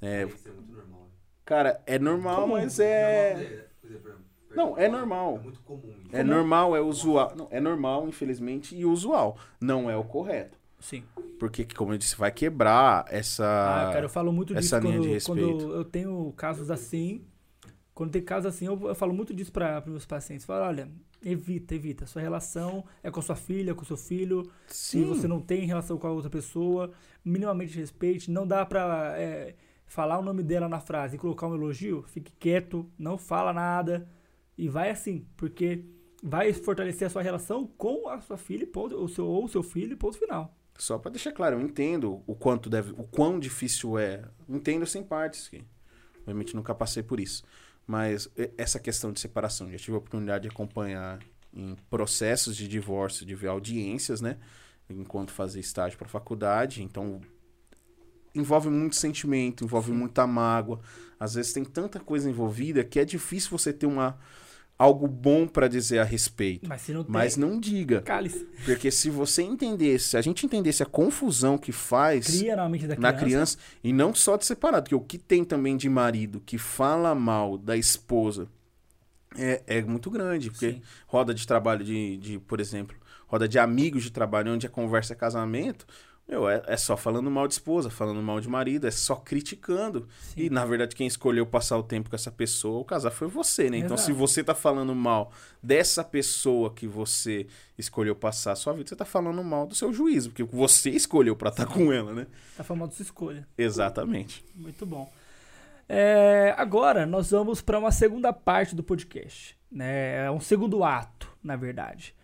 É, 0.00 0.24
Isso 0.24 0.48
é 0.48 0.52
muito 0.52 0.72
normal. 0.72 1.00
né? 1.00 1.06
cara, 1.44 1.82
é 1.86 1.98
normal, 1.98 2.42
Comum. 2.42 2.52
mas 2.54 2.78
é. 2.78 3.66
exemplo, 3.84 4.12
Não, 4.54 4.76
é 4.76 4.88
normal. 4.88 5.36
É 5.36 5.42
muito 5.44 5.60
comum. 5.62 5.80
isso. 6.04 6.14
É 6.16 6.22
normal, 6.22 6.76
é 6.76 6.80
usual. 6.80 7.32
Não, 7.34 7.48
é 7.50 7.60
normal, 7.60 8.06
infelizmente, 8.08 8.76
e 8.76 8.84
usual. 8.84 9.38
Não 9.60 9.90
é 9.90 9.96
o 9.96 10.04
correto. 10.04 10.58
Sim. 10.78 11.02
Porque, 11.38 11.64
como 11.64 11.92
eu 11.94 11.98
disse, 11.98 12.16
vai 12.16 12.30
quebrar 12.30 13.06
essa. 13.08 13.44
Ah, 13.88 13.92
cara, 13.92 14.04
eu 14.04 14.08
falo 14.10 14.32
muito 14.32 14.54
disso 14.54 14.74
essa 14.74 14.84
linha 14.84 14.98
quando, 14.98 15.08
de 15.18 15.24
quando 15.24 15.46
respeito. 15.46 15.72
eu 15.72 15.84
tenho 15.84 16.32
casos 16.36 16.70
assim. 16.70 17.24
Quando 17.94 18.12
tem 18.12 18.22
casos 18.22 18.54
assim, 18.54 18.66
eu, 18.66 18.88
eu 18.88 18.94
falo 18.94 19.12
muito 19.12 19.34
disso 19.34 19.52
para 19.52 19.82
meus 19.86 20.06
pacientes. 20.06 20.46
Falo, 20.46 20.64
olha, 20.64 20.88
evita, 21.22 21.74
evita. 21.74 22.06
Sua 22.06 22.22
relação 22.22 22.84
é 23.02 23.10
com 23.10 23.20
a 23.20 23.22
sua 23.22 23.36
filha, 23.36 23.74
com 23.74 23.82
o 23.82 23.86
seu 23.86 23.96
filho. 23.96 24.50
Se 24.66 25.04
você 25.04 25.28
não 25.28 25.40
tem 25.40 25.66
relação 25.66 25.98
com 25.98 26.06
a 26.06 26.10
outra 26.10 26.30
pessoa, 26.30 26.90
minimamente 27.24 27.76
respeite. 27.76 28.30
Não 28.30 28.46
dá 28.46 28.64
pra 28.64 29.14
é, 29.18 29.54
falar 29.86 30.18
o 30.18 30.22
nome 30.22 30.42
dela 30.42 30.68
na 30.68 30.80
frase 30.80 31.16
e 31.16 31.18
colocar 31.18 31.46
um 31.46 31.54
elogio. 31.54 32.02
Fique 32.08 32.32
quieto, 32.38 32.90
não 32.98 33.18
fala 33.18 33.52
nada. 33.52 34.08
E 34.56 34.68
vai 34.68 34.90
assim, 34.90 35.26
porque 35.36 35.84
vai 36.22 36.52
fortalecer 36.52 37.06
a 37.06 37.10
sua 37.10 37.22
relação 37.22 37.66
com 37.66 38.08
a 38.08 38.20
sua 38.20 38.38
filha, 38.38 38.66
ponto, 38.66 38.96
ou, 38.96 39.08
seu, 39.08 39.26
ou 39.26 39.44
o 39.44 39.48
seu 39.48 39.62
filho, 39.62 39.96
ponto 39.96 40.18
final. 40.18 40.56
Só 40.78 40.98
pra 40.98 41.10
deixar 41.10 41.32
claro, 41.32 41.56
eu 41.56 41.60
entendo 41.60 42.22
o 42.26 42.34
quanto 42.34 42.70
deve, 42.70 42.92
o 42.92 43.04
quão 43.04 43.38
difícil 43.38 43.98
é. 43.98 44.24
Entendo 44.48 44.86
sem 44.86 45.02
partes, 45.02 45.48
que 45.48 45.62
obviamente 46.20 46.56
nunca 46.56 46.74
passei 46.74 47.02
por 47.02 47.20
isso. 47.20 47.42
Mas 47.86 48.28
essa 48.56 48.78
questão 48.78 49.12
de 49.12 49.20
separação, 49.20 49.70
já 49.70 49.78
tive 49.78 49.94
a 49.94 49.98
oportunidade 49.98 50.42
de 50.42 50.48
acompanhar 50.48 51.18
em 51.52 51.76
processos 51.90 52.56
de 52.56 52.66
divórcio, 52.66 53.26
de 53.26 53.34
ver 53.34 53.48
audiências, 53.48 54.20
né? 54.20 54.38
Enquanto 54.88 55.30
fazia 55.32 55.60
estágio 55.60 55.98
para 55.98 56.08
faculdade, 56.08 56.82
então 56.82 57.20
envolve 58.34 58.68
muito 58.70 58.96
sentimento, 58.96 59.64
envolve 59.64 59.92
muita 59.92 60.26
mágoa. 60.26 60.80
Às 61.18 61.34
vezes 61.34 61.52
tem 61.52 61.64
tanta 61.64 62.00
coisa 62.00 62.28
envolvida 62.28 62.82
que 62.84 62.98
é 62.98 63.04
difícil 63.04 63.50
você 63.50 63.72
ter 63.72 63.86
uma 63.86 64.18
algo 64.82 65.06
bom 65.06 65.46
para 65.46 65.68
dizer 65.68 66.00
a 66.00 66.04
respeito. 66.04 66.68
Mas 66.68 66.88
não 66.88 67.04
tem, 67.04 67.12
Mas 67.12 67.36
não 67.36 67.60
diga. 67.60 68.02
cálice. 68.02 68.44
Porque 68.64 68.90
se 68.90 69.10
você 69.10 69.42
entendesse, 69.42 70.08
se 70.08 70.16
a 70.16 70.20
gente 70.20 70.44
entendesse 70.44 70.82
a 70.82 70.86
confusão 70.86 71.56
que 71.56 71.70
faz 71.70 72.26
Cria 72.26 72.56
na 72.56 72.64
da 72.68 72.70
na 72.70 73.12
criança. 73.12 73.16
criança, 73.16 73.58
e 73.84 73.92
não 73.92 74.12
só 74.12 74.36
de 74.36 74.44
separado, 74.44 74.84
porque 74.84 74.94
o 74.94 75.00
que 75.00 75.18
tem 75.18 75.44
também 75.44 75.76
de 75.76 75.88
marido 75.88 76.42
que 76.44 76.58
fala 76.58 77.14
mal 77.14 77.56
da 77.56 77.76
esposa 77.76 78.48
é, 79.36 79.62
é 79.66 79.82
muito 79.82 80.10
grande. 80.10 80.50
Porque 80.50 80.72
Sim. 80.72 80.82
roda 81.06 81.32
de 81.32 81.46
trabalho 81.46 81.84
de, 81.84 82.16
de, 82.16 82.38
por 82.40 82.58
exemplo, 82.60 82.96
roda 83.28 83.46
de 83.46 83.58
amigos 83.60 84.02
de 84.02 84.10
trabalho 84.10 84.52
onde 84.52 84.66
a 84.66 84.70
conversa 84.70 85.12
é 85.12 85.16
casamento, 85.16 85.86
meu, 86.28 86.48
é, 86.48 86.62
é 86.66 86.76
só 86.76 86.96
falando 86.96 87.30
mal 87.30 87.46
de 87.46 87.54
esposa, 87.54 87.90
falando 87.90 88.22
mal 88.22 88.40
de 88.40 88.48
marido, 88.48 88.86
é 88.86 88.90
só 88.90 89.16
criticando. 89.16 90.08
Sim. 90.20 90.42
E 90.44 90.50
na 90.50 90.64
verdade, 90.64 90.94
quem 90.94 91.06
escolheu 91.06 91.44
passar 91.44 91.76
o 91.76 91.82
tempo 91.82 92.08
com 92.08 92.16
essa 92.16 92.30
pessoa, 92.30 92.80
o 92.80 92.84
casar 92.84 93.10
foi 93.10 93.28
você, 93.28 93.68
né? 93.68 93.78
Então, 93.78 93.96
Exato. 93.96 94.02
se 94.02 94.12
você 94.12 94.42
tá 94.42 94.54
falando 94.54 94.94
mal 94.94 95.32
dessa 95.62 96.02
pessoa 96.02 96.72
que 96.72 96.86
você 96.86 97.46
escolheu 97.76 98.14
passar 98.14 98.52
a 98.52 98.56
sua 98.56 98.72
vida, 98.72 98.88
você 98.88 98.96
tá 98.96 99.04
falando 99.04 99.42
mal 99.42 99.66
do 99.66 99.74
seu 99.74 99.92
juízo, 99.92 100.30
porque 100.30 100.44
você 100.44 100.90
escolheu 100.90 101.36
pra 101.36 101.50
estar 101.50 101.66
com 101.66 101.92
ela, 101.92 102.14
né? 102.14 102.26
Tá 102.56 102.64
falando 102.64 102.92
sua 102.92 103.02
escolha. 103.02 103.46
Exatamente. 103.58 104.44
Muito 104.54 104.86
bom. 104.86 105.12
É, 105.88 106.54
agora 106.56 107.04
nós 107.04 107.30
vamos 107.30 107.60
para 107.60 107.78
uma 107.78 107.92
segunda 107.92 108.32
parte 108.32 108.74
do 108.74 108.82
podcast. 108.82 109.56
Né? 109.70 110.24
É 110.24 110.30
um 110.30 110.40
segundo 110.40 110.84
ato, 110.84 111.28
na 111.42 111.56
verdade. 111.56 112.14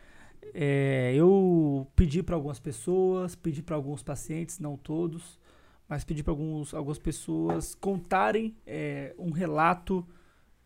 É, 0.54 1.12
eu 1.14 1.86
pedi 1.94 2.22
para 2.22 2.34
algumas 2.34 2.58
pessoas, 2.58 3.34
pedi 3.34 3.62
para 3.62 3.76
alguns 3.76 4.02
pacientes, 4.02 4.58
não 4.58 4.76
todos, 4.76 5.38
mas 5.88 6.04
pedi 6.04 6.22
para 6.22 6.32
algumas 6.32 6.98
pessoas 6.98 7.74
contarem 7.74 8.56
é, 8.66 9.14
um 9.18 9.30
relato 9.30 10.06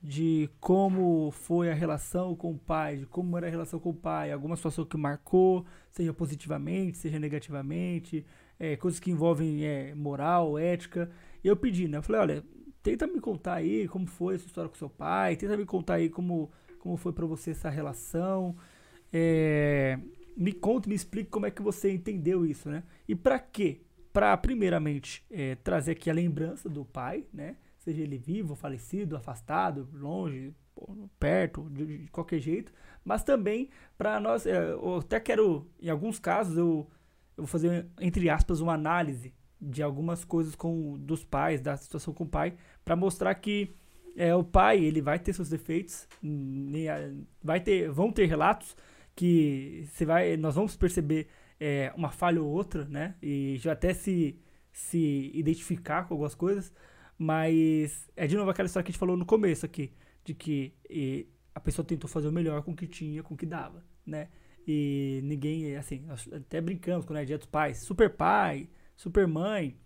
de 0.03 0.51
como 0.59 1.31
foi 1.31 1.71
a 1.71 1.75
relação 1.75 2.35
com 2.35 2.51
o 2.51 2.59
pai, 2.59 2.97
de 2.97 3.07
como 3.07 3.37
era 3.39 3.47
a 3.47 3.51
relação 3.51 3.79
com 3.79 3.91
o 3.91 3.95
pai, 3.95 4.33
alguma 4.33 4.57
situação 4.57 4.85
que 4.85 4.97
marcou, 4.97 5.65
seja 5.93 6.13
positivamente, 6.13 6.99
seja 6.99 7.21
negativamente, 7.21 8.27
é, 8.59 8.77
coisas 8.77 8.99
que 8.99 9.13
envolvem 9.13 9.65
é, 9.65 9.95
moral, 9.95 10.59
ética. 10.59 11.09
E 11.43 11.47
eu 11.47 11.57
pedi, 11.57 11.87
né? 11.87 11.99
Eu 11.99 12.03
falei, 12.03 12.21
olha, 12.21 12.45
tenta 12.83 13.07
me 13.07 13.21
contar 13.21 13.55
aí 13.55 13.87
como 13.87 14.07
foi 14.07 14.35
essa 14.35 14.47
história 14.47 14.69
com 14.69 14.77
seu 14.77 14.91
pai, 14.91 15.37
tenta 15.37 15.57
me 15.57 15.65
contar 15.65 15.95
aí 15.95 16.11
como, 16.11 16.51
como 16.81 16.97
foi 16.97 17.13
pra 17.13 17.25
você 17.25 17.53
essa 17.53 17.71
relação. 17.71 18.57
É, 19.13 19.99
me 20.37 20.53
conta, 20.53 20.89
me 20.89 20.95
explique 20.95 21.31
como 21.31 21.47
é 21.47 21.51
que 21.51 21.63
você 21.63 21.93
entendeu 21.93 22.47
isso, 22.47 22.69
né? 22.71 22.83
E 23.07 23.15
pra 23.15 23.39
quê? 23.39 23.81
Pra, 24.13 24.37
primeiramente, 24.37 25.25
é, 25.31 25.55
trazer 25.57 25.93
aqui 25.93 26.11
a 26.11 26.15
lembrança 26.15 26.69
do 26.69 26.85
pai, 26.85 27.25
né? 27.33 27.57
Seja 27.79 28.03
ele 28.03 28.19
vivo, 28.19 28.55
falecido, 28.55 29.17
afastado, 29.17 29.89
longe, 29.93 30.55
perto, 31.19 31.69
de, 31.71 32.05
de 32.05 32.11
qualquer 32.11 32.39
jeito. 32.39 32.73
Mas 33.05 33.25
também 33.25 33.69
para 33.99 34.21
nós, 34.21 34.47
é, 34.47 34.73
eu 34.73 34.97
até 34.97 35.19
quero, 35.19 35.67
em 35.81 35.89
alguns 35.89 36.19
casos, 36.19 36.57
eu, 36.57 36.89
eu 37.37 37.45
vou 37.45 37.47
fazer, 37.47 37.87
entre 38.01 38.29
aspas, 38.31 38.61
uma 38.61 38.75
análise 38.75 39.33
de 39.61 39.83
algumas 39.83 40.25
coisas 40.25 40.55
com 40.55 40.99
dos 40.99 41.25
pais, 41.25 41.61
da 41.61 41.77
situação 41.77 42.13
com 42.13 42.25
o 42.25 42.29
pai, 42.29 42.55
para 42.85 42.97
mostrar 42.97 43.35
que 43.35 43.75
é, 44.17 44.35
o 44.35 44.45
pai 44.45 44.83
ele 44.83 45.01
vai 45.01 45.19
ter 45.19 45.33
seus 45.33 45.49
defeitos, 45.49 46.09
vai 47.43 47.61
ter, 47.61 47.91
vão 47.91 48.13
ter 48.13 48.27
relatos 48.27 48.77
que 49.15 49.87
você 49.93 50.05
vai, 50.05 50.37
nós 50.37 50.55
vamos 50.55 50.77
perceber 50.77 51.29
é, 51.61 51.93
uma 51.97 52.11
falha 52.11 52.43
ou 52.43 52.49
outra, 52.51 52.85
né? 52.87 53.15
E 53.23 53.57
já 53.59 53.73
até 53.73 53.95
se 53.95 54.39
se 54.73 55.31
identificar 55.35 56.05
com 56.05 56.15
algumas 56.15 56.35
coisas, 56.35 56.73
mas 57.19 58.11
é 58.17 58.27
de 58.27 58.37
novo 58.37 58.51
aquela 58.51 58.67
história 58.67 58.85
que 58.85 58.91
a 58.91 58.93
gente 58.93 58.99
falou 58.99 59.17
no 59.17 59.27
começo 59.27 59.67
aqui, 59.67 59.93
de 60.25 60.35
que 60.35 60.75
e, 60.89 61.29
a 61.55 61.61
pessoa 61.61 61.85
tentou 61.87 62.09
fazer 62.09 62.29
o 62.29 62.33
melhor 62.33 62.63
com 62.63 62.73
o 62.73 62.77
que 62.77 62.87
tinha, 62.87 63.23
com 63.23 63.35
o 63.35 63.37
que 63.37 63.47
dava, 63.47 63.85
né? 64.05 64.29
E 64.67 65.21
ninguém, 65.25 65.77
assim, 65.77 66.07
até 66.33 66.61
brincamos 66.61 67.05
quando 67.05 67.19
é 67.19 67.25
dia 67.25 67.37
dos 67.37 67.47
pais, 67.47 67.79
super 67.79 68.09
pai, 68.11 68.69
super 68.97 69.27
mãe, 69.27 69.77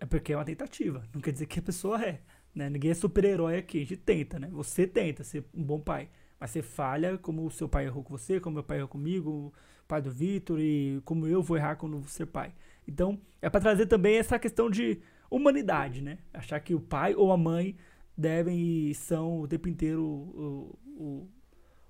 é 0.00 0.06
porque 0.06 0.32
é 0.32 0.36
uma 0.36 0.44
tentativa, 0.44 1.04
não 1.12 1.20
quer 1.20 1.32
dizer 1.32 1.46
que 1.46 1.58
a 1.58 1.62
pessoa 1.62 2.02
é, 2.02 2.22
né? 2.54 2.70
Ninguém 2.70 2.92
é 2.92 2.94
super-herói 2.94 3.58
aqui, 3.58 3.78
a 3.78 3.80
gente 3.80 3.96
tenta, 3.98 4.38
né? 4.38 4.48
Você 4.52 4.86
tenta 4.86 5.22
ser 5.24 5.44
um 5.54 5.62
bom 5.62 5.80
pai, 5.80 6.08
mas 6.38 6.50
você 6.50 6.62
falha 6.62 7.18
como 7.18 7.44
o 7.44 7.50
seu 7.50 7.68
pai 7.68 7.86
errou 7.86 8.02
com 8.02 8.16
você, 8.16 8.40
como 8.40 8.54
meu 8.54 8.64
pai 8.64 8.78
errou 8.78 8.88
comigo, 8.88 9.30
o 9.30 9.52
pai 9.86 10.00
do 10.00 10.10
Vitor 10.10 10.60
e 10.60 11.00
como 11.04 11.26
eu 11.26 11.42
vou 11.42 11.56
errar 11.56 11.76
quando 11.76 12.06
ser 12.08 12.26
pai. 12.26 12.54
Então, 12.86 13.20
é 13.42 13.50
para 13.50 13.60
trazer 13.60 13.86
também 13.86 14.16
essa 14.16 14.38
questão 14.38 14.70
de 14.70 15.00
humanidade, 15.30 16.02
né? 16.02 16.18
Achar 16.32 16.60
que 16.60 16.74
o 16.74 16.80
pai 16.80 17.14
ou 17.14 17.32
a 17.32 17.36
mãe 17.36 17.76
devem 18.16 18.88
e 18.88 18.94
são 18.94 19.40
o 19.40 19.48
tempo 19.48 19.68
inteiro 19.68 20.02
o, 20.02 20.78
o, 20.86 21.28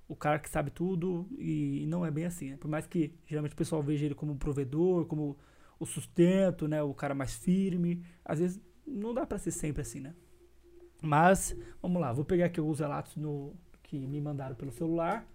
o 0.09 0.15
cara 0.15 0.39
que 0.39 0.49
sabe 0.49 0.71
tudo 0.71 1.27
e 1.37 1.85
não 1.87 2.05
é 2.05 2.11
bem 2.11 2.25
assim, 2.25 2.51
né? 2.51 2.57
Por 2.57 2.67
mais 2.67 2.85
que 2.85 3.13
geralmente 3.25 3.53
o 3.53 3.57
pessoal 3.57 3.81
veja 3.81 4.05
ele 4.05 4.15
como 4.15 4.33
um 4.33 4.37
provedor, 4.37 5.05
como 5.05 5.37
o 5.79 5.85
sustento, 5.85 6.67
né? 6.67 6.83
O 6.83 6.93
cara 6.93 7.15
mais 7.15 7.35
firme. 7.35 8.03
Às 8.25 8.39
vezes 8.39 8.61
não 8.85 9.13
dá 9.13 9.25
pra 9.25 9.37
ser 9.37 9.51
sempre 9.51 9.81
assim, 9.81 9.99
né? 9.99 10.13
Mas, 11.01 11.55
vamos 11.81 12.01
lá, 12.01 12.11
vou 12.11 12.25
pegar 12.25 12.47
aqui 12.47 12.59
alguns 12.59 12.79
relatos 12.79 13.15
no, 13.15 13.55
que 13.89 13.97
me 14.05 14.21
mandaram 14.21 14.53
pelo 14.55 14.71
celular 14.71 15.25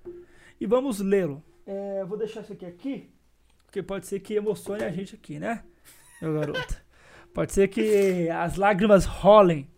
e 0.61 0.67
vamos 0.67 1.01
lê-lo. 1.01 1.43
É, 1.67 2.05
vou 2.05 2.17
deixar 2.17 2.43
isso 2.43 2.53
aqui 2.53 2.65
aqui, 2.65 3.11
porque 3.67 3.83
pode 3.83 4.07
ser 4.07 4.21
que 4.21 4.35
emocione 4.35 4.85
a 4.85 4.91
gente 4.91 5.17
aqui, 5.17 5.41
né, 5.41 5.65
meu 6.23 6.35
garoto? 6.35 6.83
Pode 7.35 7.53
ser 7.53 7.67
que 7.67 8.29
as 8.31 8.55
lágrimas 8.55 9.07
rolem, 9.07 9.69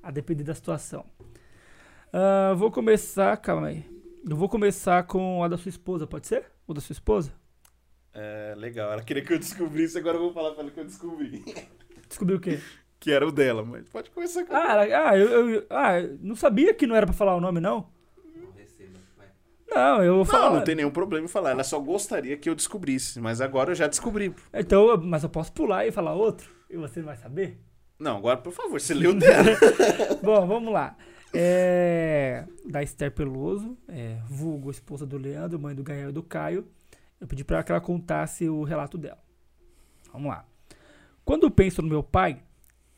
a 0.00 0.12
depender 0.12 0.44
da 0.44 0.54
situação. 0.54 1.04
Ah, 2.12 2.54
vou 2.56 2.70
começar, 2.70 3.36
calma 3.38 3.66
aí. 3.68 3.84
Eu 4.28 4.36
vou 4.36 4.48
começar 4.48 5.02
com 5.02 5.42
a 5.42 5.48
da 5.48 5.58
sua 5.58 5.68
esposa, 5.70 6.06
pode 6.06 6.28
ser? 6.28 6.46
Ou 6.64 6.72
da 6.72 6.80
sua 6.80 6.92
esposa? 6.92 7.32
É, 8.14 8.54
legal. 8.56 8.92
Ela 8.92 9.02
queria 9.02 9.24
que 9.24 9.32
eu 9.32 9.38
descobrisse, 9.40 9.98
agora 9.98 10.16
eu 10.16 10.20
vou 10.22 10.32
falar 10.32 10.52
pra 10.52 10.62
ela 10.62 10.70
que 10.70 10.78
eu 10.78 10.84
descobri. 10.84 11.42
Descobriu 12.08 12.36
o 12.36 12.40
quê? 12.40 12.60
que 13.00 13.10
era 13.10 13.26
o 13.26 13.32
dela, 13.32 13.64
mas 13.64 13.88
pode 13.88 14.08
começar 14.10 14.44
com 14.44 14.54
Ah, 14.54 14.84
ela- 14.84 15.08
ah, 15.08 15.18
eu, 15.18 15.50
eu- 15.50 15.66
ah, 15.70 16.00
eu 16.00 16.16
não 16.20 16.36
sabia 16.36 16.72
que 16.72 16.86
não 16.86 16.94
era 16.94 17.04
pra 17.06 17.12
falar 17.12 17.34
o 17.34 17.40
nome, 17.40 17.58
não. 17.58 17.88
Não, 19.74 20.02
eu 20.02 20.14
vou 20.16 20.24
Não, 20.24 20.30
falar. 20.30 20.50
não 20.56 20.64
tem 20.64 20.74
nenhum 20.74 20.90
problema 20.90 21.24
em 21.24 21.28
falar. 21.28 21.50
Ela 21.50 21.64
só 21.64 21.78
gostaria 21.80 22.36
que 22.36 22.48
eu 22.48 22.54
descobrisse, 22.54 23.20
mas 23.20 23.40
agora 23.40 23.70
eu 23.70 23.74
já 23.74 23.86
descobri. 23.86 24.34
Então, 24.52 24.96
mas 24.98 25.22
eu 25.22 25.28
posso 25.28 25.52
pular 25.52 25.86
e 25.86 25.92
falar 25.92 26.12
outro? 26.14 26.50
E 26.68 26.76
você 26.76 27.00
não 27.00 27.06
vai 27.06 27.16
saber? 27.16 27.58
Não, 27.98 28.16
agora, 28.16 28.36
por 28.36 28.52
favor, 28.52 28.80
você 28.80 28.92
leu 28.94 29.14
dela. 29.14 29.50
Bom, 30.22 30.46
vamos 30.46 30.72
lá. 30.72 30.96
É, 31.34 32.44
da 32.64 32.82
Esther 32.82 33.10
Peloso, 33.12 33.76
é, 33.88 34.18
vulgo 34.28 34.70
esposa 34.70 35.06
do 35.06 35.16
Leandro, 35.16 35.58
mãe 35.58 35.74
do 35.74 35.82
Gael 35.82 36.10
e 36.10 36.12
do 36.12 36.22
Caio. 36.22 36.66
Eu 37.20 37.26
pedi 37.26 37.44
pra 37.44 37.62
que 37.62 37.70
ela 37.72 37.80
contasse 37.80 38.48
o 38.48 38.64
relato 38.64 38.98
dela. 38.98 39.18
Vamos 40.12 40.28
lá. 40.28 40.44
Quando 41.24 41.50
penso 41.50 41.80
no 41.80 41.88
meu 41.88 42.02
pai, 42.02 42.42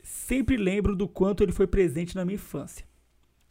sempre 0.03 0.57
lembro 0.57 0.95
do 0.95 1.07
quanto 1.07 1.43
ele 1.43 1.51
foi 1.51 1.67
presente 1.67 2.15
na 2.15 2.25
minha 2.25 2.35
infância. 2.35 2.85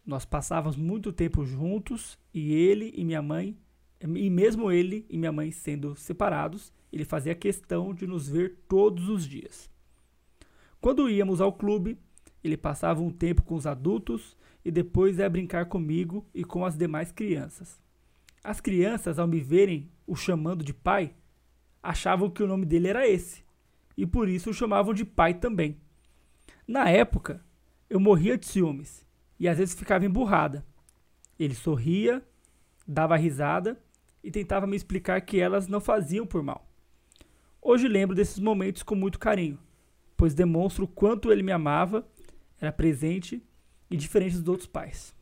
Nós 0.04 0.26
passávamos 0.26 0.76
muito 0.76 1.12
tempo 1.12 1.46
juntos 1.46 2.18
e 2.32 2.52
ele 2.52 2.92
e 2.94 3.04
minha 3.04 3.22
mãe, 3.22 3.56
e 4.00 4.28
mesmo 4.28 4.70
ele 4.70 5.06
e 5.08 5.16
minha 5.16 5.32
mãe 5.32 5.50
sendo 5.50 5.96
separados, 5.96 6.72
ele 6.92 7.06
fazia 7.06 7.34
questão 7.34 7.94
de 7.94 8.06
nos 8.06 8.28
ver 8.28 8.58
todos 8.68 9.08
os 9.08 9.26
dias. 9.26 9.70
Quando 10.78 11.08
íamos 11.08 11.40
ao 11.40 11.54
clube, 11.54 11.98
ele 12.42 12.58
passava 12.58 13.00
um 13.00 13.10
tempo 13.10 13.42
com 13.42 13.54
os 13.54 13.66
adultos 13.66 14.36
e 14.62 14.70
depois 14.70 15.18
ia 15.18 15.30
brincar 15.30 15.66
comigo 15.66 16.26
e 16.34 16.44
com 16.44 16.66
as 16.66 16.76
demais 16.76 17.10
crianças. 17.10 17.80
As 18.42 18.60
crianças, 18.60 19.18
ao 19.18 19.26
me 19.26 19.40
verem 19.40 19.90
o 20.06 20.14
chamando 20.14 20.62
de 20.62 20.74
pai, 20.74 21.14
achavam 21.82 22.28
que 22.28 22.42
o 22.42 22.46
nome 22.46 22.66
dele 22.66 22.88
era 22.88 23.08
esse 23.08 23.42
e 23.96 24.04
por 24.04 24.28
isso 24.28 24.50
o 24.50 24.54
chamavam 24.54 24.92
de 24.92 25.06
pai 25.06 25.32
também. 25.32 25.78
Na 26.68 26.90
época, 26.90 27.42
eu 27.88 27.98
morria 27.98 28.36
de 28.36 28.44
ciúmes 28.44 29.04
e 29.44 29.48
às 29.48 29.58
vezes 29.58 29.74
ficava 29.74 30.06
emburrada. 30.06 30.64
Ele 31.38 31.54
sorria, 31.54 32.26
dava 32.88 33.14
risada 33.14 33.78
e 34.22 34.30
tentava 34.30 34.66
me 34.66 34.74
explicar 34.74 35.20
que 35.20 35.38
elas 35.38 35.68
não 35.68 35.82
faziam 35.82 36.26
por 36.26 36.42
mal. 36.42 36.66
Hoje 37.60 37.86
lembro 37.86 38.16
desses 38.16 38.38
momentos 38.38 38.82
com 38.82 38.94
muito 38.94 39.18
carinho, 39.18 39.58
pois 40.16 40.32
demonstra 40.32 40.82
o 40.82 40.88
quanto 40.88 41.30
ele 41.30 41.42
me 41.42 41.52
amava, 41.52 42.08
era 42.58 42.72
presente 42.72 43.46
e 43.90 43.98
diferente 43.98 44.38
dos 44.38 44.48
outros 44.48 44.66
pais. 44.66 45.14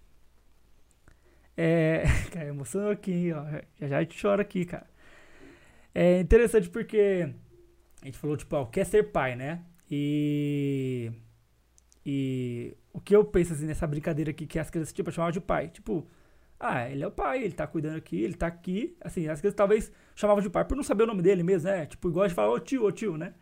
É. 1.56 2.04
Cara, 2.30 2.46
emocionou 2.46 2.92
aqui, 2.92 3.32
ó. 3.32 3.44
Já 3.80 3.88
já 3.88 4.00
gente 4.02 4.22
chora 4.22 4.42
aqui, 4.42 4.64
cara. 4.64 4.88
É 5.92 6.20
interessante 6.20 6.70
porque 6.70 7.28
a 8.00 8.04
gente 8.04 8.18
falou, 8.18 8.36
tipo, 8.36 8.54
ó, 8.54 8.66
quer 8.66 8.86
ser 8.86 9.10
pai, 9.10 9.34
né? 9.34 9.64
E. 9.90 11.10
E 12.06 12.76
o 12.92 13.00
que 13.00 13.14
eu 13.14 13.24
penso 13.24 13.52
assim 13.52 13.66
nessa 13.66 13.86
brincadeira 13.86 14.30
aqui 14.30 14.46
que 14.46 14.58
as 14.58 14.70
crianças, 14.70 14.92
tipo, 14.92 15.10
chamavam 15.10 15.32
de 15.32 15.40
pai. 15.40 15.68
Tipo, 15.68 16.06
ah, 16.60 16.88
ele 16.88 17.02
é 17.02 17.06
o 17.06 17.10
pai, 17.10 17.42
ele 17.42 17.54
tá 17.54 17.66
cuidando 17.66 17.96
aqui, 17.96 18.22
ele 18.22 18.34
tá 18.34 18.46
aqui. 18.46 18.96
Assim, 19.00 19.28
as 19.28 19.40
crianças 19.40 19.56
talvez 19.56 19.92
chamavam 20.14 20.42
de 20.42 20.50
pai 20.50 20.64
por 20.64 20.76
não 20.76 20.82
saber 20.84 21.04
o 21.04 21.06
nome 21.06 21.22
dele 21.22 21.42
mesmo, 21.42 21.68
né? 21.68 21.86
Tipo, 21.86 22.08
igual 22.08 22.24
a 22.24 22.28
gente 22.28 22.36
fala, 22.36 22.52
ô 22.52 22.60
tio, 22.60 22.84
ô 22.84 22.92
tio, 22.92 23.16
né? 23.16 23.34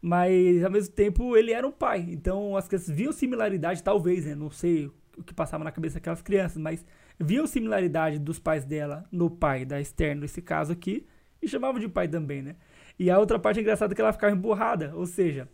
Mas 0.00 0.64
ao 0.64 0.70
mesmo 0.70 0.94
tempo 0.94 1.36
ele 1.36 1.52
era 1.52 1.66
um 1.66 1.72
pai. 1.72 2.06
Então 2.08 2.56
as 2.56 2.66
crianças 2.66 2.90
viam 2.94 3.12
similaridade, 3.12 3.82
talvez, 3.82 4.24
né? 4.24 4.34
Não 4.34 4.50
sei 4.50 4.90
o 5.16 5.22
que 5.22 5.34
passava 5.34 5.64
na 5.64 5.72
cabeça 5.72 5.94
daquelas 5.94 6.22
crianças, 6.22 6.56
mas 6.56 6.84
viam 7.18 7.46
similaridade 7.46 8.18
dos 8.18 8.38
pais 8.38 8.64
dela 8.64 9.04
no 9.10 9.28
pai 9.28 9.64
da 9.64 9.80
Esther, 9.80 10.16
nesse 10.16 10.40
caso 10.40 10.72
aqui, 10.72 11.06
e 11.42 11.48
chamavam 11.48 11.80
de 11.80 11.88
pai 11.88 12.08
também, 12.08 12.42
né? 12.42 12.56
E 12.98 13.10
a 13.10 13.18
outra 13.18 13.38
parte 13.38 13.60
engraçada 13.60 13.92
é 13.92 13.94
que 13.94 14.00
ela 14.00 14.12
ficava 14.12 14.34
emburrada, 14.34 14.92
ou 14.94 15.06
seja, 15.06 15.48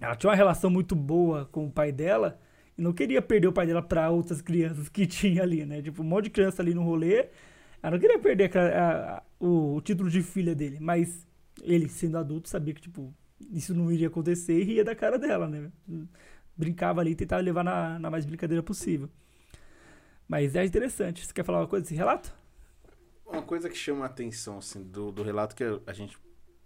ela 0.00 0.14
tinha 0.14 0.30
uma 0.30 0.36
relação 0.36 0.70
muito 0.70 0.94
boa 0.94 1.46
com 1.46 1.66
o 1.66 1.70
pai 1.70 1.92
dela 1.92 2.38
e 2.80 2.82
não 2.82 2.94
queria 2.94 3.20
perder 3.20 3.46
o 3.46 3.52
pai 3.52 3.66
dela 3.66 3.82
para 3.82 4.08
outras 4.10 4.40
crianças 4.40 4.88
que 4.88 5.06
tinha 5.06 5.42
ali, 5.42 5.66
né? 5.66 5.82
Tipo, 5.82 6.00
um 6.00 6.06
monte 6.06 6.24
de 6.24 6.30
criança 6.30 6.62
ali 6.62 6.72
no 6.72 6.82
rolê. 6.82 7.28
Ela 7.82 7.92
não 7.92 7.98
queria 7.98 8.18
perder 8.18 8.56
a- 8.56 9.16
a- 9.18 9.22
o, 9.38 9.74
o 9.76 9.80
título 9.82 10.08
de 10.08 10.22
filha 10.22 10.54
dele, 10.54 10.78
mas 10.80 11.26
ele, 11.62 11.90
sendo 11.90 12.16
adulto, 12.16 12.48
sabia 12.48 12.72
que, 12.72 12.80
tipo, 12.80 13.12
isso 13.52 13.74
não 13.74 13.92
iria 13.92 14.08
acontecer 14.08 14.58
e 14.58 14.64
ria 14.64 14.82
da 14.82 14.94
cara 14.94 15.18
dela, 15.18 15.46
né? 15.46 15.70
Brincava 16.56 17.02
ali 17.02 17.10
e 17.10 17.14
tentava 17.14 17.42
levar 17.42 17.62
na, 17.62 17.98
na 17.98 18.10
mais 18.10 18.24
brincadeira 18.24 18.62
possível. 18.62 19.10
Mas 20.26 20.54
é 20.56 20.64
interessante. 20.64 21.26
Você 21.26 21.32
quer 21.34 21.44
falar 21.44 21.58
uma 21.60 21.66
coisa 21.66 21.82
desse 21.82 21.94
relato? 21.94 22.32
Uma 23.26 23.42
coisa 23.42 23.68
que 23.68 23.76
chama 23.76 24.04
a 24.04 24.06
atenção, 24.06 24.56
assim, 24.58 24.82
do, 24.82 25.12
do 25.12 25.22
relato 25.22 25.54
que 25.54 25.64
a 25.86 25.92
gente, 25.92 26.16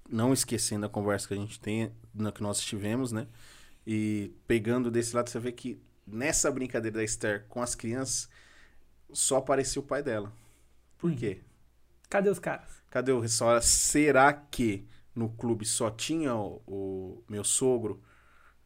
não 0.09 0.33
esquecendo 0.33 0.87
a 0.87 0.89
conversa 0.89 1.27
que 1.27 1.35
a 1.35 1.37
gente 1.37 1.59
tem, 1.59 1.91
que 2.35 2.43
nós 2.43 2.61
tivemos, 2.61 3.11
né? 3.11 3.27
E 3.87 4.33
pegando 4.47 4.91
desse 4.93 5.15
lado, 5.15 5.29
você 5.29 5.39
vê 5.39 5.53
que 5.53 5.79
nessa 6.07 6.51
brincadeira 6.51 6.99
da 6.99 7.05
Esther 7.05 7.45
com 7.49 7.63
as 7.63 7.75
crianças, 7.75 8.29
só 9.13 9.37
apareceu 9.39 9.83
o 9.83 9.85
pai 9.85 10.03
dela. 10.03 10.33
Por 10.99 11.11
Hum. 11.11 11.17
quê? 11.17 11.41
Cadê 12.09 12.29
os 12.31 12.39
caras? 12.39 12.83
Cadê 12.91 13.13
o 13.13 13.21
restaurante? 13.21 13.67
Será 13.67 14.33
que 14.33 14.87
no 15.15 15.29
clube 15.29 15.65
só 15.65 15.91
tinha 15.91 16.35
o, 16.35 16.63
o 16.67 17.25
meu 17.29 17.43
sogro 17.45 18.01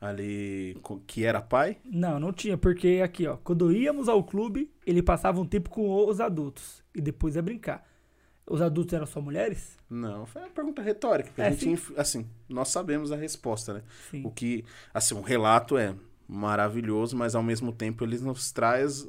ali, 0.00 0.80
que 1.06 1.24
era 1.24 1.40
pai? 1.40 1.78
Não, 1.84 2.20
não 2.20 2.32
tinha, 2.32 2.56
porque 2.56 3.00
aqui, 3.02 3.26
ó, 3.26 3.36
quando 3.38 3.72
íamos 3.72 4.08
ao 4.08 4.22
clube, 4.22 4.72
ele 4.86 5.02
passava 5.02 5.40
um 5.40 5.46
tempo 5.46 5.70
com 5.70 6.06
os 6.06 6.20
adultos 6.20 6.82
e 6.94 7.00
depois 7.00 7.36
ia 7.36 7.42
brincar. 7.42 7.86
Os 8.46 8.62
adultos 8.62 8.94
eram 8.94 9.04
só 9.06 9.20
mulheres? 9.20 9.76
Não, 9.90 10.24
foi 10.24 10.40
uma 10.42 10.50
pergunta 10.50 10.80
retórica. 10.80 11.28
porque 11.28 11.42
É, 11.42 11.48
a 11.48 11.50
gente, 11.50 11.92
assim, 11.96 12.26
nós 12.48 12.68
sabemos 12.68 13.12
a 13.12 13.16
resposta, 13.16 13.74
né? 13.74 13.82
Sim. 14.10 14.24
O 14.24 14.30
que, 14.30 14.64
assim, 14.92 15.14
um 15.14 15.20
relato 15.20 15.76
é 15.76 15.94
maravilhoso, 16.28 17.16
mas 17.16 17.34
ao 17.34 17.42
mesmo 17.42 17.72
tempo 17.72 18.04
ele 18.04 18.18
nos 18.18 18.52
traz 18.52 19.08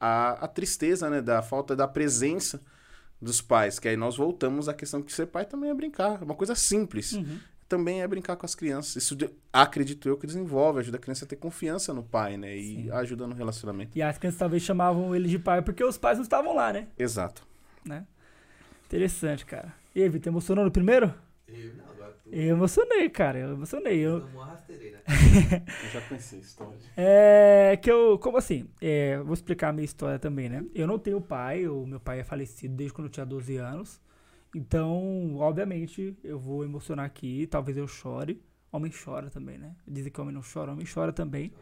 a, 0.00 0.32
a 0.44 0.48
tristeza, 0.48 1.08
né? 1.08 1.22
Da 1.22 1.40
falta 1.42 1.76
da 1.76 1.86
presença 1.86 2.60
dos 3.22 3.40
pais. 3.40 3.78
Que 3.78 3.88
aí 3.88 3.96
nós 3.96 4.16
voltamos 4.16 4.68
à 4.68 4.74
questão 4.74 5.00
que 5.02 5.12
ser 5.12 5.26
pai 5.26 5.44
também 5.46 5.70
é 5.70 5.74
brincar. 5.74 6.20
É 6.20 6.24
uma 6.24 6.34
coisa 6.34 6.54
simples. 6.54 7.12
Uhum. 7.12 7.38
Também 7.68 8.00
é 8.02 8.06
brincar 8.06 8.36
com 8.36 8.46
as 8.46 8.54
crianças. 8.54 8.94
Isso, 8.96 9.16
de- 9.16 9.28
acredito 9.52 10.08
eu, 10.08 10.16
que 10.16 10.26
desenvolve, 10.26 10.78
ajuda 10.80 10.98
a 10.98 11.00
criança 11.00 11.24
a 11.24 11.28
ter 11.28 11.34
confiança 11.36 11.92
no 11.92 12.02
pai, 12.02 12.36
né? 12.36 12.56
E 12.56 12.84
Sim. 12.84 12.90
ajuda 12.92 13.26
no 13.26 13.34
relacionamento. 13.34 13.96
E 13.98 14.02
as 14.02 14.18
crianças 14.18 14.38
talvez 14.38 14.62
chamavam 14.62 15.14
ele 15.16 15.28
de 15.28 15.38
pai 15.38 15.62
porque 15.62 15.82
os 15.82 15.96
pais 15.98 16.18
não 16.18 16.22
estavam 16.22 16.54
lá, 16.54 16.72
né? 16.72 16.88
Exato. 16.98 17.46
né? 17.84 18.06
Interessante, 18.86 19.44
cara. 19.44 19.74
E 19.94 20.02
aí, 20.02 20.08
Vitor, 20.08 20.32
emocionou 20.32 20.64
no 20.64 20.70
primeiro? 20.70 21.12
Eu, 21.48 21.74
não. 21.74 21.95
Eu 22.30 22.56
emocionei, 22.56 23.08
cara. 23.08 23.38
Eu 23.38 23.52
emocionei. 23.52 23.98
Eu, 23.98 24.20
Tomou 24.20 24.42
uma 24.42 24.46
rasteira, 24.46 24.98
né? 24.98 25.04
Eu 25.84 25.90
já 25.90 26.00
conheci 26.08 26.36
a 26.36 26.38
história. 26.38 26.78
É 26.96 27.78
que 27.80 27.90
eu, 27.90 28.18
como 28.18 28.36
assim? 28.36 28.68
É, 28.80 29.18
vou 29.18 29.34
explicar 29.34 29.68
a 29.68 29.72
minha 29.72 29.84
história 29.84 30.18
também, 30.18 30.48
né? 30.48 30.64
Eu 30.74 30.86
não 30.86 30.98
tenho 30.98 31.20
pai, 31.20 31.66
o 31.68 31.86
meu 31.86 32.00
pai 32.00 32.20
é 32.20 32.24
falecido 32.24 32.74
desde 32.74 32.92
quando 32.94 33.06
eu 33.06 33.12
tinha 33.12 33.24
12 33.26 33.56
anos. 33.56 34.00
Então, 34.54 35.36
obviamente, 35.36 36.16
eu 36.24 36.38
vou 36.38 36.64
emocionar 36.64 37.04
aqui, 37.06 37.46
talvez 37.46 37.76
eu 37.76 37.86
chore. 37.86 38.42
Homem 38.72 38.90
chora 38.92 39.30
também, 39.30 39.58
né? 39.58 39.74
Dizem 39.86 40.10
que 40.10 40.20
homem 40.20 40.34
não 40.34 40.42
chora, 40.42 40.72
homem 40.72 40.86
chora 40.92 41.12
também. 41.12 41.52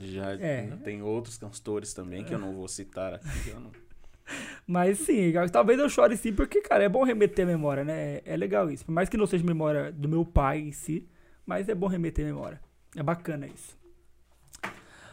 Já 0.00 0.32
É. 0.40 0.66
tem 0.82 1.02
outros 1.02 1.36
cantores 1.38 1.92
também 1.94 2.24
que 2.24 2.34
eu 2.34 2.38
não 2.38 2.52
vou 2.54 2.66
citar 2.68 3.14
aqui. 3.14 3.28
que 3.44 3.50
eu 3.50 3.60
não- 3.60 3.70
Mas 4.66 4.98
sim, 4.98 5.32
talvez 5.52 5.78
eu 5.78 5.88
chore 5.88 6.16
sim, 6.16 6.32
porque, 6.32 6.60
cara, 6.62 6.84
é 6.84 6.88
bom 6.88 7.04
remeter 7.04 7.44
a 7.44 7.48
memória, 7.48 7.84
né? 7.84 8.16
É, 8.16 8.22
é 8.26 8.36
legal 8.36 8.70
isso. 8.70 8.84
Por 8.84 8.92
mais 8.92 9.08
que 9.08 9.16
não 9.16 9.26
seja 9.26 9.44
memória 9.44 9.92
do 9.92 10.08
meu 10.08 10.24
pai 10.24 10.60
em 10.60 10.72
si, 10.72 11.06
mas 11.44 11.68
é 11.68 11.74
bom 11.74 11.86
remeter 11.86 12.24
a 12.24 12.28
memória. 12.28 12.60
É 12.96 13.02
bacana 13.02 13.46
isso. 13.46 13.76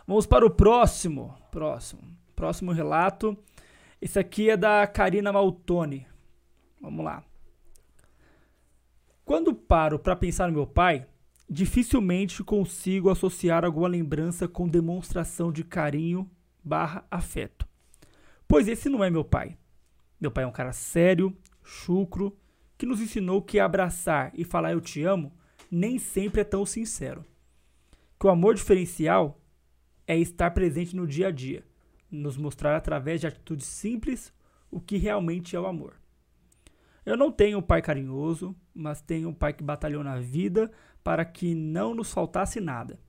Vamos 0.07 0.25
para 0.25 0.45
o 0.45 0.49
próximo. 0.49 1.35
Próximo. 1.51 2.01
Próximo 2.35 2.71
relato. 2.71 3.37
Esse 4.01 4.19
aqui 4.19 4.49
é 4.49 4.57
da 4.57 4.87
Karina 4.87 5.31
Maltoni. 5.31 6.07
Vamos 6.81 7.05
lá. 7.05 7.23
Quando 9.23 9.53
paro 9.53 9.99
para 9.99 10.15
pensar 10.15 10.47
no 10.47 10.53
meu 10.53 10.67
pai, 10.67 11.05
dificilmente 11.49 12.43
consigo 12.43 13.09
associar 13.09 13.63
alguma 13.63 13.87
lembrança 13.87 14.47
com 14.47 14.67
demonstração 14.67 15.51
de 15.51 15.63
carinho 15.63 16.29
barra 16.63 17.05
afeto. 17.11 17.70
Pois 18.51 18.67
esse 18.67 18.89
não 18.89 19.01
é 19.01 19.09
meu 19.09 19.23
pai. 19.23 19.57
Meu 20.19 20.29
pai 20.29 20.43
é 20.43 20.47
um 20.47 20.51
cara 20.51 20.73
sério, 20.73 21.33
chucro, 21.63 22.37
que 22.77 22.85
nos 22.85 22.99
ensinou 22.99 23.41
que 23.41 23.57
abraçar 23.57 24.29
e 24.35 24.43
falar 24.43 24.73
eu 24.73 24.81
te 24.81 25.01
amo 25.03 25.31
nem 25.71 25.97
sempre 25.97 26.41
é 26.41 26.43
tão 26.43 26.65
sincero. 26.65 27.23
Que 28.19 28.27
o 28.27 28.29
amor 28.29 28.53
diferencial 28.53 29.39
é 30.05 30.19
estar 30.19 30.51
presente 30.51 30.97
no 30.97 31.07
dia 31.07 31.29
a 31.29 31.31
dia, 31.31 31.65
nos 32.11 32.35
mostrar 32.35 32.75
através 32.75 33.21
de 33.21 33.27
atitudes 33.27 33.65
simples 33.65 34.33
o 34.69 34.81
que 34.81 34.97
realmente 34.97 35.55
é 35.55 35.59
o 35.61 35.65
amor. 35.65 35.93
Eu 37.05 37.15
não 37.15 37.31
tenho 37.31 37.59
um 37.59 37.61
pai 37.61 37.81
carinhoso, 37.81 38.53
mas 38.73 39.01
tenho 39.01 39.29
um 39.29 39.33
pai 39.33 39.53
que 39.53 39.63
batalhou 39.63 40.03
na 40.03 40.19
vida 40.19 40.69
para 41.01 41.23
que 41.23 41.55
não 41.55 41.95
nos 41.95 42.11
faltasse 42.11 42.59
nada. 42.59 42.99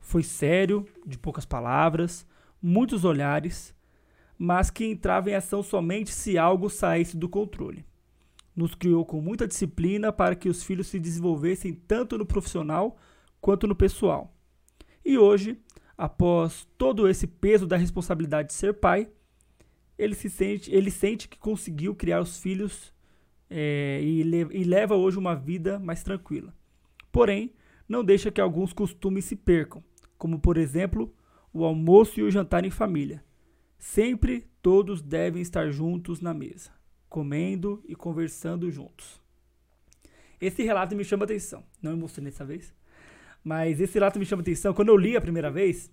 Foi 0.00 0.22
sério, 0.22 0.88
de 1.06 1.18
poucas 1.18 1.44
palavras, 1.44 2.26
muitos 2.62 3.04
olhares, 3.04 3.74
mas 4.44 4.70
que 4.70 4.84
entrava 4.84 5.30
em 5.30 5.36
ação 5.36 5.62
somente 5.62 6.10
se 6.10 6.36
algo 6.36 6.68
saísse 6.68 7.16
do 7.16 7.28
controle. 7.28 7.86
Nos 8.56 8.74
criou 8.74 9.06
com 9.06 9.20
muita 9.20 9.46
disciplina 9.46 10.12
para 10.12 10.34
que 10.34 10.48
os 10.48 10.64
filhos 10.64 10.88
se 10.88 10.98
desenvolvessem 10.98 11.72
tanto 11.72 12.18
no 12.18 12.26
profissional 12.26 12.96
quanto 13.40 13.68
no 13.68 13.76
pessoal. 13.76 14.36
E 15.04 15.16
hoje, 15.16 15.60
após 15.96 16.66
todo 16.76 17.08
esse 17.08 17.24
peso 17.24 17.68
da 17.68 17.76
responsabilidade 17.76 18.48
de 18.48 18.54
ser 18.54 18.74
pai, 18.74 19.08
ele 19.96 20.16
se 20.16 20.28
sente, 20.28 20.74
ele 20.74 20.90
sente 20.90 21.28
que 21.28 21.38
conseguiu 21.38 21.94
criar 21.94 22.20
os 22.20 22.40
filhos 22.40 22.92
é, 23.48 24.00
e, 24.02 24.24
le 24.24 24.48
e 24.50 24.64
leva 24.64 24.96
hoje 24.96 25.20
uma 25.20 25.36
vida 25.36 25.78
mais 25.78 26.02
tranquila. 26.02 26.52
Porém, 27.12 27.54
não 27.88 28.02
deixa 28.02 28.28
que 28.32 28.40
alguns 28.40 28.72
costumes 28.72 29.24
se 29.24 29.36
percam, 29.36 29.84
como 30.18 30.40
por 30.40 30.56
exemplo 30.56 31.14
o 31.52 31.64
almoço 31.64 32.18
e 32.18 32.24
o 32.24 32.30
jantar 32.30 32.64
em 32.64 32.70
família. 32.70 33.22
Sempre 33.82 34.46
todos 34.62 35.02
devem 35.02 35.42
estar 35.42 35.68
juntos 35.72 36.20
na 36.20 36.32
mesa, 36.32 36.70
comendo 37.08 37.82
e 37.88 37.96
conversando 37.96 38.70
juntos. 38.70 39.20
Esse 40.40 40.62
relato 40.62 40.94
me 40.94 41.02
chama 41.02 41.24
atenção. 41.24 41.64
Não 41.82 41.90
emocionei 41.90 42.30
dessa 42.30 42.44
vez. 42.44 42.72
Mas 43.42 43.80
esse 43.80 43.94
relato 43.94 44.20
me 44.20 44.24
chama 44.24 44.40
atenção. 44.40 44.72
Quando 44.72 44.90
eu 44.90 44.96
li 44.96 45.16
a 45.16 45.20
primeira 45.20 45.50
vez, 45.50 45.90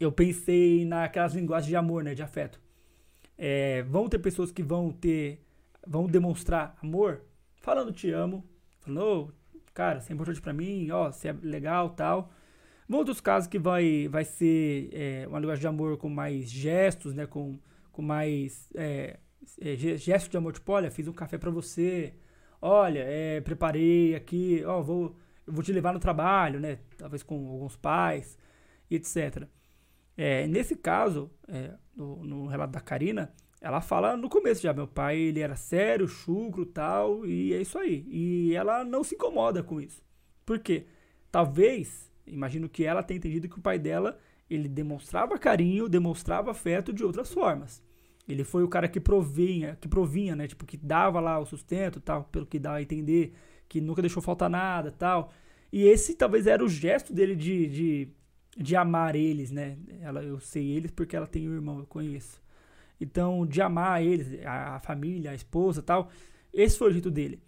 eu 0.00 0.10
pensei 0.10 0.86
naquelas 0.86 1.34
linguagens 1.34 1.68
de 1.68 1.76
amor, 1.76 2.02
né? 2.02 2.14
De 2.14 2.22
afeto. 2.22 2.58
É, 3.36 3.82
vão 3.82 4.08
ter 4.08 4.18
pessoas 4.18 4.50
que 4.50 4.62
vão 4.62 4.90
ter. 4.90 5.44
vão 5.86 6.06
demonstrar 6.06 6.74
amor 6.82 7.20
falando 7.60 7.92
te 7.92 8.10
amo. 8.10 8.42
Falando, 8.80 9.02
oh, 9.02 9.60
cara, 9.74 10.00
você 10.00 10.10
é 10.10 10.14
importante 10.14 10.40
pra 10.40 10.54
mim, 10.54 10.90
ó, 10.90 11.12
você 11.12 11.28
é 11.28 11.32
legal 11.34 11.90
tal. 11.90 12.32
Vão 12.88 12.98
outros 12.98 13.20
casos 13.20 13.48
que 13.48 13.58
vai, 13.58 14.08
vai 14.08 14.24
ser 14.24 14.90
é, 14.92 15.26
uma 15.28 15.38
linguagem 15.38 15.60
de 15.60 15.66
amor 15.66 15.96
com 15.96 16.08
mais 16.08 16.50
gestos, 16.50 17.14
né? 17.14 17.26
Com, 17.26 17.58
com 17.90 18.02
mais 18.02 18.68
é, 18.74 19.18
é, 19.60 19.76
gestos 19.76 20.28
de 20.30 20.36
amor, 20.36 20.52
tipo, 20.52 20.70
olha, 20.72 20.90
fiz 20.90 21.08
um 21.08 21.12
café 21.12 21.38
para 21.38 21.50
você, 21.50 22.14
olha, 22.60 23.04
é, 23.06 23.40
preparei 23.40 24.14
aqui, 24.14 24.62
ó, 24.64 24.82
vou, 24.82 25.16
vou 25.46 25.62
te 25.62 25.72
levar 25.72 25.92
no 25.92 25.98
trabalho, 25.98 26.60
né? 26.60 26.78
Talvez 26.96 27.22
com 27.22 27.34
alguns 27.48 27.76
pais, 27.76 28.38
etc. 28.90 29.46
É, 30.16 30.46
nesse 30.46 30.76
caso, 30.76 31.30
é, 31.48 31.74
no, 31.96 32.24
no, 32.24 32.46
relato 32.46 32.72
da 32.72 32.80
Karina, 32.80 33.32
ela 33.60 33.80
fala 33.80 34.16
no 34.16 34.28
começo 34.28 34.62
já, 34.62 34.72
meu 34.72 34.86
pai 34.86 35.18
ele 35.18 35.40
era 35.40 35.56
sério, 35.56 36.06
chucro 36.06 36.66
tal, 36.66 37.26
e 37.26 37.52
é 37.52 37.60
isso 37.60 37.78
aí. 37.78 38.06
E 38.08 38.54
ela 38.54 38.84
não 38.84 39.02
se 39.02 39.14
incomoda 39.14 39.62
com 39.62 39.80
isso. 39.80 40.02
Por 40.44 40.58
quê? 40.58 40.86
Talvez 41.30 42.12
Imagino 42.26 42.68
que 42.68 42.84
ela 42.84 43.02
tenha 43.02 43.18
entendido 43.18 43.48
que 43.48 43.58
o 43.58 43.62
pai 43.62 43.78
dela, 43.78 44.18
ele 44.48 44.68
demonstrava 44.68 45.38
carinho, 45.38 45.88
demonstrava 45.88 46.50
afeto 46.50 46.92
de 46.92 47.04
outras 47.04 47.32
formas. 47.32 47.82
Ele 48.26 48.42
foi 48.42 48.62
o 48.62 48.68
cara 48.68 48.88
que 48.88 48.98
provinha, 48.98 49.76
que 49.80 49.86
provinha, 49.86 50.34
né? 50.34 50.46
Tipo, 50.46 50.64
que 50.64 50.76
dava 50.76 51.20
lá 51.20 51.38
o 51.38 51.44
sustento, 51.44 52.00
tal, 52.00 52.24
pelo 52.24 52.46
que 52.46 52.58
dá 52.58 52.74
a 52.74 52.82
entender, 52.82 53.34
que 53.68 53.80
nunca 53.80 54.00
deixou 54.00 54.22
faltar 54.22 54.48
nada, 54.48 54.90
tal. 54.90 55.30
E 55.70 55.82
esse 55.82 56.14
talvez 56.14 56.46
era 56.46 56.64
o 56.64 56.68
gesto 56.68 57.12
dele 57.12 57.36
de, 57.36 57.66
de, 57.66 58.08
de 58.56 58.76
amar 58.76 59.14
eles, 59.14 59.50
né? 59.50 59.76
Ela, 60.00 60.22
eu 60.22 60.40
sei 60.40 60.70
eles 60.70 60.90
porque 60.90 61.16
ela 61.16 61.26
tem 61.26 61.48
um 61.48 61.54
irmão, 61.54 61.80
eu 61.80 61.86
conheço. 61.86 62.42
Então, 63.00 63.46
de 63.46 63.60
amar 63.60 64.02
eles, 64.02 64.42
a, 64.46 64.76
a 64.76 64.80
família, 64.80 65.32
a 65.32 65.34
esposa, 65.34 65.82
tal. 65.82 66.10
Esse 66.52 66.78
foi 66.78 66.88
o 66.88 66.92
jeito 66.92 67.10
dele. 67.10 67.40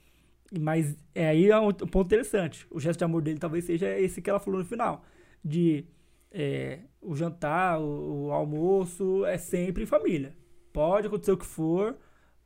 Mas 0.59 0.97
é 1.14 1.28
aí 1.28 1.51
é 1.51 1.59
um 1.59 1.73
ponto 1.73 2.06
interessante. 2.06 2.66
O 2.70 2.78
gesto 2.78 2.98
de 2.98 3.05
amor 3.05 3.23
dele 3.23 3.39
talvez 3.39 3.64
seja 3.64 3.89
esse 3.98 4.23
que 4.23 4.31
ela 4.31 4.39
falou 4.39 4.60
no 4.60 4.66
final. 4.66 5.05
De 5.44 5.86
é, 6.31 6.81
o 7.01 7.14
jantar, 7.16 7.81
o, 7.81 8.27
o, 8.27 8.32
almoço 8.32 9.24
é 9.24 9.39
sempre 9.39 9.82
em 9.82 9.86
família. 9.86 10.36
Pode 10.73 11.06
acontecer 11.06 11.32
o 11.32 11.36
que 11.36 11.47
for, 11.47 11.97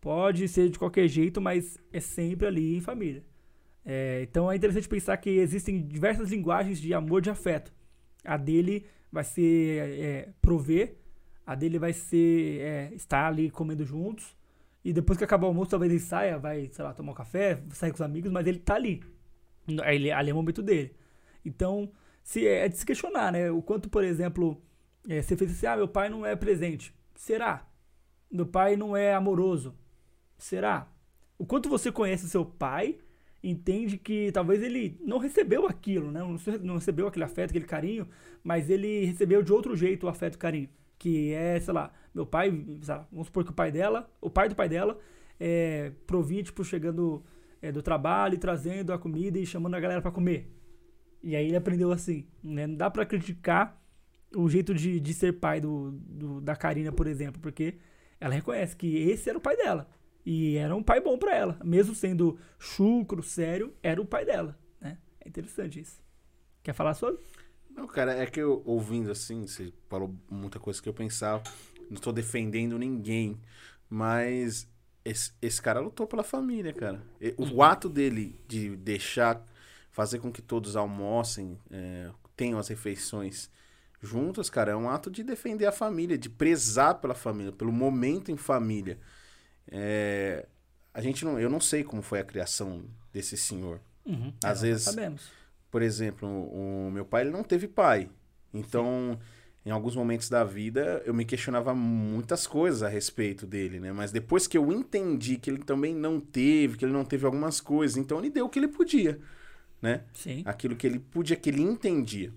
pode 0.01 0.47
ser 0.49 0.71
de 0.71 0.79
qualquer 0.79 1.09
jeito, 1.09 1.41
mas 1.41 1.79
é 1.93 2.01
sempre 2.01 2.47
ali 2.47 2.77
em 2.77 2.81
família. 2.81 3.25
É, 3.85 4.23
então 4.23 4.51
é 4.51 4.57
interessante 4.57 4.89
pensar 4.89 5.17
que 5.17 5.31
existem 5.31 5.87
diversas 5.87 6.31
linguagens 6.31 6.81
de 6.81 6.95
amor, 6.95 7.21
de 7.21 7.31
afeto. 7.31 7.73
A 8.25 8.37
dele 8.37 8.87
vai 9.11 9.25
ser 9.25 9.99
é, 9.99 10.29
prover, 10.41 10.97
a 11.45 11.55
dele 11.55 11.79
vai 11.79 11.93
ser 11.93 12.61
é, 12.61 12.95
estar 12.95 13.27
ali 13.27 13.51
comendo 13.51 13.85
juntos, 13.85 14.37
e 14.85 14.93
depois 14.93 15.19
que 15.19 15.25
acabar 15.25 15.47
o 15.47 15.49
almoço, 15.49 15.71
talvez 15.71 15.93
ele 15.93 16.01
saia, 16.01 16.39
vai, 16.39 16.69
sei 16.73 16.85
lá, 16.85 16.95
tomar 16.95 17.13
um 17.13 17.15
café, 17.15 17.63
sair 17.71 17.91
com 17.91 17.97
os 17.97 18.03
amigos, 18.03 18.33
mas 18.33 18.47
ele 18.47 18.59
tá 18.59 18.75
ali. 18.75 19.03
Ele, 19.69 20.11
ali 20.11 20.31
é 20.31 20.33
o 20.33 20.37
momento 20.37 20.63
dele. 20.63 20.97
Então, 21.45 21.91
se 22.23 22.47
é, 22.47 22.65
é 22.65 22.69
de 22.69 22.79
se 22.79 22.87
questionar, 22.87 23.31
né? 23.31 23.51
O 23.51 23.61
quanto, 23.63 23.91
por 23.91 24.03
exemplo, 24.03 24.61
é, 25.09 25.21
você 25.21 25.37
fez 25.37 25.51
assim, 25.51 25.67
ah, 25.67 25.77
meu 25.77 25.89
pai 25.89 26.09
não 26.09 26.25
é 26.25 26.35
presente. 26.35 26.95
Será? 27.15 27.67
Meu 28.31 28.47
pai 28.47 28.77
não 28.77 28.97
é 28.97 29.15
amoroso. 29.15 29.75
Será? 30.39 30.89
O 31.39 31.45
quanto 31.45 31.69
você 31.69 31.93
conhece 31.93 32.29
seu 32.29 32.45
pai, 32.45 32.99
entende 33.43 33.99
que 33.99 34.33
talvez 34.33 34.63
ele 34.63 34.99
não 35.03 35.19
recebeu 35.19 35.67
aquilo, 35.67 36.11
né? 36.11 36.21
Não 36.63 36.77
recebeu 36.77 37.07
aquele 37.07 37.25
afeto, 37.25 37.51
aquele 37.51 37.67
carinho, 37.67 38.09
mas 38.43 38.71
ele 38.71 39.05
recebeu 39.05 39.43
de 39.43 39.53
outro 39.53 39.77
jeito 39.77 40.07
o 40.07 40.09
afeto 40.09 40.35
e 40.35 40.37
o 40.37 40.39
carinho 40.39 40.69
que 41.01 41.33
é, 41.33 41.59
sei 41.59 41.73
lá, 41.73 41.91
meu 42.15 42.27
pai, 42.27 42.51
vamos 43.11 43.29
supor 43.29 43.43
que 43.43 43.51
o 43.51 43.55
pai 43.55 43.73
dela, 43.73 44.09
o 44.21 44.29
pai 44.29 44.51
do 44.51 44.55
pai 44.55 44.69
dela, 44.69 45.01
é, 45.41 45.93
provia, 46.07 46.43
tipo, 46.43 46.63
chegando 46.63 47.25
é, 47.63 47.73
do 47.73 47.83
trabalho 47.83 48.37
trazendo 48.39 48.93
a 48.93 48.99
comida 48.99 49.39
e 49.39 49.47
chamando 49.47 49.75
a 49.75 49.81
galera 49.81 50.03
para 50.03 50.11
comer. 50.11 50.55
E 51.23 51.35
aí 51.35 51.47
ele 51.47 51.57
aprendeu 51.57 51.91
assim, 51.91 52.27
né? 52.45 52.67
Não 52.67 52.77
dá 52.77 52.91
pra 52.91 53.07
criticar 53.07 53.83
o 54.37 54.47
jeito 54.49 54.75
de, 54.75 55.01
de 55.01 55.15
ser 55.15 55.33
pai 55.41 55.59
do, 55.59 55.93
do, 55.93 56.41
da 56.43 56.55
Karina, 56.55 56.93
por 56.93 57.07
exemplo, 57.07 57.41
porque 57.41 57.79
ela 58.21 58.35
reconhece 58.35 58.77
que 58.77 58.99
esse 59.09 59.31
era 59.31 59.39
o 59.39 59.41
pai 59.41 59.57
dela. 59.57 59.89
E 60.25 60.57
era 60.57 60.77
um 60.77 60.83
pai 60.83 61.01
bom 61.01 61.17
para 61.17 61.35
ela. 61.35 61.59
Mesmo 61.65 61.95
sendo 61.95 62.39
chucro, 62.59 63.23
sério, 63.23 63.75
era 63.83 64.01
o 64.01 64.07
pai 64.07 64.27
dela, 64.27 64.59
né? 64.79 64.99
É 65.19 65.29
interessante 65.29 65.81
isso. 65.81 65.99
Quer 66.63 66.75
falar 66.75 66.93
sobre? 66.93 67.23
Não, 67.81 67.87
cara, 67.87 68.13
é 68.13 68.27
que 68.27 68.39
eu 68.39 68.63
ouvindo 68.67 69.11
assim, 69.11 69.47
você 69.47 69.73
falou 69.89 70.15
muita 70.31 70.61
coisa 70.61 70.83
que 70.83 70.89
eu 70.89 70.93
pensava. 70.93 71.43
Não 71.89 71.97
tô 71.97 72.13
defendendo 72.13 72.79
ninguém, 72.79 73.41
mas 73.89 74.69
esse, 75.03 75.33
esse 75.41 75.63
cara 75.63 75.81
lutou 75.81 76.07
pela 76.07 76.23
família, 76.23 76.75
cara. 76.75 77.03
O 77.39 77.45
uhum. 77.45 77.63
ato 77.63 77.89
dele 77.89 78.39
de 78.47 78.77
deixar, 78.77 79.43
fazer 79.91 80.19
com 80.19 80.31
que 80.31 80.43
todos 80.43 80.77
almocem, 80.77 81.59
é, 81.71 82.11
tenham 82.37 82.59
as 82.59 82.69
refeições 82.69 83.51
juntas, 84.03 84.51
cara, 84.51 84.73
é 84.73 84.77
um 84.77 84.91
ato 84.91 85.11
de 85.11 85.23
defender 85.23 85.65
a 85.65 85.73
família, 85.73 86.19
de 86.19 86.29
prezar 86.29 86.97
pela 86.97 87.15
família, 87.15 87.51
pelo 87.51 87.73
momento 87.73 88.31
em 88.31 88.37
família. 88.37 88.99
É, 89.67 90.47
a 90.93 91.01
gente 91.01 91.25
não, 91.25 91.41
eu 91.41 91.49
não 91.49 91.61
sei 91.61 91.83
como 91.83 92.03
foi 92.03 92.21
a 92.21 92.25
criação 92.25 92.85
desse 93.11 93.39
senhor. 93.39 93.81
Uhum, 94.05 94.35
Às 94.45 94.61
vezes 94.61 94.83
sabemos 94.83 95.40
por 95.71 95.83
exemplo, 95.83 96.29
o 96.29 96.91
meu 96.91 97.05
pai 97.05 97.23
ele 97.23 97.31
não 97.31 97.45
teve 97.45 97.69
pai. 97.69 98.11
Então, 98.53 99.13
Sim. 99.13 99.19
em 99.67 99.71
alguns 99.71 99.95
momentos 99.95 100.29
da 100.29 100.43
vida, 100.43 101.03
eu 101.07 101.15
me 101.15 101.25
questionava 101.25 101.75
muitas 101.75 102.47
coisas 102.47 102.83
a 102.83 102.89
respeito 102.89 103.47
dele, 103.47 103.79
né? 103.79 103.93
Mas 103.93 104.11
depois 104.11 104.47
que 104.47 104.59
eu 104.59 104.73
entendi 104.73 105.37
que 105.37 105.49
ele 105.49 105.63
também 105.63 105.95
não 105.95 106.19
teve, 106.19 106.77
que 106.77 106.85
ele 106.85 106.93
não 106.93 107.05
teve 107.05 107.25
algumas 107.25 107.61
coisas, 107.61 107.97
então 107.97 108.19
ele 108.19 108.31
deu 108.31 108.47
o 108.47 108.49
que 108.49 108.59
ele 108.59 108.69
podia, 108.69 109.21
né? 109.81 110.03
Sim. 110.13 110.43
Aquilo 110.45 110.75
que 110.75 110.87
ele 110.87 110.99
podia, 110.99 111.37
que 111.37 111.51
ele 111.51 111.63
entendia. 111.63 112.33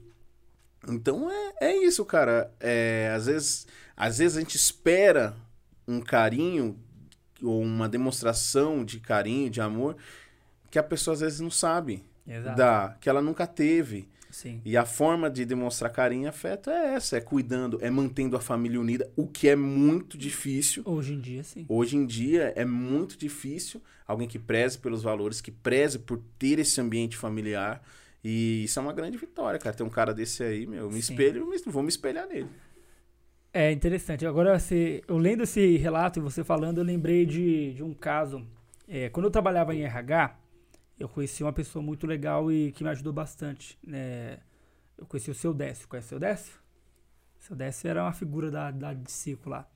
Então 0.88 1.30
é, 1.32 1.54
é 1.62 1.78
isso, 1.78 2.06
cara. 2.06 2.54
É, 2.60 3.12
às, 3.16 3.26
vezes, 3.26 3.68
às 3.96 4.18
vezes 4.20 4.38
a 4.38 4.42
gente 4.42 4.56
espera 4.56 5.36
um 5.88 6.02
carinho 6.02 6.78
ou 7.42 7.62
uma 7.62 7.90
demonstração 7.90 8.86
de 8.86 9.00
carinho, 9.00 9.50
de 9.50 9.60
amor, 9.60 9.98
que 10.70 10.80
a 10.80 10.84
pessoa 10.84 11.14
às 11.14 11.22
vezes 11.22 11.40
não 11.40 11.52
sabe. 11.52 12.04
Exato. 12.28 12.58
da 12.58 12.98
que 13.00 13.10
ela 13.10 13.22
nunca 13.22 13.46
teve. 13.46 14.08
Sim. 14.32 14.60
E 14.66 14.76
a 14.76 14.84
forma 14.84 15.30
de 15.30 15.46
demonstrar 15.46 15.92
carinho 15.92 16.24
e 16.24 16.28
afeto 16.28 16.72
é 16.72 16.96
essa, 16.96 17.18
é 17.18 17.22
cuidando, 17.22 17.78
é 17.82 17.90
mantendo 17.92 18.36
a 18.36 18.40
família 18.40 18.82
unida, 18.82 19.08
o 19.16 19.28
que 19.28 19.48
é 19.48 19.56
muito 19.56 20.18
difícil. 20.18 20.82
Hoje 20.88 21.14
em 21.14 21.20
dia, 21.20 21.44
sim. 21.44 21.66
Hoje 21.70 21.96
em 21.96 22.04
dia 22.04 22.52
é 22.56 22.66
muito 22.66 23.16
difícil 23.16 23.80
alguém 24.08 24.28
que 24.28 24.40
preze 24.40 24.80
pelos 24.80 25.04
valores, 25.04 25.40
que 25.40 25.52
preze 25.52 26.00
por 26.00 26.20
ter 26.40 26.58
esse 26.58 26.82
ambiente 26.82 27.16
familiar. 27.16 27.84
E 28.24 28.64
isso 28.64 28.80
é 28.80 28.82
uma 28.82 28.94
grande 28.94 29.18
vitória, 29.18 29.60
cara. 29.60 29.76
Tem 29.76 29.86
um 29.86 29.90
cara 29.90 30.14
desse 30.16 30.44
aí, 30.44 30.66
meu, 30.66 30.86
eu 30.86 30.88
me 30.90 31.02
sim. 31.02 31.14
espelho, 31.14 31.48
vou 31.68 31.84
me 31.84 31.90
espelhar 31.90 32.28
nele. 32.28 32.50
É 33.54 33.72
interessante. 33.72 34.26
Agora, 34.26 34.58
se, 34.58 35.04
eu 35.08 35.18
lendo 35.18 35.44
esse 35.44 35.78
relato 35.78 36.18
e 36.18 36.22
você 36.22 36.44
falando, 36.44 36.80
eu 36.80 36.84
lembrei 36.84 37.24
de, 37.24 37.74
de 37.74 37.84
um 37.84 37.94
caso. 37.94 38.44
É, 38.88 39.10
quando 39.10 39.26
eu 39.26 39.32
trabalhava 39.32 39.76
em 39.76 39.84
RH, 39.84 40.36
eu 41.04 41.10
conheci 41.10 41.44
uma 41.44 41.54
pessoa 41.54 41.84
muito 41.84 42.08
legal 42.08 42.52
e 42.52 42.72
que 42.72 42.84
me 42.84 42.90
ajudou 42.90 43.12
bastante. 43.12 43.78
Né? 43.86 44.40
Eu 44.98 45.06
conheci 45.06 45.30
o 45.30 45.36
seu 45.36 45.54
Décio. 45.54 45.88
Conhece 45.88 46.08
o 46.08 46.10
seu 46.10 46.20
Décio? 46.20 46.54
O 47.40 47.44
seu 47.44 47.56
Décio 47.56 47.90
era 47.90 48.04
uma 48.04 48.14
figura 48.14 48.50
da, 48.50 48.72
da 48.72 48.96
ciclo 49.06 49.52
lá. 49.52 49.70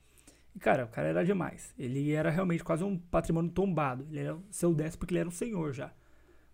E, 0.54 0.58
cara, 0.58 0.84
o 0.84 0.88
cara 0.88 1.08
era 1.08 1.24
demais. 1.24 1.74
Ele 1.78 2.12
era 2.12 2.30
realmente 2.30 2.64
quase 2.64 2.82
um 2.82 2.96
patrimônio 2.98 3.50
tombado. 3.50 4.06
Ele 4.10 4.20
era 4.20 4.34
o 4.34 4.42
seu 4.50 4.74
Décio 4.74 4.98
porque 4.98 5.12
ele 5.12 5.20
era 5.20 5.28
um 5.28 5.32
senhor 5.32 5.72
já. 5.72 5.92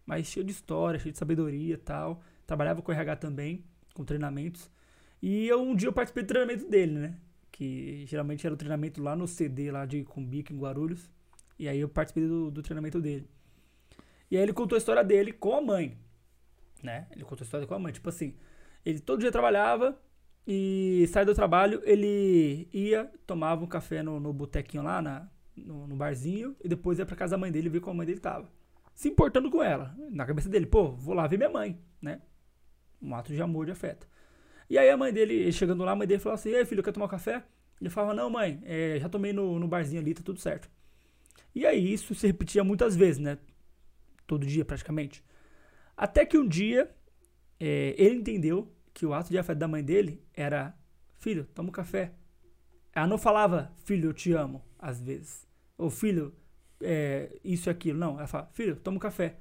Mas 0.04 0.26
cheio 0.26 0.44
de 0.44 0.52
história, 0.52 0.98
cheio 0.98 1.12
de 1.12 1.18
sabedoria 1.18 1.74
e 1.74 1.78
tal. 1.78 2.22
Trabalhava 2.46 2.82
com 2.82 2.92
RH 2.92 3.16
também, 3.16 3.64
com 3.94 4.04
treinamentos. 4.04 4.70
E 5.22 5.46
eu, 5.46 5.62
um 5.62 5.74
dia 5.74 5.88
eu 5.88 5.92
participei 5.92 6.24
do 6.24 6.26
treinamento 6.26 6.68
dele, 6.68 6.92
né? 6.92 7.16
que 7.54 8.04
geralmente 8.06 8.44
era 8.44 8.52
o 8.52 8.56
treinamento 8.56 9.00
lá 9.00 9.14
no 9.14 9.28
CD, 9.28 9.70
lá 9.70 9.86
de 9.86 10.02
Cumbica, 10.02 10.52
em 10.52 10.58
Guarulhos. 10.58 11.08
E 11.56 11.68
aí 11.68 11.78
eu 11.78 11.88
participei 11.88 12.26
do, 12.26 12.50
do 12.50 12.60
treinamento 12.60 13.00
dele. 13.00 13.28
E 14.34 14.36
aí 14.36 14.42
ele 14.42 14.52
contou 14.52 14.74
a 14.74 14.78
história 14.78 15.04
dele 15.04 15.32
com 15.32 15.54
a 15.54 15.60
mãe, 15.60 15.96
né? 16.82 17.06
Ele 17.12 17.22
contou 17.22 17.44
a 17.44 17.46
história 17.46 17.68
com 17.68 17.74
a 17.74 17.78
mãe, 17.78 17.92
tipo 17.92 18.08
assim, 18.08 18.34
ele 18.84 18.98
todo 18.98 19.20
dia 19.20 19.30
trabalhava 19.30 19.96
e 20.44 21.06
sai 21.12 21.24
do 21.24 21.32
trabalho, 21.32 21.80
ele 21.84 22.68
ia, 22.72 23.08
tomava 23.28 23.62
um 23.62 23.68
café 23.68 24.02
no, 24.02 24.18
no 24.18 24.32
botequinho 24.32 24.82
lá, 24.82 25.00
na, 25.00 25.28
no, 25.56 25.86
no 25.86 25.94
barzinho, 25.94 26.56
e 26.64 26.68
depois 26.68 26.98
ia 26.98 27.06
pra 27.06 27.14
casa 27.14 27.36
da 27.36 27.38
mãe 27.38 27.52
dele 27.52 27.68
ver 27.68 27.78
como 27.78 27.92
a 27.92 27.96
mãe 27.98 28.06
dele 28.08 28.18
tava. 28.18 28.50
Se 28.92 29.08
importando 29.08 29.48
com 29.52 29.62
ela, 29.62 29.94
na 30.10 30.26
cabeça 30.26 30.48
dele, 30.48 30.66
pô, 30.66 30.90
vou 30.90 31.14
lá 31.14 31.28
ver 31.28 31.36
minha 31.36 31.50
mãe, 31.50 31.78
né? 32.02 32.20
Um 33.00 33.14
ato 33.14 33.32
de 33.32 33.40
amor, 33.40 33.66
de 33.66 33.70
afeto. 33.70 34.08
E 34.68 34.76
aí 34.76 34.90
a 34.90 34.96
mãe 34.96 35.12
dele, 35.12 35.52
chegando 35.52 35.84
lá, 35.84 35.92
a 35.92 35.96
mãe 35.96 36.08
dele 36.08 36.20
falou 36.20 36.34
assim: 36.34 36.48
Ei, 36.48 36.64
filho, 36.64 36.82
quer 36.82 36.90
tomar 36.90 37.06
um 37.06 37.08
café? 37.08 37.44
Ele 37.80 37.88
falava: 37.88 38.12
Não, 38.12 38.28
mãe, 38.28 38.60
é, 38.64 38.98
já 38.98 39.08
tomei 39.08 39.32
no, 39.32 39.60
no 39.60 39.68
barzinho 39.68 40.02
ali, 40.02 40.12
tá 40.12 40.22
tudo 40.24 40.40
certo. 40.40 40.68
E 41.54 41.64
aí 41.64 41.92
isso 41.92 42.16
se 42.16 42.26
repetia 42.26 42.64
muitas 42.64 42.96
vezes, 42.96 43.20
né? 43.20 43.38
Todo 44.26 44.46
dia 44.46 44.64
praticamente. 44.64 45.22
Até 45.96 46.24
que 46.24 46.38
um 46.38 46.46
dia 46.46 46.90
é, 47.60 47.94
ele 47.96 48.16
entendeu 48.16 48.72
que 48.92 49.06
o 49.06 49.14
ato 49.14 49.30
de 49.30 49.38
afeto 49.38 49.58
da 49.58 49.68
mãe 49.68 49.82
dele 49.82 50.22
era: 50.34 50.74
Filho, 51.18 51.46
toma 51.54 51.68
um 51.68 51.72
café. 51.72 52.12
Ela 52.92 53.06
não 53.06 53.18
falava: 53.18 53.72
Filho, 53.84 54.10
eu 54.10 54.12
te 54.12 54.32
amo, 54.32 54.62
às 54.78 55.00
vezes. 55.00 55.46
Ou 55.76 55.90
filho, 55.90 56.34
é, 56.80 57.36
isso 57.44 57.68
e 57.68 57.70
aquilo. 57.70 57.98
Não, 57.98 58.18
ela 58.18 58.26
fala: 58.26 58.48
Filho, 58.52 58.76
toma 58.76 58.96
um 58.96 59.00
café. 59.00 59.36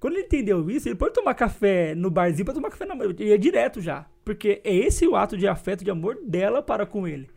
Quando 0.00 0.14
ele 0.14 0.24
entendeu 0.24 0.68
isso, 0.68 0.88
ele 0.88 0.96
pode 0.96 1.14
tomar 1.14 1.34
café 1.34 1.94
no 1.94 2.10
barzinho 2.10 2.44
para 2.44 2.54
tomar 2.54 2.70
café 2.70 2.84
na 2.84 2.94
mãe. 2.94 3.08
Ele 3.08 3.26
ia 3.26 3.38
direto 3.38 3.80
já. 3.80 4.04
Porque 4.24 4.60
é 4.64 4.74
esse 4.74 5.06
o 5.06 5.14
ato 5.14 5.36
de 5.36 5.46
afeto, 5.46 5.84
de 5.84 5.90
amor 5.90 6.18
dela 6.24 6.60
para 6.60 6.84
com 6.84 7.06
ele. 7.06 7.30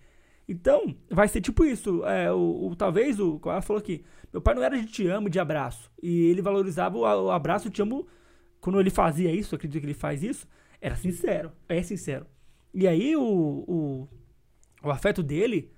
Então, 0.47 0.95
vai 1.09 1.27
ser 1.27 1.41
tipo 1.41 1.65
isso. 1.65 2.05
É, 2.05 2.31
o, 2.31 2.67
o, 2.67 2.75
talvez, 2.75 3.19
o, 3.19 3.39
ela 3.45 3.61
falou 3.61 3.79
aqui, 3.79 4.03
meu 4.31 4.41
pai 4.41 4.53
não 4.53 4.63
era 4.63 4.79
de 4.79 4.85
te 4.85 5.07
amo, 5.07 5.29
de 5.29 5.39
abraço. 5.39 5.91
E 6.01 6.25
ele 6.25 6.41
valorizava 6.41 6.97
o, 6.97 7.01
o 7.01 7.31
abraço, 7.31 7.69
te 7.69 7.81
amo. 7.81 8.07
Quando 8.59 8.79
ele 8.79 8.89
fazia 8.89 9.31
isso, 9.31 9.55
acredito 9.55 9.81
que 9.81 9.87
ele 9.87 9.93
faz 9.93 10.23
isso, 10.23 10.47
era 10.79 10.95
sincero. 10.95 11.51
É 11.67 11.81
sincero. 11.81 12.25
E 12.73 12.87
aí, 12.87 13.15
o, 13.15 13.23
o, 13.23 14.09
o 14.83 14.89
afeto 14.91 15.23
dele 15.23 15.71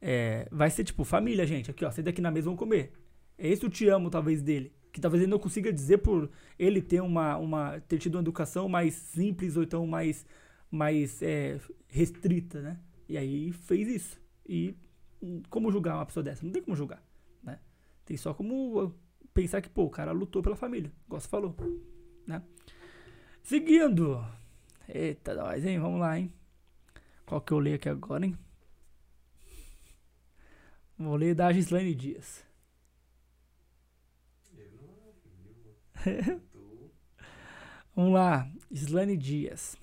é, 0.00 0.46
vai 0.50 0.70
ser 0.70 0.84
tipo, 0.84 1.04
família, 1.04 1.46
gente. 1.46 1.70
Aqui, 1.70 1.84
ó, 1.84 1.90
senta 1.90 2.10
aqui 2.10 2.20
na 2.20 2.30
mesa, 2.30 2.44
vamos 2.44 2.58
comer. 2.58 2.92
É 3.38 3.48
esse 3.48 3.64
o 3.66 3.70
te 3.70 3.88
amo, 3.88 4.10
talvez, 4.10 4.42
dele 4.42 4.72
que 4.92 5.00
talvez 5.00 5.22
ele 5.22 5.30
não 5.30 5.38
consiga 5.38 5.72
dizer 5.72 5.98
por 5.98 6.30
ele 6.58 6.82
ter 6.82 7.00
uma, 7.00 7.36
uma 7.38 7.80
ter 7.80 7.98
tido 7.98 8.16
uma 8.16 8.20
educação 8.20 8.68
mais 8.68 8.94
simples 8.94 9.56
ou 9.56 9.62
então 9.62 9.86
mais 9.86 10.26
mais 10.70 11.20
é, 11.22 11.58
restrita, 11.88 12.60
né? 12.60 12.78
E 13.08 13.16
aí 13.16 13.52
fez 13.52 13.88
isso. 13.88 14.20
E 14.46 14.76
como 15.48 15.70
julgar 15.70 15.96
uma 15.96 16.06
pessoa 16.06 16.22
dessa? 16.22 16.44
Não 16.44 16.52
tem 16.52 16.62
como 16.62 16.76
julgar, 16.76 17.02
né? 17.42 17.60
Tem 18.04 18.16
só 18.16 18.34
como 18.34 18.94
pensar 19.32 19.60
que, 19.60 19.68
pô, 19.68 19.84
o 19.84 19.90
cara 19.90 20.12
lutou 20.12 20.42
pela 20.42 20.56
família, 20.56 20.92
você 21.08 21.28
falou, 21.28 21.56
né? 22.26 22.42
Seguindo. 23.42 24.24
Eita, 24.88 25.34
nós, 25.34 25.64
hein? 25.64 25.78
Vamos 25.78 26.00
lá, 26.00 26.18
hein? 26.18 26.32
Qual 27.24 27.40
que 27.40 27.52
eu 27.52 27.58
leio 27.58 27.76
aqui 27.76 27.88
agora, 27.88 28.26
hein? 28.26 28.36
Vou 30.98 31.16
ler 31.16 31.34
da 31.34 31.52
Gislaine 31.52 31.94
Dias. 31.94 32.44
Vamos 37.94 38.14
lá, 38.14 38.50
Slane 38.70 39.16
Dias. 39.16 39.76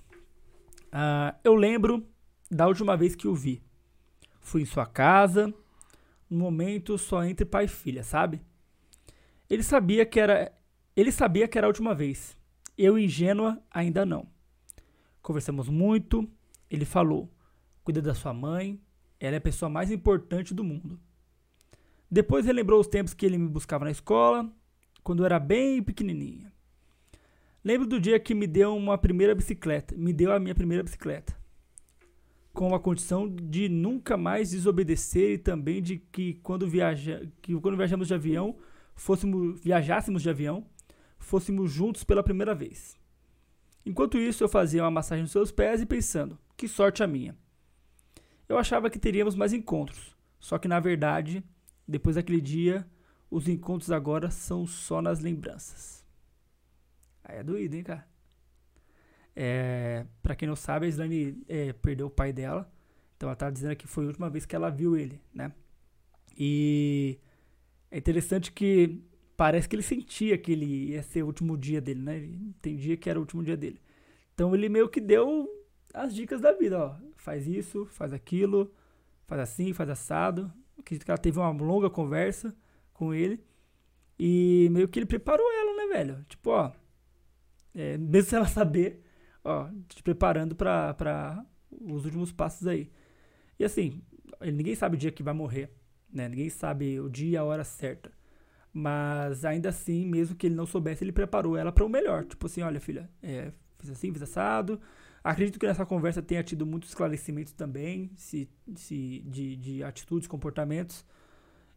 Uh, 0.86 1.32
eu 1.44 1.54
lembro 1.54 2.06
da 2.50 2.66
última 2.66 2.96
vez 2.96 3.14
que 3.14 3.28
o 3.28 3.34
vi. 3.34 3.62
Fui 4.40 4.62
em 4.62 4.66
sua 4.66 4.86
casa, 4.86 5.54
no 6.28 6.38
momento 6.38 6.98
só 6.98 7.24
entre 7.24 7.44
pai 7.44 7.66
e 7.66 7.68
filha, 7.68 8.02
sabe? 8.02 8.40
Ele 9.48 9.62
sabia 9.62 10.04
que 10.04 10.18
era, 10.18 10.52
ele 10.96 11.12
sabia 11.12 11.46
que 11.46 11.56
era 11.56 11.66
a 11.66 11.68
última 11.68 11.94
vez. 11.94 12.36
Eu 12.76 12.98
ingênua 12.98 13.62
ainda 13.70 14.04
não. 14.04 14.26
Conversamos 15.22 15.68
muito. 15.68 16.28
Ele 16.70 16.84
falou: 16.84 17.30
"Cuida 17.84 18.00
da 18.00 18.14
sua 18.14 18.32
mãe. 18.32 18.80
Ela 19.18 19.36
é 19.36 19.38
a 19.38 19.40
pessoa 19.40 19.68
mais 19.68 19.90
importante 19.90 20.54
do 20.54 20.64
mundo." 20.64 20.98
Depois 22.10 22.46
relembrou 22.46 22.80
os 22.80 22.86
tempos 22.86 23.14
que 23.14 23.24
ele 23.24 23.38
me 23.38 23.48
buscava 23.48 23.84
na 23.84 23.90
escola, 23.90 24.50
quando 25.02 25.20
eu 25.20 25.26
era 25.26 25.38
bem 25.38 25.82
pequenininha. 25.82 26.52
Lembro 27.62 27.86
do 27.86 28.00
dia 28.00 28.18
que 28.18 28.34
me 28.34 28.46
deu 28.46 28.74
uma 28.76 28.96
primeira 28.96 29.34
bicicleta, 29.34 29.94
me 29.96 30.12
deu 30.12 30.32
a 30.32 30.40
minha 30.40 30.54
primeira 30.54 30.82
bicicleta. 30.82 31.39
Com 32.52 32.74
a 32.74 32.80
condição 32.80 33.28
de 33.28 33.68
nunca 33.68 34.16
mais 34.16 34.50
desobedecer 34.50 35.32
e 35.32 35.38
também 35.38 35.80
de 35.80 35.98
que 35.98 36.34
quando, 36.42 36.68
viaja, 36.68 37.26
que 37.40 37.54
quando 37.60 37.76
viajamos 37.76 38.08
de 38.08 38.14
avião, 38.14 38.56
fôssemos, 38.94 39.60
viajássemos 39.60 40.22
de 40.22 40.30
avião, 40.30 40.66
fôssemos 41.18 41.70
juntos 41.70 42.02
pela 42.02 42.22
primeira 42.22 42.54
vez. 42.54 42.98
Enquanto 43.86 44.18
isso, 44.18 44.44
eu 44.44 44.48
fazia 44.48 44.82
uma 44.82 44.90
massagem 44.90 45.22
nos 45.22 45.32
seus 45.32 45.50
pés 45.50 45.80
e 45.80 45.86
pensando, 45.86 46.38
que 46.56 46.68
sorte 46.68 47.02
a 47.02 47.06
minha. 47.06 47.36
Eu 48.48 48.58
achava 48.58 48.90
que 48.90 48.98
teríamos 48.98 49.36
mais 49.36 49.52
encontros, 49.52 50.16
só 50.38 50.58
que 50.58 50.66
na 50.68 50.80
verdade, 50.80 51.42
depois 51.86 52.16
daquele 52.16 52.40
dia, 52.40 52.86
os 53.30 53.48
encontros 53.48 53.92
agora 53.92 54.28
são 54.30 54.66
só 54.66 55.00
nas 55.00 55.20
lembranças. 55.20 56.04
Aí 57.22 57.38
é 57.38 57.44
doído, 57.44 57.76
hein, 57.76 57.84
cara? 57.84 58.09
É, 59.42 60.04
pra 60.22 60.36
quem 60.36 60.46
não 60.46 60.54
sabe, 60.54 60.84
a 60.84 60.88
Islane 60.90 61.42
é, 61.48 61.72
perdeu 61.72 62.08
o 62.08 62.10
pai 62.10 62.30
dela. 62.30 62.70
Então 63.16 63.26
ela 63.26 63.34
tá 63.34 63.48
dizendo 63.48 63.74
que 63.74 63.86
foi 63.86 64.04
a 64.04 64.08
última 64.08 64.28
vez 64.28 64.44
que 64.44 64.54
ela 64.54 64.68
viu 64.68 64.98
ele, 64.98 65.18
né? 65.32 65.50
E 66.36 67.18
é 67.90 67.96
interessante 67.96 68.52
que 68.52 69.02
parece 69.38 69.66
que 69.66 69.74
ele 69.74 69.82
sentia 69.82 70.36
que 70.36 70.52
ele 70.52 70.90
ia 70.90 71.02
ser 71.02 71.22
o 71.22 71.26
último 71.26 71.56
dia 71.56 71.80
dele, 71.80 72.02
né? 72.02 72.18
Ele 72.18 72.36
entendia 72.48 72.98
que 72.98 73.08
era 73.08 73.18
o 73.18 73.22
último 73.22 73.42
dia 73.42 73.56
dele. 73.56 73.80
Então 74.34 74.54
ele 74.54 74.68
meio 74.68 74.90
que 74.90 75.00
deu 75.00 75.48
as 75.94 76.14
dicas 76.14 76.42
da 76.42 76.52
vida, 76.52 76.78
ó. 76.78 76.96
Faz 77.16 77.46
isso, 77.46 77.86
faz 77.86 78.12
aquilo, 78.12 78.70
faz 79.26 79.40
assim, 79.40 79.72
faz 79.72 79.88
assado. 79.88 80.52
Acredito 80.78 81.06
que 81.06 81.10
ela 81.10 81.16
teve 81.16 81.38
uma 81.38 81.48
longa 81.50 81.88
conversa 81.88 82.54
com 82.92 83.14
ele. 83.14 83.42
E 84.18 84.68
meio 84.70 84.86
que 84.86 84.98
ele 84.98 85.06
preparou 85.06 85.50
ela, 85.50 85.76
né, 85.78 85.94
velho? 85.94 86.26
Tipo, 86.28 86.50
ó. 86.50 86.72
É, 87.74 87.96
mesmo 87.96 88.28
sem 88.28 88.36
ela 88.36 88.44
saber, 88.48 89.02
ó, 89.44 89.68
te 89.88 90.02
preparando 90.02 90.54
pra 90.54 91.44
os 91.70 92.04
últimos 92.04 92.32
passos 92.32 92.66
aí. 92.66 92.90
E 93.58 93.64
assim, 93.64 94.02
ninguém 94.40 94.74
sabe 94.74 94.96
o 94.96 94.98
dia 94.98 95.12
que 95.12 95.22
vai 95.22 95.34
morrer, 95.34 95.70
né? 96.12 96.28
Ninguém 96.28 96.50
sabe 96.50 96.98
o 97.00 97.08
dia 97.08 97.30
e 97.30 97.36
a 97.36 97.44
hora 97.44 97.64
certa. 97.64 98.10
Mas 98.72 99.44
ainda 99.44 99.68
assim, 99.68 100.06
mesmo 100.06 100.36
que 100.36 100.46
ele 100.46 100.54
não 100.54 100.66
soubesse, 100.66 101.04
ele 101.04 101.12
preparou 101.12 101.56
ela 101.56 101.72
para 101.72 101.84
o 101.84 101.88
melhor. 101.88 102.24
Tipo 102.24 102.46
assim, 102.46 102.62
olha, 102.62 102.80
filha, 102.80 103.10
é, 103.22 103.52
fiz 103.78 103.90
assim, 103.90 104.12
fiz 104.12 104.22
assado. 104.22 104.80
Acredito 105.22 105.58
que 105.58 105.66
nessa 105.66 105.84
conversa 105.84 106.22
tenha 106.22 106.42
tido 106.42 106.64
muitos 106.64 106.90
esclarecimentos 106.90 107.52
também, 107.52 108.10
se, 108.16 108.48
se, 108.74 109.20
de, 109.26 109.56
de 109.56 109.84
atitudes, 109.84 110.26
comportamentos 110.26 111.04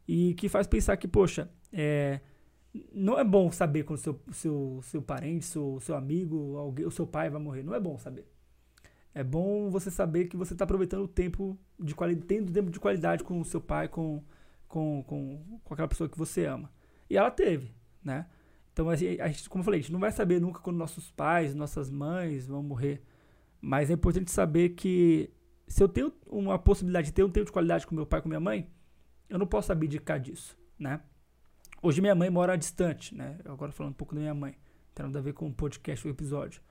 e 0.07 0.33
que 0.35 0.49
faz 0.49 0.67
pensar 0.67 0.97
que, 0.97 1.07
poxa, 1.07 1.49
é, 1.71 2.19
não 2.91 3.19
é 3.19 3.23
bom 3.23 3.51
saber 3.51 3.83
quando 3.83 3.99
seu, 3.99 4.19
seu, 4.31 4.79
seu 4.83 5.01
parente, 5.01 5.45
seu, 5.45 5.79
seu 5.79 5.95
amigo, 5.95 6.57
alguém, 6.57 6.85
o 6.85 6.91
seu 6.91 7.05
pai 7.05 7.29
vai 7.29 7.41
morrer. 7.41 7.63
Não 7.63 7.75
é 7.75 7.79
bom 7.79 7.97
saber. 7.97 8.25
É 9.13 9.23
bom 9.23 9.69
você 9.69 9.91
saber 9.91 10.25
que 10.25 10.35
você 10.35 10.53
está 10.53 10.63
aproveitando 10.63 11.03
o 11.03 11.07
tempo 11.07 11.57
de 11.79 11.93
qualidade, 11.93 12.25
tendo 12.25 12.51
tempo 12.51 12.71
de 12.71 12.79
qualidade 12.79 13.23
com 13.23 13.39
o 13.39 13.45
seu 13.45 13.61
pai, 13.61 13.87
com, 13.87 14.23
com, 14.67 15.03
com, 15.05 15.59
com 15.63 15.73
aquela 15.73 15.87
pessoa 15.87 16.09
que 16.09 16.17
você 16.17 16.45
ama. 16.45 16.71
E 17.07 17.15
ela 17.15 17.29
teve, 17.29 17.71
né? 18.03 18.25
Então, 18.71 18.89
a 18.89 18.95
gente, 18.95 19.47
como 19.47 19.61
eu 19.61 19.65
falei, 19.65 19.79
a 19.79 19.83
gente 19.83 19.91
não 19.91 19.99
vai 19.99 20.11
saber 20.11 20.41
nunca 20.41 20.59
quando 20.59 20.77
nossos 20.77 21.11
pais, 21.11 21.53
nossas 21.53 21.91
mães 21.91 22.47
vão 22.47 22.63
morrer. 22.63 23.03
Mas 23.61 23.91
é 23.91 23.93
importante 23.93 24.31
saber 24.31 24.69
que 24.69 25.29
se 25.67 25.81
eu 25.83 25.87
tenho 25.87 26.11
uma 26.25 26.57
possibilidade 26.57 27.07
de 27.07 27.13
ter 27.13 27.23
um 27.23 27.29
tempo 27.29 27.45
de 27.45 27.51
qualidade 27.51 27.85
com 27.85 27.93
meu 27.93 28.05
pai, 28.07 28.19
com 28.19 28.27
minha 28.27 28.39
mãe, 28.39 28.67
eu 29.29 29.37
não 29.37 29.45
posso 29.45 29.71
abdicar 29.71 30.19
disso, 30.19 30.57
né? 30.77 31.01
Hoje 31.85 31.99
minha 31.99 32.15
mãe 32.15 32.29
mora 32.29 32.57
distante, 32.57 33.13
né? 33.13 33.37
Agora 33.43 33.69
falando 33.73 33.91
um 33.91 33.95
pouco 33.95 34.15
da 34.15 34.21
minha 34.21 34.33
mãe. 34.33 34.51
Não 34.51 34.93
tem 34.95 35.05
nada 35.05 35.19
a 35.19 35.21
ver 35.21 35.33
com 35.33 35.49
o 35.49 35.53
podcast, 35.53 36.07
o 36.07 36.09
episódio. 36.09 36.61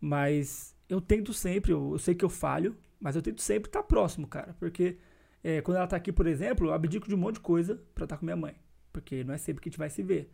Mas 0.00 0.72
eu 0.88 1.00
tento 1.00 1.34
sempre, 1.34 1.72
eu, 1.72 1.90
eu, 1.90 1.98
sei 1.98 2.14
que 2.14 2.24
eu 2.24 2.28
falho, 2.28 2.76
mas 3.00 3.16
eu 3.16 3.22
tento 3.22 3.42
sempre 3.42 3.68
estar 3.68 3.82
próximo, 3.82 4.24
cara. 4.24 4.54
Porque 4.60 4.98
é, 5.42 5.60
quando 5.62 5.78
ela 5.78 5.86
tá 5.88 5.96
aqui, 5.96 6.12
por 6.12 6.28
exemplo, 6.28 6.68
eu 6.68 6.72
abdico 6.72 7.08
de 7.08 7.14
um 7.16 7.18
monte 7.18 7.34
de 7.34 7.40
coisa 7.40 7.82
pra 7.92 8.04
estar 8.04 8.18
com 8.18 8.24
minha 8.24 8.36
mãe. 8.36 8.54
Porque 8.92 9.24
não 9.24 9.34
é 9.34 9.36
sempre 9.36 9.60
que 9.60 9.68
a 9.68 9.70
gente 9.70 9.80
vai 9.80 9.90
se 9.90 10.04
ver. 10.04 10.32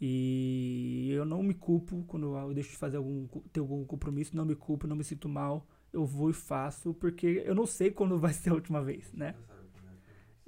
E 0.00 1.12
eu 1.12 1.24
não 1.24 1.40
me 1.40 1.54
culpo 1.54 2.02
quando 2.08 2.36
eu 2.36 2.52
deixo 2.52 2.70
de 2.70 2.76
fazer 2.76 2.96
algum, 2.96 3.28
ter 3.52 3.60
algum 3.60 3.84
compromisso, 3.84 4.36
não 4.36 4.44
me 4.44 4.56
culpo, 4.56 4.88
não 4.88 4.96
me 4.96 5.04
sinto 5.04 5.28
mal. 5.28 5.68
Eu 5.92 6.04
vou 6.04 6.30
e 6.30 6.32
faço, 6.32 6.92
porque 6.94 7.44
eu 7.46 7.54
não 7.54 7.66
sei 7.66 7.92
quando 7.92 8.18
vai 8.18 8.32
ser 8.32 8.50
a 8.50 8.54
última 8.54 8.82
vez, 8.82 9.12
né? 9.12 9.36
Exato. 9.38 9.61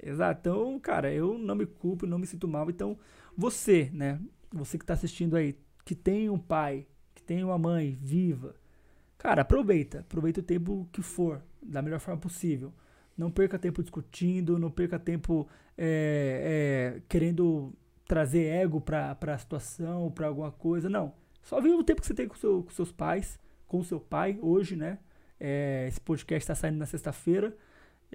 Então, 0.01 0.79
cara, 0.79 1.11
eu 1.11 1.37
não 1.37 1.55
me 1.55 1.65
culpo, 1.65 2.05
não 2.05 2.17
me 2.17 2.27
sinto 2.27 2.47
mal. 2.47 2.69
Então, 2.69 2.97
você, 3.35 3.89
né? 3.93 4.19
Você 4.53 4.77
que 4.77 4.83
está 4.83 4.93
assistindo 4.93 5.35
aí, 5.35 5.57
que 5.83 5.95
tem 5.95 6.29
um 6.29 6.39
pai, 6.39 6.87
que 7.13 7.23
tem 7.23 7.43
uma 7.43 7.57
mãe 7.57 7.97
viva, 8.01 8.55
cara, 9.17 9.41
aproveita. 9.41 9.99
Aproveita 9.99 10.39
o 10.39 10.43
tempo 10.43 10.87
que 10.91 11.01
for, 11.01 11.41
da 11.61 11.81
melhor 11.81 11.99
forma 11.99 12.19
possível. 12.19 12.73
Não 13.17 13.31
perca 13.31 13.57
tempo 13.57 13.81
discutindo, 13.81 14.59
não 14.59 14.69
perca 14.69 14.99
tempo 14.99 15.47
é, 15.77 16.95
é, 16.97 17.01
querendo 17.07 17.73
trazer 18.07 18.45
ego 18.45 18.79
pra, 18.81 19.15
pra 19.15 19.37
situação, 19.37 20.11
pra 20.11 20.27
alguma 20.27 20.51
coisa. 20.51 20.89
Não. 20.89 21.13
Só 21.41 21.61
viva 21.61 21.77
o 21.77 21.83
tempo 21.83 22.01
que 22.01 22.07
você 22.07 22.13
tem 22.13 22.27
com, 22.27 22.35
seu, 22.35 22.63
com 22.63 22.71
seus 22.71 22.91
pais, 22.91 23.39
com 23.67 23.83
seu 23.83 23.99
pai, 23.99 24.37
hoje, 24.41 24.75
né? 24.75 24.99
É, 25.39 25.85
esse 25.87 25.99
podcast 26.01 26.43
está 26.43 26.55
saindo 26.55 26.77
na 26.77 26.85
sexta-feira. 26.85 27.55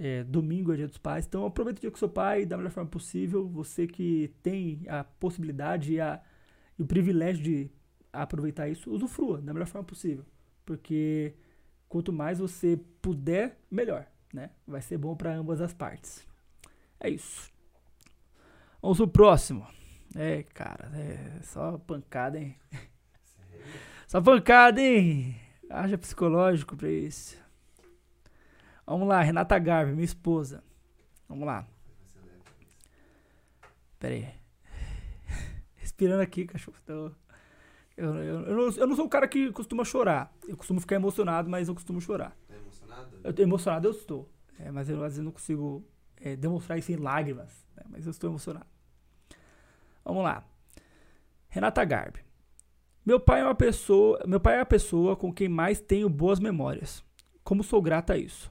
É, 0.03 0.25
domingo 0.25 0.73
é 0.73 0.77
dia 0.77 0.89
dos 0.89 0.97
pais. 0.97 1.27
Então 1.27 1.45
aproveita 1.45 1.79
o 1.79 1.81
dia 1.83 1.91
com 1.91 1.99
seu 1.99 2.09
pai 2.09 2.47
da 2.47 2.57
melhor 2.57 2.71
forma 2.71 2.89
possível. 2.89 3.47
Você 3.49 3.87
que 3.87 4.33
tem 4.43 4.83
a 4.89 5.05
possibilidade 5.05 5.93
e, 5.93 6.01
a, 6.01 6.19
e 6.79 6.83
o 6.83 6.87
privilégio 6.87 7.45
de 7.45 7.71
aproveitar 8.11 8.67
isso, 8.67 8.91
usufrua 8.91 9.43
da 9.43 9.53
melhor 9.53 9.67
forma 9.67 9.87
possível. 9.87 10.25
Porque 10.65 11.35
quanto 11.87 12.15
mais 12.15 12.39
você 12.39 12.81
puder, 13.03 13.59
melhor. 13.71 14.07
Né? 14.33 14.49
Vai 14.67 14.81
ser 14.81 14.97
bom 14.97 15.15
para 15.15 15.35
ambas 15.35 15.61
as 15.61 15.75
partes. 15.75 16.27
É 16.99 17.11
isso. 17.11 17.53
Vamos 18.81 18.97
pro 18.97 19.09
próximo. 19.09 19.67
É, 20.17 20.43
cara, 20.45 20.91
é 20.95 21.43
só 21.43 21.77
pancada, 21.77 22.39
hein? 22.39 22.57
Só 24.09 24.21
pancada, 24.21 24.81
hein? 24.81 25.37
Haja 25.69 25.99
psicológico 25.99 26.75
pra 26.75 26.91
isso. 26.91 27.37
Vamos 28.91 29.07
lá, 29.07 29.23
Renata 29.23 29.57
Garvey, 29.57 29.95
minha 29.95 30.05
esposa. 30.05 30.65
Vamos 31.29 31.47
lá. 31.47 31.65
Pera 34.01 34.15
aí. 34.15 34.29
Respirando 35.77 36.21
aqui, 36.21 36.45
cachorro. 36.45 36.77
Eu, 36.89 37.15
eu, 37.97 38.15
eu, 38.17 38.57
não, 38.57 38.77
eu 38.77 38.87
não 38.89 38.97
sou 38.97 39.05
um 39.05 39.09
cara 39.09 39.29
que 39.29 39.53
costuma 39.53 39.85
chorar. 39.85 40.35
Eu 40.49 40.57
costumo 40.57 40.81
ficar 40.81 40.97
emocionado, 40.97 41.49
mas 41.49 41.69
eu 41.69 41.75
costumo 41.75 42.01
chorar. 42.01 42.37
Tá 42.49 42.57
emocionado? 42.57 43.21
Eu 43.23 43.33
tô 43.33 43.43
emocionado, 43.43 43.87
eu 43.87 43.93
estou. 43.93 44.29
É, 44.59 44.73
mas 44.73 44.89
eu 44.89 44.97
às 44.97 45.13
vezes 45.13 45.25
não 45.25 45.31
consigo 45.31 45.87
é, 46.21 46.35
demonstrar 46.35 46.77
isso 46.77 46.91
em 46.91 46.97
lágrimas. 46.97 47.65
né, 47.77 47.85
Mas 47.89 48.07
eu 48.07 48.11
estou 48.11 48.29
emocionado. 48.29 48.67
Vamos 50.05 50.25
lá. 50.25 50.43
Renata 51.49 51.85
Garbi. 51.85 52.25
Meu 53.07 53.21
pai 53.21 53.43
é 53.43 53.45
uma 53.45 53.55
pessoa, 53.55 54.21
meu 54.27 54.41
pai 54.41 54.57
é 54.57 54.61
a 54.63 54.67
pessoa 54.67 55.15
com 55.15 55.33
quem 55.33 55.49
mais 55.49 55.81
tenho 55.81 56.09
boas 56.11 56.41
memórias. 56.41 57.05
Como 57.45 57.63
sou 57.63 57.81
grata 57.81 58.15
a 58.15 58.19
isso. 58.19 58.51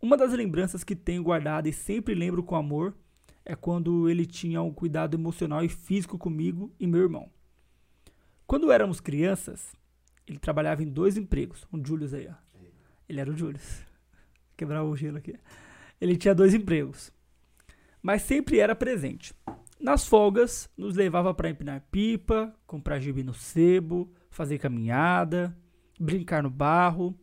Uma 0.00 0.16
das 0.16 0.32
lembranças 0.32 0.84
que 0.84 0.94
tenho 0.94 1.22
guardada 1.22 1.68
e 1.68 1.72
sempre 1.72 2.14
lembro 2.14 2.42
com 2.42 2.54
amor 2.54 2.94
é 3.44 3.54
quando 3.54 4.08
ele 4.08 4.26
tinha 4.26 4.60
um 4.60 4.72
cuidado 4.72 5.16
emocional 5.16 5.64
e 5.64 5.68
físico 5.68 6.18
comigo 6.18 6.74
e 6.78 6.86
meu 6.86 7.02
irmão. 7.02 7.30
Quando 8.46 8.70
éramos 8.70 9.00
crianças, 9.00 9.74
ele 10.26 10.38
trabalhava 10.38 10.82
em 10.82 10.88
dois 10.88 11.16
empregos. 11.16 11.66
Um 11.72 11.84
Julius 11.84 12.12
aí, 12.12 12.28
ó. 12.28 12.34
Ele 13.08 13.20
era 13.20 13.30
o 13.30 13.36
Julius. 13.36 13.84
Quebrar 14.56 14.84
o 14.84 14.96
gelo 14.96 15.18
aqui. 15.18 15.34
Ele 16.00 16.16
tinha 16.16 16.34
dois 16.34 16.54
empregos. 16.54 17.12
Mas 18.02 18.22
sempre 18.22 18.58
era 18.58 18.74
presente. 18.74 19.34
Nas 19.80 20.06
folgas, 20.06 20.68
nos 20.76 20.96
levava 20.96 21.32
para 21.34 21.50
empinar 21.50 21.86
pipa, 21.90 22.54
comprar 22.66 22.98
gibi 22.98 23.22
no 23.22 23.34
sebo, 23.34 24.12
fazer 24.30 24.58
caminhada, 24.58 25.56
brincar 25.98 26.42
no 26.42 26.50
barro, 26.50 27.18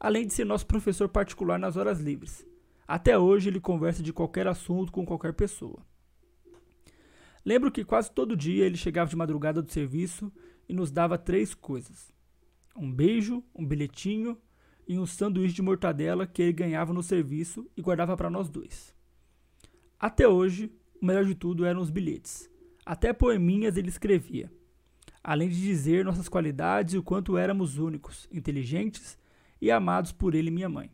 além 0.00 0.26
de 0.26 0.32
ser 0.32 0.46
nosso 0.46 0.66
professor 0.66 1.10
particular 1.10 1.58
nas 1.58 1.76
horas 1.76 2.00
livres. 2.00 2.46
Até 2.88 3.18
hoje 3.18 3.50
ele 3.50 3.60
conversa 3.60 4.02
de 4.02 4.14
qualquer 4.14 4.46
assunto 4.46 4.90
com 4.90 5.04
qualquer 5.04 5.34
pessoa. 5.34 5.84
Lembro 7.44 7.70
que 7.70 7.84
quase 7.84 8.10
todo 8.10 8.36
dia 8.36 8.64
ele 8.64 8.76
chegava 8.76 9.10
de 9.10 9.16
madrugada 9.16 9.62
do 9.62 9.70
serviço 9.70 10.32
e 10.66 10.72
nos 10.72 10.90
dava 10.90 11.18
três 11.18 11.54
coisas: 11.54 12.10
um 12.74 12.90
beijo, 12.90 13.44
um 13.54 13.64
bilhetinho 13.64 14.36
e 14.88 14.98
um 14.98 15.06
sanduíche 15.06 15.54
de 15.54 15.62
mortadela 15.62 16.26
que 16.26 16.42
ele 16.42 16.52
ganhava 16.52 16.92
no 16.92 17.02
serviço 17.02 17.70
e 17.76 17.82
guardava 17.82 18.16
para 18.16 18.30
nós 18.30 18.48
dois. 18.48 18.94
Até 19.98 20.26
hoje, 20.26 20.72
o 21.00 21.06
melhor 21.06 21.24
de 21.24 21.34
tudo 21.34 21.64
eram 21.64 21.80
os 21.80 21.90
bilhetes. 21.90 22.50
Até 22.84 23.12
poeminhas 23.12 23.76
ele 23.76 23.88
escrevia, 23.88 24.50
além 25.22 25.48
de 25.48 25.60
dizer 25.60 26.04
nossas 26.04 26.28
qualidades 26.28 26.94
e 26.94 26.98
o 26.98 27.02
quanto 27.02 27.36
éramos 27.36 27.78
únicos, 27.78 28.26
inteligentes 28.32 29.19
e 29.60 29.70
amados 29.70 30.12
por 30.12 30.34
ele 30.34 30.48
e 30.48 30.52
minha 30.52 30.68
mãe. 30.68 30.90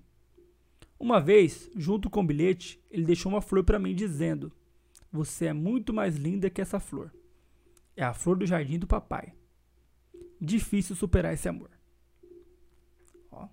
Uma 0.99 1.21
vez, 1.21 1.71
junto 1.77 2.09
com 2.09 2.21
o 2.21 2.27
bilhete, 2.27 2.83
ele 2.91 3.05
deixou 3.05 3.31
uma 3.31 3.43
flor 3.43 3.63
para 3.65 3.79
mim 3.79 3.95
dizendo: 3.95 4.51
Você 5.13 5.47
é 5.47 5.53
muito 5.53 5.93
mais 5.93 6.17
linda 6.17 6.51
que 6.51 6.61
essa 6.61 6.81
flor. 6.81 7.13
É 7.95 8.03
a 8.05 8.15
flor 8.15 8.37
do 8.37 8.47
jardim 8.47 8.79
do 8.79 8.87
papai. 8.87 9.33
Difícil 10.41 10.97
superar 10.97 11.35
esse 11.35 11.49
amor. 11.49 11.71
Ó. 13.31 13.47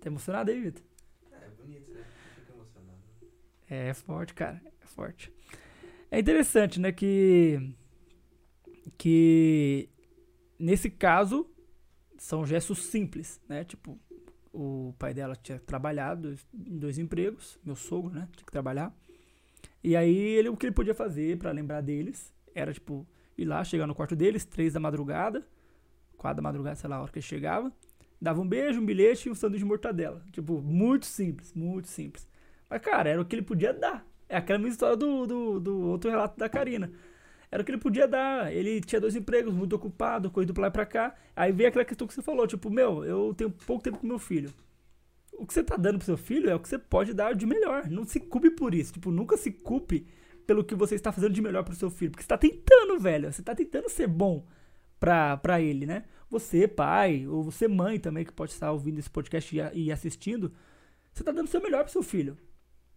Tá 0.00 0.06
emocionado 0.06 0.50
aí, 0.50 0.60
Vitor? 0.60 0.84
É, 1.32 1.48
bonito, 1.50 1.92
né? 1.92 2.04
Fica 2.36 2.52
emocionado. 2.52 2.98
É, 3.68 3.88
é 3.88 3.94
forte, 3.94 4.34
cara. 4.34 4.62
É 4.80 4.86
forte. 4.86 5.32
É 6.10 6.18
interessante, 6.18 6.80
né, 6.80 6.92
que 6.92 7.74
que 8.96 9.88
nesse 10.58 10.88
caso 10.88 11.50
são 12.16 12.46
gestos 12.46 12.78
simples, 12.86 13.40
né? 13.48 13.64
Tipo, 13.64 13.98
o 14.56 14.94
pai 14.98 15.12
dela 15.12 15.36
tinha 15.36 15.58
trabalhado 15.58 16.34
em 16.54 16.78
dois 16.78 16.98
empregos, 16.98 17.58
meu 17.62 17.76
sogro, 17.76 18.14
né, 18.14 18.26
tinha 18.32 18.46
que 18.46 18.52
trabalhar. 18.52 18.92
E 19.84 19.94
aí 19.94 20.16
ele 20.16 20.48
o 20.48 20.56
que 20.56 20.66
ele 20.66 20.74
podia 20.74 20.94
fazer 20.94 21.36
pra 21.38 21.50
lembrar 21.52 21.82
deles 21.82 22.32
era 22.54 22.72
tipo 22.72 23.06
ir 23.36 23.44
lá, 23.44 23.62
chegar 23.62 23.86
no 23.86 23.94
quarto 23.94 24.16
deles, 24.16 24.46
três 24.46 24.72
da 24.72 24.80
madrugada, 24.80 25.46
quatro 26.16 26.36
da 26.36 26.42
madrugada, 26.42 26.76
sei 26.76 26.88
lá, 26.88 26.96
a 26.96 27.02
hora 27.02 27.12
que 27.12 27.18
ele 27.18 27.26
chegava, 27.26 27.70
dava 28.20 28.40
um 28.40 28.48
beijo, 28.48 28.80
um 28.80 28.86
bilhete 28.86 29.28
e 29.28 29.32
um 29.32 29.34
sanduíche 29.34 29.62
de 29.62 29.68
mortadela. 29.68 30.22
Tipo, 30.32 30.62
muito 30.62 31.04
simples, 31.04 31.52
muito 31.52 31.88
simples. 31.88 32.26
Mas, 32.68 32.80
cara, 32.80 33.10
era 33.10 33.20
o 33.20 33.24
que 33.26 33.36
ele 33.36 33.42
podia 33.42 33.74
dar. 33.74 34.06
É 34.26 34.38
aquela 34.38 34.58
mesma 34.58 34.72
história 34.72 34.96
do, 34.96 35.26
do, 35.26 35.60
do 35.60 35.80
outro 35.82 36.10
relato 36.10 36.38
da 36.38 36.48
Karina. 36.48 36.90
Era 37.50 37.62
o 37.62 37.64
que 37.64 37.70
ele 37.70 37.78
podia 37.78 38.06
dar. 38.08 38.52
Ele 38.52 38.80
tinha 38.80 39.00
dois 39.00 39.14
empregos, 39.14 39.54
muito 39.54 39.74
ocupado, 39.76 40.30
corrido 40.30 40.52
pra 40.52 40.62
lá 40.62 40.68
e 40.68 40.70
pra 40.70 40.86
cá. 40.86 41.14
Aí 41.34 41.52
veio 41.52 41.68
aquela 41.68 41.84
questão 41.84 42.06
que 42.06 42.14
você 42.14 42.22
falou, 42.22 42.46
tipo, 42.46 42.70
meu, 42.70 43.04
eu 43.04 43.34
tenho 43.34 43.50
pouco 43.50 43.82
tempo 43.82 43.98
com 43.98 44.06
meu 44.06 44.18
filho. 44.18 44.52
O 45.32 45.46
que 45.46 45.52
você 45.52 45.62
tá 45.62 45.76
dando 45.76 45.98
pro 45.98 46.06
seu 46.06 46.16
filho 46.16 46.48
é 46.50 46.54
o 46.54 46.60
que 46.60 46.68
você 46.68 46.78
pode 46.78 47.12
dar 47.12 47.34
de 47.34 47.46
melhor. 47.46 47.88
Não 47.88 48.04
se 48.04 48.18
culpe 48.18 48.50
por 48.50 48.74
isso. 48.74 48.92
Tipo, 48.94 49.10
nunca 49.10 49.36
se 49.36 49.50
culpe 49.50 50.06
pelo 50.46 50.64
que 50.64 50.74
você 50.74 50.94
está 50.94 51.12
fazendo 51.12 51.32
de 51.32 51.42
melhor 51.42 51.62
pro 51.62 51.74
seu 51.74 51.90
filho. 51.90 52.10
Porque 52.10 52.22
você 52.22 52.28
tá 52.28 52.38
tentando, 52.38 52.98
velho. 52.98 53.32
Você 53.32 53.42
tá 53.42 53.54
tentando 53.54 53.88
ser 53.88 54.06
bom 54.06 54.46
pra, 54.98 55.36
pra 55.36 55.60
ele, 55.60 55.86
né? 55.86 56.04
Você, 56.30 56.66
pai, 56.66 57.26
ou 57.26 57.42
você, 57.42 57.68
mãe 57.68 58.00
também, 58.00 58.24
que 58.24 58.32
pode 58.32 58.52
estar 58.52 58.72
ouvindo 58.72 58.98
esse 58.98 59.10
podcast 59.10 59.56
e, 59.56 59.84
e 59.84 59.92
assistindo. 59.92 60.52
Você 61.12 61.22
tá 61.22 61.32
dando 61.32 61.46
o 61.46 61.50
seu 61.50 61.62
melhor 61.62 61.84
pro 61.84 61.92
seu 61.92 62.02
filho. 62.02 62.36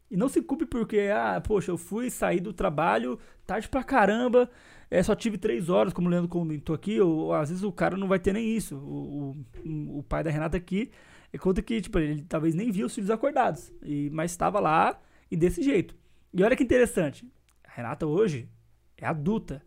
E 0.10 0.18
não 0.18 0.28
se 0.28 0.42
culpe 0.42 0.66
porque, 0.66 1.10
ah, 1.14 1.42
poxa, 1.46 1.72
eu 1.72 1.78
fui 1.78 2.10
sair 2.10 2.40
do 2.40 2.52
trabalho 2.52 3.20
tarde 3.46 3.68
pra 3.68 3.84
caramba, 3.84 4.50
é, 4.92 5.02
só 5.02 5.16
tive 5.16 5.38
três 5.38 5.70
horas, 5.70 5.94
como 5.94 6.08
o 6.08 6.12
Leandro 6.12 6.30
comentou 6.30 6.76
aqui, 6.76 7.00
ou, 7.00 7.34
às 7.34 7.50
vezes 7.50 7.64
o 7.64 7.72
cara 7.72 7.98
não 7.98 8.08
vai 8.08 8.20
ter 8.20 8.34
nem 8.34 8.56
isso. 8.56 8.76
O, 8.76 9.36
o, 9.66 10.00
o 10.00 10.04
pai 10.04 10.24
da 10.24 10.30
Renata 10.30 10.58
aqui 10.58 10.92
é, 11.32 11.38
conta 11.38 11.62
que, 11.62 11.80
tipo, 11.82 11.98
ele 12.00 12.24
talvez 12.24 12.56
nem 12.56 12.72
viu 12.72 12.88
os 12.88 12.94
filhos 12.94 13.10
acordados, 13.10 13.72
e, 13.84 14.10
mas 14.12 14.32
estava 14.32 14.60
lá 14.60 15.00
e 15.30 15.38
desse 15.38 15.62
jeito. 15.62 15.96
E 16.34 16.44
olha 16.44 16.56
que 16.56 16.64
interessante, 16.64 17.28
a 17.64 17.72
Renata 17.72 18.06
hoje 18.06 18.50
é 18.98 19.06
adulta. 19.06 19.64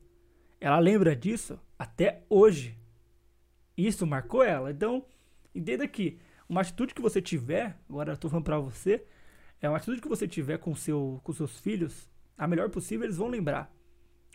Ela 0.60 0.78
lembra 0.78 1.14
disso 1.16 1.58
até 1.78 2.22
hoje. 2.28 2.78
Isso 3.76 4.06
marcou 4.06 4.44
ela. 4.44 4.70
Então, 4.70 5.04
entenda 5.52 5.88
que 5.88 6.18
uma 6.48 6.60
atitude 6.60 6.94
que 6.94 7.02
você 7.02 7.20
tiver, 7.20 7.76
agora 7.88 8.12
eu 8.12 8.16
tô 8.16 8.28
falando 8.28 8.44
pra 8.44 8.58
você, 8.58 9.04
é 9.62 9.68
uma 9.68 9.76
atitude 9.76 10.02
que 10.02 10.08
você 10.08 10.26
tiver 10.26 10.58
com, 10.58 10.74
seu, 10.74 11.20
com 11.22 11.32
seus 11.32 11.58
filhos, 11.60 12.10
a 12.36 12.48
melhor 12.48 12.68
possível, 12.68 13.06
eles 13.06 13.16
vão 13.16 13.28
lembrar. 13.28 13.72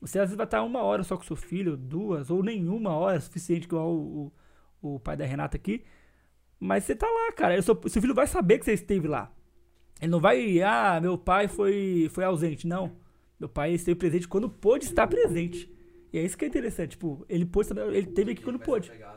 Você 0.02 0.20
às 0.20 0.30
vezes 0.30 0.38
vai 0.38 0.46
estar 0.46 0.64
uma 0.64 0.82
hora 0.82 1.04
só 1.04 1.18
com 1.18 1.24
seu 1.24 1.36
filho, 1.36 1.76
duas, 1.76 2.30
ou 2.30 2.42
nenhuma 2.42 2.92
hora, 2.92 3.20
suficiente, 3.20 3.66
igual 3.66 3.94
o, 3.94 4.32
o, 4.82 4.96
o 4.96 5.00
pai 5.00 5.18
da 5.18 5.26
Renata 5.26 5.58
aqui. 5.58 5.84
Mas 6.60 6.86
você 6.86 6.96
tá 6.96 7.08
lá, 7.08 7.32
cara. 7.34 7.60
O 7.60 7.62
seu, 7.62 7.80
seu 7.88 8.02
filho 8.02 8.16
vai 8.16 8.26
saber 8.26 8.58
que 8.58 8.66
você 8.66 8.74
esteve 8.74 9.08
lá. 9.08 9.32
Ele 10.02 10.12
não 10.12 10.20
vai, 10.20 10.62
ah, 10.62 11.00
meu 11.02 11.18
pai 11.18 11.48
foi, 11.48 12.10
foi 12.12 12.24
ausente. 12.24 12.66
Não. 12.66 12.96
Meu 13.40 13.50
pai 13.50 13.74
esteve 13.74 13.98
presente 13.98 14.28
quando 14.28 14.50
pôde 14.50 14.86
estar 14.86 15.08
presente. 15.08 15.72
E 16.14 16.18
é 16.18 16.24
isso 16.24 16.38
que 16.38 16.46
é 16.46 16.48
interessante. 16.48 16.92
Tipo, 16.92 17.26
ele 17.28 17.46
pôde 17.46 17.70
estar, 17.70 17.82
ele 17.94 18.08
teve 18.08 18.32
aqui 18.32 18.42
quando 18.42 18.60
começa 18.60 18.72
pôde. 18.72 18.92
pegar. 18.92 19.17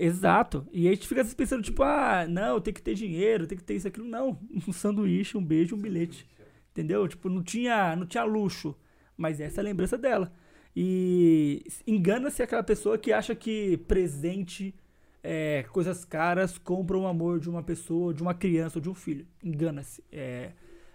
Exato. 0.00 0.64
E 0.72 0.86
a 0.86 0.92
gente 0.92 1.08
fica 1.08 1.24
pensando, 1.24 1.60
tipo, 1.60 1.82
ah, 1.82 2.24
não, 2.28 2.60
tem 2.60 2.72
que 2.72 2.80
ter 2.80 2.94
dinheiro, 2.94 3.48
tem 3.48 3.58
que 3.58 3.64
ter 3.64 3.74
isso, 3.74 3.88
aquilo. 3.88 4.06
Não. 4.06 4.38
Um 4.68 4.72
sanduíche, 4.72 5.36
um 5.36 5.44
beijo, 5.44 5.74
um 5.74 5.80
bilhete. 5.80 6.24
Entendeu? 6.70 7.08
Tipo, 7.08 7.28
não 7.28 7.42
tinha, 7.42 7.96
não 7.96 8.06
tinha 8.06 8.22
luxo. 8.22 8.76
Mas 9.16 9.40
essa 9.40 9.60
é 9.60 9.62
a 9.62 9.64
lembrança 9.64 9.98
dela. 9.98 10.32
E 10.76 11.64
engana-se 11.84 12.40
aquela 12.40 12.62
pessoa 12.62 12.96
que 12.96 13.12
acha 13.12 13.34
que 13.34 13.78
presente, 13.88 14.72
é, 15.20 15.64
coisas 15.72 16.04
caras, 16.04 16.56
compram 16.58 17.00
o 17.02 17.06
amor 17.08 17.40
de 17.40 17.50
uma 17.50 17.64
pessoa, 17.64 18.14
de 18.14 18.22
uma 18.22 18.34
criança 18.34 18.78
ou 18.78 18.82
de 18.82 18.88
um 18.88 18.94
filho. 18.94 19.26
Engana-se. 19.42 20.04
É, 20.12 20.52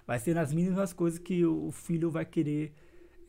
vai 0.07 0.17
ser 0.19 0.33
nas 0.33 0.53
mínimas 0.53 0.93
coisas 0.93 1.19
que 1.19 1.45
o 1.45 1.71
filho 1.71 2.09
vai 2.09 2.23
querer, 2.25 2.73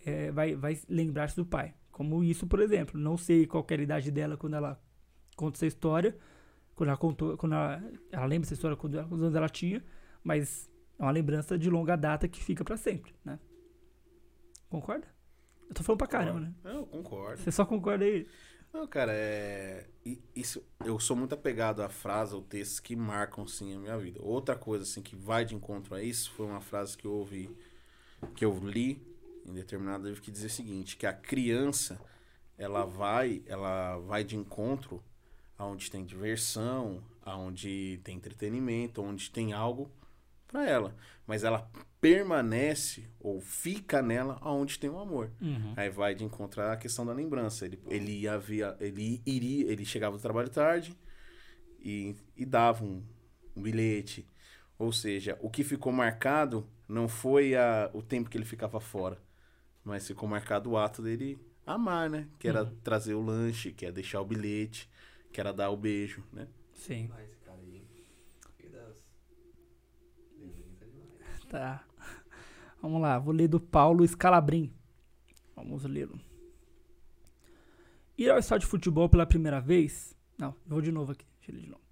é, 0.06 0.30
vai, 0.30 0.54
vai 0.54 0.78
lembrar-se 0.88 1.34
do 1.34 1.44
pai. 1.44 1.74
Como 1.90 2.22
isso, 2.22 2.46
por 2.46 2.60
exemplo. 2.60 3.00
Não 3.00 3.16
sei 3.16 3.46
qual 3.46 3.66
era 3.68 3.82
a 3.82 3.84
idade 3.84 4.10
dela 4.12 4.36
quando 4.36 4.54
ela 4.54 4.80
conta 5.34 5.58
essa 5.58 5.66
história. 5.66 6.16
Quando 6.74 6.88
ela 6.88 6.98
contou, 6.98 7.36
quando 7.36 7.54
ela, 7.54 7.82
ela 8.10 8.26
lembra 8.26 8.46
essa 8.46 8.54
história, 8.54 8.76
quando, 8.76 8.96
quantos 9.08 9.22
anos 9.22 9.34
ela 9.34 9.48
tinha. 9.48 9.84
Mas 10.22 10.70
É 10.98 11.02
uma 11.02 11.10
lembrança 11.10 11.58
de 11.58 11.68
longa 11.68 11.96
data 11.96 12.28
que 12.28 12.42
fica 12.42 12.64
pra 12.64 12.76
sempre, 12.76 13.14
né? 13.24 13.38
Concorda? 14.70 15.06
Eu 15.68 15.74
tô 15.74 15.82
falando 15.82 15.98
pra 15.98 16.06
caramba, 16.06 16.40
né? 16.40 16.54
Eu 16.64 16.86
concordo. 16.86 17.40
Você 17.42 17.50
só 17.50 17.64
concorda 17.64 18.04
aí? 18.04 18.26
Não, 18.72 18.86
cara, 18.86 19.12
é. 19.14 19.86
Isso, 20.34 20.62
eu 20.84 20.98
sou 20.98 21.16
muito 21.16 21.34
apegado 21.34 21.80
a 21.80 21.88
frases 21.88 22.34
ou 22.34 22.42
textos 22.42 22.80
que 22.80 22.96
marcam, 22.96 23.46
sim, 23.46 23.74
a 23.74 23.78
minha 23.78 23.96
vida. 23.98 24.20
Outra 24.22 24.56
coisa, 24.56 24.82
assim, 24.84 25.00
que 25.00 25.16
vai 25.16 25.44
de 25.44 25.54
encontro 25.54 25.94
a 25.94 26.02
isso 26.02 26.30
foi 26.32 26.46
uma 26.46 26.60
frase 26.60 26.96
que 26.96 27.06
eu 27.06 27.12
ouvi, 27.12 27.50
que 28.34 28.44
eu 28.44 28.58
li 28.58 29.00
em 29.46 29.52
determinado 29.52 30.06
livro 30.06 30.20
que 30.20 30.30
dizia 30.30 30.48
o 30.48 30.50
seguinte: 30.50 30.96
que 30.96 31.06
a 31.06 31.12
criança, 31.12 32.00
ela 32.58 32.84
vai, 32.84 33.42
ela 33.46 33.98
vai 33.98 34.24
de 34.24 34.36
encontro 34.36 35.02
aonde 35.58 35.90
tem 35.90 36.04
diversão, 36.04 37.02
aonde 37.22 38.00
tem 38.04 38.16
entretenimento, 38.16 39.02
onde 39.02 39.30
tem 39.30 39.52
algo 39.52 39.90
pra 40.46 40.68
ela. 40.68 40.94
Mas 41.26 41.42
ela 41.44 41.70
permanece 42.00 43.08
ou 43.18 43.40
fica 43.40 44.02
nela 44.02 44.38
aonde 44.40 44.78
tem 44.78 44.90
o 44.90 44.98
amor. 44.98 45.30
Uhum. 45.40 45.72
Aí 45.76 45.88
vai 45.90 46.14
de 46.14 46.22
encontrar 46.24 46.72
a 46.72 46.76
questão 46.76 47.06
da 47.06 47.12
lembrança. 47.12 47.64
Ele, 47.64 47.78
ele 47.88 48.12
ia 48.20 48.38
via, 48.38 48.76
ele 48.78 49.22
iria, 49.24 49.70
ele 49.70 49.84
chegava 49.84 50.16
do 50.16 50.22
trabalho 50.22 50.50
tarde 50.50 50.96
e, 51.80 52.14
e 52.36 52.44
dava 52.44 52.84
um, 52.84 53.02
um 53.56 53.62
bilhete. 53.62 54.26
Ou 54.78 54.92
seja, 54.92 55.38
o 55.40 55.48
que 55.48 55.64
ficou 55.64 55.92
marcado 55.92 56.66
não 56.88 57.08
foi 57.08 57.54
a, 57.54 57.90
o 57.94 58.02
tempo 58.02 58.28
que 58.28 58.36
ele 58.36 58.44
ficava 58.44 58.80
fora, 58.80 59.18
mas 59.84 60.06
ficou 60.06 60.28
marcado 60.28 60.70
o 60.70 60.76
ato 60.76 61.00
dele 61.00 61.38
amar, 61.66 62.10
né? 62.10 62.28
Que 62.38 62.48
era 62.48 62.64
Uhum. 62.64 62.76
trazer 62.82 63.14
o 63.14 63.22
lanche, 63.22 63.72
que 63.72 63.86
era 63.86 63.94
deixar 63.94 64.20
o 64.20 64.24
bilhete, 64.24 64.90
que 65.34 65.40
era 65.40 65.52
dar 65.52 65.68
o 65.70 65.76
beijo, 65.76 66.22
né? 66.32 66.46
Sim, 66.72 67.02
demais. 67.02 67.28
tá. 71.50 71.84
Vamos 72.80 73.02
lá, 73.02 73.18
vou 73.18 73.34
ler 73.34 73.48
do 73.48 73.58
Paulo 73.58 74.06
Scalabrin. 74.06 74.72
Vamos 75.56 75.82
lê-lo. 75.84 76.20
Ir 78.16 78.30
ao 78.30 78.38
estádio 78.38 78.66
de 78.66 78.70
futebol 78.70 79.08
pela 79.08 79.26
primeira 79.26 79.60
vez. 79.60 80.16
Não, 80.38 80.54
vou 80.64 80.80
de 80.80 80.92
novo 80.92 81.10
aqui. 81.10 81.26
Deixa 81.40 81.50
eu 81.50 81.56
ler 81.56 81.62
de 81.62 81.70
novo. 81.70 81.82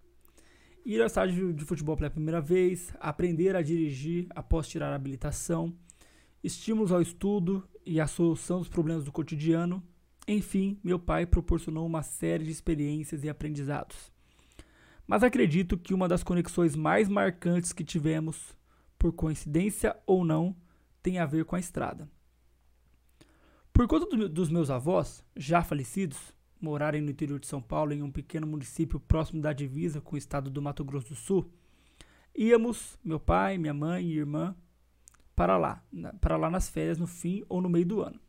Ir 0.86 1.00
ao 1.00 1.06
estádio 1.08 1.52
de 1.52 1.64
futebol 1.64 1.96
pela 1.96 2.10
primeira 2.10 2.40
vez, 2.40 2.94
aprender 3.00 3.56
a 3.56 3.62
dirigir 3.62 4.28
após 4.30 4.68
tirar 4.68 4.92
a 4.92 4.94
habilitação, 4.94 5.76
estímulos 6.44 6.92
ao 6.92 7.02
estudo 7.02 7.68
e 7.84 8.00
a 8.00 8.06
solução 8.06 8.60
dos 8.60 8.68
problemas 8.68 9.04
do 9.04 9.10
cotidiano. 9.10 9.82
Enfim, 10.26 10.78
meu 10.84 10.98
pai 10.98 11.26
proporcionou 11.26 11.84
uma 11.84 12.02
série 12.02 12.44
de 12.44 12.50
experiências 12.50 13.24
e 13.24 13.28
aprendizados. 13.28 14.12
Mas 15.06 15.22
acredito 15.22 15.76
que 15.76 15.92
uma 15.92 16.06
das 16.08 16.22
conexões 16.22 16.76
mais 16.76 17.08
marcantes 17.08 17.72
que 17.72 17.84
tivemos, 17.84 18.56
por 18.98 19.12
coincidência 19.12 19.96
ou 20.06 20.24
não, 20.24 20.56
tem 21.02 21.18
a 21.18 21.26
ver 21.26 21.44
com 21.44 21.56
a 21.56 21.60
estrada. 21.60 22.08
Por 23.72 23.88
conta 23.88 24.06
do- 24.06 24.28
dos 24.28 24.48
meus 24.48 24.70
avós, 24.70 25.24
já 25.36 25.62
falecidos, 25.62 26.32
morarem 26.60 27.00
no 27.00 27.10
interior 27.10 27.40
de 27.40 27.48
São 27.48 27.60
Paulo, 27.60 27.92
em 27.92 28.02
um 28.02 28.10
pequeno 28.10 28.46
município 28.46 29.00
próximo 29.00 29.42
da 29.42 29.52
divisa 29.52 30.00
com 30.00 30.14
o 30.14 30.18
estado 30.18 30.48
do 30.48 30.62
Mato 30.62 30.84
Grosso 30.84 31.08
do 31.08 31.14
Sul, 31.16 31.50
íamos, 32.36 32.96
meu 33.02 33.18
pai, 33.18 33.58
minha 33.58 33.74
mãe 33.74 34.06
e 34.06 34.18
irmã, 34.18 34.54
para 35.34 35.56
lá, 35.58 35.82
para 36.20 36.36
lá 36.36 36.48
nas 36.48 36.68
férias 36.68 36.98
no 36.98 37.06
fim 37.08 37.42
ou 37.48 37.60
no 37.60 37.68
meio 37.68 37.86
do 37.86 38.02
ano. 38.02 38.20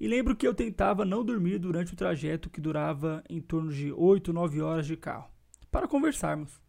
E 0.00 0.06
lembro 0.06 0.36
que 0.36 0.46
eu 0.46 0.54
tentava 0.54 1.04
não 1.04 1.24
dormir 1.24 1.58
durante 1.58 1.92
o 1.92 1.96
trajeto 1.96 2.50
que 2.50 2.60
durava 2.60 3.22
em 3.28 3.40
torno 3.40 3.72
de 3.72 3.92
8, 3.92 4.32
9 4.32 4.60
horas 4.60 4.86
de 4.86 4.96
carro, 4.96 5.30
para 5.70 5.88
conversarmos. 5.88 6.60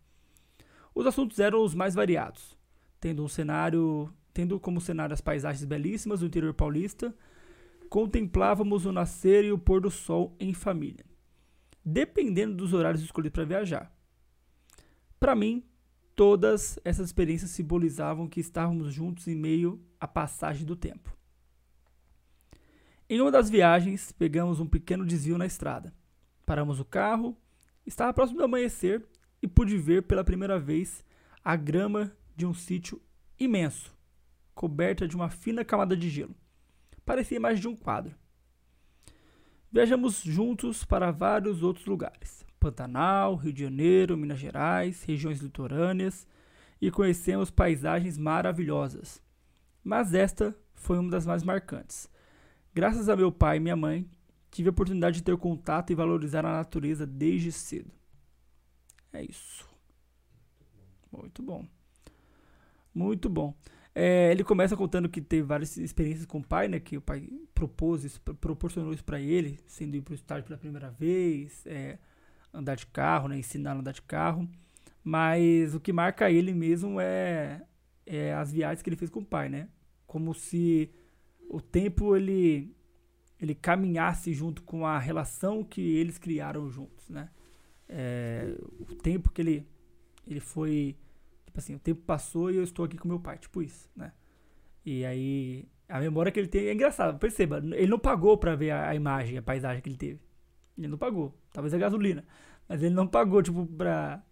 Os 0.94 1.06
assuntos 1.06 1.40
eram 1.40 1.64
os 1.64 1.74
mais 1.76 1.94
variados, 1.94 2.58
tendo 3.00 3.24
um 3.24 3.28
cenário, 3.28 4.12
tendo 4.34 4.60
como 4.60 4.82
cenário 4.82 5.14
as 5.14 5.22
paisagens 5.22 5.66
belíssimas 5.66 6.20
do 6.20 6.26
interior 6.26 6.54
paulista, 6.54 7.16
contemplávamos 7.90 8.86
o 8.86 8.92
nascer 8.92 9.44
e 9.44 9.52
o 9.52 9.58
pôr 9.58 9.82
do 9.82 9.92
sol 9.92 10.36
em 10.40 10.54
família, 10.54 11.06
dependendo 11.84 12.56
dos 12.56 12.74
horários 12.74 13.04
escolhidos 13.04 13.36
para 13.36 13.46
viajar. 13.46 13.94
Para 15.20 15.36
mim, 15.36 15.64
todas 16.16 16.80
essas 16.86 17.08
experiências 17.08 17.52
simbolizavam 17.52 18.28
que 18.28 18.40
estávamos 18.40 18.94
juntos 18.94 19.28
em 19.28 19.36
meio 19.36 19.82
à 20.00 20.08
passagem 20.08 20.66
do 20.66 20.76
tempo. 20.76 21.19
Em 23.12 23.20
uma 23.20 23.32
das 23.32 23.50
viagens, 23.50 24.12
pegamos 24.12 24.60
um 24.60 24.68
pequeno 24.68 25.04
desvio 25.04 25.36
na 25.36 25.48
estrada. 25.48 25.92
Paramos 26.46 26.80
o 26.80 26.86
carro, 26.86 27.36
estava 27.84 28.14
próximo 28.14 28.38
do 28.38 28.44
amanhecer 28.44 29.04
e 29.42 29.48
pude 29.48 29.76
ver 29.80 30.04
pela 30.04 30.24
primeira 30.24 30.60
vez 30.60 31.04
a 31.44 31.56
grama 31.56 32.12
de 32.36 32.46
um 32.46 32.54
sítio 32.54 33.02
imenso, 33.40 33.98
coberta 34.54 35.08
de 35.08 35.16
uma 35.16 35.28
fina 35.28 35.66
camada 35.66 35.98
de 35.98 36.08
gelo. 36.08 36.36
Parecia 37.04 37.38
imagem 37.38 37.62
de 37.62 37.68
um 37.68 37.76
quadro. 37.76 38.14
Viajamos 39.72 40.22
juntos 40.22 40.86
para 40.86 41.10
vários 41.10 41.64
outros 41.64 41.88
lugares: 41.88 42.46
Pantanal, 42.60 43.34
Rio 43.34 43.54
de 43.54 43.64
Janeiro, 43.64 44.16
Minas 44.16 44.38
Gerais, 44.38 45.02
regiões 45.04 45.40
litorâneas 45.40 46.28
e 46.80 46.92
conhecemos 46.92 47.50
paisagens 47.50 48.20
maravilhosas. 48.20 49.20
Mas 49.84 50.14
esta 50.14 50.56
foi 50.76 51.00
uma 51.00 51.10
das 51.10 51.26
mais 51.26 51.42
marcantes. 51.42 52.08
Graças 52.74 53.10
a 53.10 53.16
meu 53.16 53.32
pai 53.32 53.58
e 53.58 53.60
minha 53.60 53.76
mãe, 53.76 54.06
tive 54.52 54.70
a 54.70 54.72
oportunidade 54.72 55.18
de 55.18 55.24
ter 55.24 55.36
contato 55.38 55.92
e 55.92 55.96
valorizar 55.96 56.46
a 56.46 56.52
natureza 56.54 57.06
desde 57.06 57.52
cedo. 57.52 57.92
É 59.12 59.24
isso. 59.24 59.68
Muito 61.12 61.42
bom. 61.42 61.66
Muito 62.94 63.30
bom. 63.30 63.54
É, 63.94 64.32
ele 64.32 64.44
começa 64.44 64.78
contando 64.78 65.10
que 65.10 65.22
teve 65.22 65.44
várias 65.44 65.76
experiências 65.78 66.26
com 66.26 66.40
o 66.40 66.44
pai, 66.44 66.68
né? 66.68 66.80
Que 66.80 66.98
o 66.98 67.02
pai 67.02 67.28
propôs 67.54 68.04
isso, 68.04 68.22
pro- 68.22 68.36
proporcionou 68.36 68.94
isso 68.94 69.04
pra 69.04 69.20
ele, 69.20 69.60
sendo 69.68 69.96
ir 69.96 70.02
pro 70.02 70.14
estádio 70.14 70.46
pela 70.46 70.58
primeira 70.58 70.90
vez, 70.92 71.66
é, 71.66 71.98
andar 72.54 72.76
de 72.76 72.86
carro, 72.88 73.28
né? 73.28 73.38
Ensinar 73.38 73.72
a 73.72 73.80
andar 73.80 73.92
de 73.92 74.02
carro. 74.04 74.48
Mas 75.04 75.74
o 75.74 75.80
que 75.80 75.92
marca 75.92 76.30
ele 76.32 76.54
mesmo 76.54 77.00
é, 77.00 77.64
é 78.06 78.34
as 78.34 78.52
viagens 78.52 78.82
que 78.82 78.90
ele 78.90 78.96
fez 78.98 79.10
com 79.10 79.20
o 79.22 79.26
pai, 79.26 79.50
né? 79.50 79.68
Como 80.06 80.34
se 80.34 80.92
o 81.50 81.60
tempo 81.60 82.16
ele 82.16 82.76
ele 83.40 83.56
caminhasse 83.56 84.34
junto 84.34 84.62
com 84.64 84.86
a 84.86 85.00
relação 85.00 85.64
que 85.64 85.82
eles 85.82 86.18
criaram 86.18 86.70
juntos, 86.70 87.10
né? 87.10 87.30
É, 87.88 88.56
o 88.80 88.96
tempo 88.96 89.32
que 89.32 89.42
ele 89.42 89.68
ele 90.28 90.40
foi 90.40 90.96
tipo 91.46 91.58
assim, 91.58 91.76
o 91.76 91.80
tempo 91.80 92.02
passou 92.02 92.52
e 92.52 92.58
eu 92.58 92.64
estou 92.64 92.86
aqui 92.86 92.98
com 92.98 93.08
meu 93.08 93.20
pai, 93.20 93.38
tipo 93.38 93.62
isso, 93.62 93.90
né? 93.96 94.14
E 94.86 95.04
aí 95.04 95.68
a 95.88 96.00
memória 96.00 96.32
que 96.32 96.40
ele 96.40 96.48
tem 96.48 96.68
é 96.68 96.74
engraçado, 96.74 97.18
perceba, 97.18 97.58
ele 97.58 97.88
não 97.88 98.00
pagou 98.00 98.38
pra 98.38 98.56
ver 98.56 98.72
a, 98.72 98.90
a 98.90 98.96
imagem, 98.96 99.38
a 99.38 99.42
paisagem 99.42 99.82
que 99.82 99.90
ele 99.90 99.98
teve. 99.98 100.20
Ele 100.78 100.88
não 100.88 100.98
pagou, 100.98 101.34
talvez 101.52 101.74
a 101.74 101.78
gasolina, 101.78 102.24
mas 102.68 102.84
ele 102.84 102.94
não 102.94 103.08
pagou 103.08 103.42
tipo 103.42 103.66
pra 103.66 104.24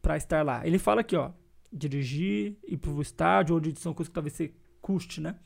para 0.00 0.16
estar 0.16 0.44
lá. 0.44 0.66
Ele 0.66 0.78
fala 0.78 1.02
aqui, 1.02 1.14
ó, 1.14 1.30
dirigir, 1.72 2.56
ir 2.66 2.76
pro 2.78 3.00
estádio, 3.00 3.56
onde 3.56 3.78
são 3.78 3.94
coisas 3.94 4.08
que 4.08 4.14
talvez 4.14 4.34
você 4.34 4.52
custe, 4.80 5.20
né? 5.20 5.36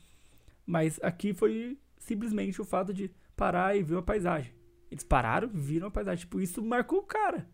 Mas 0.67 0.99
aqui 1.03 1.33
foi 1.33 1.79
simplesmente 1.99 2.61
o 2.61 2.65
fato 2.65 2.93
de 2.93 3.11
parar 3.37 3.77
e 3.77 3.83
ver 3.83 3.99
a 3.99 4.03
paisagem. 4.03 4.53
Eles 4.91 5.05
pararam, 5.05 5.49
viram 5.49 5.87
a 5.89 5.91
paisagem. 5.91 6.21
Tipo, 6.25 6.41
isso 6.41 6.63
marcou 6.63 6.99
o 7.01 7.03
cara. 7.03 7.49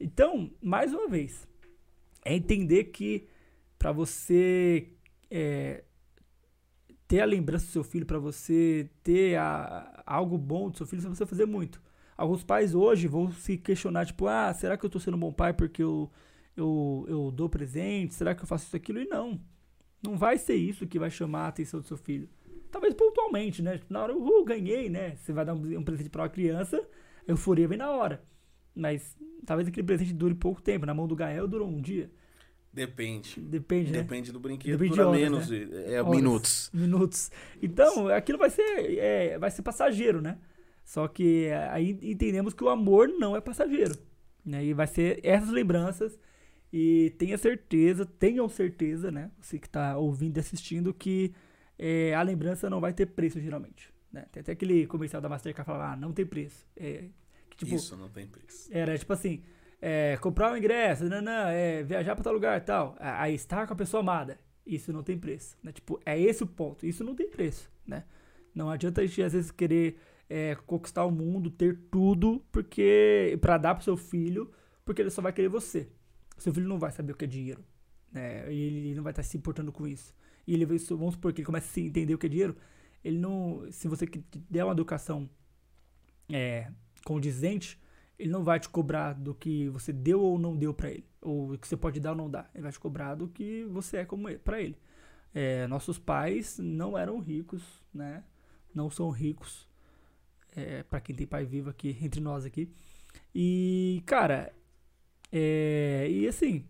Então, 0.00 0.52
mais 0.62 0.92
uma 0.94 1.08
vez, 1.08 1.48
é 2.24 2.34
entender 2.34 2.86
que 2.86 3.28
para 3.78 3.92
você 3.92 4.90
é, 5.30 5.84
ter 7.06 7.20
a 7.20 7.24
lembrança 7.24 7.66
do 7.66 7.72
seu 7.72 7.84
filho, 7.84 8.06
para 8.06 8.18
você 8.18 8.88
ter 9.02 9.36
a- 9.38 10.02
algo 10.06 10.38
bom 10.38 10.70
do 10.70 10.76
seu 10.76 10.86
filho, 10.86 11.02
você 11.02 11.08
precisa 11.08 11.26
fazer 11.26 11.46
muito. 11.46 11.80
Alguns 12.16 12.44
pais 12.44 12.74
hoje 12.74 13.08
vão 13.08 13.30
se 13.32 13.58
questionar, 13.58 14.06
tipo, 14.06 14.26
ah, 14.26 14.52
será 14.54 14.76
que 14.76 14.84
eu 14.84 14.90
tô 14.90 15.00
sendo 15.00 15.16
um 15.16 15.20
bom 15.20 15.32
pai 15.32 15.52
porque 15.52 15.82
eu, 15.82 16.10
eu, 16.56 17.04
eu 17.08 17.30
dou 17.32 17.48
presente? 17.48 18.14
Será 18.14 18.34
que 18.34 18.42
eu 18.42 18.46
faço 18.46 18.66
isso, 18.66 18.76
aquilo? 18.76 19.00
E 19.00 19.06
não. 19.06 19.40
Não 20.04 20.16
vai 20.16 20.38
ser 20.38 20.54
isso 20.54 20.86
que 20.86 20.98
vai 20.98 21.10
chamar 21.10 21.46
a 21.46 21.48
atenção 21.48 21.80
do 21.80 21.86
seu 21.86 21.96
filho. 21.96 22.28
Talvez 22.70 22.94
pontualmente, 22.94 23.62
né? 23.62 23.80
Na 23.88 24.02
hora, 24.02 24.14
uhul, 24.14 24.44
ganhei, 24.44 24.88
né? 24.88 25.16
Você 25.16 25.32
vai 25.32 25.44
dar 25.44 25.54
um, 25.54 25.78
um 25.78 25.84
presente 25.84 26.10
para 26.10 26.22
uma 26.22 26.28
criança, 26.28 26.76
a 27.26 27.30
euforia 27.30 27.68
vem 27.68 27.78
na 27.78 27.90
hora. 27.90 28.22
Mas 28.74 29.16
talvez 29.46 29.68
aquele 29.68 29.86
presente 29.86 30.12
dure 30.12 30.34
pouco 30.34 30.60
tempo. 30.60 30.84
Na 30.84 30.94
mão 30.94 31.06
do 31.06 31.14
Gael 31.14 31.46
durou 31.46 31.68
um 31.68 31.80
dia. 31.80 32.10
Depende. 32.72 33.40
Depende, 33.40 33.92
né? 33.92 33.98
Depende 33.98 34.32
do 34.32 34.40
brinquedo, 34.40 34.72
Depende 34.72 34.90
de 34.90 34.96
dura 34.96 35.08
horas, 35.08 35.20
menos, 35.20 35.48
né? 35.48 35.94
é 35.94 36.02
Horas, 36.02 36.16
minutos. 36.16 36.70
Minutos. 36.74 37.30
Então, 37.62 38.08
aquilo 38.08 38.36
vai 38.36 38.50
ser, 38.50 38.98
é, 38.98 39.38
vai 39.38 39.50
ser 39.50 39.62
passageiro, 39.62 40.20
né? 40.20 40.38
Só 40.84 41.06
que 41.06 41.48
aí 41.70 41.96
entendemos 42.02 42.52
que 42.52 42.64
o 42.64 42.68
amor 42.68 43.08
não 43.08 43.36
é 43.36 43.40
passageiro. 43.40 43.96
Né? 44.44 44.64
E 44.64 44.74
vai 44.74 44.88
ser 44.88 45.20
essas 45.22 45.50
lembranças. 45.50 46.18
E 46.76 47.10
tenha 47.18 47.38
certeza, 47.38 48.04
tenham 48.04 48.48
certeza, 48.48 49.08
né? 49.12 49.30
Você 49.40 49.60
que 49.60 49.66
está 49.68 49.96
ouvindo 49.96 50.38
e 50.38 50.40
assistindo, 50.40 50.92
que 50.92 51.32
é, 51.78 52.12
a 52.14 52.22
lembrança 52.22 52.68
não 52.68 52.80
vai 52.80 52.92
ter 52.92 53.06
preço, 53.06 53.40
geralmente. 53.40 53.92
Né? 54.12 54.26
Tem 54.32 54.40
até 54.40 54.50
aquele 54.52 54.84
comercial 54.88 55.22
da 55.22 55.28
Mastercard 55.28 55.64
que 55.64 55.72
fala, 55.72 55.92
ah, 55.92 55.96
não 55.96 56.12
tem 56.12 56.26
preço. 56.26 56.66
É, 56.76 57.04
que, 57.48 57.58
tipo, 57.58 57.76
Isso 57.76 57.96
não 57.96 58.08
tem 58.08 58.26
preço. 58.26 58.68
era 58.72 58.98
tipo 58.98 59.12
assim, 59.12 59.44
é, 59.80 60.16
comprar 60.20 60.52
um 60.52 60.56
ingresso, 60.56 61.04
não, 61.04 61.22
não, 61.22 61.46
é, 61.46 61.84
viajar 61.84 62.16
pra 62.16 62.24
tal 62.24 62.32
lugar 62.32 62.58
e 62.58 62.64
tal. 62.64 62.96
A- 62.98 63.22
Aí 63.22 63.34
estar 63.36 63.68
com 63.68 63.72
a 63.72 63.76
pessoa 63.76 64.00
amada. 64.00 64.36
Isso 64.66 64.92
não 64.92 65.04
tem 65.04 65.16
preço, 65.16 65.56
né? 65.62 65.70
Tipo, 65.70 66.00
é 66.04 66.20
esse 66.20 66.42
o 66.42 66.46
ponto. 66.46 66.84
Isso 66.84 67.04
não 67.04 67.14
tem 67.14 67.28
preço, 67.30 67.70
né? 67.86 68.02
Não 68.52 68.68
adianta 68.68 69.00
a 69.00 69.06
gente, 69.06 69.22
às 69.22 69.32
vezes, 69.32 69.50
querer 69.52 69.96
é, 70.28 70.56
conquistar 70.66 71.04
o 71.04 71.10
mundo, 71.12 71.50
ter 71.50 71.78
tudo, 71.90 72.42
porque 72.50 73.38
para 73.40 73.58
dar 73.58 73.74
pro 73.76 73.84
seu 73.84 73.96
filho, 73.96 74.50
porque 74.84 75.02
ele 75.02 75.10
só 75.10 75.22
vai 75.22 75.32
querer 75.32 75.48
você. 75.48 75.88
Seu 76.36 76.52
filho 76.52 76.68
não 76.68 76.78
vai 76.78 76.90
saber 76.90 77.12
o 77.12 77.16
que 77.16 77.24
é 77.24 77.28
dinheiro, 77.28 77.64
né? 78.12 78.52
Ele 78.52 78.94
não 78.94 79.02
vai 79.02 79.12
estar 79.12 79.22
se 79.22 79.36
importando 79.36 79.72
com 79.72 79.86
isso. 79.86 80.14
E 80.46 80.54
ele 80.54 80.66
vamos 80.66 81.14
supor 81.14 81.32
que 81.32 81.40
ele 81.40 81.46
comece 81.46 81.80
a 81.80 81.84
entender 81.84 82.14
o 82.14 82.18
que 82.18 82.26
é 82.26 82.28
dinheiro, 82.28 82.56
ele 83.04 83.18
não, 83.18 83.66
se 83.70 83.86
você 83.86 84.06
der 84.48 84.64
uma 84.64 84.72
educação 84.72 85.28
é, 86.32 86.70
condizente, 87.04 87.78
ele 88.18 88.30
não 88.30 88.42
vai 88.42 88.58
te 88.58 88.68
cobrar 88.68 89.12
do 89.12 89.34
que 89.34 89.68
você 89.68 89.92
deu 89.92 90.20
ou 90.20 90.38
não 90.38 90.56
deu 90.56 90.72
pra 90.72 90.90
ele, 90.90 91.06
ou 91.20 91.58
que 91.58 91.68
você 91.68 91.76
pode 91.76 92.00
dar 92.00 92.12
ou 92.12 92.16
não 92.16 92.30
dar. 92.30 92.50
Ele 92.54 92.62
vai 92.62 92.72
te 92.72 92.80
cobrar 92.80 93.14
do 93.14 93.28
que 93.28 93.64
você 93.66 93.98
é 93.98 94.04
como 94.06 94.34
para 94.38 94.60
ele. 94.60 94.78
É, 95.34 95.66
nossos 95.66 95.98
pais 95.98 96.58
não 96.58 96.96
eram 96.96 97.18
ricos, 97.18 97.62
né? 97.92 98.24
Não 98.74 98.88
são 98.88 99.10
ricos. 99.10 99.68
É, 100.56 100.84
para 100.84 101.00
quem 101.00 101.14
tem 101.14 101.26
pai 101.26 101.44
vivo 101.44 101.68
aqui 101.68 101.98
entre 102.00 102.20
nós 102.20 102.44
aqui. 102.44 102.72
E 103.34 104.02
cara, 104.06 104.54
é, 105.36 106.06
e 106.08 106.28
assim, 106.28 106.64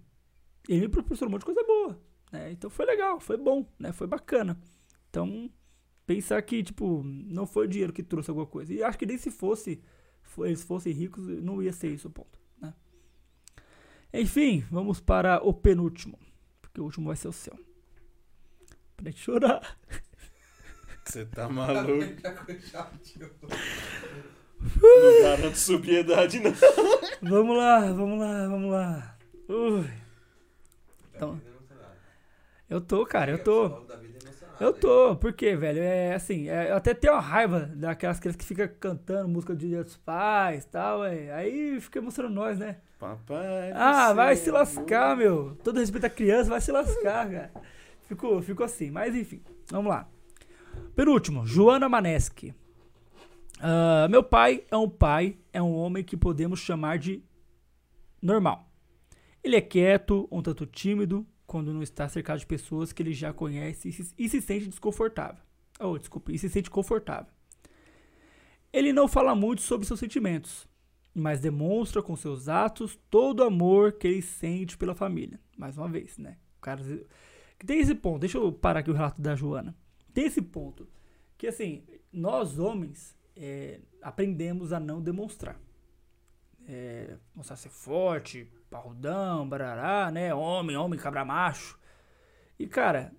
ele 0.67 0.81
me 0.81 0.89
proporcionou 0.89 1.29
um 1.29 1.33
monte 1.33 1.41
de 1.43 1.47
coisa 1.47 1.63
boa, 1.65 2.01
né? 2.33 2.51
Então 2.51 2.71
foi 2.71 2.87
legal, 2.87 3.21
foi 3.21 3.37
bom, 3.37 3.67
né? 3.79 3.93
Foi 3.93 4.07
bacana. 4.07 4.59
Então 5.11 5.51
pensar 6.07 6.41
que 6.43 6.63
tipo 6.63 7.03
não 7.05 7.47
foi 7.47 7.67
o 7.67 7.69
dinheiro 7.69 7.93
que 7.93 8.03
trouxe 8.03 8.31
alguma 8.31 8.47
coisa. 8.47 8.73
E 8.73 8.83
acho 8.83 8.97
que 8.99 9.05
nem 9.07 9.19
se 9.19 9.31
fosse 9.31 9.83
fo- 10.23 10.47
eles 10.47 10.63
fossem 10.63 10.93
ricos, 10.95 11.27
não 11.43 11.63
ia 11.63 11.73
ser 11.73 11.93
isso 11.93 12.09
o 12.09 12.11
ponto, 12.11 12.41
né? 12.59 12.73
Enfim, 14.13 14.65
vamos 14.71 14.99
para 15.01 15.45
o 15.47 15.53
penúltimo, 15.53 16.19
porque 16.63 16.81
o 16.81 16.85
último 16.85 17.09
vai 17.09 17.17
ser 17.17 17.29
o 17.29 17.33
seu. 17.33 17.59
Pra 18.97 19.11
gente 19.11 19.21
chorar. 19.21 19.79
Você 21.05 21.27
tá 21.27 21.49
maluco? 21.51 22.03
Não 24.83 25.23
garanto 25.23 25.57
sobriedade, 25.57 26.41
não. 26.41 26.53
Vamos 27.23 27.57
lá, 27.57 27.81
vamos 27.93 28.19
lá, 28.19 28.49
vamos 28.49 28.71
lá. 28.71 29.17
Ui, 29.49 29.85
Então- 31.15 31.41
é 31.51 32.75
eu 32.75 32.81
tô, 32.81 33.05
cara, 33.07 33.31
eu 33.31 33.39
tô. 33.45 33.69
falou 33.71 33.85
da 33.87 33.97
vida 33.97 34.19
emocionada, 34.25 34.65
Eu 34.65 34.73
tô, 34.73 35.17
porque, 35.17 35.55
velho, 35.55 35.81
é 35.81 36.15
assim, 36.15 36.49
é, 36.49 36.71
eu 36.71 36.77
até 36.77 36.95
tenho 36.95 37.13
uma 37.13 37.21
raiva 37.21 37.71
daquelas 37.75 38.19
crianças 38.19 38.41
que 38.41 38.47
ficam 38.47 38.69
cantando 38.81 39.29
música 39.29 39.55
de 39.55 39.69
Dia 39.69 39.85
dos 39.85 39.97
Pais 39.99 40.65
e 40.65 40.69
tal, 40.69 41.05
é, 41.05 41.31
aí 41.33 41.79
fica 41.81 41.99
emocionando 41.99 42.35
nós, 42.35 42.59
né? 42.59 42.79
Papai. 42.99 43.71
Ah, 43.75 44.13
vai 44.15 44.33
é 44.33 44.37
se 44.37 44.51
lascar, 44.51 45.13
amor. 45.13 45.17
meu. 45.19 45.59
Todo 45.63 45.79
respeito 45.79 46.07
à 46.07 46.11
criança, 46.11 46.49
vai 46.49 46.61
se 46.61 46.73
lascar, 46.73 47.31
cara. 47.31 47.51
Ficou, 48.09 48.41
ficou 48.41 48.65
assim, 48.65 48.91
mas 48.91 49.15
enfim, 49.15 49.43
vamos 49.71 49.91
lá. 49.91 50.09
Penúltimo, 50.97 51.47
Joana 51.47 51.89
Maneschi. 51.89 52.55
Ah, 53.67 54.07
meu 54.11 54.23
pai 54.23 54.63
é 54.71 54.77
um 54.77 54.91
pai, 54.91 55.39
é 55.51 55.63
um 55.63 55.75
homem 55.75 56.05
que 56.05 56.19
podemos 56.19 56.61
chamar 56.61 56.99
de 56.99 57.25
normal. 58.21 58.71
Ele 59.43 59.57
é 59.57 59.61
quieto, 59.63 60.29
um 60.31 60.43
tanto 60.43 60.67
tímido, 60.67 61.27
quando 61.47 61.73
não 61.73 61.83
está 61.83 62.07
cercado 62.07 62.41
de 62.41 62.47
pessoas 62.47 62.93
que 62.93 63.03
ele 63.03 63.15
já 63.15 63.33
conhece 63.33 63.89
e 63.89 63.93
se, 63.93 64.15
e 64.19 64.29
se 64.29 64.43
sente 64.43 64.69
desconfortável. 64.69 65.43
Oh, 65.81 65.97
desculpa, 65.97 66.31
e 66.31 66.39
se 66.39 66.51
sente 66.51 66.69
confortável. 66.69 67.33
Ele 68.71 68.93
não 68.93 69.09
fala 69.09 69.35
muito 69.35 69.63
sobre 69.63 69.87
seus 69.87 70.01
sentimentos, 70.01 70.69
mas 71.15 71.41
demonstra 71.41 72.03
com 72.03 72.15
seus 72.17 72.51
atos 72.51 73.01
todo 73.09 73.41
o 73.41 73.45
amor 73.45 73.93
que 73.93 74.07
ele 74.07 74.21
sente 74.21 74.77
pela 74.77 74.95
família. 74.95 75.41
Mais 75.57 75.79
uma 75.79 75.89
vez, 75.89 76.19
né? 76.19 76.37
O 76.59 76.61
cara 76.61 76.83
tem 77.65 77.81
esse 77.81 77.95
ponto. 77.95 78.21
Deixa 78.21 78.37
eu 78.37 78.53
parar 78.53 78.81
aqui 78.81 78.91
o 78.91 78.95
relato 78.95 79.23
da 79.23 79.35
Joana. 79.35 79.75
Tem 80.13 80.27
esse 80.27 80.43
ponto 80.43 80.87
que 81.39 81.47
assim 81.47 81.83
nós 82.13 82.59
homens 82.59 83.17
é, 83.37 83.81
aprendemos 84.03 84.73
a 84.73 84.81
não 84.81 85.01
demonstrar, 85.03 85.59
É, 86.67 87.17
mostrar 87.35 87.57
ser 87.57 87.69
forte, 87.69 88.49
parrudão, 88.71 89.47
barará, 89.47 90.11
né? 90.11 90.35
Homem, 90.35 90.77
homem, 90.77 90.99
cabra 90.99 91.25
macho. 91.25 91.79
E 92.59 92.67
cara, 92.67 93.13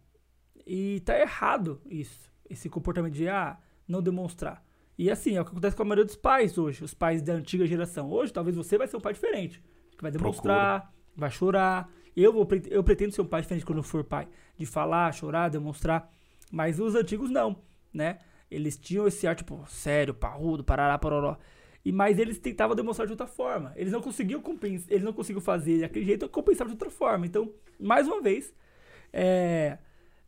e 0.65 0.99
tá 1.01 1.19
errado 1.19 1.79
isso, 1.85 2.31
esse 2.49 2.69
comportamento 2.69 3.13
de 3.13 3.29
ah, 3.29 3.57
não 3.87 4.01
demonstrar. 4.01 4.63
E 4.97 5.11
assim, 5.11 5.35
é 5.35 5.41
o 5.41 5.45
que 5.45 5.51
acontece 5.51 5.75
com 5.75 5.83
a 5.83 5.85
maioria 5.85 6.05
dos 6.05 6.15
pais 6.15 6.57
hoje, 6.57 6.83
os 6.83 6.93
pais 6.93 7.21
da 7.21 7.33
antiga 7.33 7.67
geração. 7.67 8.09
Hoje, 8.09 8.33
talvez 8.33 8.55
você 8.55 8.77
vai 8.77 8.87
ser 8.87 8.97
um 8.97 9.01
pai 9.01 9.13
diferente, 9.13 9.61
que 9.95 10.01
vai 10.01 10.11
demonstrar, 10.11 10.91
vai 11.15 11.29
chorar. 11.29 11.89
Eu, 12.15 12.31
vou, 12.31 12.47
eu 12.69 12.83
pretendo 12.83 13.13
ser 13.13 13.21
um 13.21 13.27
pai 13.27 13.41
diferente 13.41 13.65
quando 13.65 13.79
eu 13.79 13.83
for 13.83 14.03
pai, 14.03 14.27
de 14.57 14.65
falar, 14.65 15.13
chorar, 15.13 15.49
demonstrar. 15.49 16.09
Mas 16.49 16.79
os 16.79 16.95
antigos 16.95 17.29
não, 17.29 17.61
né? 17.93 18.19
Eles 18.49 18.77
tinham 18.77 19.07
esse 19.07 19.27
ar, 19.27 19.35
tipo, 19.35 19.65
sério, 19.67 20.13
parrudo, 20.13 20.63
parará, 20.63 20.97
pororó. 20.97 21.38
E, 21.84 21.91
mas 21.91 22.17
eles 22.17 22.39
tentavam 22.39 22.76
demonstrar 22.76 23.05
de 23.05 23.13
outra 23.13 23.27
forma. 23.27 23.72
Eles 23.76 23.93
não 23.93 24.01
conseguiam 24.01 24.41
compensar, 24.41 24.91
eles 24.91 25.03
não 25.03 25.13
conseguiam 25.13 25.41
fazer 25.41 25.81
daquele 25.81 26.05
jeito, 26.05 26.27
compensavam 26.30 26.73
de 26.73 26.76
outra 26.76 26.89
forma. 26.89 27.26
Então, 27.26 27.53
mais 27.80 28.07
uma 28.07 28.22
vez, 28.22 28.53
é, 29.13 29.77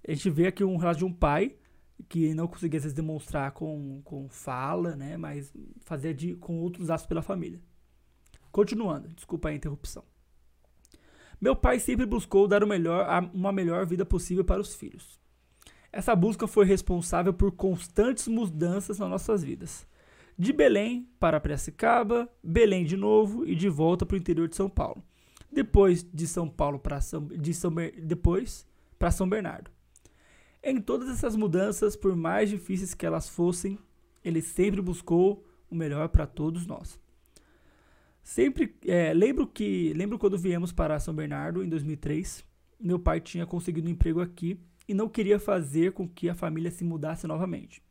a 0.07 0.11
gente 0.11 0.29
vê 0.29 0.47
aqui 0.47 0.63
um 0.63 0.77
relato 0.77 0.99
de 0.99 1.05
um 1.05 1.11
pai 1.11 1.55
que 2.07 2.33
não 2.33 2.47
conseguia 2.47 2.77
às 2.77 2.83
vezes 2.83 2.95
demonstrar 2.95 3.51
com, 3.51 4.01
com 4.03 4.29
fala, 4.29 4.95
né? 4.95 5.17
Mas 5.17 5.51
fazia 5.81 6.13
de, 6.13 6.35
com 6.35 6.59
outros 6.59 6.89
atos 6.91 7.07
pela 7.07 7.21
família. 7.21 7.59
Continuando, 8.51 9.09
desculpa 9.09 9.49
a 9.49 9.53
interrupção. 9.53 10.03
Meu 11.39 11.55
pai 11.55 11.79
sempre 11.79 12.05
buscou 12.05 12.47
dar 12.47 12.65
melhor, 12.65 13.07
uma 13.33 13.51
melhor 13.51 13.85
vida 13.85 14.05
possível 14.05 14.43
para 14.43 14.61
os 14.61 14.75
filhos. 14.75 15.19
Essa 15.97 16.15
busca 16.15 16.45
foi 16.45 16.63
responsável 16.63 17.33
por 17.33 17.51
constantes 17.51 18.27
mudanças 18.27 18.99
nas 18.99 19.09
nossas 19.09 19.43
vidas. 19.43 19.87
De 20.37 20.53
Belém 20.53 21.09
para 21.19 21.39
Piracicaba, 21.39 22.29
Belém 22.43 22.85
de 22.85 22.95
novo 22.95 23.47
e 23.47 23.55
de 23.55 23.67
volta 23.67 24.05
para 24.05 24.13
o 24.13 24.17
interior 24.19 24.47
de 24.47 24.55
São 24.55 24.69
Paulo. 24.69 25.03
Depois 25.51 26.03
de 26.03 26.27
São 26.27 26.47
Paulo 26.47 26.77
para 26.77 27.01
São, 27.01 27.25
de 27.25 27.51
São 27.51 27.73
depois 28.03 28.63
para 28.99 29.09
São 29.09 29.27
Bernardo. 29.27 29.71
Em 30.61 30.79
todas 30.79 31.09
essas 31.09 31.35
mudanças, 31.35 31.95
por 31.95 32.15
mais 32.15 32.47
difíceis 32.47 32.93
que 32.93 33.03
elas 33.03 33.27
fossem, 33.27 33.79
ele 34.23 34.43
sempre 34.43 34.83
buscou 34.83 35.43
o 35.67 35.73
melhor 35.73 36.09
para 36.09 36.27
todos 36.27 36.67
nós. 36.67 36.99
Sempre 38.21 38.77
é, 38.85 39.15
lembro 39.15 39.47
que 39.47 39.93
lembro 39.95 40.19
quando 40.19 40.37
viemos 40.37 40.71
para 40.71 40.99
São 40.99 41.15
Bernardo 41.15 41.63
em 41.63 41.67
2003, 41.67 42.45
meu 42.79 42.99
pai 42.99 43.19
tinha 43.19 43.47
conseguido 43.47 43.87
um 43.87 43.91
emprego 43.91 44.21
aqui 44.21 44.59
e 44.87 44.93
não 44.93 45.09
queria 45.09 45.39
fazer 45.39 45.91
com 45.91 46.07
que 46.07 46.29
a 46.29 46.35
família 46.35 46.71
se 46.71 46.83
mudasse 46.83 47.27
novamente. 47.27 47.81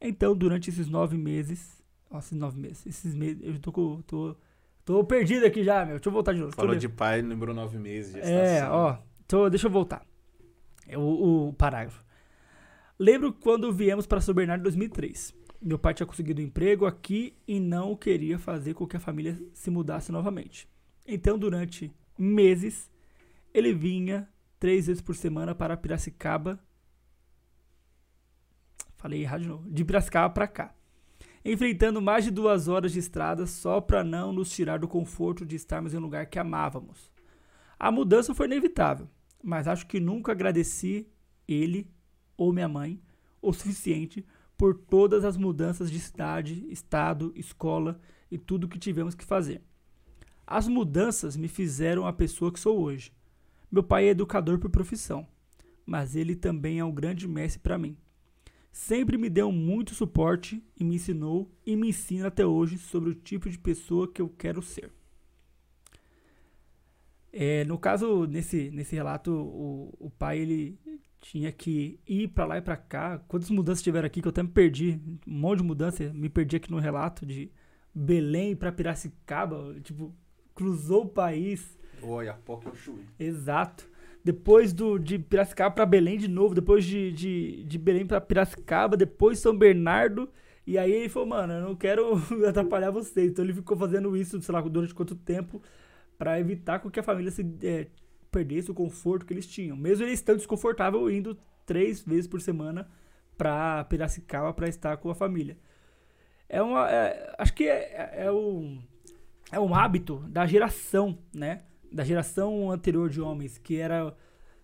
Então, 0.00 0.34
durante 0.36 0.68
esses 0.70 0.88
nove 0.88 1.16
meses, 1.16 1.82
nossa, 2.10 2.28
esses 2.28 2.38
nove 2.38 2.58
meses, 2.60 2.86
esses 2.86 3.14
meses, 3.14 3.40
eu 3.42 3.58
tô, 3.58 3.72
com- 3.72 4.02
tô, 4.02 4.36
tô 4.84 5.04
perdido 5.04 5.46
aqui 5.46 5.62
já, 5.64 5.84
meu. 5.84 5.94
Deixa 5.96 6.08
eu 6.08 6.12
voltar 6.12 6.32
de 6.34 6.40
novo. 6.40 6.52
Falou 6.54 6.74
de 6.76 6.88
pai, 6.88 7.22
lembrou 7.22 7.54
nove 7.54 7.78
meses 7.78 8.12
de 8.12 8.20
É, 8.20 8.68
ó. 8.68 8.98
Então, 9.24 9.48
deixa 9.48 9.66
eu 9.66 9.70
voltar. 9.70 10.04
É 10.86 10.98
o, 10.98 11.48
o 11.48 11.52
parágrafo. 11.54 12.04
Lembro 12.98 13.32
quando 13.32 13.72
viemos 13.72 14.06
para 14.06 14.20
São 14.20 14.34
Bernardo 14.34 14.60
em 14.60 14.64
2003. 14.64 15.34
Meu 15.62 15.78
pai 15.78 15.94
tinha 15.94 16.06
conseguido 16.06 16.42
um 16.42 16.44
emprego 16.44 16.84
aqui 16.84 17.34
e 17.48 17.58
não 17.58 17.96
queria 17.96 18.38
fazer 18.38 18.74
com 18.74 18.86
que 18.86 18.96
a 18.96 19.00
família 19.00 19.40
se 19.54 19.70
mudasse 19.70 20.12
novamente. 20.12 20.68
Então, 21.06 21.38
durante 21.38 21.90
meses, 22.18 22.90
ele 23.52 23.72
vinha 23.72 24.28
três 24.64 24.86
vezes 24.86 25.02
por 25.02 25.14
semana 25.14 25.54
para 25.54 25.76
Piracicaba. 25.76 26.58
Falei 28.96 29.20
errado 29.20 29.42
de 29.42 29.48
novo. 29.48 29.70
De 29.70 29.84
Piracicaba 29.84 30.32
para 30.32 30.48
cá. 30.48 30.74
Enfrentando 31.44 32.00
mais 32.00 32.24
de 32.24 32.30
duas 32.30 32.66
horas 32.66 32.90
de 32.90 32.98
estrada 32.98 33.46
só 33.46 33.78
para 33.78 34.02
não 34.02 34.32
nos 34.32 34.48
tirar 34.48 34.78
do 34.78 34.88
conforto 34.88 35.44
de 35.44 35.54
estarmos 35.54 35.92
em 35.92 35.98
um 35.98 36.00
lugar 36.00 36.24
que 36.24 36.38
amávamos. 36.38 37.12
A 37.78 37.92
mudança 37.92 38.34
foi 38.34 38.46
inevitável, 38.46 39.06
mas 39.42 39.68
acho 39.68 39.86
que 39.86 40.00
nunca 40.00 40.32
agradeci 40.32 41.12
ele 41.46 41.86
ou 42.34 42.50
minha 42.50 42.66
mãe 42.66 43.02
o 43.42 43.52
suficiente 43.52 44.24
por 44.56 44.72
todas 44.72 45.26
as 45.26 45.36
mudanças 45.36 45.90
de 45.90 46.00
cidade, 46.00 46.66
estado, 46.70 47.34
escola 47.36 48.00
e 48.30 48.38
tudo 48.38 48.66
que 48.66 48.78
tivemos 48.78 49.14
que 49.14 49.26
fazer. 49.26 49.62
As 50.46 50.66
mudanças 50.66 51.36
me 51.36 51.48
fizeram 51.48 52.06
a 52.06 52.14
pessoa 52.14 52.50
que 52.50 52.58
sou 52.58 52.80
hoje. 52.80 53.12
Meu 53.74 53.82
pai 53.82 54.04
é 54.06 54.10
educador 54.10 54.60
por 54.60 54.70
profissão, 54.70 55.26
mas 55.84 56.14
ele 56.14 56.36
também 56.36 56.78
é 56.78 56.84
um 56.84 56.94
grande 56.94 57.26
mestre 57.26 57.60
para 57.60 57.76
mim. 57.76 57.96
Sempre 58.70 59.18
me 59.18 59.28
deu 59.28 59.50
muito 59.50 59.96
suporte 59.96 60.62
e 60.78 60.84
me 60.84 60.94
ensinou 60.94 61.52
e 61.66 61.74
me 61.74 61.88
ensina 61.88 62.28
até 62.28 62.46
hoje 62.46 62.78
sobre 62.78 63.10
o 63.10 63.14
tipo 63.16 63.50
de 63.50 63.58
pessoa 63.58 64.06
que 64.06 64.22
eu 64.22 64.28
quero 64.28 64.62
ser. 64.62 64.92
É, 67.32 67.64
no 67.64 67.76
caso, 67.76 68.26
nesse, 68.26 68.70
nesse 68.70 68.94
relato, 68.94 69.32
o, 69.32 69.92
o 69.98 70.08
pai 70.08 70.38
ele 70.38 70.78
tinha 71.20 71.50
que 71.50 71.98
ir 72.06 72.28
pra 72.28 72.46
lá 72.46 72.58
e 72.58 72.62
pra 72.62 72.76
cá. 72.76 73.18
Quantas 73.26 73.50
mudanças 73.50 73.82
tiveram 73.82 74.06
aqui 74.06 74.22
que 74.22 74.28
eu 74.28 74.30
até 74.30 74.44
me 74.44 74.50
perdi? 74.50 75.00
Um 75.26 75.36
monte 75.36 75.58
de 75.58 75.64
mudança. 75.64 76.12
Me 76.14 76.28
perdi 76.28 76.54
aqui 76.54 76.70
no 76.70 76.78
relato 76.78 77.26
de 77.26 77.50
Belém 77.92 78.54
pra 78.54 78.70
Piracicaba. 78.70 79.74
Tipo, 79.82 80.14
cruzou 80.54 81.06
o 81.06 81.08
país. 81.08 81.76
Oi, 82.02 82.28
a 82.28 82.34
pouco 82.34 82.68
eu 82.68 82.74
chui. 82.74 83.04
Exato. 83.18 83.88
Depois 84.22 84.72
do, 84.72 84.98
de 84.98 85.18
Piracicaba 85.18 85.74
para 85.74 85.86
Belém 85.86 86.16
de 86.16 86.28
novo, 86.28 86.54
depois 86.54 86.84
de, 86.84 87.12
de, 87.12 87.64
de 87.64 87.78
Belém 87.78 88.06
para 88.06 88.20
Piracicaba, 88.20 88.96
depois 88.96 89.38
São 89.38 89.56
Bernardo. 89.56 90.30
E 90.66 90.78
aí 90.78 90.90
ele 90.90 91.08
falou, 91.10 91.28
mano, 91.28 91.52
eu 91.52 91.60
não 91.60 91.76
quero 91.76 92.14
atrapalhar 92.48 92.90
vocês. 92.90 93.30
Então 93.30 93.44
ele 93.44 93.52
ficou 93.52 93.76
fazendo 93.76 94.16
isso, 94.16 94.40
sei 94.40 94.52
lá, 94.52 94.60
durante 94.62 94.94
quanto 94.94 95.14
tempo, 95.14 95.62
para 96.16 96.40
evitar 96.40 96.80
que 96.80 97.00
a 97.00 97.02
família 97.02 97.30
se 97.30 97.46
é, 97.62 97.88
perdesse 98.30 98.70
o 98.70 98.74
conforto 98.74 99.26
que 99.26 99.34
eles 99.34 99.46
tinham. 99.46 99.76
Mesmo 99.76 100.04
eles 100.04 100.20
estando 100.20 100.38
desconfortável 100.38 101.10
indo 101.10 101.36
três 101.66 102.00
vezes 102.02 102.26
por 102.26 102.40
semana 102.40 102.88
para 103.36 103.84
Piracicaba 103.84 104.52
para 104.54 104.68
estar 104.68 104.96
com 104.96 105.10
a 105.10 105.14
família. 105.14 105.58
É 106.48 106.62
uma, 106.62 106.90
é, 106.90 107.34
acho 107.38 107.52
que 107.52 107.64
é, 107.64 108.12
é, 108.14 108.26
é 108.26 108.32
um, 108.32 108.82
é 109.52 109.60
um 109.60 109.74
hábito 109.74 110.18
da 110.28 110.46
geração, 110.46 111.18
né? 111.34 111.62
Da 111.94 112.02
geração 112.02 112.72
anterior 112.72 113.08
de 113.08 113.20
homens, 113.20 113.56
que 113.56 113.76
era 113.76 114.12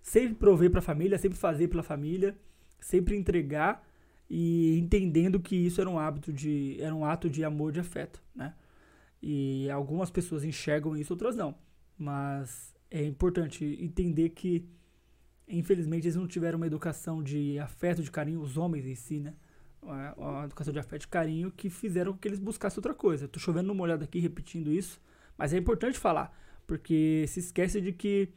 sempre 0.02 0.35
prover 0.35 0.69
para 0.69 0.81
a 0.81 0.82
família, 0.82 1.16
sempre 1.16 1.39
fazer 1.39 1.69
pela 1.69 1.82
família, 1.82 2.36
sempre 2.81 3.16
entregar 3.16 3.86
e 4.28 4.77
entendendo 4.77 5.39
que 5.39 5.55
isso 5.55 5.81
era 5.81 5.89
um 5.89 5.97
hábito 5.97 6.32
de 6.32 6.77
era 6.81 6.93
um 6.93 7.05
ato 7.05 7.31
de 7.31 7.44
amor, 7.44 7.70
de 7.70 7.78
afeto, 7.78 8.20
né? 8.35 8.52
E 9.23 9.70
algumas 9.70 10.11
pessoas 10.11 10.43
enxergam 10.43 10.97
isso, 10.97 11.12
outras 11.12 11.36
não. 11.36 11.55
Mas 11.97 12.74
é 12.90 13.05
importante 13.05 13.78
entender 13.81 14.31
que 14.31 14.69
infelizmente 15.47 16.09
eles 16.09 16.16
não 16.16 16.27
tiveram 16.27 16.57
uma 16.57 16.66
educação 16.66 17.23
de 17.23 17.61
afeto, 17.61 18.02
de 18.02 18.11
carinho, 18.11 18.40
os 18.40 18.57
homens 18.57 18.86
em 18.86 18.97
si, 18.97 19.20
né? 19.20 19.35
Uma, 19.81 20.47
educação 20.47 20.73
de 20.73 20.81
afeto 20.81 21.05
e 21.05 21.09
carinho 21.09 21.52
que 21.52 21.70
fizeram 21.70 22.12
que 22.12 22.27
eles 22.27 22.40
buscassem 22.40 22.78
outra 22.78 22.93
coisa. 22.93 23.28
Tô 23.28 23.39
chovendo 23.39 23.69
numa 23.69 23.85
olhada 23.85 24.05
aqui 24.05 24.19
repetindo 24.19 24.73
isso, 24.73 25.01
mas 25.39 25.52
é 25.52 25.59
importante 25.59 25.97
falar 25.97 26.36
porque 26.70 27.24
se 27.26 27.40
esquece 27.40 27.80
de 27.80 27.92
que 27.92 28.28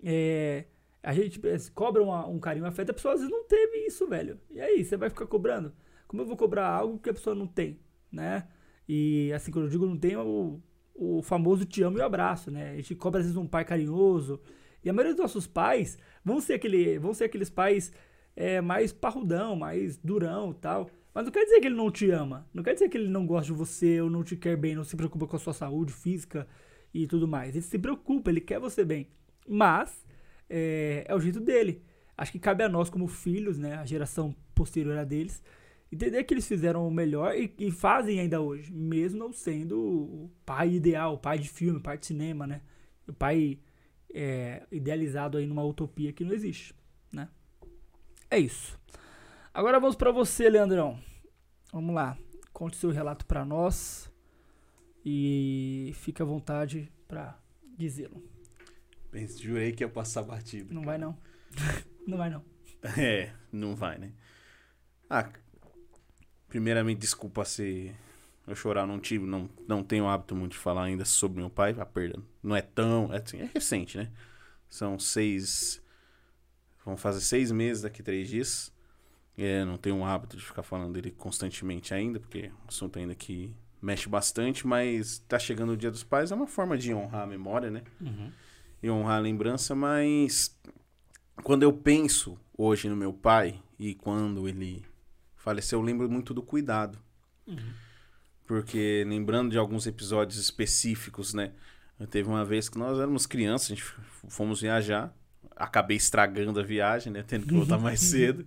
é, 0.00 0.66
a 1.02 1.12
gente 1.12 1.40
cobra 1.74 2.00
uma, 2.00 2.24
um 2.24 2.38
carinho, 2.38 2.64
um 2.64 2.68
afeto, 2.68 2.90
a 2.90 2.94
pessoa 2.94 3.14
às 3.14 3.20
vezes 3.20 3.34
não 3.34 3.42
teve 3.42 3.78
isso, 3.84 4.06
velho. 4.06 4.38
E 4.48 4.60
aí, 4.60 4.84
você 4.84 4.96
vai 4.96 5.10
ficar 5.10 5.26
cobrando? 5.26 5.72
Como 6.06 6.22
eu 6.22 6.26
vou 6.26 6.36
cobrar 6.36 6.68
algo 6.68 7.00
que 7.00 7.10
a 7.10 7.12
pessoa 7.12 7.34
não 7.34 7.48
tem, 7.48 7.80
né? 8.12 8.46
E 8.88 9.32
assim, 9.32 9.50
quando 9.50 9.64
eu 9.64 9.70
digo 9.72 9.86
não 9.86 9.98
tem, 9.98 10.12
é 10.12 10.18
o, 10.20 10.60
o 10.94 11.20
famoso 11.20 11.64
te 11.64 11.82
amo 11.82 11.98
e 11.98 12.00
abraço, 12.00 12.48
né? 12.48 12.70
A 12.70 12.76
gente 12.76 12.94
cobra 12.94 13.18
às 13.18 13.26
vezes 13.26 13.36
um 13.36 13.44
pai 13.44 13.64
carinhoso. 13.64 14.40
E 14.84 14.88
a 14.88 14.92
maioria 14.92 15.14
dos 15.14 15.22
nossos 15.22 15.48
pais 15.48 15.98
vão 16.24 16.40
ser, 16.40 16.54
aquele, 16.54 16.96
vão 16.96 17.12
ser 17.12 17.24
aqueles 17.24 17.50
pais 17.50 17.92
é, 18.36 18.60
mais 18.60 18.92
parrudão, 18.92 19.56
mais 19.56 19.96
durão 19.96 20.52
tal. 20.52 20.88
Mas 21.12 21.24
não 21.24 21.32
quer 21.32 21.42
dizer 21.42 21.58
que 21.58 21.66
ele 21.66 21.74
não 21.74 21.90
te 21.90 22.08
ama. 22.08 22.48
Não 22.54 22.62
quer 22.62 22.74
dizer 22.74 22.88
que 22.88 22.96
ele 22.96 23.08
não 23.08 23.26
gosta 23.26 23.52
de 23.52 23.58
você 23.58 24.00
ou 24.00 24.08
não 24.08 24.22
te 24.22 24.36
quer 24.36 24.56
bem, 24.56 24.76
não 24.76 24.84
se 24.84 24.96
preocupa 24.96 25.26
com 25.26 25.34
a 25.34 25.40
sua 25.40 25.52
saúde 25.52 25.92
física 25.92 26.46
e 26.92 27.06
tudo 27.06 27.26
mais. 27.26 27.54
Ele 27.54 27.62
se 27.62 27.78
preocupa, 27.78 28.30
ele 28.30 28.40
quer 28.40 28.58
você 28.58 28.84
bem. 28.84 29.08
Mas 29.48 30.04
é, 30.48 31.04
é, 31.08 31.14
o 31.14 31.20
jeito 31.20 31.40
dele. 31.40 31.82
Acho 32.16 32.32
que 32.32 32.38
cabe 32.38 32.62
a 32.62 32.68
nós, 32.68 32.90
como 32.90 33.06
filhos, 33.06 33.56
né, 33.56 33.76
a 33.76 33.86
geração 33.86 34.34
posterior 34.54 34.98
a 34.98 35.04
deles, 35.04 35.42
entender 35.90 36.22
que 36.24 36.34
eles 36.34 36.46
fizeram 36.46 36.86
o 36.86 36.90
melhor 36.90 37.34
e, 37.34 37.54
e 37.58 37.70
fazem 37.70 38.20
ainda 38.20 38.40
hoje, 38.40 38.70
mesmo 38.70 39.18
não 39.18 39.32
sendo 39.32 39.80
o 39.80 40.30
pai 40.44 40.74
ideal, 40.74 41.14
o 41.14 41.18
pai 41.18 41.38
de 41.38 41.48
filme, 41.48 41.78
o 41.78 41.82
pai 41.82 41.96
de 41.96 42.06
cinema, 42.06 42.46
né? 42.46 42.60
O 43.08 43.12
pai 43.12 43.58
é, 44.12 44.66
idealizado 44.70 45.38
aí 45.38 45.46
numa 45.46 45.64
utopia 45.64 46.12
que 46.12 46.24
não 46.24 46.34
existe, 46.34 46.74
né? 47.10 47.28
É 48.30 48.38
isso. 48.38 48.78
Agora 49.54 49.80
vamos 49.80 49.96
para 49.96 50.12
você, 50.12 50.48
Leandrão. 50.48 50.98
Vamos 51.72 51.94
lá. 51.94 52.18
Conte 52.52 52.76
seu 52.76 52.90
relato 52.90 53.24
para 53.24 53.44
nós 53.44 54.09
e 55.04 55.92
fica 55.94 56.22
à 56.22 56.26
vontade 56.26 56.90
para 57.08 57.38
dizê-lo. 57.76 58.22
Jurei 59.38 59.72
que 59.72 59.82
ia 59.82 59.88
passar 59.88 60.22
batido. 60.22 60.72
Não 60.72 60.82
vai 60.82 60.98
não. 60.98 61.16
não 62.06 62.18
vai 62.18 62.30
não. 62.30 62.44
É, 62.96 63.32
não 63.52 63.76
vai, 63.76 63.98
né? 63.98 64.12
Ah, 65.08 65.28
primeiramente, 66.48 67.00
desculpa 67.00 67.44
se 67.44 67.94
eu 68.46 68.54
chorar, 68.54 68.86
não 68.86 68.98
tive, 68.98 69.26
não, 69.26 69.50
não 69.68 69.82
tenho 69.82 70.08
hábito 70.08 70.34
muito 70.34 70.52
de 70.52 70.58
falar 70.58 70.84
ainda 70.84 71.04
sobre 71.04 71.40
meu 71.40 71.50
pai, 71.50 71.74
a 71.78 71.84
perda 71.84 72.18
não 72.42 72.56
é 72.56 72.62
tão, 72.62 73.12
é, 73.12 73.18
assim, 73.18 73.38
é 73.38 73.50
recente, 73.52 73.98
né? 73.98 74.10
São 74.68 74.98
seis, 74.98 75.82
vão 76.84 76.96
fazer 76.96 77.20
seis 77.20 77.52
meses 77.52 77.82
daqui 77.82 78.02
três 78.02 78.28
dias. 78.28 78.72
É, 79.36 79.64
não 79.64 79.76
tenho 79.76 79.98
o 79.98 80.04
hábito 80.04 80.36
de 80.36 80.44
ficar 80.44 80.62
falando 80.62 80.92
dele 80.92 81.10
constantemente 81.10 81.92
ainda, 81.92 82.18
porque 82.18 82.38
é 82.38 82.50
um 82.50 82.68
assunto 82.68 82.98
ainda 82.98 83.14
que 83.14 83.54
mexe 83.80 84.08
bastante, 84.08 84.66
mas 84.66 85.18
tá 85.28 85.38
chegando 85.38 85.72
o 85.72 85.76
Dia 85.76 85.90
dos 85.90 86.02
Pais, 86.04 86.30
é 86.30 86.34
uma 86.34 86.46
forma 86.46 86.76
de 86.76 86.92
honrar 86.92 87.22
a 87.22 87.26
memória, 87.26 87.70
né? 87.70 87.82
Uhum. 88.00 88.30
E 88.82 88.90
honrar 88.90 89.16
a 89.16 89.20
lembrança, 89.20 89.74
mas 89.74 90.56
quando 91.42 91.62
eu 91.62 91.72
penso 91.72 92.38
hoje 92.56 92.88
no 92.88 92.96
meu 92.96 93.12
pai 93.12 93.60
e 93.78 93.94
quando 93.94 94.48
ele 94.48 94.84
faleceu, 95.36 95.78
eu 95.78 95.82
lembro 95.82 96.08
muito 96.10 96.34
do 96.34 96.42
cuidado. 96.42 96.98
Uhum. 97.46 97.72
Porque 98.46 99.04
lembrando 99.06 99.50
de 99.50 99.58
alguns 99.58 99.86
episódios 99.86 100.38
específicos, 100.38 101.32
né? 101.34 101.52
Teve 102.10 102.28
uma 102.28 102.44
vez 102.44 102.68
que 102.68 102.78
nós 102.78 102.98
éramos 102.98 103.26
crianças, 103.26 103.70
a 103.70 103.74
gente 103.74 103.84
fomos 104.28 104.60
viajar, 104.60 105.14
acabei 105.54 105.96
estragando 105.96 106.58
a 106.58 106.62
viagem, 106.62 107.12
né? 107.12 107.22
Tendo 107.22 107.46
que 107.46 107.54
voltar 107.54 107.78
mais 107.78 108.00
cedo. 108.02 108.46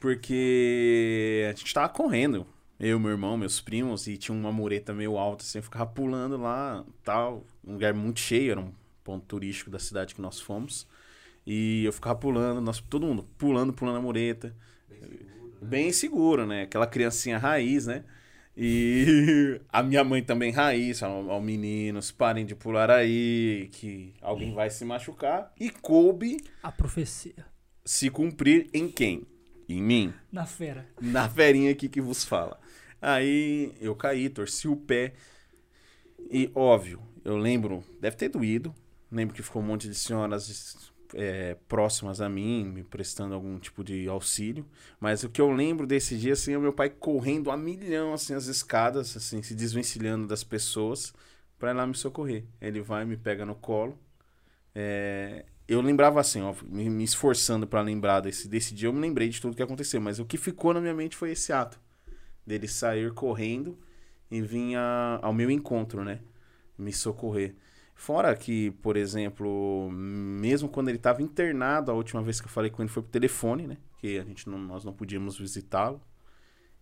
Porque 0.00 1.44
a 1.48 1.52
gente 1.52 1.74
tava 1.74 1.88
correndo 1.88 2.46
eu, 2.78 2.98
meu 3.00 3.10
irmão, 3.10 3.36
meus 3.36 3.60
primos, 3.60 4.06
e 4.06 4.16
tinha 4.16 4.36
uma 4.36 4.52
mureta 4.52 4.92
meio 4.92 5.16
alta, 5.16 5.44
assim, 5.44 5.58
eu 5.58 5.62
ficava 5.62 5.86
pulando 5.86 6.36
lá, 6.36 6.84
tal, 7.02 7.44
um 7.64 7.72
lugar 7.72 7.94
muito 7.94 8.20
cheio, 8.20 8.52
era 8.52 8.60
um 8.60 8.72
ponto 9.02 9.24
turístico 9.26 9.70
da 9.70 9.78
cidade 9.78 10.14
que 10.14 10.20
nós 10.20 10.40
fomos, 10.40 10.86
e 11.46 11.84
eu 11.84 11.92
ficava 11.92 12.18
pulando, 12.18 12.60
nós, 12.60 12.80
todo 12.80 13.06
mundo 13.06 13.24
pulando, 13.38 13.72
pulando 13.72 13.98
a 13.98 14.02
mureta, 14.02 14.54
Bem 14.88 15.00
seguro, 15.00 15.54
né? 15.60 15.68
bem 15.68 15.92
seguro, 15.92 16.46
né, 16.46 16.62
aquela 16.62 16.86
criancinha 16.86 17.38
raiz, 17.38 17.86
né, 17.86 18.04
e 18.56 19.60
a 19.70 19.82
minha 19.82 20.02
mãe 20.02 20.22
também 20.22 20.50
raiz, 20.50 21.02
ó, 21.02 21.40
meninos, 21.40 22.10
parem 22.10 22.44
de 22.46 22.54
pular 22.54 22.90
aí, 22.90 23.68
que 23.72 24.14
alguém 24.20 24.54
vai 24.54 24.70
se 24.70 24.84
machucar, 24.84 25.52
e 25.58 25.70
coube 25.70 26.38
A 26.62 26.72
profecia. 26.72 27.46
se 27.84 28.10
cumprir 28.10 28.68
em 28.72 28.88
quem? 28.88 29.26
Em 29.68 29.82
mim. 29.82 30.14
Na 30.30 30.46
fera. 30.46 30.86
Na 31.00 31.28
ferinha 31.28 31.72
aqui 31.72 31.88
que 31.88 32.00
vos 32.00 32.24
fala. 32.24 32.58
Aí 33.00 33.74
eu 33.80 33.94
caí, 33.94 34.28
torci 34.28 34.68
o 34.68 34.76
pé. 34.76 35.12
E 36.30 36.50
óbvio, 36.54 37.00
eu 37.24 37.36
lembro, 37.36 37.84
deve 38.00 38.16
ter 38.16 38.28
doído. 38.28 38.74
Lembro 39.10 39.34
que 39.34 39.42
ficou 39.42 39.62
um 39.62 39.64
monte 39.64 39.88
de 39.88 39.94
senhoras 39.94 40.92
é, 41.14 41.56
próximas 41.68 42.20
a 42.20 42.28
mim, 42.28 42.64
me 42.64 42.82
prestando 42.82 43.34
algum 43.34 43.58
tipo 43.58 43.84
de 43.84 44.08
auxílio. 44.08 44.66
Mas 45.00 45.22
o 45.22 45.28
que 45.28 45.40
eu 45.40 45.50
lembro 45.50 45.86
desse 45.86 46.16
dia, 46.18 46.32
assim, 46.32 46.52
é 46.52 46.58
o 46.58 46.60
meu 46.60 46.72
pai 46.72 46.90
correndo 46.90 47.50
a 47.50 47.56
milhão, 47.56 48.12
assim, 48.12 48.34
as 48.34 48.46
escadas, 48.46 49.16
assim, 49.16 49.42
se 49.42 49.54
desvencilhando 49.54 50.26
das 50.26 50.42
pessoas 50.42 51.12
para 51.58 51.70
ir 51.70 51.74
lá 51.74 51.86
me 51.86 51.94
socorrer. 51.94 52.44
Ele 52.60 52.80
vai, 52.80 53.04
me 53.04 53.16
pega 53.16 53.46
no 53.46 53.54
colo. 53.54 53.98
É, 54.74 55.44
eu 55.68 55.80
lembrava 55.80 56.20
assim, 56.20 56.42
ó, 56.42 56.54
me, 56.64 56.90
me 56.90 57.04
esforçando 57.04 57.66
para 57.66 57.80
lembrar 57.80 58.20
desse, 58.20 58.48
desse 58.48 58.74
dia, 58.74 58.88
eu 58.88 58.92
me 58.92 59.00
lembrei 59.00 59.28
de 59.28 59.40
tudo 59.40 59.56
que 59.56 59.62
aconteceu. 59.62 60.00
Mas 60.00 60.18
o 60.18 60.24
que 60.24 60.36
ficou 60.36 60.74
na 60.74 60.80
minha 60.80 60.94
mente 60.94 61.16
foi 61.16 61.32
esse 61.32 61.52
ato 61.52 61.85
dele 62.46 62.68
sair 62.68 63.12
correndo 63.12 63.76
e 64.30 64.40
vir 64.40 64.76
a- 64.76 65.18
ao 65.22 65.32
meu 65.32 65.50
encontro, 65.50 66.04
né? 66.04 66.20
Me 66.78 66.92
socorrer. 66.92 67.54
Fora 67.94 68.34
que, 68.36 68.70
por 68.82 68.96
exemplo, 68.96 69.88
mesmo 69.90 70.68
quando 70.68 70.88
ele 70.88 70.98
estava 70.98 71.22
internado, 71.22 71.90
a 71.90 71.94
última 71.94 72.22
vez 72.22 72.40
que 72.40 72.46
eu 72.46 72.50
falei 72.50 72.70
com 72.70 72.82
ele 72.82 72.90
foi 72.90 73.02
por 73.02 73.08
telefone, 73.10 73.66
né? 73.66 73.78
Que 73.98 74.18
a 74.18 74.24
gente 74.24 74.48
não, 74.48 74.58
nós 74.58 74.84
não 74.84 74.92
podíamos 74.92 75.38
visitá-lo. 75.38 76.00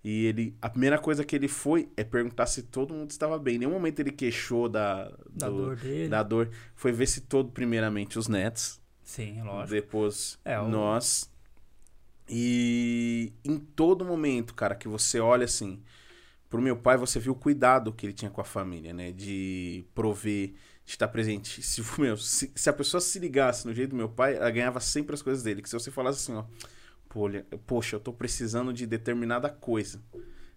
E 0.03 0.27
ele, 0.27 0.55
a 0.61 0.69
primeira 0.69 0.99
coisa 0.99 1.25
que 1.25 1.35
ele 1.35 1.49
foi 1.49 1.89
é 1.97 2.05
perguntar 2.05 2.47
se 2.47 2.65
todo 2.65 2.93
mundo 2.93 3.11
estava 3.11 3.39
bem. 3.39 3.55
Em 3.55 3.59
nenhum 3.61 3.71
momento 3.73 4.01
ele 4.01 4.11
queixou 4.11 4.69
da, 4.69 5.05
Da 5.31 5.49
do- 5.49 5.57
dor 5.57 5.77
dele. 5.77 6.09
da 6.09 6.23
dor. 6.23 6.51
Foi 6.75 6.93
ver 6.93 7.07
se 7.07 7.23
todo, 7.23 7.51
primeiramente, 7.53 8.19
os 8.19 8.29
netos. 8.29 8.81
Sim, 9.03 9.41
lógico. 9.43 9.71
Depois 9.71 10.39
É, 10.45 10.59
o- 10.61 10.69
nós. 10.69 11.31
E 12.29 13.33
em 13.45 13.59
todo 13.59 14.05
momento, 14.05 14.55
cara, 14.55 14.75
que 14.75 14.89
você 14.89 15.21
olha 15.21 15.45
assim, 15.45 15.83
pro 16.49 16.63
meu 16.63 16.77
pai, 16.77 16.97
você 16.97 17.19
viu 17.19 17.33
o 17.33 17.37
cuidado 17.37 17.93
que 17.93 18.07
ele 18.07 18.13
tinha 18.13 18.31
com 18.31 18.41
a 18.41 18.45
família, 18.45 18.93
né? 18.93 19.13
De 19.13 19.85
prover, 19.95 20.55
de 20.85 20.93
estar 20.93 21.09
presente. 21.09 21.63
Se, 21.63 21.83
meu, 22.01 22.17
se, 22.17 22.51
se 22.55 22.71
a 22.71 22.73
pessoa 22.73 23.01
se 23.01 23.19
ligasse 23.19 23.67
no 23.67 23.75
jeito 23.75 23.91
do 23.91 23.97
meu 23.97 24.09
pai, 24.09 24.37
ela 24.37 24.51
ganhava 24.51 24.81
sempre 24.81 25.15
as 25.15 25.23
coisas 25.23 25.43
dele. 25.43 25.63
Que 25.63 25.69
se 25.69 25.75
você 25.75 25.91
falasse 25.91 26.21
assim, 26.21 26.39
ó, 26.39 26.45
"Pô, 27.09 27.21
olha, 27.23 27.47
poxa, 27.67 27.97
eu 27.97 28.01
tô 28.01 28.13
precisando 28.13 28.73
de 28.73 28.87
determinada 28.87 29.49
coisa. 29.51 30.03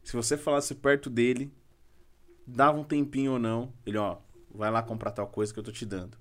Se 0.03 0.15
você 0.15 0.37
falasse 0.37 0.73
perto 0.75 1.09
dele, 1.09 1.51
dava 2.45 2.77
um 2.79 2.83
tempinho 2.83 3.33
ou 3.33 3.39
não, 3.39 3.73
ele, 3.85 3.97
ó, 3.97 4.17
vai 4.53 4.71
lá 4.71 4.81
comprar 4.81 5.11
tal 5.11 5.27
coisa 5.27 5.53
que 5.53 5.59
eu 5.59 5.63
tô 5.63 5.71
te 5.71 5.85
dando. 5.85 6.17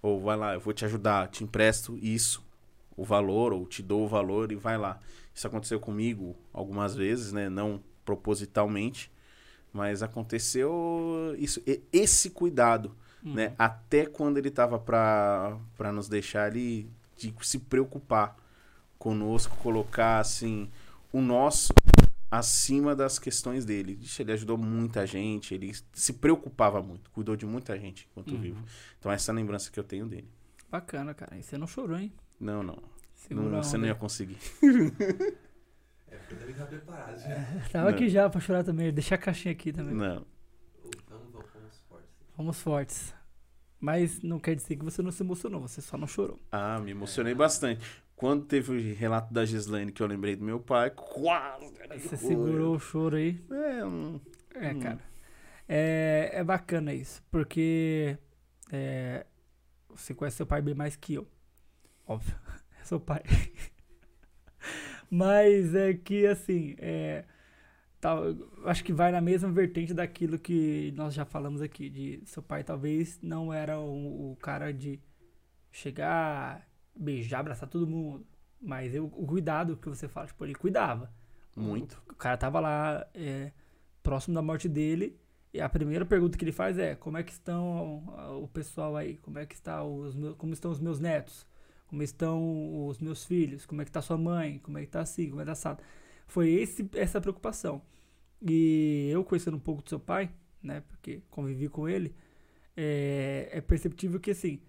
Ou 0.00 0.20
vai 0.20 0.36
lá, 0.36 0.54
eu 0.54 0.60
vou 0.60 0.72
te 0.72 0.84
ajudar, 0.84 1.28
te 1.28 1.42
empresto 1.42 1.96
isso, 1.96 2.43
o 2.96 3.04
valor, 3.04 3.52
ou 3.52 3.66
te 3.66 3.82
dou 3.82 4.04
o 4.04 4.08
valor 4.08 4.52
e 4.52 4.56
vai 4.56 4.76
lá. 4.78 5.00
Isso 5.34 5.46
aconteceu 5.46 5.80
comigo 5.80 6.36
algumas 6.52 6.94
vezes, 6.94 7.32
né? 7.32 7.48
Não 7.48 7.82
propositalmente, 8.04 9.10
mas 9.72 10.02
aconteceu 10.02 11.34
isso, 11.38 11.62
esse 11.92 12.30
cuidado, 12.30 12.94
né? 13.22 13.54
Até 13.58 14.06
quando 14.06 14.36
ele 14.38 14.50
tava 14.50 14.78
pra, 14.78 15.58
pra 15.76 15.90
nos 15.92 16.08
deixar, 16.08 16.54
ele 16.54 16.88
de 17.16 17.34
se 17.42 17.58
preocupar 17.58 18.36
conosco, 18.98 19.56
colocar, 19.58 20.18
assim, 20.18 20.70
o 21.12 21.20
nosso 21.20 21.72
acima 22.30 22.94
das 22.96 23.18
questões 23.18 23.64
dele. 23.64 23.98
Ixi, 24.02 24.22
ele 24.22 24.32
ajudou 24.32 24.58
muita 24.58 25.06
gente, 25.06 25.54
ele 25.54 25.72
se 25.92 26.12
preocupava 26.14 26.82
muito, 26.82 27.10
cuidou 27.10 27.36
de 27.36 27.46
muita 27.46 27.78
gente 27.78 28.08
enquanto 28.10 28.32
Uhum. 28.32 28.40
vivo. 28.40 28.64
Então 28.98 29.10
essa 29.12 29.30
é 29.30 29.32
a 29.32 29.36
lembrança 29.36 29.70
que 29.70 29.78
eu 29.78 29.84
tenho 29.84 30.06
dele. 30.06 30.28
Bacana, 30.70 31.14
cara. 31.14 31.36
E 31.36 31.42
você 31.42 31.56
não 31.56 31.66
chorou, 31.66 31.96
hein? 31.98 32.12
Não, 32.40 32.62
não. 32.62 32.82
Segura 33.14 33.48
não 33.48 33.62
você 33.62 33.76
não 33.78 33.86
ia 33.86 33.94
conseguir. 33.94 34.36
É, 36.10 36.16
porque 36.16 36.34
eu 36.34 36.38
também 36.38 36.54
tava 36.54 36.68
preparado 36.68 37.18
já. 37.20 37.68
Tava 37.72 37.88
Não. 37.90 37.94
aqui 37.96 38.08
já 38.08 38.30
pra 38.30 38.40
chorar 38.40 38.62
também. 38.62 38.92
Deixar 38.92 39.16
a 39.16 39.18
caixinha 39.18 39.50
aqui 39.52 39.72
também. 39.72 39.94
Não. 39.94 40.24
Vamos, 41.08 41.32
vamos, 41.32 41.32
vamos 41.52 41.82
fortes. 41.88 42.10
Vamos 42.36 42.60
fortes. 42.60 43.14
Mas 43.80 44.22
não 44.22 44.38
quer 44.38 44.54
dizer 44.54 44.76
que 44.76 44.84
você 44.84 45.02
não 45.02 45.10
se 45.10 45.22
emocionou, 45.24 45.60
você 45.60 45.80
só 45.82 45.96
não 45.98 46.06
chorou. 46.06 46.38
Ah, 46.52 46.78
me 46.78 46.92
emocionei 46.92 47.34
bastante. 47.34 47.84
Quando 48.14 48.44
teve 48.44 48.70
o 48.72 48.94
relato 48.94 49.34
da 49.34 49.44
Gislaine 49.44 49.90
que 49.90 50.00
eu 50.02 50.06
lembrei 50.06 50.36
do 50.36 50.44
meu 50.44 50.60
pai, 50.60 50.90
quase. 50.90 51.72
Você 52.00 52.16
segurou 52.16 52.76
o 52.76 52.78
choro 52.78 53.16
aí. 53.16 53.42
É, 53.50 53.84
um- 53.84 54.20
É, 54.54 54.70
Hum. 54.72 54.80
cara. 54.80 55.00
É, 55.68 56.30
é 56.34 56.44
bacana 56.44 56.94
isso, 56.94 57.22
porque 57.30 58.16
é, 58.70 59.26
você 59.88 60.14
conhece 60.14 60.36
seu 60.36 60.46
pai 60.46 60.62
bem 60.62 60.74
mais 60.74 60.94
que 60.94 61.14
eu. 61.14 61.26
Óbvio. 62.06 62.34
É 62.80 62.84
seu 62.86 63.00
pai. 63.00 63.22
Mas 65.08 65.74
é 65.74 65.94
que, 65.94 66.26
assim, 66.26 66.74
é, 66.78 67.24
tal, 68.00 68.26
eu 68.26 68.68
acho 68.68 68.84
que 68.84 68.92
vai 68.92 69.10
na 69.10 69.20
mesma 69.20 69.50
vertente 69.50 69.94
daquilo 69.94 70.38
que 70.38 70.92
nós 70.96 71.14
já 71.14 71.24
falamos 71.24 71.62
aqui. 71.62 71.88
De 71.88 72.20
seu 72.26 72.42
pai 72.42 72.62
talvez 72.62 73.18
não 73.22 73.50
era 73.50 73.78
o, 73.78 74.32
o 74.32 74.36
cara 74.36 74.72
de 74.72 75.00
chegar, 75.72 76.68
beijar, 76.94 77.40
abraçar 77.40 77.68
todo 77.68 77.86
mundo. 77.86 78.26
Mas 78.60 78.94
eu, 78.94 79.06
o 79.06 79.26
cuidado 79.26 79.76
que 79.76 79.88
você 79.88 80.08
fala, 80.08 80.26
tipo, 80.26 80.44
ele 80.44 80.54
cuidava. 80.54 81.10
muito. 81.56 82.02
O 82.10 82.14
cara 82.16 82.36
tava 82.36 82.60
lá 82.60 83.06
é, 83.14 83.52
próximo 84.02 84.34
da 84.34 84.42
morte 84.42 84.68
dele. 84.68 85.18
E 85.52 85.60
a 85.60 85.68
primeira 85.68 86.04
pergunta 86.04 86.36
que 86.36 86.44
ele 86.44 86.52
faz 86.52 86.78
é: 86.78 86.94
como 86.94 87.16
é 87.16 87.22
que 87.22 87.32
estão 87.32 88.04
o 88.42 88.48
pessoal 88.48 88.96
aí? 88.96 89.16
Como 89.18 89.38
é 89.38 89.46
que 89.46 89.54
está 89.54 89.82
os 89.84 90.14
meus, 90.14 90.36
como 90.36 90.52
estão 90.52 90.70
os 90.70 90.80
meus 90.80 90.98
netos? 90.98 91.46
Como 91.94 92.02
estão 92.02 92.88
os 92.88 92.98
meus 92.98 93.24
filhos? 93.24 93.64
Como 93.64 93.80
é 93.80 93.84
que 93.84 93.92
tá 93.92 94.02
sua 94.02 94.18
mãe? 94.18 94.58
Como 94.58 94.76
é 94.76 94.80
que 94.80 94.88
tá 94.88 95.02
assim? 95.02 95.28
Como 95.28 95.40
é 95.40 95.44
que 95.44 95.46
tá 95.46 95.52
assado? 95.52 95.80
Foi 96.26 96.50
esse, 96.50 96.90
essa 96.96 97.20
preocupação. 97.20 97.80
E 98.42 99.08
eu 99.12 99.22
conhecendo 99.22 99.56
um 99.56 99.60
pouco 99.60 99.80
do 99.80 99.88
seu 99.88 100.00
pai, 100.00 100.28
né? 100.60 100.82
Porque 100.88 101.22
convivi 101.30 101.68
com 101.68 101.88
ele, 101.88 102.12
é, 102.76 103.48
é 103.52 103.60
perceptível 103.60 104.18
que 104.18 104.32
assim, 104.32 104.60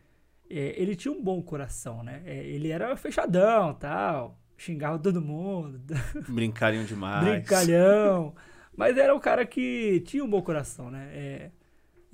é, 0.47 0.80
ele 0.80 0.95
tinha 0.95 1.11
um 1.11 1.19
bom 1.19 1.41
coração, 1.41 2.03
né? 2.03 2.22
É, 2.27 2.45
ele 2.45 2.69
era 2.69 2.95
fechadão, 2.95 3.73
tal, 3.73 4.39
xingava 4.56 4.99
todo 4.99 5.19
mundo, 5.19 5.81
Brincariam 6.30 6.84
demais. 6.85 7.27
brincalhão. 7.27 8.35
Mas 8.77 8.97
era 8.99 9.15
um 9.15 9.19
cara 9.19 9.47
que 9.47 9.99
tinha 10.02 10.23
um 10.23 10.30
bom 10.30 10.43
coração, 10.43 10.91
né? 10.91 11.10
É, 11.11 11.52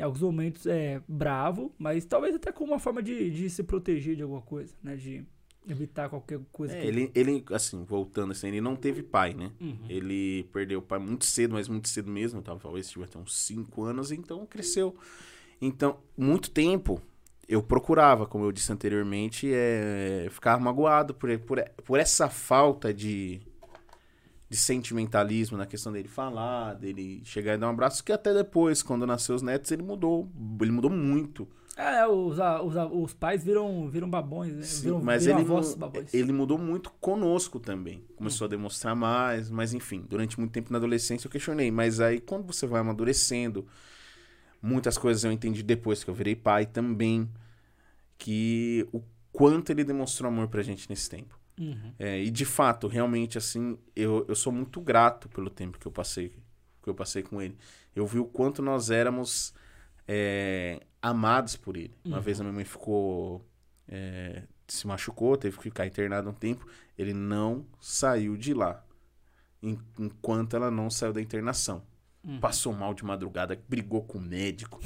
em 0.02 0.04
alguns 0.04 0.22
momentos 0.22 0.66
é 0.66 1.00
bravo, 1.08 1.72
mas 1.78 2.04
talvez 2.06 2.36
até 2.36 2.52
com 2.52 2.64
uma 2.64 2.80
forma 2.80 3.04
de, 3.04 3.30
de 3.30 3.50
se 3.52 3.62
proteger 3.62 4.16
de 4.16 4.24
alguma 4.24 4.42
coisa, 4.42 4.74
né? 4.82 4.96
De 4.96 5.24
evitar 5.70 6.10
qualquer 6.10 6.40
coisa 6.52 6.76
É, 6.76 6.82
que 6.82 6.88
ele, 6.88 7.12
ele, 7.14 7.46
assim, 7.52 7.84
voltando 7.84 8.32
assim, 8.32 8.48
ele 8.48 8.62
não 8.62 8.76
teve 8.76 9.04
pai, 9.04 9.36
né? 9.36 9.52
Uhum. 9.62 9.86
Ele 9.88 10.44
perdeu 10.52 10.80
o 10.80 10.82
pai 10.82 10.98
muito 10.98 11.24
cedo, 11.24 11.54
mas 11.54 11.68
muito 11.68 11.88
cedo 11.88 12.10
mesmo. 12.10 12.42
Talvez 12.42 12.90
tivesse 12.90 13.12
até 13.12 13.20
uns 13.20 13.38
5 13.38 13.84
anos, 13.84 14.12
então 14.12 14.44
cresceu. 14.48 14.96
Então, 15.62 16.00
muito 16.18 16.50
tempo 16.50 17.00
eu 17.48 17.62
procurava, 17.62 18.26
como 18.26 18.46
eu 18.46 18.52
disse 18.52 18.72
anteriormente, 18.72 19.52
é, 19.54 20.28
ficar 20.32 20.60
magoado 20.60 21.14
por, 21.14 21.38
por, 21.40 21.64
por 21.84 22.00
essa 22.00 22.28
falta 22.28 22.92
de, 22.92 23.40
de 24.52 24.58
sentimentalismo 24.58 25.58
na 25.58 25.66
questão 25.66 25.94
dele 25.94 26.10
falar, 26.10 26.74
dele 26.74 27.22
chegar 27.24 27.54
e 27.54 27.58
dar 27.58 27.68
um 27.68 27.70
abraço, 27.70 28.04
que 28.04 28.12
até 28.12 28.34
depois, 28.34 28.84
quando 28.84 29.08
nasceu 29.08 29.34
os 29.34 29.42
netos, 29.42 29.72
ele 29.72 29.82
mudou. 29.82 30.30
Ele 30.62 30.72
mudou 30.72 30.92
muito. 30.92 31.48
É, 31.78 32.06
os, 32.06 32.38
a- 32.38 32.62
os, 32.62 32.76
a- 32.76 32.86
os 32.86 33.14
pais 33.14 33.46
viram, 33.46 33.90
viram 33.90 34.10
babões, 34.10 34.54
né? 34.54 34.62
Sim, 34.64 34.84
viram, 34.84 35.02
mas 35.02 35.24
viram 35.24 35.40
ele, 35.40 35.46
avós 35.50 35.74
babões. 35.74 36.14
ele 36.14 36.34
mudou 36.34 36.58
muito 36.58 36.92
conosco 37.00 37.62
também. 37.62 38.04
Começou 38.18 38.44
a 38.44 38.48
Hum. 38.48 38.52
demonstrar 38.52 38.94
mais, 38.94 39.50
mas 39.50 39.74
enfim, 39.74 40.04
durante 40.10 40.38
muito 40.38 40.52
tempo 40.52 40.70
na 40.70 40.78
adolescência 40.78 41.28
eu 41.28 41.32
questionei. 41.32 41.72
Mas 41.72 42.02
aí 42.02 42.20
quando 42.20 42.46
você 42.46 42.68
vai 42.68 42.82
amadurecendo, 42.82 43.66
muitas 44.62 44.98
coisas 44.98 45.24
eu 45.24 45.32
entendi 45.32 45.64
depois 45.64 46.04
que 46.04 46.10
eu 46.10 46.14
virei 46.14 46.36
pai 46.36 46.66
também, 46.66 47.28
que 48.18 48.86
o 48.92 49.02
quanto 49.32 49.70
ele 49.72 49.86
demonstrou 49.86 50.28
amor 50.30 50.50
pra 50.50 50.62
gente 50.62 50.90
nesse 50.90 51.10
tempo. 51.10 51.40
Uhum. 51.62 51.94
É, 52.00 52.20
e 52.20 52.32
de 52.32 52.44
fato, 52.46 52.88
realmente, 52.88 53.38
assim, 53.38 53.78
eu, 53.96 54.26
eu 54.28 54.36
sou 54.36 54.52
muito 54.52 54.82
grato 54.82 55.30
pelo 55.30 55.50
tempo 55.50 55.78
que 55.78 55.86
eu 55.86 55.92
passei, 55.92 56.30
que 56.82 56.90
eu 56.90 56.96
passei 56.96 57.22
com 57.24 57.42
ele. 57.42 57.56
Eu 57.96 58.06
vi 58.08 58.18
o 58.20 58.26
quanto 58.26 58.62
nós 58.62 58.90
éramos 58.90 59.54
é, 60.08 60.82
amados 61.02 61.56
por 61.56 61.78
ele. 61.78 61.94
Uma 62.04 62.18
Uhum. 62.18 62.24
vez 62.24 62.40
a 62.40 62.44
minha 62.44 62.54
mãe 62.54 62.66
ficou. 62.66 63.46
é, 63.88 64.44
se 64.68 64.88
machucou, 64.88 65.36
teve 65.36 65.58
que 65.58 65.64
ficar 65.64 65.86
internada 65.86 66.30
um 66.30 66.34
tempo. 66.34 66.66
Ele 66.98 67.14
não 67.14 67.66
saiu 67.80 68.38
de 68.38 68.54
lá. 68.54 68.84
en- 69.62 69.78
Enquanto 70.00 70.56
ela 70.56 70.72
não 70.72 70.90
saiu 70.90 71.12
da 71.14 71.22
internação. 71.22 71.84
Uhum. 72.24 72.40
Passou 72.40 72.72
mal 72.74 72.94
de 72.94 73.04
madrugada, 73.04 73.62
brigou 73.68 74.02
com 74.04 74.18
o 74.18 74.22
médico. 74.22 74.80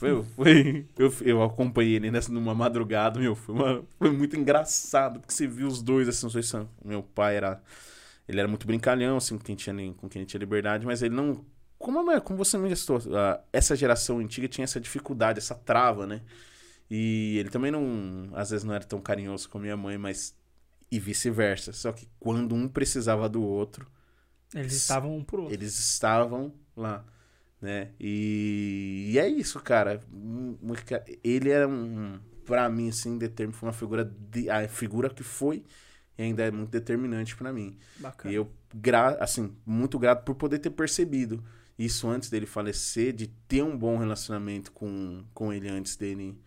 Foi, 0.00 0.22
foi, 0.24 0.88
eu, 0.98 1.12
eu 1.22 1.42
acompanhei 1.42 1.96
ele 1.96 2.10
nessa, 2.10 2.32
numa 2.32 2.54
madrugada, 2.54 3.20
meu, 3.20 3.34
foi, 3.36 3.54
uma- 3.54 3.84
foi 3.98 4.10
muito 4.10 4.36
engraçado, 4.36 5.20
porque 5.20 5.32
você 5.34 5.46
viu 5.46 5.68
os 5.68 5.82
dois, 5.82 6.08
assim, 6.08 6.26
os 6.26 6.32
dois 6.32 6.46
são, 6.48 6.68
meu 6.84 7.02
pai 7.02 7.36
era, 7.36 7.62
ele 8.28 8.40
era 8.40 8.48
muito 8.48 8.66
brincalhão, 8.66 9.16
assim, 9.18 9.36
com 9.36 9.44
quem 9.44 9.56
tinha, 9.56 9.74
com 9.94 10.08
quem 10.08 10.24
tinha 10.24 10.38
liberdade, 10.40 10.86
mas 10.86 11.02
ele 11.02 11.14
não, 11.14 11.44
como, 11.78 12.10
é- 12.10 12.20
como 12.20 12.38
você 12.38 12.56
me 12.58 12.68
gestou, 12.68 12.98
essa 13.52 13.76
geração 13.76 14.18
antiga 14.18 14.48
tinha 14.48 14.64
essa 14.64 14.80
dificuldade, 14.80 15.38
essa 15.38 15.54
trava, 15.54 16.06
né, 16.06 16.22
e 16.90 17.36
ele 17.38 17.50
também 17.50 17.70
não, 17.70 18.30
às 18.34 18.50
vezes 18.50 18.64
não 18.64 18.74
era 18.74 18.84
tão 18.84 19.00
carinhoso 19.00 19.48
com 19.48 19.58
minha 19.58 19.76
mãe, 19.76 19.98
mas, 19.98 20.34
e 20.90 20.98
vice-versa, 20.98 21.72
só 21.72 21.92
que 21.92 22.08
quando 22.18 22.54
um 22.54 22.68
precisava 22.68 23.28
do 23.28 23.42
outro, 23.42 23.86
Eles 24.54 24.72
estavam 24.72 25.16
um 25.16 25.22
pro 25.24 25.42
outro. 25.42 25.54
eles 25.54 25.78
estavam 25.78 26.52
lá, 26.76 27.04
né? 27.60 27.90
E, 28.00 29.10
e 29.12 29.18
é 29.18 29.28
isso, 29.28 29.60
cara. 29.60 30.00
Ca- 30.86 31.04
Ele 31.22 31.50
era 31.50 31.68
um, 31.68 32.18
pra 32.44 32.68
mim, 32.68 32.88
assim, 32.88 33.18
determin, 33.18 33.52
foi 33.52 33.68
uma 33.68 33.72
figura, 33.72 34.04
de, 34.04 34.48
a 34.50 34.68
figura 34.68 35.10
que 35.10 35.22
foi 35.22 35.64
e 36.18 36.22
ainda 36.22 36.42
é 36.44 36.50
muito 36.50 36.70
determinante 36.70 37.36
pra 37.36 37.52
mim. 37.52 37.78
Bacana. 37.96 38.32
E 38.32 38.36
eu, 38.36 38.50
gra, 38.74 39.16
assim, 39.22 39.54
muito 39.64 39.98
grato 39.98 40.24
por 40.24 40.34
poder 40.34 40.58
ter 40.58 40.70
percebido 40.70 41.42
isso 41.78 42.08
antes 42.08 42.28
dele 42.28 42.46
falecer, 42.46 43.12
de 43.12 43.26
ter 43.26 43.62
um 43.62 43.76
bom 43.76 43.96
relacionamento 43.98 44.70
com, 44.72 45.24
com 45.32 45.52
ele 45.52 45.68
antes 45.68 45.96
dele 45.96 46.38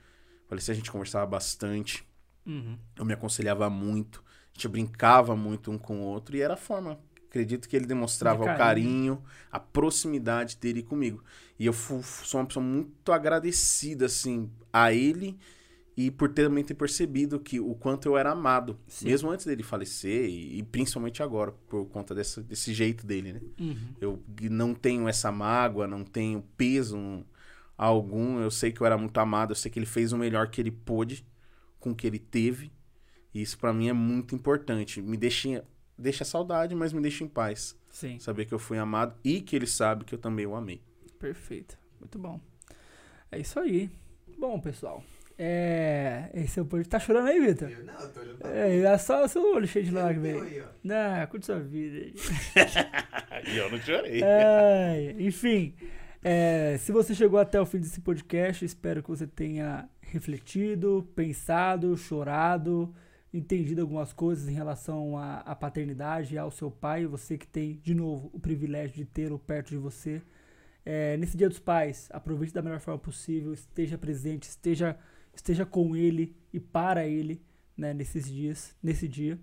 falecer. 0.48 0.74
A 0.74 0.76
gente 0.76 0.92
conversava 0.92 1.26
bastante, 1.26 2.08
Uhum. 2.46 2.78
eu 2.98 3.06
me 3.06 3.14
aconselhava 3.14 3.70
muito, 3.70 4.24
a 4.28 4.54
gente 4.54 4.68
brincava 4.68 5.36
muito 5.36 5.72
um 5.72 5.78
com 5.78 6.02
o 6.02 6.04
outro 6.04 6.36
e 6.36 6.42
era 6.42 6.56
a 6.56 6.58
forma. 6.58 7.00
Acredito 7.34 7.68
que 7.68 7.76
ele 7.76 7.88
demonstrava 7.88 8.44
De 8.44 8.44
o 8.44 8.46
carinho. 8.46 9.18
carinho, 9.18 9.24
a 9.52 9.60
proximidade 9.60 10.56
dele 10.58 10.84
comigo. 10.84 11.24
E 11.58 11.66
eu 11.66 11.74
fu- 11.74 12.04
sou 12.04 12.40
uma 12.40 12.46
pessoa 12.46 12.64
muito 12.64 13.12
agradecida, 13.12 14.06
assim, 14.06 14.52
a 14.72 14.94
ele 14.94 15.40
e 15.98 16.12
por 16.12 16.30
ter- 16.30 16.44
também 16.46 16.64
ter 16.64 16.76
percebido 16.76 17.40
que 17.40 17.60
o 17.60 17.74
quanto 17.74 18.08
eu 18.08 18.16
era 18.18 18.32
amado, 18.32 18.78
Sim. 18.88 19.08
mesmo 19.08 19.32
antes 19.32 19.48
dele 19.48 19.64
falecer 19.64 20.30
e, 20.30 20.60
e 20.60 20.64
principalmente 20.64 21.24
agora, 21.24 21.52
por 21.68 21.86
conta 21.88 22.14
dessa, 22.14 22.40
desse 22.44 22.72
jeito 22.72 23.04
dele, 23.06 23.34
né? 23.34 23.42
Uhum. 23.60 23.78
Eu 24.00 24.24
não 24.52 24.76
tenho 24.76 25.08
essa 25.08 25.32
mágoa, 25.32 25.88
não 25.88 26.04
tenho 26.04 26.44
peso 26.56 27.26
algum. 27.76 28.40
Eu 28.40 28.52
sei 28.52 28.72
que 28.72 28.80
eu 28.82 28.86
era 28.86 28.98
muito 28.98 29.18
amado, 29.20 29.54
eu 29.54 29.56
sei 29.56 29.72
que 29.72 29.80
ele 29.80 29.88
fez 29.88 30.12
o 30.14 30.18
melhor 30.20 30.50
que 30.50 30.62
ele 30.62 30.72
pôde 30.72 31.26
com 31.80 31.90
o 31.92 31.96
que 31.96 32.06
ele 32.06 32.20
teve. 32.20 32.72
E 33.34 33.42
isso 33.42 33.58
pra 33.58 33.74
mim 33.74 33.90
é 33.90 33.94
muito 33.94 34.36
importante. 34.36 35.02
Me 35.02 35.18
deixa, 35.18 35.64
deixa 35.98 36.24
saudade, 36.26 36.74
mas 36.76 36.92
me 36.94 37.02
deixa 37.02 37.24
em 37.24 37.28
paz. 37.28 37.78
Sim, 37.90 38.20
Saber 38.20 38.46
que 38.46 38.54
eu 38.54 38.60
fui 38.60 38.78
amado 38.78 39.16
e 39.24 39.40
que 39.42 39.56
ele 39.56 39.68
sabe 39.68 40.04
que 40.06 40.16
eu 40.16 40.20
também 40.20 40.46
o 40.48 40.56
amei. 40.56 40.82
perfeito. 41.20 41.78
Muito 42.00 42.18
bom. 42.20 42.40
É 43.32 43.40
isso 43.40 43.60
aí. 43.60 43.90
Bom, 44.38 44.60
pessoal. 44.60 45.04
É. 45.38 46.30
Esse 46.34 46.60
é 46.60 46.62
o 46.62 46.66
podcast. 46.66 46.90
Tá 46.90 47.00
chorando 47.00 47.28
aí, 47.30 47.40
Vitor? 47.40 47.70
Eu, 47.70 47.84
não, 47.86 47.94
eu 47.94 48.10
tô 48.12 48.20
olhando 48.20 48.38
pra 48.38 48.50
É, 48.52 48.80
é 48.80 48.98
só 48.98 49.24
o 49.24 49.28
seu 49.28 49.42
olho 49.56 49.68
cheio 49.68 49.86
de 49.86 49.92
lágrimas 49.92 50.42
aí. 50.44 50.62
ó. 50.62 50.66
Não, 50.84 51.28
curte 51.28 51.46
sua 51.46 51.60
vida 51.60 51.98
aí. 51.98 52.14
E 53.54 53.58
eu 53.58 53.70
não 53.72 53.78
chorei. 53.80 54.22
Ai, 54.24 55.16
enfim, 55.20 55.74
é, 56.24 56.78
se 56.78 56.92
você 56.92 57.14
chegou 57.16 57.40
até 57.40 57.60
o 57.60 57.66
fim 57.66 57.80
desse 57.80 58.00
podcast, 58.00 58.64
espero 58.64 59.02
que 59.04 59.10
você 59.10 59.26
tenha 59.28 59.90
refletido, 60.02 61.08
pensado, 61.16 61.98
chorado, 61.98 62.94
entendido 63.34 63.82
algumas 63.82 64.14
coisas 64.14 64.48
em 64.48 64.54
relação 64.54 65.18
à, 65.18 65.40
à 65.40 65.56
paternidade 65.56 66.38
ao 66.38 66.52
seu 66.52 66.70
pai. 66.70 67.06
Você 67.08 67.38
que 67.38 67.48
tem, 67.48 67.80
de 67.82 67.96
novo, 67.96 68.30
o 68.32 68.40
privilégio 68.40 68.96
de 68.96 69.06
tê-lo 69.06 69.40
perto 69.40 69.70
de 69.70 69.78
você. 69.78 70.22
É, 70.86 71.18
nesse 71.18 71.36
Dia 71.36 71.50
dos 71.50 71.60
Pais, 71.60 72.10
aproveite 72.12 72.54
da 72.54 72.62
melhor 72.62 72.80
forma 72.80 73.00
possível, 73.00 73.54
esteja 73.54 73.98
presente, 73.98 74.44
esteja, 74.44 74.98
esteja 75.34 75.66
com 75.66 75.96
ele 75.96 76.36
e 76.52 76.60
para 76.60 77.08
ele 77.08 77.42
né, 77.76 77.94
nesses 77.94 78.30
dias, 78.30 78.76
nesse 78.84 79.08
dia. 79.08 79.40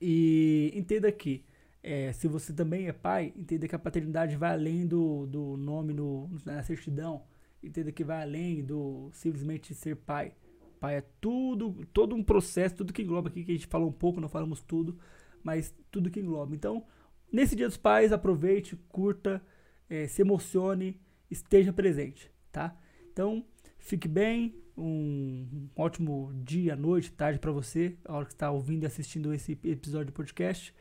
E 0.00 0.70
entenda 0.74 1.10
que, 1.10 1.44
é, 1.82 2.12
se 2.12 2.28
você 2.28 2.52
também 2.52 2.86
é 2.86 2.92
pai, 2.92 3.32
entenda 3.34 3.66
que 3.66 3.74
a 3.74 3.78
paternidade 3.78 4.36
vai 4.36 4.52
além 4.52 4.86
do, 4.86 5.26
do 5.26 5.56
nome 5.56 5.92
no, 5.92 6.30
na 6.44 6.62
certidão, 6.62 7.24
entenda 7.62 7.90
que 7.90 8.04
vai 8.04 8.22
além 8.22 8.62
do 8.64 9.10
simplesmente 9.12 9.74
ser 9.74 9.96
pai. 9.96 10.34
Pai 10.78 10.96
é 10.96 11.04
tudo, 11.20 11.86
todo 11.92 12.14
um 12.14 12.22
processo, 12.22 12.76
tudo 12.76 12.92
que 12.92 13.02
engloba 13.02 13.28
aqui, 13.28 13.44
que 13.44 13.52
a 13.52 13.54
gente 13.54 13.66
falou 13.66 13.88
um 13.88 13.92
pouco, 13.92 14.20
não 14.20 14.28
falamos 14.28 14.62
tudo, 14.62 14.98
mas 15.42 15.74
tudo 15.90 16.10
que 16.10 16.20
engloba. 16.20 16.54
Então, 16.54 16.84
nesse 17.32 17.56
Dia 17.56 17.66
dos 17.66 17.76
Pais, 17.76 18.12
aproveite, 18.12 18.76
curta, 18.88 19.42
é, 19.88 20.06
se 20.06 20.22
emocione, 20.22 21.00
esteja 21.30 21.72
presente, 21.72 22.30
tá? 22.52 22.76
Então, 23.12 23.44
fique 23.78 24.08
bem, 24.08 24.54
um, 24.76 25.46
um 25.52 25.68
ótimo 25.76 26.32
dia, 26.44 26.76
noite, 26.76 27.12
tarde 27.12 27.38
para 27.38 27.50
você, 27.50 27.96
a 28.04 28.16
hora 28.16 28.26
que 28.26 28.32
está 28.32 28.50
ouvindo 28.50 28.84
e 28.84 28.86
assistindo 28.86 29.34
esse 29.34 29.58
episódio 29.64 30.06
de 30.06 30.12
podcast. 30.12 30.74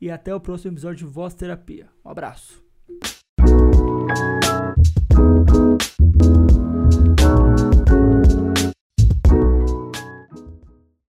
E 0.00 0.10
até 0.10 0.34
o 0.34 0.40
próximo 0.40 0.72
episódio 0.72 1.06
de 1.06 1.12
Voz 1.12 1.34
Terapia. 1.34 1.88
Um 2.04 2.10
abraço. 2.10 2.62